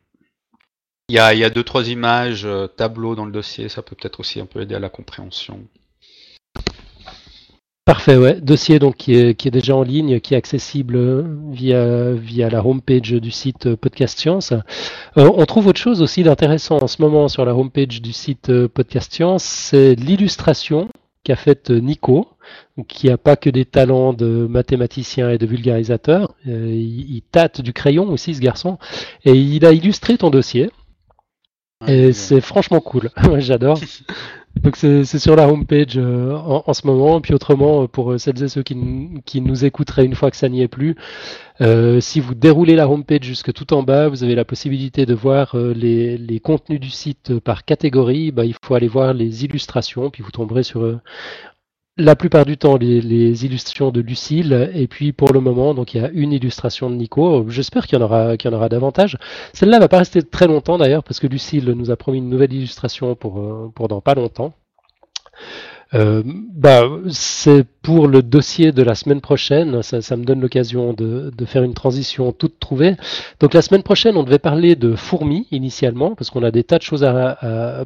Il, 1.08 1.14
y 1.14 1.18
a, 1.18 1.34
y 1.34 1.44
a 1.44 1.50
deux, 1.50 1.64
trois 1.64 1.88
images, 1.88 2.44
euh, 2.44 2.66
tableaux 2.66 3.14
dans 3.14 3.24
le 3.24 3.32
dossier, 3.32 3.68
ça 3.68 3.82
peut 3.82 3.96
peut-être 3.96 4.20
aussi 4.20 4.40
un 4.40 4.46
peu 4.46 4.60
aider 4.60 4.74
à 4.74 4.78
la 4.78 4.90
compréhension. 4.90 5.60
Parfait, 7.86 8.18
ouais. 8.18 8.38
Dossier 8.42 8.78
donc 8.78 8.96
qui 8.96 9.14
est, 9.14 9.34
qui 9.34 9.48
est, 9.48 9.50
déjà 9.50 9.74
en 9.74 9.82
ligne, 9.82 10.20
qui 10.20 10.34
est 10.34 10.36
accessible 10.36 11.24
via, 11.50 12.12
via 12.12 12.50
la 12.50 12.62
homepage 12.62 13.12
du 13.12 13.30
site 13.30 13.74
Podcast 13.76 14.18
Science. 14.18 14.52
Euh, 14.52 15.30
on 15.34 15.46
trouve 15.46 15.68
autre 15.68 15.80
chose 15.80 16.02
aussi 16.02 16.22
d'intéressant 16.22 16.82
en 16.82 16.86
ce 16.86 17.00
moment 17.00 17.28
sur 17.28 17.46
la 17.46 17.54
homepage 17.54 18.02
du 18.02 18.12
site 18.12 18.66
Podcast 18.66 19.10
Science, 19.10 19.42
c'est 19.42 19.94
l'illustration 19.94 20.90
qu'a 21.24 21.36
faite 21.36 21.70
Nico 21.70 22.28
qui 22.86 23.08
n'a 23.08 23.18
pas 23.18 23.36
que 23.36 23.50
des 23.50 23.64
talents 23.64 24.12
de 24.12 24.46
mathématicien 24.48 25.30
et 25.30 25.38
de 25.38 25.46
vulgarisateur. 25.46 26.34
Euh, 26.46 26.70
il, 26.70 27.22
tâte 27.30 27.60
du 27.60 27.72
crayon 27.72 28.08
aussi, 28.10 28.34
ce 28.34 28.40
garçon. 28.40 28.78
Et 29.24 29.32
il 29.32 29.64
a 29.66 29.72
illustré 29.72 30.16
ton 30.16 30.30
dossier. 30.30 30.70
Et 31.86 32.12
c'est 32.12 32.40
franchement 32.40 32.80
cool. 32.80 33.10
J'adore. 33.38 33.78
Donc 34.62 34.76
c'est 34.76 35.04
sur 35.04 35.36
la 35.36 35.48
homepage 35.48 35.96
euh, 35.96 36.32
en, 36.34 36.72
ce 36.72 36.86
moment. 36.86 37.20
Puis 37.20 37.32
autrement, 37.32 37.86
pour 37.86 38.18
celles 38.18 38.42
et 38.42 38.48
ceux 38.48 38.62
qui, 38.64 38.74
nous 39.40 39.64
écouteraient 39.64 40.04
une 40.04 40.16
fois 40.16 40.32
que 40.32 40.36
ça 40.36 40.48
n'y 40.48 40.62
est 40.62 40.68
plus, 40.68 40.96
euh, 41.60 42.00
si 42.00 42.18
vous 42.18 42.34
déroulez 42.34 42.74
la 42.74 42.88
homepage 42.88 43.22
jusque 43.22 43.52
tout 43.52 43.72
en 43.72 43.84
bas, 43.84 44.08
vous 44.08 44.24
avez 44.24 44.34
la 44.34 44.44
possibilité 44.44 45.06
de 45.06 45.14
voir 45.14 45.54
les, 45.56 46.40
contenus 46.42 46.80
du 46.80 46.90
site 46.90 47.38
par 47.38 47.64
catégorie. 47.64 48.32
Bah, 48.32 48.44
il 48.44 48.56
faut 48.64 48.74
aller 48.74 48.88
voir 48.88 49.14
les 49.14 49.44
illustrations, 49.44 50.10
puis 50.10 50.24
vous 50.24 50.32
tomberez 50.32 50.64
sur 50.64 50.98
la 51.98 52.14
plupart 52.14 52.46
du 52.46 52.56
temps 52.56 52.76
les, 52.76 53.44
illustrations 53.44 53.90
de 53.90 54.00
Lucille 54.00 54.70
et 54.72 54.86
puis 54.86 55.12
pour 55.12 55.32
le 55.32 55.40
moment 55.40 55.74
donc 55.74 55.94
il 55.94 56.00
y 56.00 56.04
a 56.04 56.10
une 56.10 56.32
illustration 56.32 56.88
de 56.88 56.94
Nico. 56.94 57.44
J'espère 57.48 57.86
qu'il 57.86 57.98
y 57.98 58.02
en 58.02 58.04
aura 58.04 58.36
qu'il 58.36 58.50
y 58.50 58.54
en 58.54 58.56
aura 58.56 58.68
davantage. 58.68 59.18
Celle-là 59.52 59.80
va 59.80 59.88
pas 59.88 59.98
rester 59.98 60.22
très 60.22 60.46
longtemps 60.46 60.78
d'ailleurs 60.78 61.02
parce 61.02 61.18
que 61.18 61.26
Lucille 61.26 61.70
nous 61.72 61.90
a 61.90 61.96
promis 61.96 62.18
une 62.18 62.30
nouvelle 62.30 62.52
illustration 62.52 63.14
pour 63.16 63.40
euh, 63.40 63.70
pour 63.74 63.88
dans 63.88 64.00
pas 64.00 64.14
longtemps. 64.14 64.54
Euh, 65.94 66.22
bah, 66.24 66.82
c'est 67.10 67.64
pour 67.82 68.08
le 68.08 68.22
dossier 68.22 68.72
de 68.72 68.82
la 68.82 68.94
semaine 68.94 69.20
prochaine. 69.20 69.82
Ça, 69.82 70.16
me 70.16 70.24
donne 70.24 70.40
l'occasion 70.40 70.92
de, 70.92 71.32
faire 71.46 71.62
une 71.62 71.74
transition 71.74 72.32
toute 72.32 72.58
trouvée. 72.58 72.96
Donc 73.40 73.54
la 73.54 73.62
semaine 73.62 73.82
prochaine, 73.82 74.16
on 74.16 74.22
devait 74.22 74.38
parler 74.38 74.76
de 74.76 74.94
fourmis 74.94 75.46
initialement, 75.50 76.14
parce 76.14 76.30
qu'on 76.30 76.42
a 76.42 76.50
des 76.50 76.64
tas 76.64 76.78
de 76.78 76.82
choses 76.82 77.06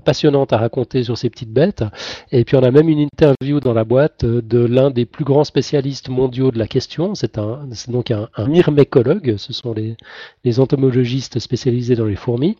passionnantes 0.05 0.53
à 0.53 0.59
raconter 0.59 1.05
sur 1.05 1.16
ces 1.16 1.30
petites 1.30 1.53
bêtes. 1.53 1.84
Et 2.32 2.44
puis 2.44 2.57
on 2.57 2.62
a 2.62 2.70
même 2.70 2.88
une 2.88 2.98
interview 2.98 3.61
dans 3.61 3.74
la 3.74 3.84
boîte 3.84 4.24
de 4.24 4.59
l'un 4.59 4.90
des 4.90 5.07
plus 5.07 5.24
grands 5.24 5.44
spécialistes 5.44 6.09
mondiaux 6.09 6.50
de 6.50 6.59
la 6.59 6.66
question. 6.66 7.14
C'est 7.14 7.38
un, 7.38 7.68
donc 7.88 8.11
un, 8.11 8.28
myrmécologue. 8.46 9.36
Ce 9.36 9.53
sont 9.53 9.72
les, 9.72 9.96
les 10.44 10.59
entomologistes 10.59 11.38
spécialisés 11.38 11.94
dans 11.94 12.07
les 12.07 12.16
fourmis. 12.16 12.57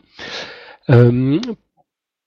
Euh, 0.90 1.40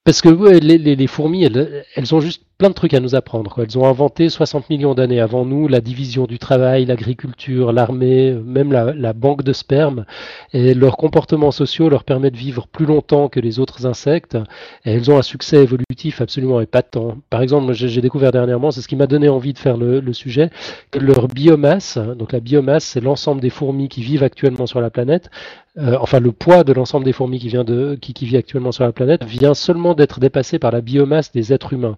parce 0.05 0.21
que 0.21 0.29
les, 0.29 1.07
fourmis, 1.07 1.45
elles, 1.45 2.13
ont 2.13 2.21
juste 2.21 2.43
plein 2.57 2.69
de 2.69 2.73
trucs 2.73 2.93
à 2.93 2.99
nous 2.99 3.15
apprendre. 3.15 3.53
Elles 3.61 3.77
ont 3.77 3.85
inventé 3.85 4.29
60 4.29 4.69
millions 4.69 4.93
d'années 4.93 5.19
avant 5.19 5.45
nous 5.45 5.67
la 5.67 5.81
division 5.81 6.25
du 6.25 6.39
travail, 6.39 6.85
l'agriculture, 6.85 7.73
l'armée, 7.73 8.31
même 8.33 8.71
la, 8.71 9.13
banque 9.13 9.43
de 9.43 9.51
sperme. 9.51 10.05
Et 10.53 10.73
leurs 10.73 10.95
comportements 10.95 11.51
sociaux 11.51 11.89
leur 11.89 12.03
permettent 12.05 12.33
de 12.33 12.39
vivre 12.39 12.67
plus 12.67 12.85
longtemps 12.85 13.27
que 13.27 13.39
les 13.41 13.59
autres 13.59 13.85
insectes. 13.85 14.37
Et 14.85 14.93
elles 14.93 15.11
ont 15.11 15.17
un 15.17 15.21
succès 15.21 15.57
évolutif 15.57 16.21
absolument 16.21 16.61
épatant. 16.61 17.17
Par 17.29 17.41
exemple, 17.41 17.73
j'ai 17.73 18.01
découvert 18.01 18.31
dernièrement, 18.31 18.71
c'est 18.71 18.81
ce 18.81 18.87
qui 18.87 18.95
m'a 18.95 19.07
donné 19.07 19.27
envie 19.27 19.53
de 19.53 19.59
faire 19.59 19.77
le, 19.77 20.13
sujet, 20.13 20.49
que 20.91 20.99
leur 20.99 21.27
biomasse, 21.27 21.97
donc 21.97 22.31
la 22.31 22.39
biomasse, 22.39 22.85
c'est 22.85 23.01
l'ensemble 23.01 23.41
des 23.41 23.49
fourmis 23.49 23.89
qui 23.89 24.01
vivent 24.01 24.23
actuellement 24.23 24.65
sur 24.65 24.79
la 24.79 24.89
planète, 24.89 25.29
euh, 25.77 25.97
enfin 25.99 26.19
le 26.19 26.31
poids 26.31 26.63
de 26.63 26.71
l'ensemble 26.71 27.03
des 27.03 27.11
fourmis 27.11 27.39
qui, 27.39 27.49
vient 27.49 27.65
de, 27.65 27.97
qui 27.99 28.13
vit 28.25 28.37
actuellement 28.37 28.71
sur 28.71 28.85
la 28.85 28.93
planète 28.93 29.25
vient 29.25 29.53
seulement 29.53 29.93
d'être 29.93 30.21
dépassé 30.21 30.57
par 30.57 30.71
la 30.71 30.79
biomasse 30.79 31.33
des 31.33 31.51
êtres 31.51 31.73
humains. 31.73 31.97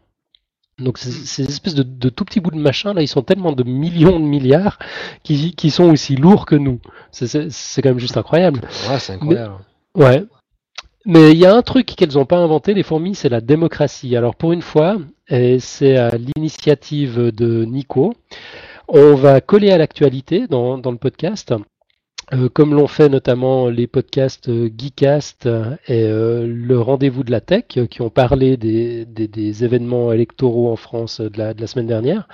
Donc 0.80 1.00
ces, 1.00 1.42
espèces 1.42 1.74
de, 1.74 2.10
tout 2.10 2.24
petits 2.24 2.40
bouts 2.40 2.52
de 2.52 2.60
machin 2.60 2.94
là, 2.94 3.02
ils 3.02 3.08
sont 3.08 3.24
tellement 3.24 3.52
de 3.52 3.64
millions 3.64 4.20
de 4.20 4.26
milliards 4.26 4.78
qui, 5.24 5.56
qui 5.56 5.72
sont 5.72 5.92
aussi 5.92 6.16
lourds 6.16 6.46
que 6.46 6.56
nous. 6.56 6.80
C'est 7.12 7.82
quand 7.82 7.90
même 7.90 8.00
juste 8.00 8.18
incroyable. 8.18 8.62
Ouais, 8.88 9.00
c'est 9.00 9.14
incroyable. 9.14 9.56
Mais, 9.96 10.04
ouais. 10.04 10.24
Mais 11.06 11.32
il 11.32 11.38
y 11.38 11.46
a 11.46 11.56
un 11.56 11.62
truc 11.64 11.88
qu'elles 11.88 12.14
n'ont 12.14 12.26
pas 12.26 12.38
inventé, 12.38 12.74
les 12.74 12.84
fourmis, 12.84 13.16
c'est 13.16 13.30
la 13.30 13.42
démocratie. 13.42 14.16
Alors 14.16 14.36
pour 14.36 14.52
une 14.52 14.62
fois, 14.62 14.98
et 15.30 15.60
c'est 15.60 15.98
à 15.98 16.12
l'initiative 16.16 17.32
de 17.32 17.66
Nico, 17.66 18.14
on 18.88 19.16
va 19.16 19.42
coller 19.42 19.72
à 19.72 19.78
l'actualité 19.78 20.48
dans, 20.48 20.78
dans 20.78 20.92
le 20.92 20.98
podcast. 20.98 21.54
Euh, 22.34 22.50
comme 22.50 22.74
l'ont 22.74 22.88
fait 22.88 23.08
notamment 23.08 23.70
les 23.70 23.88
podcasts 23.88 24.50
euh, 24.50 24.70
Geekcast 24.76 25.46
et 25.46 26.04
euh, 26.04 26.46
le 26.46 26.78
Rendez-vous 26.78 27.24
de 27.24 27.32
la 27.32 27.40
Tech, 27.40 27.64
qui 27.90 28.02
ont 28.02 28.10
parlé 28.10 28.58
des, 28.58 29.64
événements 29.64 30.12
électoraux 30.12 30.70
en 30.70 30.76
France 30.76 31.22
de 31.22 31.38
la, 31.38 31.68
semaine 31.68 31.88
dernière. 31.88 32.28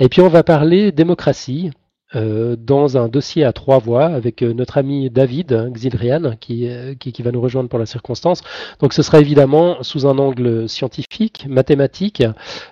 Et 0.00 0.08
puis 0.08 0.20
on 0.20 0.28
va 0.28 0.42
parler 0.42 0.90
démocratie. 0.90 1.70
Euh, 2.14 2.54
dans 2.56 2.96
un 2.96 3.08
dossier 3.08 3.42
à 3.42 3.52
trois 3.52 3.80
voix 3.80 4.04
avec 4.04 4.42
euh, 4.42 4.52
notre 4.54 4.78
ami 4.78 5.10
David 5.10 5.52
hein, 5.52 5.70
Xildrian 5.70 6.36
qui, 6.38 6.68
euh, 6.68 6.94
qui, 6.94 7.10
qui, 7.10 7.20
va 7.22 7.32
nous 7.32 7.40
rejoindre 7.40 7.68
pour 7.68 7.80
la 7.80 7.86
circonstance. 7.86 8.42
Donc 8.78 8.92
ce 8.92 9.02
sera 9.02 9.18
évidemment 9.18 9.82
sous 9.82 10.06
un 10.06 10.16
angle 10.16 10.68
scientifique, 10.68 11.46
mathématique, 11.48 12.22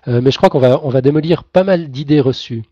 mais 0.06 0.30
je 0.30 0.36
crois 0.36 0.50
qu'on 0.50 0.60
va, 0.60 0.80
on 0.84 0.88
va 0.88 1.00
démolir 1.00 1.42
pas 1.42 1.64
mal 1.64 1.90
d'idées 1.90 2.20
reçues. 2.20 2.62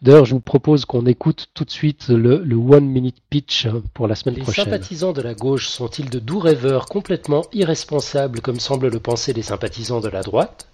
D'ailleurs, 0.00 0.24
je 0.24 0.34
vous 0.34 0.40
propose 0.40 0.84
qu'on 0.84 1.06
écoute 1.06 1.48
tout 1.54 1.64
de 1.64 1.70
suite 1.70 2.08
le, 2.08 2.38
le 2.44 2.56
One 2.56 2.86
Minute 2.86 3.16
Pitch 3.28 3.66
pour 3.92 4.06
la 4.06 4.14
semaine 4.14 4.36
prochaine. 4.36 4.64
Les 4.66 4.70
sympathisants 4.70 5.12
de 5.12 5.22
la 5.22 5.34
gauche 5.34 5.66
sont-ils 5.66 6.08
de 6.08 6.20
doux 6.20 6.38
rêveurs 6.38 6.86
complètement 6.86 7.42
irresponsables 7.52 8.40
comme 8.40 8.60
semblent 8.60 8.88
le 8.88 9.00
penser 9.00 9.32
les 9.32 9.42
sympathisants 9.42 10.00
de 10.00 10.08
la 10.08 10.22
droite? 10.22 10.68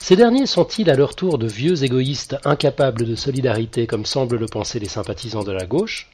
Ces 0.00 0.16
derniers 0.16 0.46
sont-ils 0.46 0.90
à 0.90 0.94
leur 0.94 1.14
tour 1.14 1.38
de 1.38 1.46
vieux 1.46 1.84
égoïstes 1.84 2.36
incapables 2.44 3.04
de 3.04 3.14
solidarité 3.14 3.86
comme 3.86 4.06
semblent 4.06 4.38
le 4.38 4.46
penser 4.46 4.78
les 4.78 4.88
sympathisants 4.88 5.44
de 5.44 5.52
la 5.52 5.66
gauche? 5.66 6.08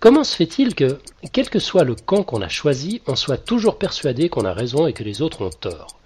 Comment 0.00 0.24
se 0.24 0.36
fait-il 0.36 0.74
que, 0.74 0.98
quel 1.32 1.48
que 1.48 1.58
soit 1.58 1.84
le 1.84 1.94
camp 1.94 2.24
qu'on 2.24 2.42
a 2.42 2.48
choisi, 2.48 3.00
on 3.06 3.16
soit 3.16 3.38
toujours 3.38 3.78
persuadé 3.78 4.28
qu'on 4.28 4.44
a 4.44 4.52
raison 4.52 4.86
et 4.86 4.92
que 4.92 5.04
les 5.04 5.22
autres 5.22 5.42
ont 5.42 5.50
tort? 5.50 5.98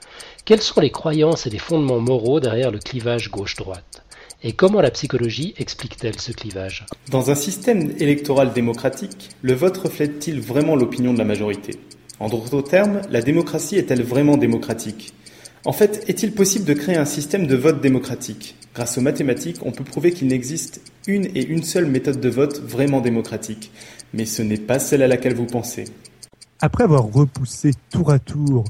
Quelles 0.44 0.62
sont 0.62 0.80
les 0.80 0.90
croyances 0.90 1.46
et 1.46 1.50
les 1.50 1.58
fondements 1.58 1.98
moraux 1.98 2.38
derrière 2.38 2.70
le 2.70 2.78
clivage 2.78 3.30
gauche-droite? 3.30 4.04
Et 4.42 4.52
comment 4.52 4.80
la 4.80 4.90
psychologie 4.90 5.54
explique-t-elle 5.56 6.20
ce 6.20 6.30
clivage? 6.30 6.86
Dans 7.10 7.30
un 7.30 7.34
système 7.34 7.92
électoral 7.98 8.52
démocratique, 8.52 9.30
le 9.42 9.54
vote 9.54 9.78
reflète-t-il 9.78 10.40
vraiment 10.40 10.76
l'opinion 10.76 11.14
de 11.14 11.18
la 11.18 11.24
majorité? 11.24 11.80
En 12.20 12.28
d'autres 12.28 12.62
termes, 12.62 13.00
la 13.10 13.22
démocratie 13.22 13.76
est-elle 13.76 14.02
vraiment 14.02 14.36
démocratique? 14.36 15.12
En 15.66 15.72
fait, 15.72 16.04
est-il 16.08 16.32
possible 16.32 16.64
de 16.64 16.74
créer 16.74 16.96
un 16.96 17.04
système 17.04 17.46
de 17.48 17.56
vote 17.56 17.80
démocratique? 17.80 18.56
Grâce 18.72 18.98
aux 18.98 19.00
mathématiques, 19.00 19.58
on 19.66 19.72
peut 19.72 19.82
prouver 19.82 20.12
qu'il 20.12 20.28
n'existe 20.28 20.80
une 21.08 21.24
et 21.34 21.44
une 21.44 21.64
seule 21.64 21.86
méthode 21.86 22.20
de 22.20 22.28
vote 22.28 22.60
vraiment 22.60 23.00
démocratique. 23.00 23.72
Mais 24.14 24.26
ce 24.26 24.42
n'est 24.42 24.58
pas 24.58 24.78
celle 24.78 25.02
à 25.02 25.08
laquelle 25.08 25.34
vous 25.34 25.46
pensez. 25.46 25.84
Après 26.60 26.84
avoir 26.84 27.12
repoussé 27.12 27.72
tour 27.90 28.12
à 28.12 28.20
tour 28.20 28.64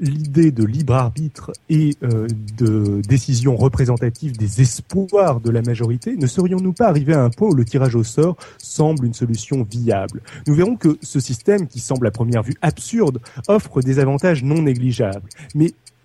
l'idée 0.00 0.50
de 0.50 0.64
libre 0.64 0.94
arbitre 0.94 1.52
et 1.68 1.94
euh, 2.02 2.26
de 2.56 3.02
décision 3.06 3.54
représentative 3.54 4.36
des 4.36 4.62
espoirs 4.62 5.40
de 5.40 5.50
la 5.50 5.62
majorité, 5.62 6.16
ne 6.16 6.26
serions-nous 6.26 6.72
pas 6.72 6.88
arrivés 6.88 7.12
à 7.12 7.22
un 7.22 7.30
point 7.30 7.48
où 7.50 7.54
le 7.54 7.64
tirage 7.64 7.94
au 7.94 8.02
sort 8.02 8.36
semble 8.58 9.06
une 9.06 9.14
solution 9.14 9.62
viable? 9.70 10.22
Nous 10.46 10.54
verrons 10.54 10.76
que 10.76 10.98
ce 11.02 11.20
système, 11.20 11.68
qui 11.68 11.78
semble 11.78 12.06
à 12.06 12.10
première 12.10 12.42
vue 12.42 12.56
absurde, 12.62 13.20
offre 13.46 13.82
des 13.82 13.98
avantages 13.98 14.42
non 14.42 14.62
négligeables. 14.62 15.28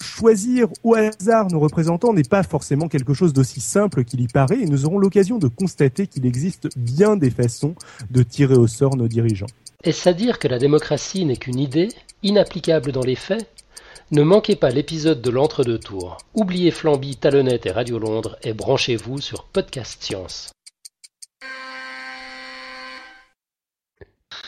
Choisir 0.01 0.67
au 0.84 0.95
hasard 0.95 1.47
nos 1.51 1.59
représentants 1.59 2.13
n'est 2.13 2.23
pas 2.23 2.43
forcément 2.43 2.88
quelque 2.88 3.13
chose 3.13 3.34
d'aussi 3.34 3.61
simple 3.61 4.03
qu'il 4.03 4.22
y 4.22 4.27
paraît 4.27 4.61
et 4.61 4.65
nous 4.65 4.85
aurons 4.85 4.97
l'occasion 4.97 5.38
de 5.38 5.47
constater 5.47 6.07
qu'il 6.07 6.26
existe 6.26 6.69
bien 6.77 7.15
des 7.15 7.30
façons 7.30 7.76
de 8.09 8.23
tirer 8.23 8.55
au 8.55 8.67
sort 8.67 8.95
nos 8.95 9.07
dirigeants. 9.07 9.47
Est-ce 9.84 10.09
à 10.09 10.13
dire 10.13 10.39
que 10.39 10.47
la 10.47 10.59
démocratie 10.59 11.26
n'est 11.26 11.38
qu'une 11.38 11.59
idée, 11.59 11.89
inapplicable 12.23 12.91
dans 12.91 13.03
les 13.03 13.15
faits? 13.15 13.47
Ne 14.11 14.23
manquez 14.23 14.55
pas 14.55 14.69
l'épisode 14.69 15.22
de 15.22 15.30
l'entre-deux 15.31 15.80
tours. 15.80 16.17
Oubliez 16.35 16.72
Flamby, 16.72 17.15
Talonnette 17.15 17.65
et 17.65 17.72
Radio 17.72 17.97
Londres 17.97 18.38
et 18.43 18.53
branchez-vous 18.53 19.19
sur 19.19 19.45
Podcast 19.45 20.03
Science. 20.03 20.51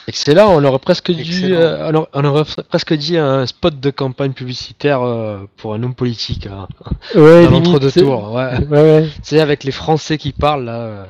Excellent, 0.07 0.55
on 0.55 0.63
aurait 0.63 0.79
presque 0.79 1.11
dit, 1.11 1.51
euh, 1.51 1.91
on, 2.13 2.23
aurait, 2.23 2.45
presque 2.69 2.93
dit 2.93 3.17
un 3.17 3.45
spot 3.45 3.77
de 3.77 3.89
campagne 3.89 4.31
publicitaire 4.31 5.01
euh, 5.01 5.39
pour 5.57 5.73
un 5.73 5.84
homme 5.84 5.95
politique. 5.95 6.47
Hein. 6.47 6.69
Ouais, 7.13 7.45
deux 7.79 7.91
tours. 7.91 8.31
Ouais. 8.31 8.65
ouais, 8.67 9.09
C'est 9.21 9.41
avec 9.41 9.65
les 9.65 9.73
Français 9.73 10.17
qui 10.17 10.31
parlent 10.31 10.63
là, 10.63 10.79
euh, 10.79 11.05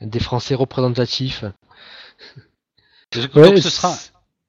des 0.00 0.18
Français 0.18 0.54
représentatifs. 0.54 1.44
Donc 3.14 3.58
ce 3.58 3.68
sera, 3.68 3.94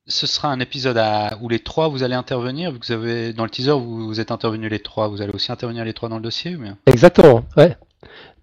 ce 0.07 0.27
sera 0.27 0.47
un 0.47 0.61
épisode 0.61 0.97
à, 0.97 1.37
où 1.41 1.49
les 1.49 1.59
trois 1.59 1.89
vous 1.89 2.01
allez 2.01 2.15
intervenir. 2.15 2.71
Vu 2.71 2.79
que 2.79 2.85
vous 2.85 2.93
avez 2.93 3.33
dans 3.33 3.43
le 3.43 3.49
teaser 3.49 3.71
vous, 3.71 4.07
vous 4.07 4.19
êtes 4.21 4.31
intervenus 4.31 4.71
les 4.71 4.79
trois, 4.79 5.09
vous 5.09 5.21
allez 5.21 5.33
aussi 5.33 5.51
intervenir 5.51 5.83
les 5.83 5.93
trois 5.93 6.07
dans 6.07 6.17
le 6.17 6.23
dossier. 6.23 6.57
Exactement. 6.85 7.43
Ouais. 7.57 7.75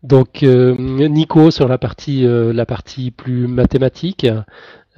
Donc 0.03 0.43
Nico 0.43 1.51
sur 1.51 1.67
la 1.67 1.79
partie 1.79 2.27
la 2.27 2.67
partie 2.67 3.11
plus 3.11 3.47
mathématique, 3.47 4.27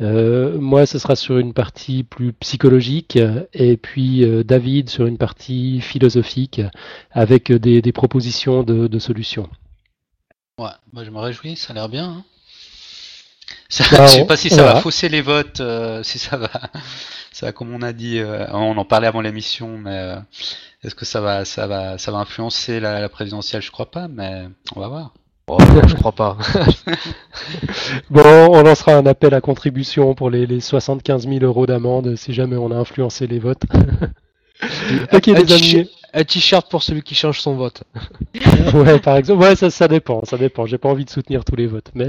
euh, 0.00 0.58
moi, 0.58 0.86
ce 0.86 0.98
sera 0.98 1.16
sur 1.16 1.38
une 1.38 1.52
partie 1.52 2.04
plus 2.04 2.32
psychologique 2.32 3.18
et 3.52 3.76
puis 3.76 4.24
euh, 4.24 4.44
David 4.44 4.90
sur 4.90 5.06
une 5.06 5.18
partie 5.18 5.80
philosophique 5.80 6.60
avec 7.10 7.50
des, 7.52 7.92
propositions 7.92 8.62
de, 8.62 8.98
solutions. 8.98 9.48
Ouais, 10.58 10.70
moi 10.92 11.04
je 11.04 11.10
me 11.10 11.18
réjouis, 11.18 11.56
ça 11.56 11.72
a 11.72 11.74
l'air 11.74 11.88
bien. 11.88 12.08
Hein. 12.08 12.24
Ça, 13.68 13.84
bah, 13.90 14.06
je 14.06 14.12
sais 14.12 14.26
pas 14.26 14.36
si 14.36 14.50
ça 14.50 14.62
va 14.62 14.80
fausser 14.80 15.08
les 15.08 15.20
votes, 15.20 15.60
euh, 15.60 16.02
si 16.02 16.18
ça 16.18 16.36
va, 16.36 16.50
ça 17.32 17.52
comme 17.52 17.72
on 17.74 17.82
a 17.82 17.92
dit, 17.92 18.20
on 18.52 18.76
en 18.76 18.84
parlait 18.84 19.06
avant 19.06 19.20
l'émission, 19.20 19.78
mais 19.78 20.14
est-ce 20.84 20.94
que 20.94 21.04
ça 21.04 21.20
va, 21.20 21.44
ça 21.44 21.66
va, 21.66 21.98
ça 21.98 22.12
va 22.12 22.18
influencer 22.18 22.78
la, 22.78 23.00
la 23.00 23.08
présidentielle? 23.08 23.62
Je 23.62 23.70
crois 23.70 23.90
pas, 23.90 24.06
mais 24.06 24.48
on 24.76 24.80
va 24.80 24.88
voir. 24.88 25.12
Oh, 25.48 25.56
je 25.86 25.94
crois 25.94 26.12
pas. 26.12 26.36
bon, 28.10 28.48
on 28.50 28.62
lancera 28.62 28.94
un 28.96 29.06
appel 29.06 29.32
à 29.34 29.40
contribution 29.40 30.14
pour 30.14 30.30
les, 30.30 30.46
les 30.46 30.60
75 30.60 31.26
000 31.26 31.44
euros 31.44 31.66
d'amende 31.66 32.16
si 32.16 32.34
jamais 32.34 32.56
on 32.56 32.70
a 32.70 32.76
influencé 32.76 33.26
les 33.26 33.38
votes. 33.38 33.62
ok, 35.12 35.26
les 35.26 35.52
amis. 35.52 35.90
Un 36.14 36.24
t-shirt 36.24 36.70
pour 36.70 36.82
celui 36.82 37.02
qui 37.02 37.14
change 37.14 37.40
son 37.40 37.54
vote. 37.54 37.82
ouais, 38.74 38.98
par 38.98 39.16
exemple. 39.16 39.42
Ouais, 39.42 39.56
ça, 39.56 39.70
ça 39.70 39.88
dépend. 39.88 40.22
Ça 40.24 40.36
dépend. 40.38 40.66
J'ai 40.66 40.78
pas 40.78 40.88
envie 40.88 41.04
de 41.04 41.10
soutenir 41.10 41.44
tous 41.44 41.56
les 41.56 41.66
votes, 41.66 41.90
mais 41.94 42.08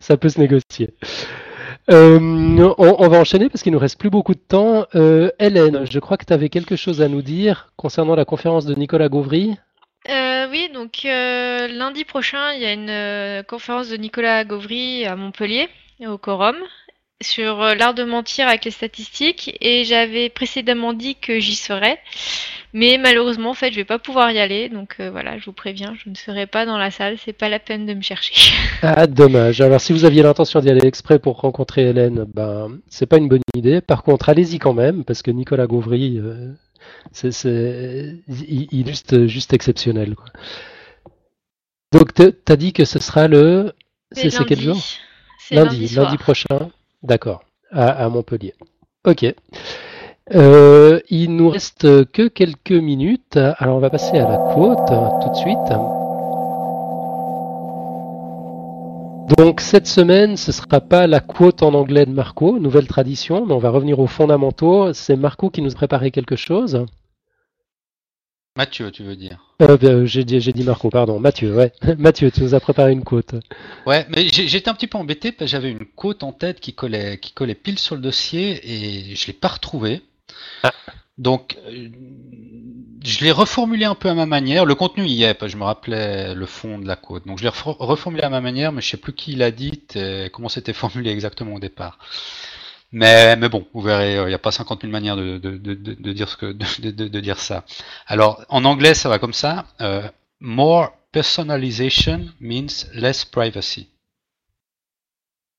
ça 0.00 0.16
peut 0.16 0.28
se 0.28 0.40
négocier. 0.40 0.94
Euh, 1.90 2.74
on, 2.78 3.08
va 3.08 3.20
enchaîner 3.20 3.48
parce 3.48 3.62
qu'il 3.62 3.72
nous 3.72 3.78
reste 3.78 3.98
plus 3.98 4.10
beaucoup 4.10 4.34
de 4.34 4.40
temps. 4.40 4.86
Euh, 4.96 5.30
Hélène, 5.38 5.86
je 5.88 5.98
crois 6.00 6.16
que 6.16 6.24
tu 6.24 6.32
avais 6.32 6.48
quelque 6.48 6.74
chose 6.74 7.00
à 7.00 7.08
nous 7.08 7.22
dire 7.22 7.72
concernant 7.76 8.16
la 8.16 8.24
conférence 8.24 8.66
de 8.66 8.74
Nicolas 8.74 9.08
Gauvry. 9.08 9.56
Euh, 10.08 10.46
oui, 10.50 10.70
donc 10.72 11.04
euh, 11.04 11.66
lundi 11.68 12.04
prochain, 12.04 12.52
il 12.52 12.62
y 12.62 12.66
a 12.66 12.72
une 12.72 12.90
euh, 12.90 13.42
conférence 13.42 13.88
de 13.88 13.96
Nicolas 13.96 14.44
Gauvry 14.44 15.04
à 15.04 15.16
Montpellier, 15.16 15.68
au 16.06 16.16
Corum, 16.16 16.56
sur 17.20 17.56
l'art 17.74 17.94
de 17.94 18.04
mentir 18.04 18.46
avec 18.46 18.64
les 18.64 18.70
statistiques. 18.70 19.56
Et 19.60 19.84
j'avais 19.84 20.28
précédemment 20.28 20.92
dit 20.92 21.16
que 21.16 21.40
j'y 21.40 21.56
serais. 21.56 21.98
Mais 22.72 22.98
malheureusement, 22.98 23.50
en 23.50 23.54
fait, 23.54 23.70
je 23.70 23.76
vais 23.76 23.84
pas 23.84 23.98
pouvoir 23.98 24.30
y 24.30 24.38
aller. 24.38 24.68
Donc 24.68 25.00
voilà, 25.00 25.38
je 25.38 25.46
vous 25.46 25.52
préviens, 25.52 25.94
je 26.04 26.10
ne 26.10 26.14
serai 26.14 26.46
pas 26.46 26.66
dans 26.66 26.78
la 26.78 26.90
salle. 26.90 27.16
C'est 27.24 27.32
pas 27.32 27.48
la 27.48 27.58
peine 27.58 27.86
de 27.86 27.94
me 27.94 28.02
chercher. 28.02 28.34
Ah, 28.82 29.06
dommage. 29.06 29.62
Alors, 29.62 29.80
si 29.80 29.94
vous 29.94 30.04
aviez 30.04 30.22
l'intention 30.22 30.60
d'y 30.60 30.68
aller 30.68 30.86
exprès 30.86 31.18
pour 31.18 31.40
rencontrer 31.40 31.88
Hélène, 31.88 32.26
ben, 32.34 32.78
c'est 32.90 33.06
pas 33.06 33.16
une 33.16 33.26
bonne 33.26 33.40
idée. 33.54 33.80
Par 33.80 34.02
contre, 34.02 34.28
allez-y 34.28 34.58
quand 34.58 34.74
même, 34.74 35.02
parce 35.02 35.22
que 35.22 35.30
Nicolas 35.30 35.66
Gauvry 35.66 36.20
c'est 37.12 38.16
juste, 38.28 39.26
juste 39.26 39.52
exceptionnel. 39.52 40.14
Quoi. 40.14 40.26
Donc, 41.92 42.14
tu 42.14 42.52
as 42.52 42.56
dit 42.56 42.72
que 42.72 42.84
ce 42.84 42.98
sera 42.98 43.28
le. 43.28 43.72
C'est 44.12 44.30
quel 44.46 44.60
jour 44.60 44.76
Lundi, 45.50 45.88
lundi, 45.94 46.16
prochain. 46.16 46.70
D'accord, 47.02 47.44
à, 47.70 48.08
Montpellier. 48.08 48.54
Ok. 49.04 49.24
Euh, 50.34 51.00
il 51.08 51.36
nous 51.36 51.48
reste 51.48 52.10
que 52.10 52.26
quelques 52.26 52.72
minutes. 52.72 53.36
Alors, 53.36 53.76
on 53.76 53.80
va 53.80 53.90
passer 53.90 54.18
à 54.18 54.28
la 54.28 54.38
quote 54.54 54.88
tout 55.22 55.30
de 55.30 55.36
suite. 55.36 56.05
Donc 59.26 59.60
cette 59.60 59.88
semaine, 59.88 60.36
ce 60.36 60.50
ne 60.50 60.54
sera 60.54 60.80
pas 60.80 61.06
la 61.08 61.20
quote 61.20 61.62
en 61.62 61.74
anglais 61.74 62.06
de 62.06 62.12
Marco, 62.12 62.60
nouvelle 62.60 62.86
tradition, 62.86 63.44
mais 63.44 63.54
on 63.54 63.58
va 63.58 63.70
revenir 63.70 63.98
aux 63.98 64.06
fondamentaux. 64.06 64.92
C'est 64.92 65.16
Marco 65.16 65.50
qui 65.50 65.62
nous 65.62 65.72
a 65.72 65.74
préparé 65.74 66.12
quelque 66.12 66.36
chose. 66.36 66.86
Mathieu, 68.56 68.90
tu 68.90 69.02
veux 69.02 69.16
dire? 69.16 69.38
Euh, 69.62 69.76
ben, 69.76 70.06
J'ai 70.06 70.24
dit, 70.24 70.64
Marco, 70.64 70.88
pardon. 70.90 71.18
Mathieu, 71.18 71.54
ouais. 71.54 71.72
Mathieu, 71.98 72.30
tu 72.30 72.42
nous 72.42 72.54
as 72.54 72.60
préparé 72.60 72.92
une 72.92 73.04
quote. 73.04 73.34
Ouais, 73.84 74.06
mais 74.08 74.28
j'étais 74.28 74.70
un 74.70 74.74
petit 74.74 74.86
peu 74.86 74.96
embêté 74.96 75.32
parce 75.32 75.50
que 75.50 75.56
j'avais 75.56 75.70
une 75.70 75.84
quote 75.84 76.22
en 76.22 76.32
tête 76.32 76.60
qui 76.60 76.72
collait, 76.72 77.18
qui 77.18 77.32
collait 77.32 77.54
pile 77.54 77.78
sur 77.78 77.96
le 77.96 78.00
dossier 78.00 78.60
et 78.64 79.14
je 79.14 79.22
ne 79.24 79.26
l'ai 79.26 79.32
pas 79.32 79.48
retrouvée. 79.48 80.02
Ah. 80.62 80.72
Donc, 81.18 81.56
euh, 81.66 81.88
je 83.04 83.24
l'ai 83.24 83.32
reformulé 83.32 83.84
un 83.84 83.94
peu 83.94 84.08
à 84.08 84.14
ma 84.14 84.26
manière. 84.26 84.64
Le 84.64 84.74
contenu 84.74 85.06
y 85.06 85.22
est, 85.22 85.48
je 85.48 85.56
me 85.56 85.64
rappelais 85.64 86.34
le 86.34 86.46
fond 86.46 86.78
de 86.78 86.86
la 86.86 86.96
côte. 86.96 87.26
Donc, 87.26 87.38
je 87.38 87.44
l'ai 87.44 87.50
reformulé 87.50 88.22
à 88.22 88.28
ma 88.28 88.40
manière, 88.40 88.72
mais 88.72 88.82
je 88.82 88.90
sais 88.90 88.96
plus 88.96 89.12
qui 89.12 89.34
l'a 89.34 89.50
dit 89.50 89.82
et 89.94 90.30
comment 90.32 90.48
c'était 90.48 90.72
formulé 90.74 91.10
exactement 91.10 91.54
au 91.54 91.60
départ. 91.60 91.98
Mais, 92.92 93.36
mais 93.36 93.48
bon, 93.48 93.66
vous 93.74 93.80
verrez, 93.80 94.16
euh, 94.16 94.24
il 94.24 94.28
n'y 94.28 94.34
a 94.34 94.38
pas 94.38 94.52
50 94.52 94.82
000 94.82 94.92
manières 94.92 95.16
de, 95.16 95.38
dire 96.12 96.28
ce 96.28 96.46
de, 96.52 97.20
dire 97.20 97.38
ça. 97.38 97.64
Alors, 98.06 98.44
en 98.48 98.64
anglais, 98.64 98.94
ça 98.94 99.08
va 99.08 99.18
comme 99.18 99.32
ça. 99.32 99.66
Euh, 99.80 100.02
more 100.40 100.92
personalization 101.12 102.26
means 102.40 102.86
less 102.94 103.24
privacy. 103.24 103.88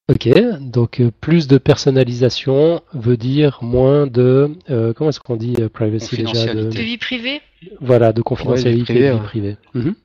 Ok, 0.10 0.30
donc 0.62 1.02
euh, 1.02 1.12
plus 1.12 1.48
de 1.48 1.58
personnalisation 1.58 2.82
veut 2.94 3.18
dire 3.18 3.60
moins 3.62 4.08
de 4.08 4.56
euh, 4.70 4.94
comment 4.94 5.10
est-ce 5.10 5.20
qu'on 5.20 5.36
dit 5.36 5.56
euh, 5.60 5.68
privacy 5.68 6.24
déjà 6.24 6.54
de... 6.54 6.70
vie 6.70 6.98
privée? 6.98 7.42
Voilà, 7.82 8.14
de 8.14 8.22
confidentialité, 8.22 9.10
de 9.10 9.14
vie 9.14 9.20
privée. 9.20 9.58
Mhm. 9.74 9.96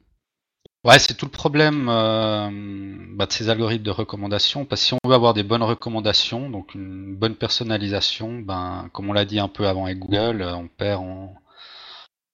Ouais, 0.85 0.99
c'est 0.99 1.15
tout 1.15 1.27
le 1.27 1.31
problème 1.31 1.87
bah, 1.87 3.27
de 3.27 3.33
ces 3.33 3.49
algorithmes 3.49 3.85
de 3.85 3.93
recommandation, 3.93 4.65
parce 4.65 4.81
que 4.81 4.87
si 4.89 4.95
on 4.95 5.09
veut 5.09 5.15
avoir 5.15 5.33
des 5.33 5.45
bonnes 5.45 5.63
recommandations, 5.63 6.51
donc 6.51 6.75
une 6.75 7.15
bonne 7.15 7.37
personnalisation, 7.37 8.41
ben, 8.41 8.89
comme 8.93 9.09
on 9.09 9.13
l'a 9.13 9.25
dit 9.25 9.39
un 9.39 9.47
peu 9.47 9.69
avant 9.69 9.85
avec 9.85 10.01
Google, 10.01 10.43
on 10.43 10.67
perd 10.67 11.01
en, 11.01 11.37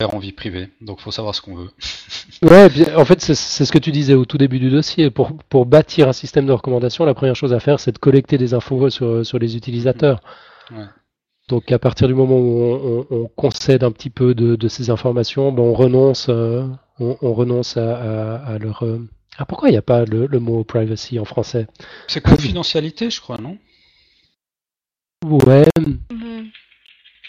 en 0.06 0.18
vie 0.18 0.32
privée. 0.32 0.68
Donc, 0.80 0.98
il 1.00 1.02
faut 1.02 1.10
savoir 1.10 1.34
ce 1.34 1.42
qu'on 1.42 1.56
veut. 1.56 1.70
ouais, 2.42 2.94
en 2.94 3.04
fait, 3.04 3.20
c'est 3.20 3.34
ce 3.34 3.72
que 3.72 3.78
tu 3.78 3.90
disais 3.90 4.14
au 4.14 4.24
tout 4.24 4.38
début 4.38 4.60
du 4.60 4.70
dossier. 4.70 5.10
Pour, 5.10 5.36
pour 5.48 5.66
bâtir 5.66 6.08
un 6.08 6.12
système 6.12 6.46
de 6.46 6.52
recommandation, 6.52 7.04
la 7.04 7.14
première 7.14 7.34
chose 7.34 7.52
à 7.52 7.58
faire, 7.58 7.80
c'est 7.80 7.90
de 7.92 7.98
collecter 7.98 8.38
des 8.38 8.54
infos 8.54 8.90
sur, 8.90 9.26
sur 9.26 9.38
les 9.40 9.56
utilisateurs. 9.56 10.20
Donc, 11.48 11.72
à 11.72 11.80
partir 11.80 12.06
du 12.06 12.14
moment 12.14 12.38
où 12.38 13.06
on, 13.10 13.28
concède 13.34 13.82
un 13.82 13.90
petit 13.90 14.10
peu 14.10 14.34
de, 14.34 14.68
ces 14.68 14.90
informations, 14.90 15.50
ben, 15.50 15.62
on 15.62 15.74
renonce, 15.74 16.28
euh, 16.28 16.64
on, 17.00 17.32
renonce 17.32 17.76
à, 17.76 18.56
leur. 18.60 18.84
Euh, 18.84 19.00
ah, 19.36 19.46
pourquoi 19.46 19.68
il 19.68 19.72
n'y 19.72 19.78
a 19.78 19.82
pas 19.82 20.04
le, 20.04 20.28
mot 20.38 20.62
privacy 20.62 21.18
en 21.18 21.24
français? 21.24 21.66
C'est 22.06 22.20
confidentialité, 22.20 23.10
je 23.10 23.20
crois, 23.20 23.38
non? 23.38 23.58
Ouais. 25.24 25.66
Mm-hmm. 25.80 26.50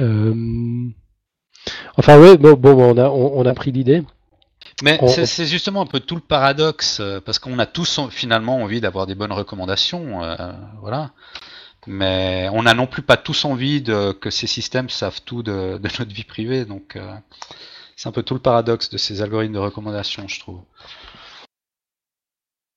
Euh, 0.02 0.90
Enfin, 1.98 2.20
oui, 2.20 2.38
bon, 2.38 2.54
bon 2.54 2.96
on, 2.96 2.98
a, 2.98 3.10
on, 3.10 3.46
a 3.46 3.54
pris 3.54 3.72
l'idée. 3.72 4.04
Mais 4.82 5.00
c'est 5.08 5.46
justement 5.46 5.82
un 5.82 5.86
peu 5.86 6.00
tout 6.00 6.16
le 6.16 6.22
paradoxe, 6.22 7.00
euh, 7.02 7.20
parce 7.20 7.40
qu'on 7.40 7.60
a 7.60 7.66
tous 7.66 8.00
finalement 8.10 8.62
envie 8.62 8.80
d'avoir 8.80 9.08
des 9.08 9.16
bonnes 9.16 9.34
recommandations, 9.34 10.24
euh, 10.24 10.36
voilà. 10.82 11.12
Mais 11.88 12.50
on 12.54 12.64
n'a 12.64 12.74
non 12.74 12.88
plus 12.88 13.02
pas 13.02 13.18
tous 13.18 13.46
envie 13.46 13.82
de, 13.82 14.12
que 14.12 14.30
ces 14.30 14.48
systèmes 14.48 14.90
savent 14.90 15.22
tout 15.26 15.44
de, 15.44 15.80
notre 15.82 16.14
vie 16.14 16.24
privée, 16.24 16.66
donc 16.66 16.96
euh, 16.96 17.14
c'est 17.96 18.08
un 18.08 18.14
peu 18.14 18.24
tout 18.24 18.34
le 18.34 18.40
paradoxe 18.40 18.90
de 18.90 18.98
ces 18.98 19.22
algorithmes 19.22 19.54
de 19.54 19.60
recommandation, 19.60 20.28
je 20.28 20.40
trouve. 20.40 20.62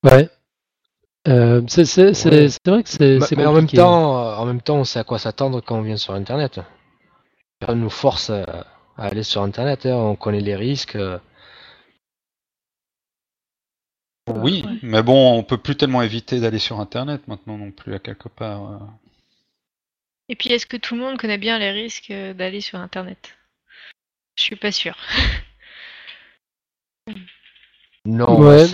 Ouais. 0.03 0.29
c'est 1.25 2.09
vrai 2.65 2.83
que 2.83 2.89
c'est. 2.89 3.19
Mais 3.37 3.45
en 3.45 3.53
même 3.53 3.69
temps, 3.69 4.37
en 4.37 4.45
même 4.45 4.61
temps, 4.61 4.75
on 4.75 4.83
sait 4.83 4.99
à 4.99 5.05
quoi 5.05 5.19
s'attendre 5.19 5.61
quand 5.61 5.77
on 5.77 5.81
vient 5.81 5.95
sur 5.95 6.13
Internet. 6.13 6.59
Ça 7.65 7.75
nous 7.75 7.89
force 7.89 8.29
à 8.29 8.65
aller 8.97 9.23
sur 9.23 9.41
Internet. 9.41 9.85
Hein, 9.85 9.95
on 9.95 10.15
connaît 10.15 10.41
les 10.41 10.55
risques. 10.55 10.95
Euh. 10.95 11.19
Oui, 14.27 14.63
mais 14.81 15.03
bon, 15.03 15.37
on 15.37 15.43
peut 15.43 15.57
plus 15.57 15.75
tellement 15.75 16.01
éviter 16.01 16.39
d'aller 16.39 16.59
sur 16.59 16.79
Internet 16.79 17.27
maintenant 17.27 17.57
non 17.57 17.71
plus 17.71 17.93
à 17.93 17.99
quelque 17.99 18.29
part. 18.29 18.71
Euh. 18.71 18.77
Et 20.29 20.35
puis, 20.35 20.51
est-ce 20.51 20.65
que 20.65 20.77
tout 20.77 20.95
le 20.95 21.01
monde 21.01 21.17
connaît 21.17 21.37
bien 21.37 21.59
les 21.59 21.71
risques 21.71 22.11
euh, 22.11 22.33
d'aller 22.33 22.61
sur 22.61 22.79
Internet? 22.79 23.35
Je 24.37 24.43
suis 24.43 24.55
pas 24.55 24.71
sûr. 24.71 24.95
non, 28.05 28.39
ouais. 28.39 28.65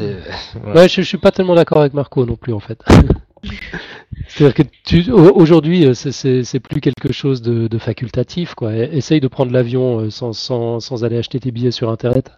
ouais, 0.64 0.88
je, 0.88 1.02
je 1.02 1.08
suis 1.08 1.18
pas 1.18 1.32
tellement 1.32 1.56
d'accord 1.56 1.80
avec 1.80 1.94
Marco 1.94 2.26
non 2.26 2.36
plus 2.36 2.54
en 2.54 2.60
fait. 2.60 2.82
C'est-à-dire 4.28 4.54
que 4.54 4.64
tu, 4.86 5.12
aujourd'hui, 5.12 5.86
euh, 5.86 5.94
c'est 5.94 6.60
plus 6.60 6.82
quelque 6.82 7.12
chose 7.12 7.42
de, 7.42 7.78
facultatif. 7.78 8.56
Quoi. 8.56 8.76
Essaye 8.76 9.20
de 9.20 9.28
prendre 9.28 9.52
l'avion 9.52 10.00
euh, 10.00 10.10
sans, 10.10 10.34
sans, 10.34 10.80
sans, 10.80 11.04
aller 11.04 11.18
acheter 11.18 11.40
tes 11.40 11.52
billets 11.52 11.72
sur 11.72 11.90
Internet. 11.90 12.32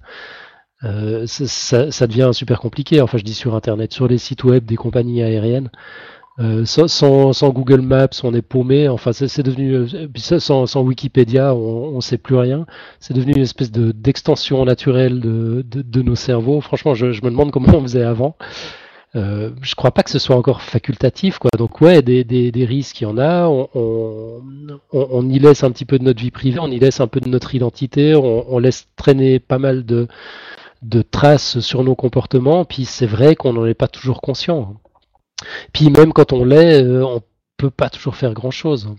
Euh, 0.83 1.25
ça, 1.27 1.91
ça, 1.91 2.07
devient 2.07 2.31
super 2.33 2.59
compliqué. 2.59 3.01
Enfin, 3.01 3.17
je 3.17 3.23
dis 3.23 3.33
sur 3.33 3.55
Internet, 3.55 3.93
sur 3.93 4.07
les 4.07 4.17
sites 4.17 4.43
web 4.43 4.65
des 4.65 4.75
compagnies 4.75 5.21
aériennes. 5.21 5.69
Euh, 6.39 6.65
sans, 6.65 6.87
sans, 6.87 7.49
Google 7.49 7.81
Maps, 7.81 8.07
on 8.23 8.33
est 8.33 8.41
paumé. 8.41 8.87
Enfin, 8.87 9.11
c'est 9.13 9.43
devenu 9.43 9.73
euh, 9.73 9.87
sans, 10.15 10.65
sans, 10.65 10.81
Wikipédia, 10.81 11.53
on 11.53 11.97
ne 11.97 12.01
sait 12.01 12.17
plus 12.17 12.35
rien. 12.35 12.65
C'est 12.99 13.13
devenu 13.13 13.33
une 13.33 13.43
espèce 13.43 13.71
d'extension 13.71 14.63
naturelle 14.65 15.19
de, 15.19 15.63
de, 15.69 15.81
de, 15.81 16.01
nos 16.01 16.15
cerveaux. 16.15 16.61
Franchement, 16.61 16.95
je, 16.95 17.11
je, 17.11 17.23
me 17.23 17.29
demande 17.29 17.51
comment 17.51 17.75
on 17.75 17.81
faisait 17.81 18.03
avant. 18.03 18.35
Euh, 19.15 19.51
je 19.61 19.75
crois 19.75 19.91
pas 19.91 20.03
que 20.03 20.09
ce 20.09 20.19
soit 20.19 20.35
encore 20.37 20.61
facultatif, 20.61 21.37
quoi. 21.37 21.51
Donc 21.57 21.81
ouais, 21.81 22.01
des, 22.01 22.65
risques, 22.65 23.01
il 23.01 23.03
y 23.03 23.07
en 23.07 23.17
a. 23.17 23.47
On, 23.47 25.29
y 25.29 25.39
laisse 25.39 25.63
un 25.63 25.71
petit 25.71 25.85
peu 25.85 25.99
de 25.99 26.03
notre 26.03 26.21
vie 26.21 26.31
privée, 26.31 26.59
on 26.59 26.71
y 26.71 26.79
laisse 26.79 27.01
un 27.01 27.07
peu 27.07 27.19
de 27.19 27.29
notre 27.29 27.53
identité, 27.53 28.15
on, 28.15 28.57
laisse 28.59 28.87
traîner 28.95 29.39
pas 29.39 29.59
mal 29.59 29.85
de, 29.85 30.07
traces 31.11 31.59
sur 31.59 31.83
nos 31.83 31.95
comportements. 31.95 32.65
Puis 32.65 32.85
c'est 32.85 33.05
vrai 33.05 33.35
qu'on 33.35 33.53
n'en 33.53 33.65
est 33.65 33.73
pas 33.73 33.87
toujours 33.87 34.21
conscient. 34.21 34.75
Puis 35.73 35.89
même 35.89 36.13
quand 36.13 36.33
on 36.33 36.45
l'est, 36.45 36.83
euh, 36.83 37.03
on 37.03 37.21
peut 37.57 37.71
pas 37.71 37.89
toujours 37.89 38.15
faire 38.15 38.33
grand 38.33 38.51
chose. 38.51 38.89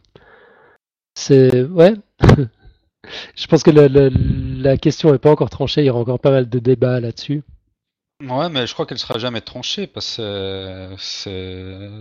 C'est 1.15 1.63
ouais. 1.65 1.95
je 3.37 3.47
pense 3.47 3.63
que 3.63 3.71
la, 3.71 3.89
la 3.89 4.77
question 4.77 5.13
n'est 5.13 5.19
pas 5.19 5.31
encore 5.31 5.51
tranchée. 5.51 5.83
Il 5.83 5.87
y 5.87 5.91
aura 5.91 6.01
encore 6.01 6.21
pas 6.21 6.31
mal 6.31 6.49
de 6.49 6.59
débats 6.59 7.01
là-dessus. 7.01 7.43
Ouais, 8.29 8.49
mais 8.49 8.67
je 8.67 8.73
crois 8.73 8.87
qu'elle 8.87 8.99
sera 8.99 9.19
jamais 9.19 9.41
tranchée 9.41 9.87
parce 9.87 10.17
que 10.17 10.97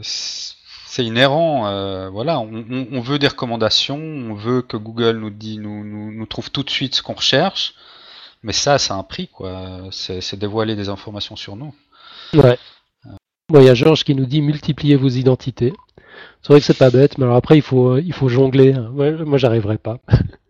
c'est 0.02 1.06
inhérent. 1.06 1.68
Euh, 1.68 2.10
voilà, 2.10 2.40
on, 2.40 3.02
veut 3.02 3.18
des 3.18 3.28
recommandations, 3.28 3.98
on 3.98 4.34
veut 4.36 4.62
que 4.62 4.78
Google 4.78 5.18
nous 5.18 5.30
dit, 5.32 5.58
nous, 5.58 5.84
nous, 5.84 6.26
trouve 6.28 6.52
tout 6.52 6.64
de 6.64 6.70
suite 6.70 6.96
ce 6.96 7.02
qu'on 7.02 7.14
recherche, 7.14 7.74
mais 8.44 8.54
ça, 8.54 8.78
c'est 8.78 8.94
un 8.94 9.04
prix, 9.04 9.28
quoi. 9.28 9.82
C'est 9.92 10.36
dévoiler 10.38 10.76
des 10.76 10.90
informations 10.90 11.36
sur 11.36 11.56
nous. 11.56 11.74
Ouais. 12.34 12.58
Bon, 13.50 13.60
il 13.60 13.66
y 13.66 13.70
a 13.70 13.74
Georges 13.74 14.04
qui 14.04 14.16
nous 14.16 14.26
dit 14.26 14.42
multipliez 14.42 14.96
vos 14.96 15.10
identités. 15.10 15.74
C'est 16.42 16.54
vrai 16.54 16.60
que 16.60 16.66
c'est 16.66 16.78
pas 16.78 16.90
bête, 16.92 17.18
mais 17.18 17.26
alors 17.26 17.36
après 17.36 17.58
il 17.58 17.62
faut 17.62 17.98
il 17.98 18.14
faut 18.14 18.30
jongler. 18.30 18.74
moi, 18.74 19.38
j'arriverai 19.38 19.78
pas. 19.78 20.00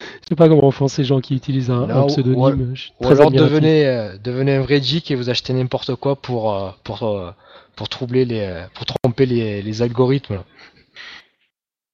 Je 0.00 0.28
sais 0.30 0.36
pas 0.36 0.48
comment 0.48 0.70
font 0.70 0.88
ces 0.88 1.04
gens 1.04 1.20
qui 1.20 1.34
utilisent 1.34 1.70
un, 1.70 2.06
pseudonyme. 2.06 2.74
Ou, 3.00 3.08
alors 3.08 3.30
devenez, 3.30 3.86
euh, 3.86 4.16
devenez, 4.22 4.56
un 4.56 4.62
vrai 4.62 4.80
geek 4.80 5.10
et 5.10 5.14
vous 5.14 5.28
achetez 5.28 5.52
n'importe 5.52 5.94
quoi 5.94 6.16
pour, 6.16 6.54
euh, 6.54 6.70
pour, 6.84 7.02
euh, 7.02 7.32
pour, 7.76 7.88
troubler 7.88 8.24
les, 8.24 8.64
pour 8.74 8.86
tromper 8.86 9.26
les, 9.26 9.62
les 9.62 9.82
algorithmes. 9.82 10.42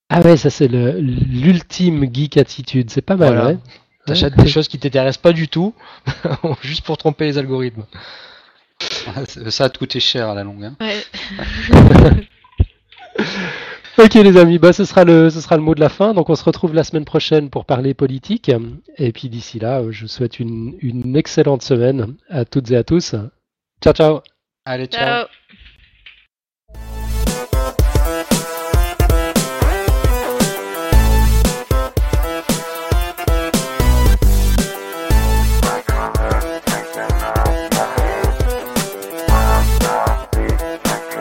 Ah 0.09 0.21
ouais, 0.21 0.37
ça 0.37 0.51
c'est 0.51 0.69
l'ultime 0.69 2.09
geek 2.13 2.37
attitude, 2.37 2.91
c'est 2.91 3.03
pas 3.03 3.17
mal, 3.17 3.35
voilà. 3.35 3.47
ouais. 3.49 3.59
T'achètes 4.07 4.37
des 4.37 4.47
choses 4.47 4.69
qui 4.69 4.79
t'intéressent 4.79 5.21
pas 5.21 5.33
du 5.33 5.49
tout, 5.49 5.75
juste 6.63 6.85
pour 6.85 6.97
tromper 6.97 7.25
les 7.25 7.39
algorithmes. 7.39 7.85
Ça 9.49 9.65
a 9.65 9.69
te 9.69 9.79
coûté 9.79 9.99
cher 9.99 10.29
à 10.29 10.35
la 10.35 10.45
longue. 10.45 10.65
Hein. 10.65 10.77
Ouais. 10.81 11.03
Ok 13.99 14.13
les 14.15 14.37
amis, 14.37 14.59
bah, 14.59 14.75
ce, 14.75 14.85
sera 14.85 15.05
le, 15.05 15.31
ce 15.31 15.41
sera 15.41 15.57
le 15.57 15.63
mot 15.63 15.75
de 15.75 15.81
la 15.81 15.89
fin. 15.89 16.13
Donc 16.13 16.29
on 16.29 16.35
se 16.35 16.45
retrouve 16.45 16.75
la 16.75 16.85
semaine 16.85 17.07
prochaine 17.07 17.49
pour 17.49 17.65
parler 17.65 17.95
politique. 17.95 18.51
Et 18.99 19.13
puis 19.13 19.29
d'ici 19.31 19.59
là, 19.59 19.83
je 19.91 20.03
vous 20.03 20.09
souhaite 20.09 20.39
une, 20.39 20.77
une 20.81 21.17
excellente 21.17 21.63
semaine 21.63 22.17
à 22.29 22.45
toutes 22.45 22.71
et 22.71 22.77
à 22.77 22.85
tous. 22.85 23.15
Ciao 23.83 23.95
ciao. 23.95 24.21
Allez, 24.67 24.87
ciao. 24.87 25.25
ciao. 25.25 25.29